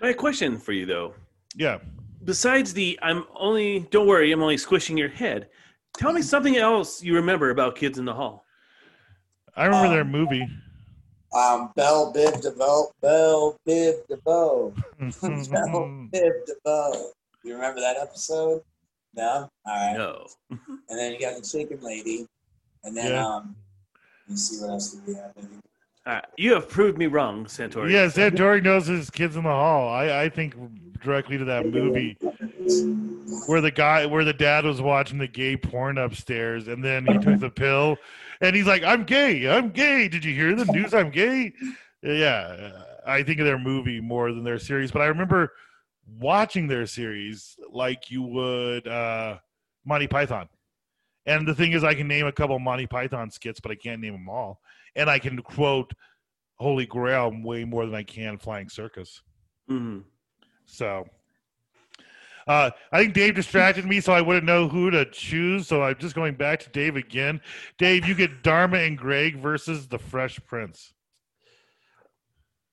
My 0.00 0.12
question 0.12 0.58
for 0.58 0.72
you 0.72 0.86
though, 0.86 1.14
yeah. 1.56 1.78
besides 2.24 2.72
the 2.72 2.98
I'm 3.02 3.24
only 3.36 3.80
don't 3.90 4.06
worry, 4.06 4.32
I'm 4.32 4.42
only 4.42 4.56
squishing 4.56 4.96
your 4.96 5.08
head. 5.08 5.48
Tell 5.98 6.12
me 6.12 6.22
something 6.22 6.56
else 6.56 7.02
you 7.02 7.14
remember 7.14 7.50
about 7.50 7.76
Kids 7.76 7.98
in 7.98 8.04
the 8.04 8.14
Hall. 8.14 8.44
I 9.56 9.64
remember 9.66 9.88
their 9.90 10.00
Um, 10.02 10.10
movie. 10.12 10.48
Um, 11.34 11.70
Bell 11.76 12.12
Biv 12.14 12.40
DeVoe. 12.42 12.92
Bell 13.02 13.56
Biv 13.68 13.94
DeVoe. 14.08 14.72
Bell 14.98 15.10
Biv 16.12 16.32
DeVoe. 16.46 17.10
You 17.44 17.54
remember 17.54 17.80
that 17.80 17.96
episode? 17.96 18.62
No? 19.14 19.24
All 19.24 19.48
right. 19.66 19.96
No. 19.96 20.26
And 20.50 20.98
then 20.98 21.12
you 21.12 21.20
got 21.20 21.36
the 21.36 21.42
chicken 21.42 21.80
lady. 21.82 22.26
And 22.84 22.96
then, 22.96 23.12
Yeah. 23.12 23.26
um, 23.26 23.56
let 24.26 24.30
me 24.30 24.36
see 24.36 24.60
what 24.62 24.70
else 24.70 24.92
do 24.92 25.00
we 25.06 25.14
have. 25.14 25.32
Right, 26.06 26.24
you 26.38 26.54
have 26.54 26.68
proved 26.68 26.98
me 26.98 27.06
wrong, 27.06 27.44
Santori. 27.44 27.92
yeah, 27.92 28.06
Santori 28.06 28.62
knows 28.62 28.86
his 28.86 29.10
kids 29.10 29.36
in 29.36 29.42
the 29.42 29.50
hall. 29.50 29.88
I, 29.88 30.22
I 30.22 30.28
think 30.28 30.54
directly 31.02 31.38
to 31.38 31.44
that 31.44 31.66
movie 31.66 32.16
where 33.46 33.60
the 33.60 33.70
guy, 33.70 34.06
where 34.06 34.24
the 34.24 34.32
dad 34.32 34.64
was 34.64 34.80
watching 34.80 35.18
the 35.18 35.28
gay 35.28 35.56
porn 35.56 35.98
upstairs, 35.98 36.68
and 36.68 36.82
then 36.82 37.06
he 37.06 37.18
took 37.18 37.38
the 37.38 37.50
pill, 37.50 37.96
and 38.40 38.56
he's 38.56 38.66
like, 38.66 38.82
"I'm 38.82 39.04
gay, 39.04 39.48
I'm 39.48 39.70
gay." 39.70 40.08
Did 40.08 40.24
you 40.24 40.34
hear 40.34 40.54
the 40.54 40.64
news? 40.72 40.94
I'm 40.94 41.10
gay. 41.10 41.52
Yeah, 42.02 42.72
I 43.06 43.22
think 43.22 43.40
of 43.40 43.46
their 43.46 43.58
movie 43.58 44.00
more 44.00 44.32
than 44.32 44.42
their 44.42 44.58
series, 44.58 44.90
but 44.90 45.02
I 45.02 45.06
remember 45.06 45.52
watching 46.18 46.66
their 46.66 46.86
series 46.86 47.56
like 47.70 48.10
you 48.10 48.22
would 48.22 48.88
uh, 48.88 49.38
Monty 49.84 50.06
Python. 50.06 50.48
And 51.26 51.46
the 51.46 51.54
thing 51.54 51.72
is, 51.72 51.84
I 51.84 51.94
can 51.94 52.08
name 52.08 52.26
a 52.26 52.32
couple 52.32 52.58
Monty 52.58 52.86
Python 52.86 53.30
skits, 53.30 53.60
but 53.60 53.70
I 53.70 53.74
can't 53.74 54.00
name 54.00 54.14
them 54.14 54.28
all. 54.28 54.60
And 54.96 55.08
I 55.10 55.18
can 55.18 55.40
quote 55.42 55.92
Holy 56.56 56.86
Grail 56.86 57.32
way 57.42 57.64
more 57.64 57.86
than 57.86 57.94
I 57.94 58.02
can 58.02 58.38
Flying 58.38 58.68
Circus. 58.68 59.22
Mhm. 59.68 60.04
So 60.66 61.06
uh, 62.46 62.70
I 62.90 63.00
think 63.00 63.14
Dave 63.14 63.34
distracted 63.34 63.84
me, 63.84 64.00
so 64.00 64.12
I 64.12 64.20
wouldn't 64.20 64.46
know 64.46 64.66
who 64.66 64.90
to 64.90 65.04
choose. 65.10 65.68
So 65.68 65.82
I'm 65.82 65.96
just 65.98 66.14
going 66.14 66.34
back 66.34 66.58
to 66.60 66.70
Dave 66.70 66.96
again. 66.96 67.40
Dave, 67.78 68.06
you 68.06 68.14
get 68.14 68.42
Dharma 68.42 68.78
and 68.78 68.96
Greg 68.98 69.36
versus 69.36 69.86
the 69.86 69.98
Fresh 69.98 70.40
Prince. 70.46 70.92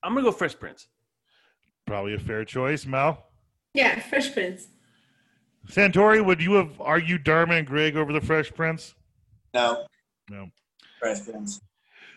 I'm 0.02 0.14
gonna 0.14 0.24
go 0.24 0.32
Fresh 0.32 0.58
Prince. 0.58 0.88
Probably 1.86 2.14
a 2.14 2.20
fair 2.20 2.46
choice, 2.46 2.86
Mel. 2.86 3.28
Yeah, 3.74 4.00
Fresh 4.00 4.34
Prince. 4.34 4.68
Santori, 5.70 6.24
would 6.24 6.42
you 6.42 6.54
have 6.54 6.80
argued 6.80 7.24
Dharma 7.24 7.56
and 7.56 7.68
Greg 7.68 7.96
over 7.96 8.14
the 8.14 8.22
Fresh 8.22 8.54
Prince? 8.54 8.96
No. 9.54 9.86
No. 10.30 10.48
Fresh 11.00 11.26
Prince. 11.26 11.62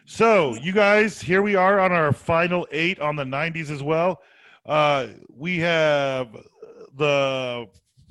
So, 0.07 0.55
you 0.57 0.73
guys, 0.73 1.21
here 1.21 1.43
we 1.43 1.55
are 1.55 1.79
on 1.79 1.93
our 1.93 2.13
final 2.13 2.67
eight 2.73 3.01
on 3.01 3.17
the 3.17 3.25
90s 3.25 3.71
as 3.71 3.83
well. 3.83 4.21
Uh, 4.67 5.09
we 5.29 5.59
have 5.59 6.37
the 6.97 7.67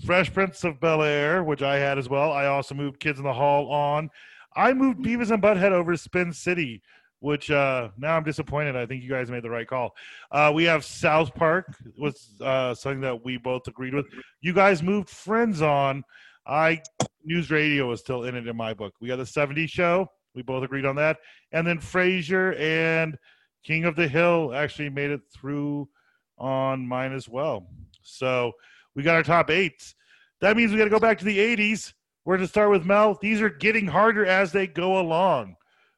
Fresh 0.05 0.33
Prince 0.33 0.63
of 0.63 0.79
Bel 0.79 1.03
Air, 1.03 1.43
which 1.43 1.61
I 1.61 1.77
had 1.77 1.97
as 1.97 2.09
well. 2.09 2.31
I 2.31 2.45
also 2.45 2.75
moved 2.75 2.99
Kids 2.99 3.19
in 3.19 3.25
the 3.25 3.33
Hall 3.33 3.69
on. 3.71 4.09
I 4.55 4.73
moved 4.73 4.99
Beavis 4.99 5.31
and 5.31 5.43
Butthead 5.43 5.71
over 5.71 5.91
to 5.91 5.97
Spin 5.97 6.33
City, 6.33 6.81
which 7.19 7.51
uh, 7.51 7.89
now 7.97 8.15
I'm 8.15 8.23
disappointed. 8.23 8.75
I 8.75 8.85
think 8.85 9.03
you 9.03 9.09
guys 9.09 9.29
made 9.29 9.43
the 9.43 9.49
right 9.49 9.67
call. 9.67 9.95
Uh, 10.31 10.51
we 10.53 10.63
have 10.65 10.85
South 10.85 11.33
Park, 11.35 11.75
was 11.97 12.31
uh, 12.41 12.73
something 12.73 13.01
that 13.01 13.23
we 13.23 13.37
both 13.37 13.67
agreed 13.67 13.93
with. 13.93 14.05
You 14.41 14.53
guys 14.53 14.81
moved 14.81 15.09
Friends 15.09 15.61
on. 15.61 16.03
I 16.45 16.81
News 17.23 17.51
Radio 17.51 17.87
was 17.89 17.99
still 17.99 18.23
in 18.23 18.35
it 18.35 18.47
in 18.47 18.55
my 18.55 18.73
book. 18.73 18.93
We 19.01 19.07
got 19.07 19.17
the 19.17 19.23
70s 19.23 19.69
show. 19.69 20.07
We 20.33 20.41
both 20.41 20.63
agreed 20.63 20.85
on 20.85 20.95
that. 20.95 21.17
And 21.51 21.67
then 21.67 21.79
Frasier 21.79 22.59
and 22.59 23.17
King 23.63 23.85
of 23.85 23.95
the 23.95 24.07
Hill 24.07 24.53
actually 24.53 24.89
made 24.89 25.11
it 25.11 25.21
through 25.33 25.89
on 26.37 26.87
mine 26.87 27.13
as 27.13 27.27
well. 27.27 27.67
So 28.01 28.53
we 28.95 29.03
got 29.03 29.15
our 29.15 29.23
top 29.23 29.49
eights. 29.49 29.95
That 30.41 30.55
means 30.55 30.71
we 30.71 30.77
got 30.77 30.85
to 30.85 30.89
go 30.89 30.99
back 30.99 31.19
to 31.19 31.25
the 31.25 31.37
80s. 31.37 31.93
We're 32.25 32.37
going 32.37 32.47
to 32.47 32.51
start 32.51 32.71
with 32.71 32.85
Mel. 32.85 33.17
These 33.21 33.41
are 33.41 33.49
getting 33.49 33.87
harder 33.87 34.25
as 34.25 34.51
they 34.51 34.67
go 34.67 34.99
along. 34.99 35.55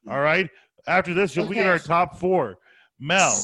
All 0.08 0.20
right. 0.20 0.50
After 0.86 1.14
this, 1.14 1.36
you'll 1.36 1.48
be 1.48 1.58
in 1.58 1.66
our 1.66 1.78
top 1.78 2.18
four. 2.18 2.58
Mel, 2.98 3.40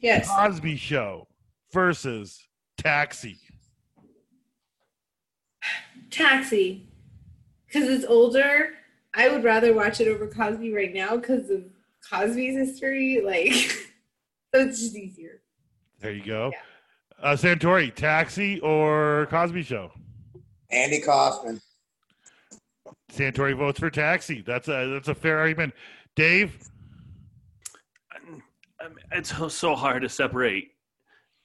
Yes. 0.00 0.28
Cosby 0.28 0.76
Show 0.76 1.28
versus 1.72 2.46
Taxi. 2.78 3.38
Taxi. 6.10 6.88
Because 7.66 7.88
it's 7.88 8.04
older. 8.04 8.70
I 9.14 9.28
would 9.28 9.44
rather 9.44 9.74
watch 9.74 10.00
it 10.00 10.08
over 10.08 10.26
Cosby 10.26 10.72
right 10.72 10.94
now 10.94 11.16
because 11.16 11.50
of 11.50 11.64
Cosby's 12.08 12.56
history. 12.56 13.20
Like, 13.24 13.52
so 14.54 14.60
it's 14.62 14.80
just 14.80 14.96
easier. 14.96 15.42
There 16.00 16.12
you 16.12 16.24
go. 16.24 16.52
Uh, 17.20 17.32
Santori, 17.36 17.94
Taxi 17.94 18.58
or 18.60 19.26
Cosby 19.30 19.62
Show? 19.62 19.92
Andy 20.70 21.00
Kaufman. 21.00 21.60
Santori 23.12 23.56
votes 23.56 23.78
for 23.78 23.90
Taxi. 23.90 24.40
That's 24.40 24.68
a 24.68 24.86
that's 24.86 25.08
a 25.08 25.14
fair 25.14 25.38
argument. 25.38 25.74
Dave, 26.16 26.58
it's 29.12 29.30
so- 29.36 29.48
so 29.48 29.74
hard 29.74 30.02
to 30.02 30.08
separate 30.08 30.74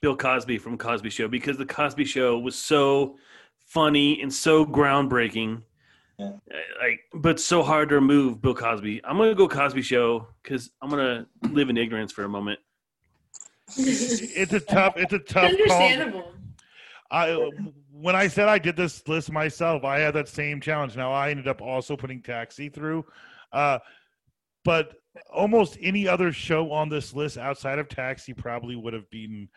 Bill 0.00 0.16
Cosby 0.16 0.58
from 0.58 0.76
Cosby 0.78 1.10
Show 1.10 1.28
because 1.28 1.56
the 1.56 1.66
Cosby 1.66 2.04
Show 2.04 2.38
was 2.38 2.54
so 2.56 3.18
funny 3.64 4.20
and 4.20 4.32
so 4.32 4.64
groundbreaking. 4.64 5.62
Yeah. 6.18 6.26
Uh, 6.50 6.56
Like, 6.80 7.00
but 7.14 7.40
so 7.40 7.62
hard 7.62 7.88
to 7.90 7.96
remove 7.96 8.40
Bill 8.40 8.54
Cosby. 8.54 9.00
I'm 9.04 9.16
gonna 9.18 9.34
go 9.34 9.48
Cosby 9.48 9.82
Show 9.82 10.28
because 10.42 10.70
I'm 10.80 10.88
gonna 10.90 11.26
live 11.50 11.68
in 11.68 11.76
ignorance 11.76 12.12
for 12.12 12.24
a 12.24 12.28
moment. 12.28 12.60
it's 13.76 14.52
a 14.52 14.60
tough 14.60 14.94
it's 14.96 15.12
a 15.12 15.18
tough 15.18 15.50
call. 15.66 15.82
Understandable. 15.82 16.32
I 17.10 17.50
when 17.90 18.14
I 18.16 18.28
said 18.28 18.48
I 18.48 18.58
did 18.58 18.76
this 18.76 19.06
list 19.08 19.30
myself, 19.32 19.84
I 19.84 19.98
had 19.98 20.14
that 20.14 20.28
same 20.28 20.60
challenge. 20.60 20.96
Now 20.96 21.12
I 21.12 21.30
ended 21.30 21.48
up 21.48 21.60
also 21.60 21.96
putting 21.96 22.22
Taxi 22.22 22.68
through, 22.68 23.04
uh, 23.52 23.78
but 24.66 24.94
almost 25.32 25.78
any 25.80 26.06
other 26.08 26.32
show 26.32 26.72
on 26.72 26.88
this 26.88 27.14
list 27.14 27.38
outside 27.38 27.78
of 27.78 27.88
Taxi 27.88 28.34
probably 28.34 28.74
would 28.76 28.92
have 28.92 29.08
beaten, 29.10 29.48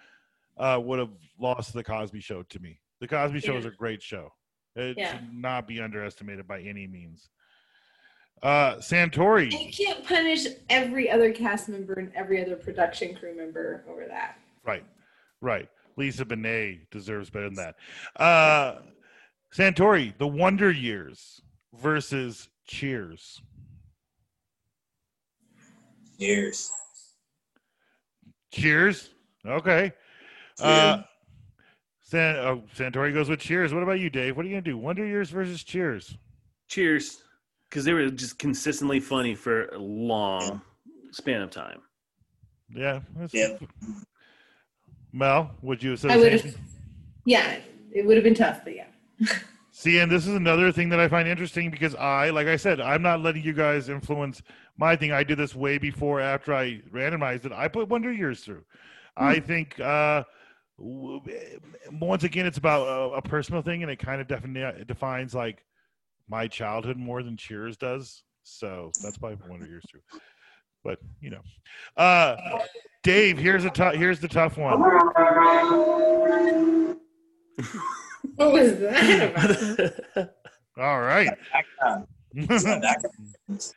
uh, 0.58 0.80
would 0.82 1.00
have 1.00 1.10
lost 1.40 1.74
the 1.74 1.84
Cosby 1.84 2.22
Show 2.22 2.44
to 2.44 2.60
me. 2.60 2.80
The 3.02 3.08
Cosby 3.08 3.40
Show 3.42 3.58
is 3.58 3.66
a 3.66 3.72
great 3.72 4.02
show. 4.04 4.32
It 4.76 4.98
Yeah. 4.98 5.14
should 5.14 5.34
not 5.34 5.68
be 5.68 5.82
underestimated 5.82 6.48
by 6.48 6.62
any 6.62 6.86
means. 6.88 7.30
Uh, 8.44 8.76
Santori, 8.76 9.52
You 9.52 9.72
can't 9.74 10.06
punish 10.06 10.46
every 10.70 11.10
other 11.10 11.34
cast 11.34 11.68
member 11.68 11.94
and 11.96 12.14
every 12.16 12.42
other 12.42 12.56
production 12.56 13.16
crew 13.16 13.36
member 13.36 13.84
over 13.90 14.06
that. 14.08 14.40
Right, 14.64 14.86
right. 15.42 15.68
Lisa 15.98 16.24
Bonet 16.24 16.90
deserves 16.92 17.30
better 17.30 17.50
than 17.50 17.56
that. 17.56 17.76
Uh, 18.16 18.82
Santori, 19.54 20.18
The 20.18 20.28
Wonder 20.28 20.72
Years 20.72 21.42
versus 21.74 22.48
Cheers. 22.66 23.42
Years. 26.20 26.70
Cheers. 28.52 29.10
Okay. 29.46 29.94
Uh, 30.60 31.02
San, 32.02 32.36
oh, 32.38 32.64
Santori 32.76 33.14
goes 33.14 33.30
with 33.30 33.40
Cheers. 33.40 33.74
What 33.74 33.84
about 33.84 34.00
you, 34.00 34.10
Dave? 34.10 34.36
What 34.36 34.46
are 34.46 34.50
you 34.50 34.56
gonna 34.56 34.62
do? 34.62 34.78
Wonder 34.78 35.06
Years 35.06 35.30
versus 35.30 35.64
Cheers. 35.64 36.18
Cheers, 36.68 37.24
because 37.70 37.86
they 37.86 37.94
were 37.94 38.10
just 38.10 38.38
consistently 38.38 39.00
funny 39.00 39.34
for 39.34 39.68
a 39.70 39.78
long 39.78 40.62
span 41.12 41.42
of 41.42 41.52
time. 41.52 41.80
Yeah. 42.70 43.00
that's- 43.16 43.34
Yeah. 43.34 43.58
Mel, 45.14 45.52
would 45.62 45.82
you 45.82 45.96
say 45.98 46.10
I 46.10 46.18
would 46.18 46.34
have, 46.34 46.56
yeah, 47.26 47.60
it 47.92 48.06
would 48.06 48.16
have 48.18 48.24
been 48.24 48.36
tough, 48.36 48.64
but 48.64 48.76
yeah. 48.76 48.86
See, 49.72 49.98
and 50.00 50.12
this 50.12 50.28
is 50.28 50.36
another 50.36 50.72
thing 50.72 50.90
that 50.90 51.00
I 51.00 51.08
find 51.08 51.28
interesting 51.28 51.72
because 51.72 51.96
I, 51.96 52.30
like 52.30 52.48
I 52.48 52.58
said, 52.58 52.80
I'm 52.82 53.02
not 53.02 53.22
letting 53.22 53.44
you 53.44 53.54
guys 53.54 53.88
influence 53.90 54.42
my 54.80 54.96
thing. 54.96 55.12
I 55.12 55.24
did 55.24 55.38
this 55.38 55.54
way 55.54 55.78
before, 55.78 56.22
after 56.22 56.54
I 56.54 56.82
randomized 56.92 57.46
it. 57.46 57.52
I 57.52 57.68
put 57.68 57.90
Wonder 57.90 58.12
Years 58.12 58.42
through. 58.42 58.64
I 59.18 59.42
think, 59.42 59.78
uh, 59.80 60.24
once 60.78 62.24
again, 62.24 62.46
it's 62.46 62.58
about 62.58 62.88
a, 62.88 63.16
a 63.16 63.22
personal 63.22 63.62
thing, 63.62 63.84
and 63.84 63.92
it 63.92 64.00
kind 64.00 64.22
of 64.22 64.28
defini- 64.28 64.88
defines 64.88 65.36
like 65.36 65.66
my 66.30 66.48
childhood 66.48 66.96
more 66.96 67.22
than 67.22 67.36
Cheers 67.36 67.76
does. 67.76 68.24
So 68.44 68.92
that's 69.04 69.20
why 69.20 69.32
I 69.32 69.36
put 69.36 69.50
Wonder 69.50 69.68
Years 69.68 69.84
through. 69.92 70.02
But 70.84 71.00
you 71.20 71.32
know, 71.32 71.42
uh, 71.98 72.38
Dave, 73.04 73.38
here's 73.38 73.66
a. 73.66 73.98
Here's 73.98 74.22
the 74.22 74.30
tough 74.30 74.58
one. 74.58 74.82
What 78.36 78.54
was 78.54 78.80
that 78.80 79.94
about? 80.16 80.30
All 80.78 81.02
right. 81.02 81.30
Background. 81.54 82.08
It's 82.34 82.64
not 82.64 82.82
background. 82.82 83.74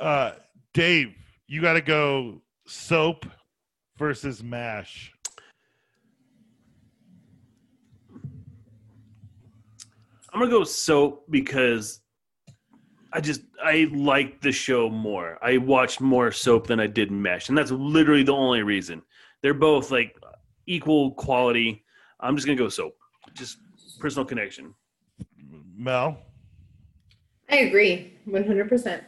Uh, 0.00 0.32
Dave, 0.72 1.14
you 1.46 1.60
got 1.60 1.74
to 1.74 1.82
go 1.82 2.40
soap 2.66 3.26
versus 3.98 4.42
mash. 4.42 5.12
I'm 10.32 10.38
gonna 10.38 10.50
go 10.50 10.62
soap 10.64 11.24
because 11.28 12.00
I 13.12 13.20
just 13.20 13.42
I 13.62 13.90
like 13.92 14.40
the 14.40 14.52
show 14.52 14.88
more. 14.88 15.38
I 15.42 15.56
watched 15.56 16.00
more 16.00 16.30
soap 16.30 16.68
than 16.68 16.78
I 16.78 16.86
did 16.86 17.10
mash, 17.10 17.48
and 17.48 17.58
that's 17.58 17.72
literally 17.72 18.22
the 18.22 18.32
only 18.32 18.62
reason. 18.62 19.02
They're 19.42 19.54
both 19.54 19.90
like 19.90 20.16
equal 20.66 21.10
quality. 21.12 21.84
I'm 22.20 22.36
just 22.36 22.46
gonna 22.46 22.56
go 22.56 22.68
soap. 22.68 22.96
Just 23.34 23.58
personal 23.98 24.24
connection. 24.24 24.72
Mel, 25.76 26.16
I 27.50 27.56
agree, 27.56 28.14
one 28.24 28.46
hundred 28.46 28.68
percent. 28.68 29.02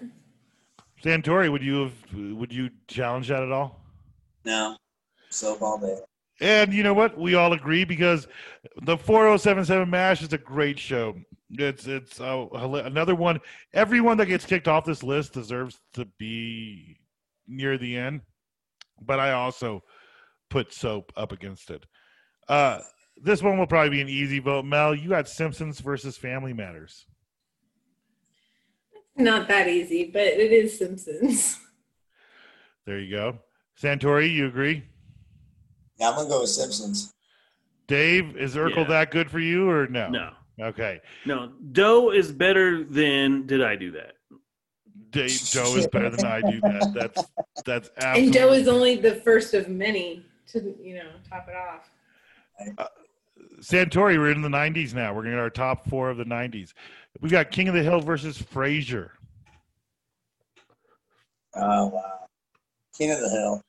Santori, 1.03 1.51
would 1.51 1.63
you 1.63 1.83
have 1.83 2.37
would 2.37 2.53
you 2.53 2.71
challenge 2.87 3.29
that 3.29 3.43
at 3.43 3.51
all? 3.51 3.81
No. 4.45 4.77
Soap 5.31 5.63
all 5.63 5.79
day. 5.79 5.99
And 6.41 6.73
you 6.73 6.83
know 6.83 6.95
what? 6.95 7.19
We 7.19 7.35
all 7.35 7.53
agree 7.53 7.85
because 7.85 8.27
the 8.83 8.97
4077 8.97 9.89
Mash 9.89 10.23
is 10.23 10.33
a 10.33 10.39
great 10.39 10.79
show. 10.79 11.15
It's 11.51 11.87
it's 11.87 12.21
uh, 12.21 12.47
another 12.53 13.15
one. 13.15 13.41
Everyone 13.75 14.17
that 14.19 14.27
gets 14.27 14.45
kicked 14.45 14.69
off 14.69 14.85
this 14.85 15.03
list 15.03 15.33
deserves 15.33 15.79
to 15.95 16.07
be 16.19 16.99
near 17.47 17.79
the 17.79 17.97
end, 17.97 18.23
but 19.01 19.21
I 19.21 19.33
also 19.33 19.83
put 20.51 20.73
Soap 20.73 21.13
up 21.17 21.33
against 21.33 21.71
it. 21.71 21.85
Uh, 22.49 22.81
this 23.17 23.43
one 23.43 23.59
will 23.59 23.67
probably 23.67 23.91
be 23.91 24.01
an 24.01 24.09
easy 24.09 24.39
vote. 24.39 24.65
Mel, 24.65 24.95
you 24.95 25.11
got 25.11 25.29
Simpsons 25.29 25.81
versus 25.81 26.17
Family 26.17 26.53
Matters. 26.53 27.07
Not 29.17 29.49
that 29.49 29.69
easy, 29.69 30.11
but 30.13 30.23
it 30.23 30.53
is 30.53 30.79
Simpsons. 30.79 31.59
There 32.87 32.99
you 32.99 33.15
go. 33.15 33.39
Santori, 33.81 34.33
you 34.33 34.47
agree? 34.47 34.83
Yeah, 35.99 36.11
I'm 36.11 36.17
gonna 36.17 36.29
go 36.29 36.41
with 36.41 36.51
Simpsons. 36.51 37.13
Dave, 37.87 38.37
is 38.37 38.55
Urkel 38.57 38.77
Yeah. 38.79 38.85
that 38.85 39.11
good 39.11 39.31
for 39.31 39.39
you 39.39 39.69
or 39.69 39.87
no? 39.87 40.09
No, 40.09 40.33
Okay. 40.61 41.01
no. 41.27 41.53
D'oh 41.73 42.11
is 42.11 42.33
better 42.33 42.83
than 42.85 43.47
did 43.47 43.63
I 43.63 43.77
do 43.77 43.91
that? 43.93 44.15
Dave, 45.11 45.41
D'oh 45.53 45.77
is 45.77 45.87
better 45.87 46.11
than 46.11 46.25
I 46.25 46.41
do 46.41 46.61
that. 46.63 46.93
That's 46.95 47.31
that's 47.65 47.91
And 47.99 48.33
D'oh 48.33 48.53
is 48.53 48.67
only 48.67 48.97
the 48.97 49.17
first 49.17 49.53
of 49.55 49.69
many 49.69 50.25
to, 50.49 50.75
you 50.83 50.95
know, 50.97 51.11
top 51.29 51.49
it 51.49 51.55
off. 51.55 51.91
Uh, 52.79 52.87
Santori, 53.61 54.19
we're 54.19 54.33
in 54.33 54.43
the 54.43 54.49
90s 54.49 54.93
now. 54.95 55.11
We're 55.15 55.23
going 55.23 55.33
to 55.33 55.37
get 55.37 55.43
our 55.43 55.51
top 55.51 55.89
four 55.89 56.11
of 56.11 56.17
the 56.17 56.25
90s. 56.25 56.73
We 57.21 57.29
got 57.29 57.51
King 57.51 57.69
of 57.69 57.75
the 57.75 57.83
Hill 57.83 58.01
versus 58.01 58.39
Frasier. 58.39 59.11
Oh 61.55 61.87
wow. 61.89 62.29
King 62.97 63.13
of 63.13 63.21
the 63.21 63.29
Hill. 63.29 63.63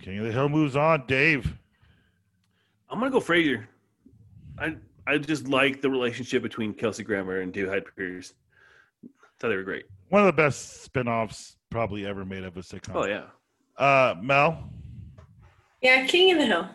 King 0.00 0.18
of 0.18 0.24
the 0.24 0.32
Hill 0.32 0.48
moves 0.48 0.76
on. 0.76 1.06
Dave. 1.06 1.56
I'm 2.88 2.98
gonna 2.98 3.10
go 3.10 3.20
Frasier. 3.20 3.66
I 4.58 4.76
I 5.06 5.18
just 5.18 5.48
like 5.48 5.80
the 5.80 5.90
relationship 5.90 6.42
between 6.42 6.74
Kelsey 6.74 7.04
Grammer 7.04 7.40
and 7.40 7.52
David 7.52 7.70
Hyde 7.70 7.84
Pierce. 7.96 8.34
Thought 9.38 9.48
they 9.48 9.56
were 9.56 9.62
great. 9.62 9.86
One 10.10 10.20
of 10.20 10.26
the 10.26 10.32
best 10.32 10.82
spin-offs 10.82 11.56
probably 11.70 12.04
ever 12.04 12.24
made 12.24 12.44
of 12.44 12.56
a 12.56 12.60
sitcom. 12.60 12.94
Oh 12.94 13.06
yeah. 13.06 13.24
Uh, 13.76 14.14
Mel. 14.20 14.70
Yeah, 15.80 16.06
King 16.06 16.32
of 16.32 16.38
the 16.38 16.46
Hill. 16.46 16.68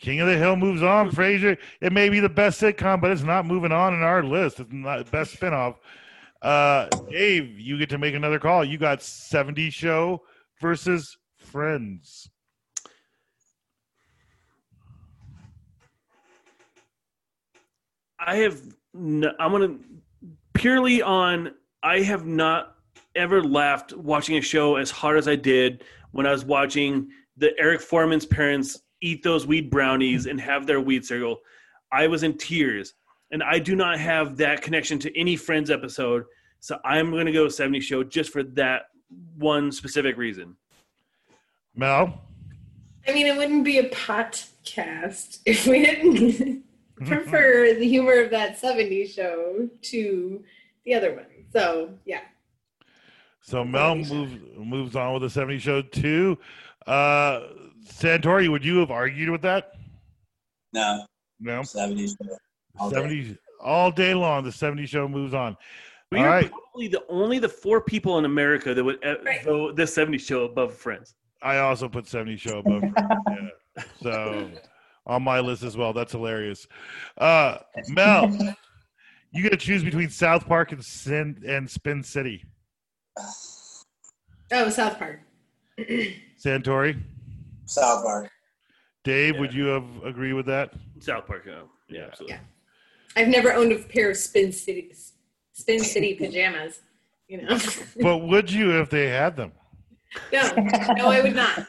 King 0.00 0.20
of 0.20 0.28
the 0.28 0.36
Hill 0.36 0.56
moves 0.56 0.82
on. 0.82 1.10
Frasier. 1.10 1.58
It 1.80 1.92
may 1.92 2.08
be 2.08 2.20
the 2.20 2.28
best 2.28 2.60
sitcom, 2.60 3.00
but 3.00 3.10
it's 3.10 3.22
not 3.22 3.44
moving 3.46 3.70
on 3.70 3.94
in 3.94 4.02
our 4.02 4.22
list. 4.22 4.58
It's 4.58 4.72
not 4.72 5.04
the 5.04 5.10
best 5.10 5.32
spin-off. 5.32 5.78
Uh, 6.40 6.88
Dave, 7.10 7.60
you 7.60 7.78
get 7.78 7.90
to 7.90 7.98
make 7.98 8.14
another 8.14 8.38
call. 8.38 8.64
You 8.64 8.78
got 8.78 9.02
70 9.02 9.68
Show 9.70 10.22
versus 10.60 11.18
Friends. 11.36 12.30
I 18.18 18.36
have. 18.36 18.60
No, 18.92 19.32
I'm 19.38 19.52
gonna 19.52 19.76
purely 20.52 21.00
on. 21.00 21.52
I 21.82 22.00
have 22.00 22.26
not 22.26 22.76
ever 23.14 23.42
laughed 23.42 23.94
watching 23.96 24.36
a 24.36 24.42
show 24.42 24.76
as 24.76 24.90
hard 24.90 25.16
as 25.16 25.26
I 25.26 25.36
did 25.36 25.84
when 26.12 26.26
I 26.26 26.32
was 26.32 26.44
watching 26.44 27.08
the 27.38 27.58
Eric 27.58 27.80
Forman's 27.80 28.26
parents 28.26 28.78
eat 29.00 29.22
those 29.22 29.46
weed 29.46 29.70
brownies 29.70 30.26
and 30.26 30.40
have 30.40 30.66
their 30.66 30.80
weed 30.80 31.04
cereal. 31.04 31.38
I 31.92 32.06
was 32.06 32.22
in 32.22 32.36
tears, 32.36 32.94
and 33.30 33.42
I 33.42 33.58
do 33.58 33.74
not 33.74 33.98
have 33.98 34.36
that 34.38 34.62
connection 34.62 34.98
to 35.00 35.18
any 35.18 35.36
Friends 35.36 35.70
episode. 35.70 36.24
So 36.60 36.78
I'm 36.84 37.10
gonna 37.10 37.32
go 37.32 37.48
70 37.48 37.80
Show 37.80 38.04
just 38.04 38.32
for 38.32 38.42
that 38.42 38.86
one 39.36 39.72
specific 39.72 40.16
reason. 40.16 40.56
Mel. 41.74 42.20
I 43.08 43.12
mean, 43.12 43.26
it 43.26 43.36
wouldn't 43.36 43.64
be 43.64 43.78
a 43.78 43.88
podcast 43.88 45.40
if 45.46 45.66
we 45.66 45.84
didn't 45.84 46.64
prefer 47.06 47.74
the 47.74 47.88
humor 47.88 48.20
of 48.20 48.30
that 48.30 48.60
70s 48.60 49.14
show 49.14 49.68
to 49.82 50.44
the 50.84 50.94
other 50.94 51.14
one. 51.14 51.26
So, 51.52 51.94
yeah. 52.04 52.20
So 53.40 53.64
Mel 53.64 53.96
moves 53.96 54.34
moves 54.56 54.94
on 54.94 55.14
with 55.14 55.22
the 55.22 55.30
70 55.30 55.58
show 55.58 55.82
too. 55.82 56.38
Uh 56.86 57.48
Santori, 57.86 58.48
would 58.50 58.64
you 58.64 58.78
have 58.78 58.90
argued 58.90 59.30
with 59.30 59.42
that? 59.42 59.72
No, 60.72 61.04
No. 61.40 61.60
70s. 61.60 62.16
all 62.78 62.90
day. 62.90 62.96
70 62.96 63.38
all 63.60 63.90
day 63.90 64.14
long 64.14 64.44
the 64.44 64.52
70 64.52 64.86
show 64.86 65.08
moves 65.08 65.34
on. 65.34 65.56
We 66.12 66.18
All 66.18 66.24
are 66.26 66.28
right. 66.28 66.50
probably 66.50 66.88
the 66.88 67.02
only 67.08 67.38
the 67.38 67.48
four 67.48 67.80
people 67.80 68.18
in 68.18 68.24
America 68.24 68.74
that 68.74 68.82
would 68.82 69.04
uh, 69.04 69.16
Right. 69.24 69.44
vote 69.44 69.76
this 69.76 69.94
70s 69.96 70.20
show 70.26 70.44
above 70.44 70.74
Friends. 70.74 71.14
I 71.42 71.58
also 71.58 71.88
put 71.88 72.06
70 72.06 72.36
show 72.36 72.58
above 72.58 72.80
Friends, 72.80 73.52
yeah. 73.76 73.82
So 74.02 74.50
on 75.06 75.22
my 75.22 75.40
list 75.40 75.62
as 75.62 75.76
well. 75.76 75.92
That's 75.92 76.12
hilarious. 76.12 76.66
Uh 77.18 77.58
Mel, 77.88 78.28
you 79.32 79.42
got 79.42 79.50
to 79.52 79.56
choose 79.56 79.82
between 79.84 80.10
South 80.10 80.46
Park 80.46 80.72
and 80.72 80.84
Sin 80.84 81.42
and 81.46 81.68
Spin 81.70 82.02
City. 82.02 82.44
Oh, 84.52 84.68
South 84.70 84.98
Park. 84.98 85.20
Santori, 86.44 87.00
South 87.66 88.04
Park. 88.04 88.30
Dave, 89.04 89.34
Yeah. 89.34 89.40
would 89.40 89.54
you 89.54 89.66
have 89.66 89.84
agree 90.04 90.32
with 90.32 90.46
that? 90.46 90.72
South 91.00 91.26
Park, 91.26 91.44
yeah, 91.46 91.62
Yeah. 91.88 92.06
absolutely. 92.06 92.38
I've 93.16 93.28
never 93.28 93.52
owned 93.52 93.72
a 93.72 93.78
pair 93.78 94.10
of 94.10 94.16
Spin 94.16 94.52
City 94.52 94.92
Spin 95.52 95.80
City 95.80 96.14
pajamas. 96.14 96.80
You 97.28 97.42
know, 97.42 97.58
But 98.00 98.18
would 98.18 98.50
you 98.50 98.80
if 98.80 98.90
they 98.90 99.08
had 99.08 99.36
them? 99.36 99.52
no, 100.32 100.42
no, 100.96 101.08
I 101.08 101.20
would 101.22 101.34
not. 101.36 101.58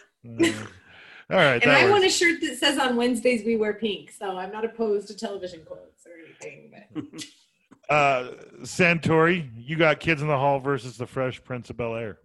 All 1.29 1.37
right. 1.37 1.61
And 1.61 1.71
I 1.71 1.83
works. 1.83 1.91
want 1.91 2.05
a 2.05 2.09
shirt 2.09 2.41
that 2.41 2.57
says 2.57 2.77
on 2.77 2.95
Wednesdays 2.95 3.45
we 3.45 3.55
wear 3.57 3.73
pink, 3.73 4.11
so 4.11 4.37
I'm 4.37 4.51
not 4.51 4.65
opposed 4.65 5.07
to 5.09 5.15
television 5.15 5.61
quotes 5.65 6.05
or 6.05 6.11
anything. 6.25 6.71
But 6.93 7.25
Uh, 7.89 8.35
Santori, 8.61 9.49
you 9.57 9.75
got 9.75 9.99
Kids 9.99 10.21
in 10.21 10.29
the 10.29 10.37
Hall 10.37 10.59
versus 10.61 10.95
the 10.95 11.05
Fresh 11.05 11.43
Prince 11.43 11.69
of 11.69 11.75
Bel 11.77 11.95
Air. 11.95 12.19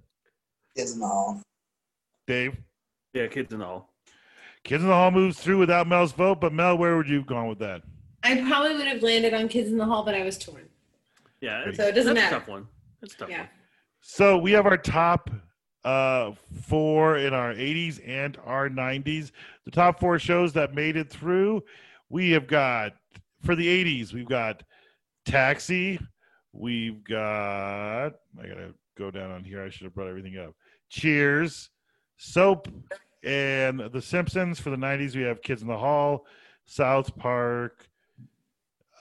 Kids 0.77 0.93
in 0.93 1.01
the 1.01 1.09
hall. 1.09 1.43
Dave, 2.27 2.57
Yeah, 3.15 3.27
kids 3.29 3.53
and 3.55 3.63
all. 3.63 3.93
Kids 4.65 4.83
in 4.83 4.89
the 4.89 4.95
Hall 4.95 5.11
moves 5.13 5.39
through 5.39 5.59
without 5.59 5.87
Mel's 5.87 6.13
vote, 6.13 6.41
but 6.41 6.53
Mel, 6.53 6.77
where 6.77 6.97
would 6.97 7.09
you 7.09 7.19
have 7.19 7.27
gone 7.27 7.49
with 7.49 7.61
that? 7.61 7.83
I 8.25 8.41
probably 8.43 8.75
would 8.77 8.87
have 8.89 9.03
landed 9.03 9.33
on 9.33 9.49
Kids 9.49 9.71
in 9.71 9.79
the 9.79 9.85
Hall, 9.85 10.05
but 10.05 10.15
I 10.15 10.23
was 10.25 10.37
torn. 10.37 10.69
Yeah, 11.41 11.65
So 11.73 11.85
it 11.87 11.93
doesn't 11.95 12.15
that's 12.15 12.25
matter. 12.25 12.37
a 12.37 12.39
tough 12.41 12.49
one. 12.49 12.67
That's 13.01 13.15
a 13.15 13.19
tough 13.19 13.31
Yeah. 13.31 13.39
one. 13.41 13.49
So 14.01 14.39
we 14.39 14.53
have 14.53 14.67
our 14.67 14.77
top 14.77 15.31
uh, 15.85 16.33
four 16.63 17.19
in 17.19 17.33
our 17.33 17.55
80s 17.55 18.01
and 18.05 18.37
our 18.45 18.69
90s. 18.69 19.31
The 19.65 19.71
top 19.71 20.01
four 20.01 20.19
shows 20.19 20.53
that 20.55 20.75
made 20.75 20.97
it 20.97 21.11
through. 21.11 21.63
We 22.09 22.31
have 22.33 22.49
got 22.49 22.95
for 23.45 23.55
the 23.55 23.67
80s, 23.67 24.13
we've 24.13 24.29
got 24.29 24.65
Taxi. 25.25 26.01
We've 26.53 27.05
got 27.05 28.07
I 28.41 28.47
gotta 28.49 28.75
go 28.97 29.11
down 29.11 29.31
on 29.31 29.45
here. 29.45 29.63
I 29.63 29.69
should 29.69 29.85
have 29.85 29.95
brought 29.95 30.09
everything 30.09 30.39
up. 30.39 30.55
Cheers, 30.89 31.71
Soap, 32.17 32.69
and 33.23 33.81
The 33.93 34.03
Simpsons. 34.03 34.61
For 34.61 34.71
the 34.71 34.77
90s, 34.77 35.17
we 35.17 35.23
have 35.23 35.43
Kids 35.43 35.63
in 35.63 35.69
the 35.69 35.77
Hall, 35.77 36.27
South 36.65 37.17
Park, 37.17 37.89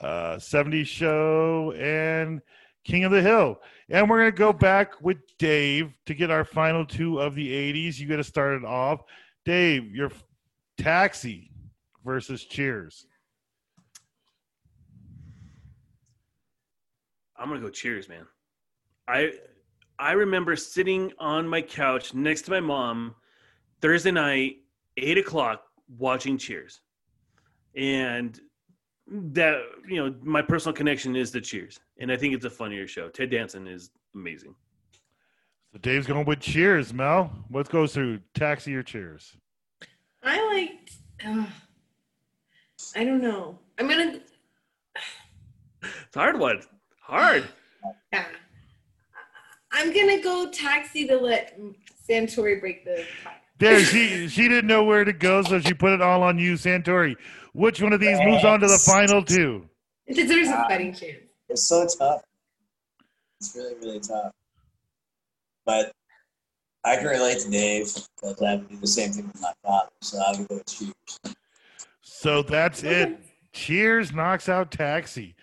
uh, 0.00 0.36
70s 0.36 0.86
Show, 0.86 1.72
and 1.72 2.40
King 2.84 3.04
of 3.04 3.12
the 3.12 3.22
Hill. 3.22 3.60
And 3.88 4.10
we're 4.10 4.18
going 4.18 4.32
to 4.32 4.36
go 4.36 4.52
back 4.52 5.00
with 5.00 5.18
Dave 5.38 5.92
to 6.06 6.14
get 6.14 6.30
our 6.30 6.44
final 6.44 6.84
two 6.84 7.20
of 7.20 7.34
the 7.34 7.48
80s. 7.48 7.98
You 7.98 8.08
got 8.08 8.16
to 8.16 8.24
start 8.24 8.54
it 8.56 8.64
off. 8.64 9.02
Dave, 9.44 9.94
your 9.94 10.10
taxi 10.76 11.50
versus 12.04 12.44
Cheers. 12.44 13.06
I'm 17.38 17.48
gonna 17.48 17.60
go 17.60 17.70
cheers, 17.70 18.08
man. 18.08 18.26
I 19.06 19.32
I 19.98 20.12
remember 20.12 20.56
sitting 20.56 21.12
on 21.18 21.48
my 21.48 21.62
couch 21.62 22.14
next 22.14 22.42
to 22.42 22.50
my 22.50 22.60
mom 22.60 23.14
Thursday 23.80 24.10
night, 24.10 24.56
eight 24.96 25.18
o'clock, 25.18 25.62
watching 25.98 26.36
Cheers. 26.38 26.80
And 27.74 28.38
that 29.08 29.60
you 29.86 29.96
know, 30.04 30.14
my 30.22 30.42
personal 30.42 30.74
connection 30.74 31.16
is 31.16 31.30
the 31.30 31.40
Cheers. 31.40 31.78
And 31.98 32.10
I 32.10 32.16
think 32.16 32.34
it's 32.34 32.44
a 32.44 32.50
funnier 32.50 32.86
show. 32.86 33.08
Ted 33.08 33.30
Danson 33.30 33.66
is 33.66 33.90
amazing. 34.14 34.54
So 35.72 35.78
Dave's 35.78 36.06
going 36.06 36.26
with 36.26 36.40
Cheers. 36.40 36.92
Mel, 36.92 37.30
what 37.48 37.68
goes 37.68 37.94
through 37.94 38.20
taxi 38.34 38.74
or 38.74 38.82
Cheers? 38.82 39.36
I 40.22 40.44
liked. 40.54 40.92
Uh, 41.24 41.46
I 42.94 43.04
don't 43.04 43.22
know. 43.22 43.58
I'm 43.78 43.88
gonna. 43.88 44.20
It's 45.82 46.16
a 46.16 46.18
hard 46.18 46.38
one. 46.38 46.62
Hard. 47.00 47.44
Yeah. 48.12 48.24
I'm 49.76 49.92
gonna 49.92 50.22
go 50.22 50.50
taxi 50.50 51.06
to 51.06 51.16
let 51.16 51.58
Santori 52.08 52.58
break 52.58 52.84
the 52.84 53.04
tie. 53.22 53.36
There, 53.58 53.80
she 53.84 54.26
she 54.28 54.48
didn't 54.48 54.66
know 54.66 54.84
where 54.84 55.04
to 55.04 55.12
go, 55.12 55.42
so 55.42 55.60
she 55.60 55.74
put 55.74 55.92
it 55.92 56.00
all 56.00 56.22
on 56.22 56.38
you, 56.38 56.54
Santori. 56.54 57.14
Which 57.52 57.82
one 57.82 57.92
of 57.92 58.00
these 58.00 58.18
moves 58.24 58.44
on 58.44 58.60
to 58.60 58.68
the 58.68 58.78
final 58.78 59.22
two? 59.22 59.68
It 60.06 60.14
deserves 60.14 60.48
a 60.48 60.56
fighting 60.68 60.88
um, 60.88 60.94
chance. 60.94 61.16
It's 61.48 61.68
so 61.68 61.86
tough. 61.98 62.22
It's 63.40 63.54
really, 63.54 63.74
really 63.76 64.00
tough. 64.00 64.32
But 65.64 65.92
I 66.84 66.96
can 66.96 67.06
relate 67.06 67.40
to 67.40 67.50
Dave 67.50 67.92
because 68.20 68.40
I 68.42 68.52
have 68.52 68.68
to 68.68 68.74
do 68.74 68.80
the 68.80 68.86
same 68.86 69.12
thing 69.12 69.26
with 69.26 69.42
my 69.42 69.52
father. 69.62 69.90
So 70.00 70.18
I 70.18 70.38
would 70.38 70.48
go 70.48 70.54
with 70.56 70.66
Cheers. 70.66 71.36
So 72.00 72.42
that's 72.42 72.82
it. 72.82 73.18
Cheers 73.52 74.12
knocks 74.12 74.48
out 74.48 74.70
Taxi. 74.70 75.35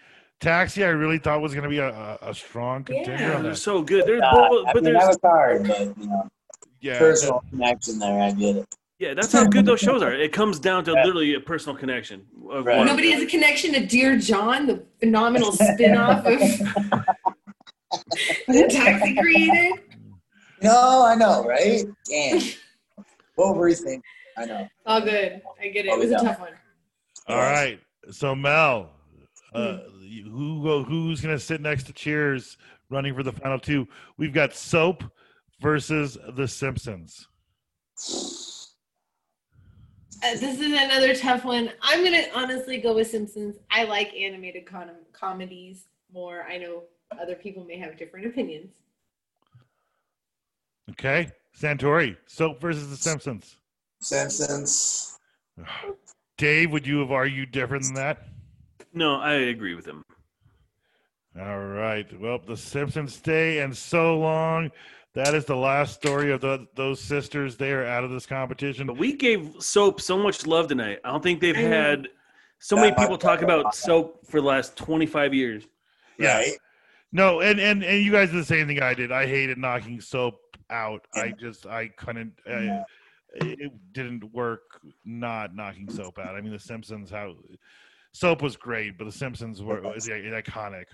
Taxi, 0.43 0.83
I 0.83 0.89
really 0.89 1.17
thought 1.19 1.41
was 1.41 1.53
going 1.53 1.63
to 1.63 1.69
be 1.69 1.79
a, 1.79 1.89
a, 1.89 2.17
a 2.29 2.33
strong 2.35 2.83
contender 2.83 3.23
Yeah. 3.23 3.37
on 3.37 3.43
They're 3.43 3.55
so 3.55 3.81
good. 3.81 4.05
There's 4.05 4.21
Uh, 4.21 4.49
both, 4.49 4.67
I 4.67 4.73
but 4.73 4.83
mean, 4.83 4.93
there's 4.93 5.07
was 5.07 5.17
hard, 5.23 5.67
but 5.67 5.79
you 5.97 6.07
know, 6.07 6.29
Yeah, 6.81 6.99
personal 6.99 7.41
connection 7.49 7.97
there. 7.97 8.21
I 8.21 8.31
get 8.31 8.57
it. 8.57 8.75
yeah, 8.99 9.13
that's 9.13 9.31
how 9.31 9.45
good 9.45 9.65
those 9.65 9.79
shows 9.79 10.03
are. 10.03 10.13
It 10.13 10.33
comes 10.33 10.59
down 10.59 10.83
to 10.83 10.91
Yeah. 10.91 11.03
literally 11.05 11.33
a 11.35 11.39
personal 11.39 11.77
connection. 11.77 12.25
Right. 12.35 12.85
Nobody 12.85 13.11
has 13.11 13.23
a 13.23 13.25
connection 13.25 13.71
to 13.73 13.85
Dear 13.85 14.17
John, 14.17 14.67
the 14.67 14.83
phenomenal 14.99 15.51
spin-off 15.53 16.25
of 16.25 16.39
that 18.47 18.69
Taxi 18.69 19.15
created. 19.15 19.79
No, 20.61 21.05
I 21.05 21.15
know, 21.15 21.45
right? 21.45 21.85
Damn. 22.09 22.41
what 23.35 23.55
were 23.55 23.69
you 23.69 23.75
thinking? 23.75 24.03
I 24.37 24.45
know. 24.45 24.67
All 24.85 24.99
good. 24.99 25.41
I 25.61 25.67
get 25.69 25.85
it. 25.85 25.89
It 25.89 25.97
was 25.99 26.11
a 26.11 26.15
tough 26.15 26.39
one. 26.41 26.51
All 27.29 27.37
right. 27.37 27.79
So 28.11 28.35
Mel, 28.35 28.89
uh, 29.53 29.77
Hmm. 29.77 29.89
Who 30.21 30.63
go, 30.63 30.83
who's 30.83 31.21
going 31.21 31.35
to 31.35 31.43
sit 31.43 31.61
next 31.61 31.83
to 31.87 31.93
Cheers 31.93 32.57
running 32.89 33.15
for 33.15 33.23
the 33.23 33.31
final 33.31 33.59
two? 33.59 33.87
We've 34.17 34.33
got 34.33 34.53
Soap 34.53 35.03
versus 35.59 36.17
The 36.35 36.47
Simpsons. 36.47 37.27
Uh, 40.23 40.31
this 40.35 40.59
is 40.59 40.71
another 40.71 41.13
tough 41.13 41.43
one. 41.43 41.69
I'm 41.81 42.01
gonna 42.01 42.23
honestly 42.33 42.77
go 42.77 42.95
with 42.95 43.09
Simpsons. 43.09 43.57
I 43.69 43.83
like 43.83 44.13
animated 44.13 44.65
com- 44.65 44.89
comedies 45.11 45.87
more. 46.13 46.45
I 46.49 46.57
know 46.57 46.83
other 47.19 47.35
people 47.35 47.65
may 47.65 47.77
have 47.77 47.97
different 47.97 48.25
opinions. 48.27 48.71
Okay, 50.91 51.29
Santori, 51.59 52.15
Soap 52.25 52.61
versus 52.61 52.89
The 52.89 52.95
Simpsons. 52.95 53.57
Simpsons. 53.99 55.19
Dave, 56.37 56.71
would 56.71 56.87
you 56.87 56.99
have 56.99 57.11
argued 57.11 57.51
different 57.51 57.83
than 57.83 57.95
that? 57.95 58.23
No, 58.93 59.15
I 59.15 59.33
agree 59.33 59.75
with 59.75 59.85
him. 59.85 60.03
All 61.39 61.65
right. 61.65 62.07
Well, 62.19 62.39
The 62.45 62.55
Simpsons 62.55 63.15
stay 63.15 63.59
and 63.59 63.75
so 63.75 64.19
long. 64.19 64.71
That 65.15 65.33
is 65.35 65.45
the 65.45 65.55
last 65.55 65.93
story 65.95 66.31
of 66.31 66.41
the, 66.41 66.67
those 66.75 66.99
sisters. 66.99 67.55
They 67.55 67.71
are 67.71 67.85
out 67.85 68.03
of 68.03 68.11
this 68.11 68.25
competition. 68.25 68.87
But 68.87 68.97
we 68.97 69.13
gave 69.13 69.55
soap 69.59 70.01
so 70.01 70.17
much 70.17 70.45
love 70.47 70.67
tonight. 70.67 70.99
I 71.03 71.11
don't 71.11 71.21
think 71.21 71.39
they've 71.39 71.57
I 71.57 71.61
know. 71.61 71.69
had 71.69 72.07
so 72.59 72.75
many 72.75 72.95
people 72.95 73.17
talk 73.17 73.41
about 73.41 73.75
soap 73.75 74.25
for 74.25 74.41
the 74.41 74.47
last 74.47 74.75
25 74.77 75.33
years. 75.33 75.67
Yeah. 76.17 76.37
Right? 76.37 76.57
No, 77.11 77.41
and 77.41 77.59
and 77.59 77.83
and 77.83 78.03
you 78.03 78.11
guys 78.11 78.31
did 78.31 78.39
the 78.39 78.45
same 78.45 78.65
thing 78.65 78.81
I 78.81 78.95
did. 78.95 79.11
I 79.11 79.27
hated 79.27 79.59
knocking 79.59 80.01
soap 80.01 80.39
out. 80.71 81.05
I 81.13 81.31
just 81.39 81.67
I 81.67 81.89
couldn't. 81.89 82.33
I, 82.47 82.83
it 83.35 83.71
didn't 83.91 84.33
work. 84.33 84.81
Not 85.05 85.55
knocking 85.55 85.87
soap 85.91 86.17
out. 86.17 86.35
I 86.35 86.41
mean, 86.41 86.51
The 86.51 86.59
Simpsons. 86.59 87.11
How 87.11 87.35
soap 88.13 88.41
was 88.41 88.55
great, 88.55 88.97
but 88.97 89.05
The 89.05 89.11
Simpsons 89.11 89.61
were 89.61 89.95
is 89.95 90.07
iconic. 90.07 90.85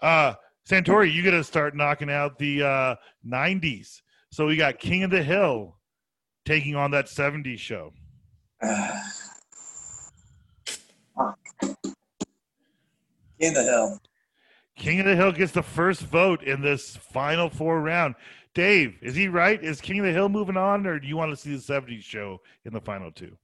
Uh, 0.00 0.34
Santori, 0.68 1.12
you 1.12 1.24
got 1.24 1.32
to 1.32 1.44
start 1.44 1.76
knocking 1.76 2.10
out 2.10 2.38
the 2.38 2.62
uh, 2.62 2.94
'90s. 3.26 4.02
So 4.30 4.46
we 4.46 4.56
got 4.56 4.78
King 4.78 5.02
of 5.02 5.10
the 5.10 5.22
Hill 5.22 5.76
taking 6.44 6.76
on 6.76 6.92
that 6.92 7.06
'70s 7.06 7.58
show. 7.58 7.92
King 13.42 13.48
of 13.48 13.54
the 13.54 13.64
hill. 13.64 13.98
King 14.76 15.00
of 15.00 15.06
the 15.06 15.16
Hill 15.16 15.32
gets 15.32 15.52
the 15.52 15.62
first 15.62 16.02
vote 16.02 16.44
in 16.44 16.62
this 16.62 16.96
final 16.96 17.50
four 17.50 17.80
round. 17.80 18.14
Dave, 18.54 18.96
is 19.02 19.14
he 19.14 19.28
right? 19.28 19.62
Is 19.62 19.80
King 19.80 20.00
of 20.00 20.06
the 20.06 20.12
Hill 20.12 20.28
moving 20.28 20.56
on, 20.56 20.86
or 20.86 21.00
do 21.00 21.08
you 21.08 21.16
want 21.16 21.32
to 21.32 21.36
see 21.36 21.54
the 21.54 21.60
70s 21.60 22.02
show 22.02 22.40
in 22.64 22.72
the 22.72 22.80
final 22.80 23.10
two? 23.10 23.36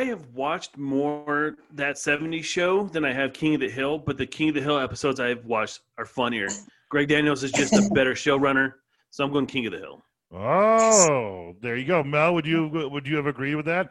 I 0.00 0.04
have 0.04 0.26
watched 0.32 0.78
more 0.78 1.56
that 1.74 1.96
70s 1.96 2.42
show 2.42 2.84
than 2.84 3.04
I 3.04 3.12
have 3.12 3.34
King 3.34 3.56
of 3.56 3.60
the 3.60 3.68
Hill, 3.68 3.98
but 3.98 4.16
the 4.16 4.24
King 4.24 4.48
of 4.48 4.54
the 4.54 4.62
Hill 4.62 4.78
episodes 4.78 5.20
I've 5.20 5.44
watched 5.44 5.80
are 5.98 6.06
funnier. 6.06 6.48
Greg 6.88 7.08
Daniels 7.08 7.44
is 7.44 7.52
just 7.52 7.74
a 7.74 7.86
better 7.94 8.14
showrunner, 8.14 8.72
so 9.10 9.24
I'm 9.24 9.30
going 9.30 9.44
King 9.44 9.66
of 9.66 9.72
the 9.72 9.78
Hill. 9.78 10.02
Oh, 10.32 11.54
there 11.60 11.76
you 11.76 11.84
go. 11.84 12.02
Mel, 12.02 12.32
would 12.32 12.46
you 12.46 12.68
would 12.90 13.06
you 13.06 13.16
have 13.16 13.26
agreed 13.26 13.56
with 13.56 13.66
that? 13.66 13.90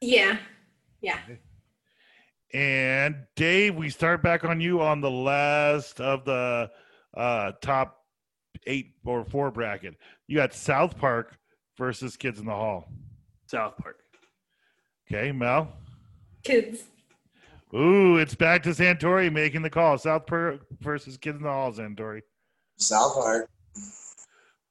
Yeah. 0.00 0.38
Yeah. 1.02 1.18
And 2.54 3.16
Dave, 3.34 3.74
we 3.74 3.90
start 3.90 4.22
back 4.22 4.42
on 4.42 4.58
you 4.58 4.80
on 4.80 5.02
the 5.02 5.10
last 5.10 6.00
of 6.00 6.24
the 6.24 6.70
uh, 7.14 7.52
top 7.60 7.98
eight 8.66 8.94
or 9.04 9.22
four 9.26 9.50
bracket. 9.50 9.96
You 10.28 10.36
got 10.36 10.54
South 10.54 10.96
Park 10.96 11.36
versus 11.76 12.16
Kids 12.16 12.38
in 12.40 12.46
the 12.46 12.52
Hall. 12.52 12.88
South 13.48 13.76
Park. 13.76 14.05
Okay, 15.10 15.32
Mel. 15.32 15.72
Kids. 16.42 16.84
Ooh, 17.74 18.16
it's 18.16 18.34
back 18.34 18.62
to 18.64 18.70
Santori 18.70 19.32
making 19.32 19.62
the 19.62 19.70
call. 19.70 19.98
South 19.98 20.26
Park 20.26 20.60
versus 20.80 21.16
Kids 21.16 21.36
in 21.38 21.42
the 21.42 21.48
Hall, 21.50 21.72
Santori. 21.72 22.22
South 22.76 23.14
Park. 23.14 23.50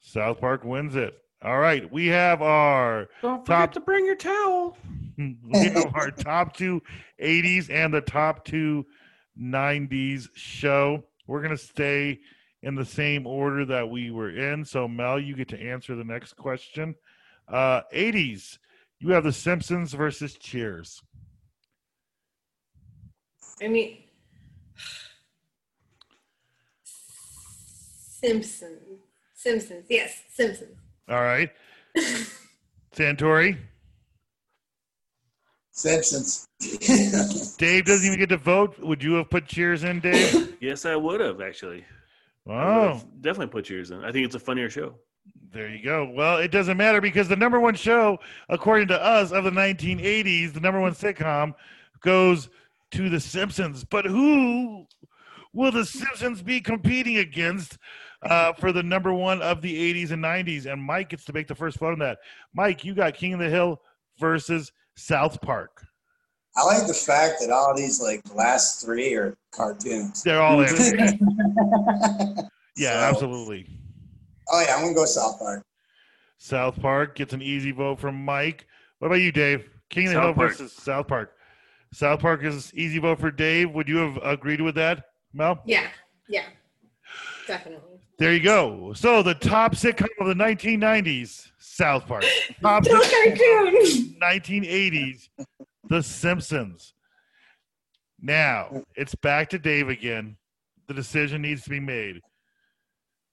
South 0.02 0.40
Park 0.40 0.64
wins 0.64 0.96
it. 0.96 1.18
All 1.44 1.60
right, 1.60 1.92
we 1.92 2.08
have 2.08 2.42
our 2.42 3.08
Don't 3.22 3.46
Top- 3.46 3.70
forget 3.70 3.74
to 3.74 3.80
bring 3.82 4.06
your 4.06 4.16
towel. 4.16 4.78
we 5.18 5.36
have 5.54 5.94
our 5.94 6.12
top 6.12 6.56
two 6.56 6.82
80s 7.22 7.70
and 7.70 7.94
the 7.94 8.02
top 8.02 8.46
two 8.46 8.86
90s 9.40 10.28
show. 10.34 11.04
We're 11.28 11.42
going 11.42 11.56
to 11.56 11.58
stay 11.58 12.20
in 12.64 12.76
the 12.76 12.86
same 12.86 13.28
order 13.28 13.66
that 13.66 13.90
we 13.90 14.12
were 14.12 14.32
in. 14.36 14.66
So, 14.66 14.88
Mel, 14.88 15.20
you 15.20 15.36
get 15.36 15.50
to 15.50 15.62
answer 15.62 15.96
the 15.96 16.04
next 16.04 16.34
question. 16.36 16.96
Uh, 17.48 17.82
80s, 17.94 18.58
you 19.06 19.12
have 19.12 19.24
The 19.24 19.32
Simpsons 19.32 19.94
versus 19.94 20.34
Cheers. 20.34 21.02
I 23.62 23.68
mean, 23.68 23.98
Simpsons. 26.84 29.00
Simpsons. 29.36 29.86
Yes, 29.90 30.24
Simpsons. 30.34 30.76
All 31.08 31.22
right. 31.22 31.52
Santori, 32.96 33.58
Simpsons. 35.72 36.48
Dave 37.58 37.86
doesn't 37.86 38.08
even 38.08 38.18
get 38.18 38.30
to 38.30 38.38
vote. 38.38 38.80
Would 38.80 39.04
you 39.04 39.14
have 39.14 39.30
put 39.30 39.46
Cheers 39.46 39.84
in, 39.84 40.00
Dave? 40.00 40.58
Yes, 40.60 40.86
I 40.86 40.96
would 40.96 41.22
have 41.22 41.42
actually. 41.42 41.86
I 42.48 42.52
would 42.52 42.58
Oh, 42.58 43.02
definitely 43.22 43.52
put 43.52 43.66
Cheers 43.66 43.92
in. 43.92 44.04
I 44.04 44.12
think 44.12 44.26
it's 44.26 44.36
a 44.36 44.40
funnier 44.40 44.70
show. 44.70 44.96
There 45.52 45.70
you 45.70 45.82
go. 45.84 46.10
Well, 46.14 46.38
it 46.38 46.52
doesn't 46.52 46.76
matter 46.76 47.00
because 47.00 47.28
the 47.30 47.36
number 47.36 47.60
one 47.62 47.76
show, 47.76 48.20
according 48.50 48.90
to 48.90 49.02
us, 49.02 49.32
of 49.32 49.46
the 49.46 49.52
1980s, 49.52 50.54
the 50.54 50.60
number 50.60 50.82
one 50.82 50.92
sitcom, 50.94 51.54
goes 52.02 52.50
to 52.92 53.10
The 53.10 53.20
Simpsons. 53.22 53.86
But 53.86 54.06
who 54.06 54.86
will 55.54 55.72
The 55.72 55.86
Simpsons 55.86 56.42
be 56.42 56.60
competing 56.60 57.18
against 57.18 57.78
uh, 58.22 58.52
for 58.54 58.74
the 58.74 58.84
number 58.84 59.14
one 59.14 59.42
of 59.42 59.62
the 59.62 59.94
80s 59.94 60.12
and 60.12 60.22
90s? 60.22 60.66
And 60.72 60.84
Mike 60.84 61.10
gets 61.10 61.24
to 61.26 61.34
make 61.34 61.48
the 61.48 61.56
first 61.56 61.78
vote 61.80 61.94
on 61.94 62.00
that. 62.00 62.18
Mike, 62.54 62.84
you 62.84 62.94
got 62.94 63.14
King 63.14 63.34
of 63.34 63.40
the 63.40 63.50
Hill 63.50 63.80
versus 64.20 64.74
South 64.98 65.42
Park. 65.42 65.86
I 66.58 66.64
like 66.66 66.86
the 66.88 66.94
fact 66.94 67.36
that 67.42 67.50
all 67.50 67.74
these 67.76 68.02
like 68.02 68.22
last 68.34 68.84
three 68.86 69.14
are 69.16 69.38
cartoons. 69.52 70.22
They're 70.24 70.42
all 70.42 70.60
in. 70.64 70.68
Yeah, 72.78 72.90
So- 72.92 73.10
absolutely. 73.16 73.70
Oh 74.50 74.62
yeah, 74.62 74.76
I'm 74.76 74.82
gonna 74.84 74.94
go 74.94 75.06
South 75.06 75.40
Park. 75.40 75.64
South 76.38 76.80
Park 76.82 77.16
gets 77.16 77.34
an 77.34 77.42
easy 77.42 77.72
vote 77.72 78.00
from 78.00 78.24
Mike. 78.24 78.68
What 79.00 79.08
about 79.08 79.22
you, 79.22 79.32
Dave? 79.32 79.70
King 79.90 80.08
of 80.08 80.14
the 80.14 80.22
Hill 80.22 80.34
versus 80.34 80.74
South 80.74 81.08
Park. 81.08 81.34
South 81.94 82.20
Park 82.20 82.44
is 82.44 82.74
easy 82.74 83.00
vote 83.00 83.20
for 83.20 83.32
Dave. 83.32 83.72
Would 83.72 83.88
you 83.88 83.98
have 83.98 84.18
agreed 84.24 84.62
with 84.62 84.76
that, 84.76 85.06
Mel? 85.34 85.62
Yeah. 85.66 85.88
Yeah. 86.28 86.44
Definitely. 87.48 88.00
There 88.18 88.34
you 88.34 88.40
go. 88.42 88.94
So 88.94 89.22
the 89.22 89.34
top 89.36 89.76
sitcom 89.76 90.08
of 90.20 90.28
the 90.28 90.34
1990s, 90.34 91.50
South 91.58 92.08
Park. 92.08 92.24
Top 92.62 92.84
No 92.86 93.00
sitcom 93.02 93.38
cartoon. 93.38 94.16
1980s, 94.22 95.30
The 95.90 96.02
Simpsons. 96.02 96.94
Now 98.22 98.84
it's 98.96 99.16
back 99.16 99.50
to 99.50 99.60
Dave 99.60 99.90
again. 99.90 100.38
The 100.88 100.94
decision 100.94 101.42
needs 101.42 101.64
to 101.64 101.70
be 101.70 101.80
made. 101.80 102.22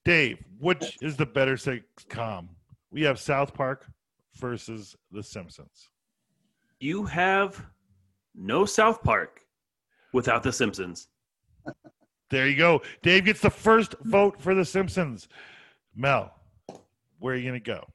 Dave, 0.04 0.38
which 0.58 0.98
is 1.00 1.16
the 1.16 1.26
better 1.26 1.54
sitcom? 1.54 2.48
We 2.90 3.02
have 3.02 3.18
South 3.18 3.54
Park 3.54 3.86
versus 4.36 4.96
The 5.10 5.22
Simpsons. 5.22 5.90
You 6.80 7.04
have 7.04 7.64
no 8.34 8.64
South 8.64 9.02
Park 9.02 9.40
without 10.12 10.42
The 10.42 10.52
Simpsons. 10.52 11.08
There 12.30 12.48
you 12.48 12.56
go. 12.56 12.82
Dave 13.02 13.26
gets 13.26 13.40
the 13.40 13.50
first 13.50 13.94
vote 14.02 14.40
for 14.40 14.54
The 14.54 14.64
Simpsons. 14.64 15.28
Mel, 15.94 16.32
where 17.18 17.34
are 17.34 17.36
you 17.36 17.48
going 17.48 17.60
to 17.60 17.64
go? 17.64 17.86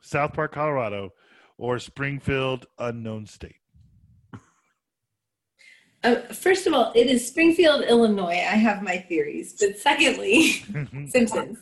South 0.00 0.34
Park, 0.34 0.52
Colorado, 0.52 1.12
or 1.56 1.78
Springfield, 1.78 2.66
unknown 2.78 3.26
state? 3.26 3.56
Uh, 6.08 6.20
first 6.32 6.66
of 6.66 6.72
all, 6.72 6.90
it 6.94 7.06
is 7.06 7.26
Springfield, 7.26 7.82
Illinois. 7.82 8.30
I 8.30 8.56
have 8.56 8.82
my 8.82 8.96
theories. 8.96 9.54
But 9.58 9.78
secondly, 9.78 10.64
Simpsons. 11.08 11.58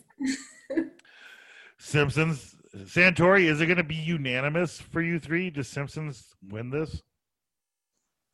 Simpsons. 1.78 2.54
Santori, 2.76 3.44
is 3.46 3.60
it 3.60 3.66
going 3.66 3.78
to 3.78 3.84
be 3.84 3.96
unanimous 3.96 4.80
for 4.80 5.02
you 5.02 5.18
three? 5.18 5.50
Does 5.50 5.66
Simpsons 5.66 6.34
win 6.48 6.70
this? 6.70 7.02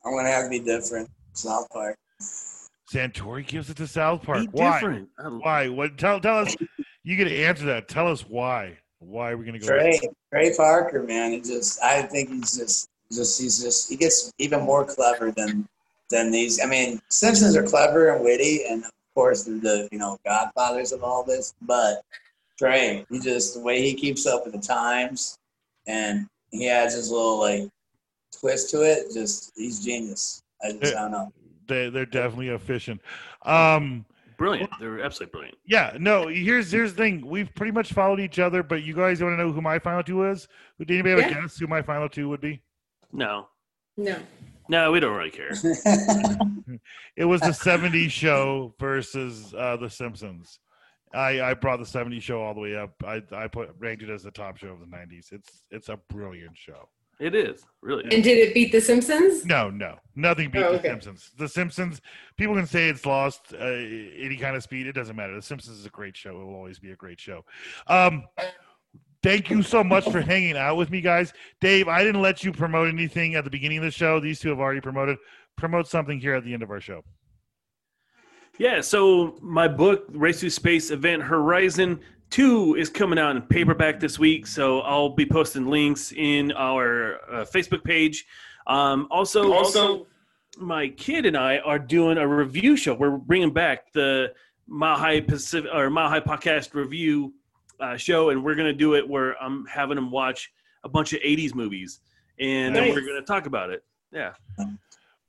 I'm 0.05 0.15
gonna 0.15 0.29
have 0.29 0.43
to 0.43 0.49
be 0.49 0.59
different. 0.59 1.09
South 1.31 1.67
Park. 1.69 1.97
Santori 2.91 3.47
gives 3.47 3.69
it 3.69 3.77
to 3.77 3.87
South 3.87 4.21
Park. 4.21 4.41
Be 4.41 4.47
why? 4.51 4.73
different. 4.73 5.09
Why? 5.17 5.69
What? 5.69 5.97
Tell 5.97 6.19
tell 6.19 6.39
us. 6.39 6.55
You 7.03 7.15
get 7.15 7.25
to 7.25 7.35
answer 7.35 7.65
that. 7.65 7.87
Tell 7.87 8.09
us 8.09 8.21
why. 8.27 8.77
Why 8.99 9.31
are 9.31 9.37
we 9.37 9.45
going 9.45 9.59
to 9.59 9.65
go? 9.65 9.73
Trey, 9.73 9.99
Trey 10.31 10.55
Parker, 10.55 11.03
man, 11.03 11.31
he 11.31 11.39
just 11.39 11.81
I 11.81 12.01
think 12.01 12.29
he's 12.29 12.57
just 12.57 12.89
just 13.13 13.41
he's 13.41 13.63
just 13.63 13.89
he 13.89 13.95
gets 13.95 14.29
even 14.39 14.61
more 14.61 14.83
clever 14.85 15.31
than 15.31 15.67
than 16.13 16.31
these. 16.31 16.61
I 16.61 16.65
mean, 16.65 17.01
Simpsons 17.09 17.57
are 17.57 17.63
clever 17.63 18.09
and 18.13 18.23
witty, 18.23 18.65
and 18.69 18.85
of 18.85 18.91
course 19.15 19.43
they're 19.43 19.59
the 19.59 19.89
you 19.91 19.97
know 19.97 20.17
godfathers 20.25 20.91
of 20.91 21.03
all 21.03 21.23
this. 21.23 21.55
But 21.63 22.03
Trey, 22.57 23.05
he 23.09 23.19
just 23.19 23.55
the 23.55 23.59
way 23.59 23.81
he 23.81 23.93
keeps 23.95 24.25
up 24.25 24.45
with 24.45 24.53
the 24.53 24.61
times, 24.61 25.37
and 25.87 26.27
he 26.51 26.69
adds 26.69 26.93
his 26.93 27.09
little 27.09 27.39
like 27.39 27.67
twist 28.39 28.69
to 28.69 28.81
it. 28.83 29.13
Just 29.13 29.51
he's 29.55 29.83
genius. 29.83 30.43
I 30.63 30.71
just 30.73 30.95
I 30.95 31.01
don't 31.01 31.11
know. 31.11 31.33
They 31.67 31.89
they're 31.89 32.05
definitely 32.05 32.49
efficient. 32.49 33.01
Um. 33.41 34.05
Brilliant. 34.35 34.71
They're 34.79 35.01
absolutely 35.01 35.31
brilliant. 35.31 35.57
Yeah, 35.65 35.95
no. 35.99 36.27
Here's 36.27 36.71
here's 36.71 36.93
the 36.93 36.97
thing. 36.97 37.25
We've 37.25 37.53
pretty 37.53 37.71
much 37.71 37.93
followed 37.93 38.19
each 38.19 38.39
other, 38.39 38.63
but 38.63 38.81
you 38.83 38.93
guys 38.93 39.21
want 39.21 39.33
to 39.33 39.37
know 39.37 39.53
who 39.53 39.61
my 39.61 39.79
final 39.79 40.03
two 40.03 40.27
is? 40.27 40.47
Did 40.79 40.89
anybody 40.91 41.21
have 41.21 41.31
a 41.31 41.33
guess 41.33 41.57
who 41.57 41.67
my 41.67 41.81
final 41.81 42.09
two 42.09 42.27
would 42.29 42.41
be? 42.41 42.61
No. 43.13 43.47
No. 43.95 44.17
No, 44.69 44.91
we 44.91 44.99
don't 44.99 45.15
really 45.15 45.31
care. 45.31 45.51
It 47.15 47.25
was 47.25 47.41
the 47.41 47.47
'70s 47.49 48.09
show 48.09 48.73
versus 48.79 49.53
uh, 49.53 49.77
the 49.77 49.89
Simpsons. 49.89 50.59
I, 51.13 51.41
I 51.41 51.53
brought 51.53 51.77
the 51.77 51.85
'70s 51.85 52.21
show 52.23 52.41
all 52.41 52.55
the 52.55 52.59
way 52.59 52.75
up. 52.75 52.91
I 53.05 53.21
I 53.31 53.47
put 53.47 53.69
ranked 53.77 54.01
it 54.01 54.09
as 54.09 54.23
the 54.23 54.31
top 54.31 54.57
show 54.57 54.69
of 54.69 54.79
the 54.79 54.87
'90s. 54.87 55.31
It's 55.31 55.63
it's 55.69 55.89
a 55.89 55.97
brilliant 56.09 56.57
show. 56.57 56.89
It 57.19 57.35
is 57.35 57.63
really. 57.81 58.03
And 58.05 58.23
did 58.23 58.39
it 58.39 58.55
beat 58.55 58.71
The 58.71 58.81
Simpsons? 58.81 59.45
No, 59.45 59.69
no, 59.69 59.97
nothing 60.15 60.49
beat 60.49 60.63
Oh, 60.63 60.73
the. 60.77 60.81
Simpsons. 60.81 61.29
The 61.37 61.47
Simpsons. 61.47 62.01
People 62.37 62.55
can 62.55 62.65
say 62.65 62.89
it's 62.89 63.05
lost 63.05 63.53
uh, 63.53 63.63
any 63.65 64.35
kind 64.37 64.55
of 64.55 64.63
speed. 64.63 64.87
It 64.87 64.93
doesn't 64.93 65.15
matter. 65.15 65.35
The 65.35 65.41
Simpsons 65.43 65.77
is 65.77 65.85
a 65.85 65.89
great 65.91 66.17
show. 66.17 66.31
It 66.31 66.45
will 66.45 66.55
always 66.55 66.79
be 66.79 66.91
a 66.91 66.95
great 66.95 67.19
show. 67.19 67.45
Um, 67.85 68.23
thank 69.23 69.49
you 69.49 69.63
so 69.63 69.83
much 69.83 70.09
for 70.09 70.21
hanging 70.21 70.57
out 70.57 70.77
with 70.77 70.91
me, 70.91 71.01
guys. 71.01 71.33
Dave, 71.61 71.87
I 71.87 72.03
didn't 72.03 72.21
let 72.21 72.43
you 72.43 72.51
promote 72.51 72.89
anything 72.89 73.35
at 73.35 73.43
the 73.43 73.49
beginning 73.49 73.79
of 73.79 73.83
the 73.83 73.91
show. 73.91 74.19
These 74.19 74.39
two 74.39 74.49
have 74.49 74.59
already 74.59 74.81
promoted. 74.81 75.17
Promote 75.55 75.87
something 75.87 76.19
here 76.19 76.35
at 76.35 76.43
the 76.43 76.53
end 76.53 76.63
of 76.63 76.69
our 76.69 76.81
show. 76.81 77.03
Yeah, 78.59 78.81
so 78.81 79.37
my 79.41 79.67
book, 79.67 80.05
Race 80.09 80.41
to 80.41 80.49
Space 80.49 80.91
Event 80.91 81.23
Horizon 81.23 81.99
2, 82.29 82.75
is 82.75 82.89
coming 82.89 83.17
out 83.17 83.35
in 83.35 83.41
paperback 83.43 83.99
this 83.99 84.19
week. 84.19 84.45
So 84.45 84.81
I'll 84.81 85.09
be 85.09 85.25
posting 85.25 85.67
links 85.67 86.11
in 86.11 86.51
our 86.51 87.15
uh, 87.31 87.45
Facebook 87.45 87.83
page. 87.83 88.25
Um, 88.67 89.07
also, 89.09 89.53
also, 89.53 90.05
my 90.57 90.87
kid 90.89 91.25
and 91.25 91.35
I 91.35 91.57
are 91.59 91.79
doing 91.79 92.17
a 92.17 92.27
review 92.27 92.77
show. 92.77 92.93
We're 92.93 93.17
bringing 93.17 93.51
back 93.51 93.91
the 93.91 94.33
Mile 94.67 94.97
High 94.97 95.21
Pacific 95.21 95.69
or 95.73 95.89
Mile 95.89 96.09
High 96.09 96.19
Podcast 96.19 96.73
review 96.73 97.33
uh, 97.79 97.97
show, 97.97 98.29
and 98.29 98.43
we're 98.43 98.55
going 98.55 98.67
to 98.67 98.73
do 98.73 98.95
it 98.95 99.07
where 99.07 99.41
I'm 99.41 99.65
having 99.65 99.95
them 99.95 100.11
watch 100.11 100.51
a 100.83 100.89
bunch 100.89 101.13
of 101.13 101.21
80s 101.21 101.55
movies, 101.55 101.99
and 102.39 102.75
then 102.75 102.89
we're 102.89 103.01
going 103.01 103.19
to 103.19 103.25
talk 103.25 103.45
about 103.45 103.69
it. 103.69 103.83
Yeah. 104.11 104.33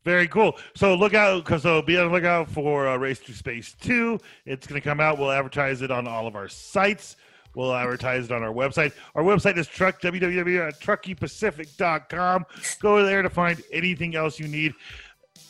Very 0.05 0.29
cool. 0.29 0.59
So 0.77 0.95
look 0.95 1.15
out, 1.15 1.45
because 1.45 1.63
so 1.63 1.81
be 1.81 1.97
on 1.97 2.09
the 2.09 2.13
lookout 2.13 2.51
for 2.51 2.89
uh, 2.89 2.97
Race 2.97 3.21
to 3.21 3.33
Space 3.33 3.75
2. 3.81 4.19
It's 4.45 4.67
going 4.67 4.79
to 4.81 4.87
come 4.87 5.01
out. 5.01 5.19
We'll 5.19 5.31
advertise 5.31 5.81
it 5.81 5.91
on 5.91 6.07
all 6.07 6.27
of 6.27 6.37
our 6.37 6.49
sites. 6.49 7.17
We'll 7.55 7.75
advertise 7.75 8.27
it 8.27 8.33
on 8.33 8.43
our 8.43 8.53
website. 8.53 8.93
Our 9.15 9.23
website 9.23 9.57
is 9.57 9.67
truck 9.67 10.03
www.truckeepacific.com. 10.03 12.47
Go 12.81 13.03
there 13.05 13.23
to 13.23 13.31
find 13.31 13.63
anything 13.73 14.15
else 14.17 14.39
you 14.39 14.49
need. 14.49 14.75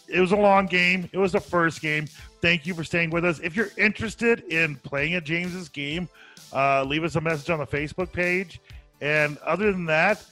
It 0.06 0.20
was 0.20 0.30
a 0.32 0.36
long 0.36 0.66
game. 0.66 1.08
It 1.12 1.18
was 1.18 1.32
the 1.32 1.40
first 1.40 1.80
game. 1.80 2.06
Thank 2.42 2.66
you 2.66 2.74
for 2.74 2.84
staying 2.84 3.08
with 3.10 3.24
us. 3.24 3.40
If 3.40 3.56
you're 3.56 3.70
interested 3.78 4.40
in 4.44 4.76
playing 4.76 5.14
at 5.14 5.24
James's 5.24 5.70
game, 5.70 6.10
uh, 6.54 6.84
leave 6.84 7.04
us 7.04 7.16
a 7.16 7.20
message 7.20 7.50
on 7.50 7.58
the 7.58 7.66
Facebook 7.66 8.12
page. 8.12 8.60
And 9.00 9.36
other 9.38 9.72
than 9.72 9.86
that, 9.86 10.24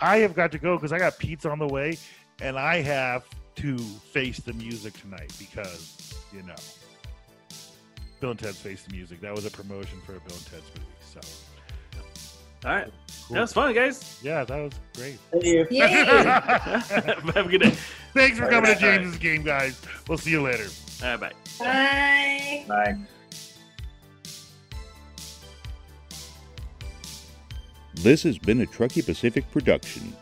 I 0.00 0.18
have 0.18 0.34
got 0.34 0.52
to 0.52 0.58
go 0.58 0.76
because 0.76 0.92
I 0.92 0.98
got 0.98 1.18
pizza 1.18 1.50
on 1.50 1.58
the 1.58 1.66
way, 1.66 1.98
and 2.40 2.56
I 2.58 2.80
have 2.82 3.24
to 3.56 3.76
face 3.78 4.38
the 4.38 4.52
music 4.52 4.98
tonight 5.00 5.32
because 5.38 6.14
you 6.32 6.42
know 6.44 6.54
Bill 8.20 8.30
and 8.30 8.38
Ted's 8.38 8.58
Face 8.58 8.84
the 8.84 8.94
Music. 8.94 9.20
That 9.20 9.34
was 9.34 9.44
a 9.46 9.50
promotion 9.50 10.00
for 10.06 10.12
a 10.12 10.20
Bill 10.20 10.36
and 10.36 10.46
Ted's 10.46 10.70
movie. 10.76 10.86
So 11.12 11.20
All 12.68 12.74
right. 12.76 12.92
cool. 13.26 13.34
That 13.34 13.40
was 13.40 13.52
fun, 13.52 13.74
guys. 13.74 14.20
yeah, 14.22 14.44
that 14.44 14.56
was 14.56 14.72
great. 14.96 15.18
Thank 15.32 15.44
you. 15.44 15.80
Have 15.82 17.36
a 17.36 17.48
good 17.48 17.60
day. 17.62 17.74
Thanks 18.14 18.38
for 18.38 18.44
All 18.44 18.50
coming 18.50 18.70
right, 18.70 18.78
to 18.78 18.84
all 18.86 18.90
right. 18.92 19.00
James's 19.00 19.18
game, 19.18 19.42
guys. 19.42 19.80
We'll 20.08 20.18
see 20.18 20.30
you 20.30 20.42
later. 20.42 20.66
All 21.02 21.16
right, 21.16 21.20
bye. 21.20 21.32
Bye. 21.58 22.64
Bye. 22.68 22.98
This 28.02 28.22
has 28.22 28.38
been 28.38 28.60
a 28.60 28.66
Truckee 28.66 29.02
Pacific 29.02 29.50
production. 29.50 30.14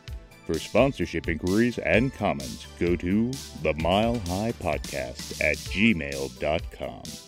For 0.46 0.58
sponsorship 0.58 1.28
inquiries 1.28 1.76
and 1.76 2.12
comments, 2.14 2.66
go 2.78 2.96
to 2.96 3.30
the 3.62 3.74
Mile 3.74 4.18
High 4.20 4.52
Podcast 4.52 5.42
at 5.42 5.58
gmail.com. 5.58 7.25